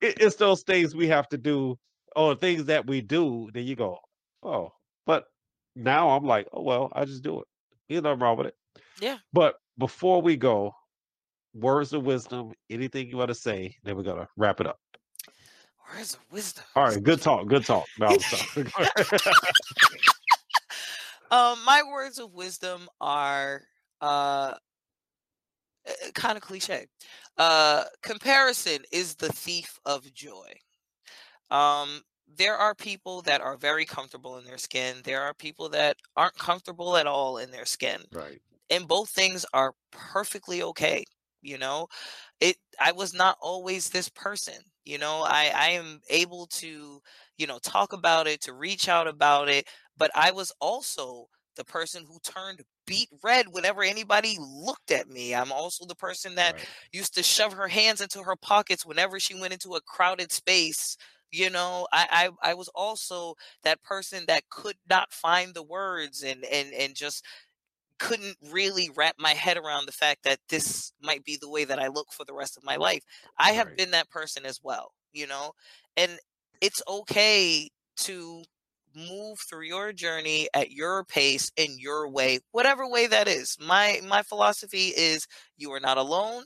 it, 0.00 0.20
it's 0.20 0.36
those 0.36 0.62
things 0.62 0.94
we 0.94 1.08
have 1.08 1.28
to 1.30 1.38
do, 1.38 1.76
or 2.14 2.36
things 2.36 2.66
that 2.66 2.86
we 2.86 3.00
do. 3.00 3.50
Then 3.52 3.64
you 3.64 3.74
go, 3.74 3.98
oh, 4.44 4.70
but 5.06 5.24
now 5.74 6.10
I'm 6.10 6.24
like, 6.24 6.46
oh 6.52 6.62
well, 6.62 6.92
I 6.92 7.04
just 7.04 7.24
do 7.24 7.40
it. 7.40 7.48
There's 7.88 8.04
nothing 8.04 8.20
wrong 8.20 8.36
with 8.36 8.46
it. 8.46 8.56
Yeah. 9.00 9.18
But 9.32 9.56
before 9.76 10.22
we 10.22 10.36
go, 10.36 10.72
words 11.52 11.92
of 11.94 12.04
wisdom, 12.04 12.52
anything 12.70 13.08
you 13.08 13.16
want 13.16 13.30
to 13.30 13.34
say, 13.34 13.74
then 13.82 13.96
we're 13.96 14.04
gonna 14.04 14.28
wrap 14.36 14.60
it 14.60 14.68
up. 14.68 14.78
Where's 15.90 16.12
the 16.12 16.18
wisdom? 16.30 16.64
All 16.76 16.84
right, 16.84 17.02
good 17.02 17.20
talk, 17.20 17.46
good 17.46 17.64
talk. 17.64 17.86
No, 17.98 18.08
Um, 21.30 21.64
my 21.64 21.82
words 21.82 22.18
of 22.18 22.32
wisdom 22.32 22.88
are 23.00 23.62
uh 24.00 24.54
kind 26.14 26.36
of 26.36 26.42
cliche. 26.42 26.86
Uh 27.36 27.84
comparison 28.02 28.84
is 28.92 29.16
the 29.16 29.32
thief 29.32 29.78
of 29.84 30.12
joy. 30.12 30.52
Um 31.50 32.02
there 32.26 32.56
are 32.56 32.74
people 32.74 33.22
that 33.22 33.40
are 33.42 33.56
very 33.56 33.84
comfortable 33.84 34.38
in 34.38 34.44
their 34.44 34.58
skin. 34.58 35.02
There 35.04 35.22
are 35.22 35.34
people 35.34 35.68
that 35.70 35.96
aren't 36.16 36.38
comfortable 36.38 36.96
at 36.96 37.06
all 37.06 37.38
in 37.38 37.50
their 37.50 37.66
skin. 37.66 38.02
right, 38.12 38.40
And 38.70 38.88
both 38.88 39.10
things 39.10 39.46
are 39.54 39.74
perfectly 39.92 40.62
okay. 40.62 41.04
You 41.42 41.58
know, 41.58 41.88
it 42.40 42.56
I 42.80 42.92
was 42.92 43.14
not 43.14 43.38
always 43.40 43.90
this 43.90 44.08
person. 44.10 44.56
You 44.84 44.98
know, 44.98 45.22
I 45.22 45.50
I 45.54 45.68
am 45.70 46.00
able 46.10 46.46
to, 46.46 47.00
you 47.38 47.46
know, 47.46 47.58
talk 47.58 47.92
about 47.92 48.26
it, 48.26 48.40
to 48.42 48.52
reach 48.52 48.88
out 48.88 49.06
about 49.08 49.48
it, 49.48 49.66
but 49.96 50.10
I 50.14 50.30
was 50.32 50.52
also 50.60 51.28
the 51.56 51.64
person 51.64 52.04
who 52.06 52.18
turned 52.22 52.62
beet 52.86 53.08
red 53.22 53.46
whenever 53.48 53.82
anybody 53.82 54.36
looked 54.40 54.90
at 54.90 55.08
me. 55.08 55.34
I'm 55.34 55.52
also 55.52 55.86
the 55.86 55.94
person 55.94 56.34
that 56.36 56.56
right, 56.56 56.68
used 56.92 57.14
to 57.14 57.22
shove 57.22 57.52
her 57.54 57.68
hands 57.68 58.00
into 58.00 58.22
her 58.22 58.36
pockets 58.36 58.84
whenever 58.84 59.18
she 59.20 59.34
went 59.38 59.52
into 59.54 59.74
a 59.74 59.80
crowded 59.80 60.32
space. 60.32 60.96
You 61.30 61.50
know, 61.50 61.88
I, 61.92 62.30
I 62.42 62.50
I 62.50 62.54
was 62.54 62.68
also 62.74 63.34
that 63.64 63.82
person 63.82 64.24
that 64.28 64.48
could 64.50 64.76
not 64.88 65.12
find 65.12 65.54
the 65.54 65.62
words 65.62 66.22
and 66.22 66.44
and 66.44 66.72
and 66.74 66.94
just 66.94 67.24
couldn't 67.98 68.36
really 68.50 68.90
wrap 68.96 69.16
my 69.18 69.32
head 69.34 69.56
around 69.56 69.86
the 69.86 69.92
fact 69.92 70.24
that 70.24 70.38
this 70.48 70.92
might 71.02 71.24
be 71.24 71.36
the 71.40 71.48
way 71.48 71.64
that 71.64 71.78
I 71.78 71.88
look 71.88 72.12
for 72.12 72.24
the 72.24 72.34
rest 72.34 72.56
of 72.56 72.64
my 72.64 72.76
life. 72.76 73.04
I 73.38 73.52
have 73.52 73.68
Right. 73.68 73.76
been 73.76 73.90
that 73.92 74.10
person 74.10 74.44
as 74.46 74.60
well, 74.62 74.92
you 75.12 75.26
know, 75.26 75.52
and 75.96 76.18
it's 76.60 76.82
okay 76.88 77.70
to 77.98 78.44
move 78.96 79.40
through 79.40 79.64
your 79.66 79.92
journey 79.92 80.48
at 80.54 80.70
your 80.70 81.04
pace 81.04 81.50
in 81.56 81.76
your 81.80 82.08
way 82.08 82.38
whatever 82.52 82.88
way 82.88 83.08
that 83.08 83.26
is 83.26 83.56
my 83.60 84.00
my 84.06 84.22
philosophy 84.22 84.88
is 84.96 85.26
you 85.56 85.72
are 85.72 85.80
not 85.80 85.98
alone 85.98 86.44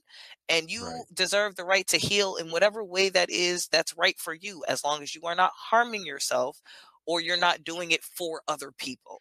and 0.48 0.70
you 0.70 0.86
Right. 0.86 1.06
deserve 1.12 1.56
the 1.56 1.64
right 1.64 1.86
to 1.86 1.98
heal 1.98 2.36
in 2.36 2.50
whatever 2.50 2.82
way 2.82 3.10
that 3.10 3.28
is 3.30 3.68
that's 3.70 3.94
right 3.98 4.18
for 4.18 4.32
you 4.34 4.64
as 4.66 4.82
long 4.82 5.02
as 5.02 5.14
you 5.14 5.20
are 5.24 5.34
not 5.34 5.52
harming 5.70 6.06
yourself 6.06 6.60
or 7.06 7.20
you're 7.20 7.36
not 7.36 7.64
doing 7.64 7.90
it 7.90 8.02
for 8.02 8.40
other 8.48 8.72
people 8.72 9.20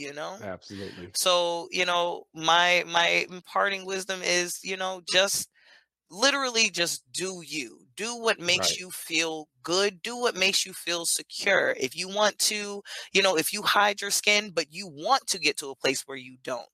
you 0.00 0.12
know 0.14 0.40
absolutely. 0.40 1.14
so 1.14 1.68
you 1.70 1.84
know 1.86 2.24
my 2.34 2.84
my 2.88 3.26
imparting 3.30 3.86
wisdom 3.86 4.22
is 4.22 4.60
you 4.64 4.76
know 4.76 5.02
just 5.06 5.48
literally 6.10 6.70
just 6.70 7.04
do 7.12 7.42
you 7.46 7.80
do 7.96 8.16
what 8.20 8.40
makes 8.40 8.76
Right. 8.76 8.80
you 8.80 8.90
feel 8.90 9.48
good 9.62 10.02
do 10.02 10.16
what 10.18 10.36
makes 10.36 10.66
you 10.66 10.72
feel 10.72 11.06
secure 11.06 11.74
if 11.80 11.96
you 11.96 12.08
want 12.08 12.38
to 12.38 12.82
you 13.12 13.22
know 13.22 13.36
if 13.36 13.52
you 13.52 13.62
hide 13.62 14.00
your 14.00 14.10
skin 14.10 14.50
but 14.52 14.72
you 14.72 14.88
want 14.88 15.26
to 15.26 15.38
get 15.38 15.56
to 15.58 15.70
a 15.70 15.76
place 15.76 16.02
where 16.06 16.18
you 16.18 16.36
don't 16.44 16.68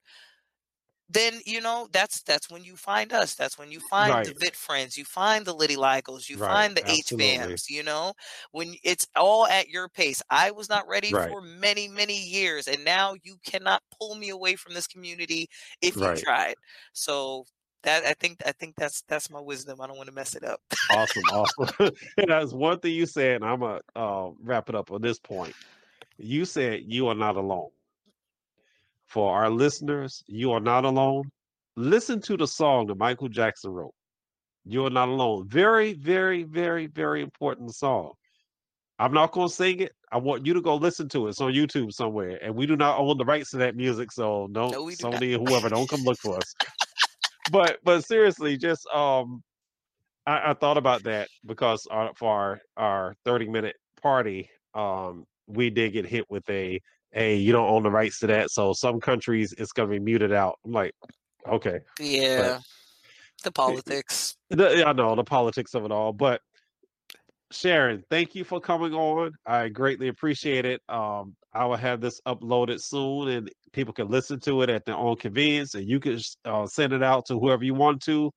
then 1.08 1.40
you 1.46 1.60
know 1.60 1.88
that's 1.92 2.22
that's 2.22 2.50
when 2.50 2.64
you 2.64 2.76
find 2.76 3.12
us 3.12 3.34
that's 3.34 3.58
when 3.58 3.70
you 3.70 3.80
find 3.80 4.24
the 4.24 4.32
Right. 4.32 4.36
vit 4.40 4.56
friends 4.56 4.96
you 4.96 5.04
find 5.04 5.44
the 5.46 5.54
Litty 5.54 5.76
Ligos 5.76 6.28
you 6.28 6.36
Right, 6.36 6.36
find 6.38 6.76
the 6.76 6.82
h 6.90 7.14
vams 7.18 7.68
you 7.68 7.82
know 7.82 8.12
when 8.52 8.74
it's 8.82 9.06
all 9.16 9.46
at 9.46 9.68
your 9.68 9.88
pace 9.88 10.22
i 10.30 10.50
was 10.50 10.68
not 10.68 10.86
ready 10.88 11.12
Right. 11.12 11.28
for 11.28 11.40
many 11.40 11.88
many 11.88 12.18
years 12.20 12.66
and 12.68 12.84
now 12.84 13.14
you 13.22 13.36
cannot 13.44 13.82
pull 13.98 14.16
me 14.16 14.28
away 14.30 14.56
from 14.56 14.74
this 14.74 14.86
community 14.86 15.48
if 15.80 16.00
you 16.00 16.12
tried 16.12 16.56
so 16.92 17.44
that 17.82 18.04
i 18.04 18.14
think 18.14 18.40
i 18.46 18.52
think 18.52 18.74
that's 18.76 19.02
that's 19.08 19.30
my 19.30 19.40
wisdom 19.40 19.80
i 19.80 19.86
don't 19.86 19.96
want 19.96 20.08
to 20.08 20.14
mess 20.14 20.34
it 20.34 20.44
up 20.44 20.60
Awesome, 20.88 21.28
awesome. 21.28 21.66
and 22.16 22.28
that's 22.28 22.52
one 22.52 22.78
thing 22.80 22.94
you 22.94 23.06
said, 23.06 23.36
and 23.36 23.44
I'm 23.44 23.60
gonna 23.60 23.80
uh, 23.96 24.30
wrap 24.40 24.68
it 24.68 24.74
up 24.74 24.90
on 24.90 25.02
this 25.02 25.18
point. 25.18 25.56
You 26.18 26.44
said 26.46 26.84
you 26.86 27.08
are 27.08 27.14
not 27.16 27.36
alone. 27.36 27.70
For 29.06 29.34
our 29.36 29.50
listeners, 29.50 30.22
you 30.26 30.52
are 30.52 30.60
not 30.60 30.84
alone. 30.84 31.24
Listen 31.76 32.20
to 32.22 32.36
the 32.36 32.46
song 32.46 32.86
that 32.86 32.98
Michael 32.98 33.28
Jackson 33.28 33.70
wrote. 33.70 33.94
You 34.64 34.86
are 34.86 34.90
not 34.90 35.08
alone. 35.08 35.46
Very, 35.48 35.92
very, 35.92 36.42
very, 36.42 36.86
very 36.86 37.22
important 37.22 37.74
song. 37.74 38.12
I'm 38.98 39.12
not 39.12 39.32
gonna 39.32 39.48
sing 39.48 39.80
it. 39.80 39.92
I 40.10 40.16
want 40.18 40.46
you 40.46 40.54
to 40.54 40.62
go 40.62 40.76
listen 40.76 41.08
to 41.10 41.26
it. 41.26 41.30
It's 41.30 41.40
on 41.40 41.52
YouTube 41.52 41.92
somewhere, 41.92 42.38
and 42.42 42.54
we 42.54 42.66
do 42.66 42.76
not 42.76 42.98
own 42.98 43.18
the 43.18 43.24
rights 43.24 43.50
to 43.50 43.58
that 43.58 43.76
music, 43.76 44.10
so 44.10 44.48
don't 44.50 44.72
No, 44.72 44.88
do. 44.88 44.96
Sony 44.96 45.34
or 45.36 45.38
whoever 45.38 45.68
don't 45.68 45.88
come 45.88 46.00
look 46.02 46.18
for 46.18 46.36
us. 46.36 46.54
but 47.52 47.78
but 47.84 48.04
seriously, 48.04 48.56
just 48.56 48.86
um, 48.88 49.42
I, 50.26 50.50
I 50.50 50.54
thought 50.54 50.78
about 50.78 51.04
that 51.04 51.28
because 51.44 51.86
our, 51.90 52.12
for 52.16 52.30
our 52.32 52.60
our 52.76 53.14
30 53.24 53.48
minute 53.48 53.76
party, 54.02 54.50
um, 54.74 55.24
we 55.46 55.70
did 55.70 55.92
get 55.92 56.06
hit 56.06 56.24
with 56.30 56.48
a 56.48 56.80
hey, 57.16 57.36
you 57.36 57.52
don't 57.52 57.68
own 57.68 57.82
the 57.82 57.90
rights 57.90 58.20
to 58.20 58.26
that, 58.28 58.50
so 58.50 58.72
some 58.72 59.00
countries 59.00 59.54
it's 59.58 59.72
gonna 59.72 59.88
be 59.88 59.98
muted 59.98 60.32
out. 60.32 60.58
I'm 60.64 60.72
like, 60.72 60.94
okay, 61.48 61.80
yeah 61.98 62.58
the 63.42 63.52
politics 63.52 64.36
the, 64.50 64.86
I 64.86 64.92
know 64.92 65.14
the 65.14 65.24
politics 65.24 65.74
of 65.74 65.84
it 65.84 65.92
all, 65.92 66.12
but 66.12 66.40
Sharon, 67.50 68.02
thank 68.10 68.34
you 68.34 68.44
for 68.44 68.60
coming 68.60 68.92
on. 68.92 69.32
I 69.46 69.68
greatly 69.68 70.08
appreciate 70.08 70.64
it. 70.64 70.80
Um, 70.88 71.36
I 71.52 71.64
will 71.64 71.76
have 71.76 72.00
this 72.00 72.20
uploaded 72.26 72.80
soon, 72.80 73.28
and 73.28 73.50
people 73.72 73.94
can 73.94 74.08
listen 74.08 74.40
to 74.40 74.62
it 74.62 74.70
at 74.70 74.84
their 74.84 74.96
own 74.96 75.16
convenience, 75.16 75.74
and 75.74 75.88
you 75.88 76.00
can 76.00 76.18
uh, 76.44 76.66
send 76.66 76.92
it 76.92 77.02
out 77.02 77.26
to 77.26 77.38
whoever 77.38 77.64
you 77.64 77.74
want 77.74 78.02
to. 78.02 78.32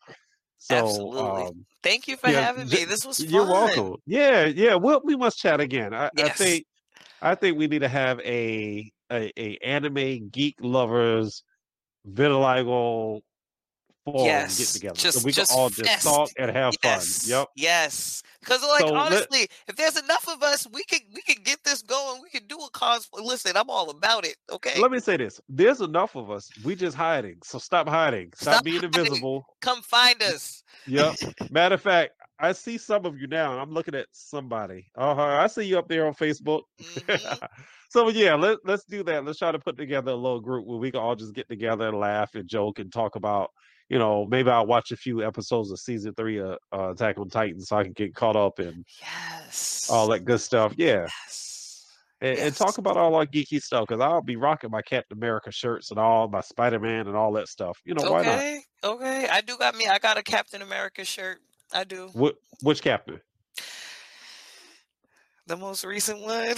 So, 0.59 0.75
Absolutely. 0.75 1.43
um, 1.43 1.65
thank 1.83 2.07
you 2.07 2.17
for 2.17 2.29
yeah, 2.29 2.41
having 2.41 2.67
me 2.67 2.85
this 2.85 3.05
was 3.05 3.17
fun 3.17 3.29
you're 3.29 3.47
welcome. 3.47 3.95
Yeah, 4.05 4.45
yeah. 4.45 4.75
Well, 4.75 5.01
we 5.03 5.15
must 5.15 5.39
chat 5.39 5.59
again. 5.59 5.93
I, 5.93 6.09
I 6.17 6.29
think, 6.29 6.65
I 7.21 7.35
think 7.35 7.57
we 7.57 7.67
need 7.67 7.79
to 7.79 7.87
have 7.89 8.19
a 8.21 8.91
a, 9.11 9.31
a 9.37 9.57
anime 9.63 10.29
geek 10.29 10.55
lovers 10.61 11.43
vitiligo 12.07 13.21
forum 14.05 14.25
yes 14.25 14.57
get 14.57 14.67
together. 14.67 14.95
just 14.95 15.19
so 15.19 15.25
we 15.25 15.31
just 15.31 15.51
can 15.51 15.59
all 15.59 15.69
just 15.69 15.89
fest. 15.89 16.03
talk 16.05 16.29
and 16.37 16.49
have 16.51 16.73
yes 16.83 17.23
fun. 17.23 17.29
Yep. 17.39 17.47
yes 17.55 18.23
because 18.39 18.61
like 18.63 18.81
So 18.81 18.87
let- 18.87 18.95
honestly 19.13 19.47
if 19.67 19.75
there's 19.75 19.97
enough 19.97 20.27
of 20.29 20.41
us 20.41 20.65
we 20.71 20.83
could 20.85 21.01
we 21.13 21.21
could 21.21 21.43
get 21.43 21.59
this 21.63 21.81
going 21.81 22.21
we 22.21 22.29
could 22.29 22.47
do 22.47 22.57
a 22.57 22.69
cosplay 22.71 23.21
listen 23.23 23.57
i'm 23.57 23.69
all 23.69 23.89
about 23.89 24.25
it 24.25 24.35
okay 24.51 24.79
Let 24.81 24.91
me 24.91 24.99
say 24.99 25.17
this: 25.17 25.41
there's 25.49 25.81
enough 25.81 26.15
of 26.15 26.31
us. 26.31 26.49
We 26.63 26.75
just 26.75 26.95
hiding. 26.95 27.37
So 27.43 27.57
stop 27.59 27.87
hiding. 27.89 28.31
Stop, 28.35 28.53
Stop 28.55 28.63
being 28.63 28.81
hiding. 28.81 28.91
invisible. 28.99 29.45
come 29.61 29.81
find 29.81 30.21
us 30.23 30.63
Yep. 30.87 31.15
Matter 31.51 31.75
of 31.75 31.81
fact, 31.81 32.13
I 32.39 32.53
see 32.53 32.77
some 32.77 33.05
of 33.05 33.19
you 33.19 33.27
now, 33.27 33.59
I'm 33.59 33.71
looking 33.71 33.95
at 33.95 34.07
somebody. 34.11 34.87
Uh 34.95 35.13
huh. 35.15 35.21
I 35.41 35.47
see 35.47 35.63
you 35.63 35.77
up 35.77 35.87
there 35.89 36.07
on 36.07 36.13
Facebook. 36.13 36.61
Mhm. 36.81 37.47
so 37.89 38.09
yeah, 38.09 38.35
let 38.35 38.59
let's 38.63 38.85
do 38.85 39.03
that. 39.03 39.25
Let's 39.25 39.39
try 39.39 39.51
to 39.51 39.59
put 39.59 39.77
together 39.77 40.11
a 40.11 40.15
little 40.15 40.39
group 40.39 40.65
where 40.65 40.77
we 40.77 40.91
can 40.91 41.01
all 41.01 41.15
just 41.15 41.33
get 41.33 41.49
together 41.49 41.89
and 41.89 41.99
laugh 41.99 42.35
and 42.35 42.47
joke 42.47 42.79
and 42.79 42.91
talk 42.91 43.15
about. 43.15 43.51
You 43.89 43.97
know, 43.97 44.25
maybe 44.29 44.51
I'll 44.51 44.67
watch 44.67 44.91
a 44.91 44.95
few 44.97 45.25
episodes 45.25 45.71
of 45.71 45.79
season 45.79 46.13
three 46.13 46.37
of 46.39 46.57
uh, 46.71 46.91
Attack 46.91 47.17
on 47.17 47.27
Titan 47.27 47.59
so 47.59 47.75
I 47.77 47.83
can 47.83 47.93
get 47.93 48.13
caught 48.13 48.35
up 48.35 48.59
and 48.59 48.85
Yes. 49.01 49.89
all 49.91 50.07
that 50.09 50.25
good 50.25 50.39
stuff. 50.39 50.73
Yeah, 50.77 51.07
Yes. 51.25 51.87
and, 52.21 52.37
and 52.37 52.55
talk 52.55 52.77
about 52.77 52.97
all 52.97 53.15
our 53.15 53.25
geeky 53.25 53.59
stuff 53.59 53.87
because 53.87 53.99
I'll 53.99 54.21
be 54.21 54.35
rocking 54.35 54.69
my 54.69 54.83
Captain 54.83 55.17
America 55.17 55.51
shirts 55.51 55.89
and 55.89 55.99
all 55.99 56.27
my 56.27 56.41
Spider 56.41 56.79
Man 56.79 57.07
and 57.07 57.17
all 57.17 57.31
that 57.33 57.47
stuff. 57.47 57.79
You 57.83 57.95
know, 57.95 58.11
why 58.11 58.21
not? 58.23 58.35
Okay. 58.35 58.61
Okay. 58.83 59.27
I 59.27 59.41
do 59.41 59.57
got 59.57 59.75
me. 59.75 59.87
I 59.87 59.97
got 59.97 60.17
a 60.19 60.23
Captain 60.23 60.61
America 60.61 61.03
shirt. 61.03 61.39
I 61.73 61.83
do. 61.83 62.09
Wh- 62.19 62.63
which 62.63 62.81
Captain? 62.81 63.19
The 65.47 65.57
most 65.57 65.83
recent 65.83 66.21
one. 66.21 66.53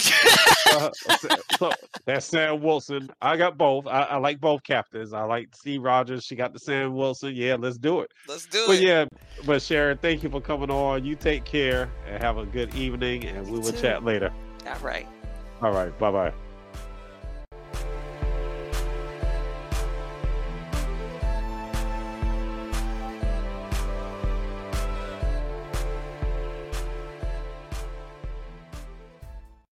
Uh, 0.69 0.89
so, 1.57 1.71
that's 2.05 2.25
Sam 2.25 2.61
Wilson. 2.61 3.09
I 3.21 3.37
got 3.37 3.57
both. 3.57 3.87
I, 3.87 4.01
I 4.03 4.17
like 4.17 4.41
both 4.41 4.63
captains. 4.63 5.13
I 5.13 5.23
like 5.23 5.47
Steve 5.55 5.81
Rogers. 5.81 6.25
She 6.25 6.35
got 6.35 6.51
the 6.51 6.59
Sam 6.59 6.93
Wilson. 6.93 7.33
Yeah, 7.33 7.55
let's 7.57 7.77
do 7.77 8.01
it. 8.01 8.11
Let's 8.27 8.45
do 8.47 8.65
But 8.67 8.73
it. 8.73 8.77
But 8.79 8.81
yeah, 8.81 9.05
but 9.45 9.61
Sharon, 9.61 9.97
thank 9.97 10.23
you 10.23 10.29
for 10.29 10.41
coming 10.41 10.69
on. 10.69 11.05
You 11.05 11.15
take 11.15 11.45
care 11.45 11.89
and 12.05 12.21
have 12.21 12.37
a 12.37 12.45
good 12.45 12.75
evening, 12.75 13.23
and 13.25 13.45
we 13.49 13.59
will 13.59 13.71
too. 13.71 13.79
chat 13.81 14.03
later. 14.03 14.33
All 14.67 14.79
right. 14.79 15.07
All 15.61 15.71
right, 15.71 15.97
bye 15.97 16.11
bye. 16.11 16.33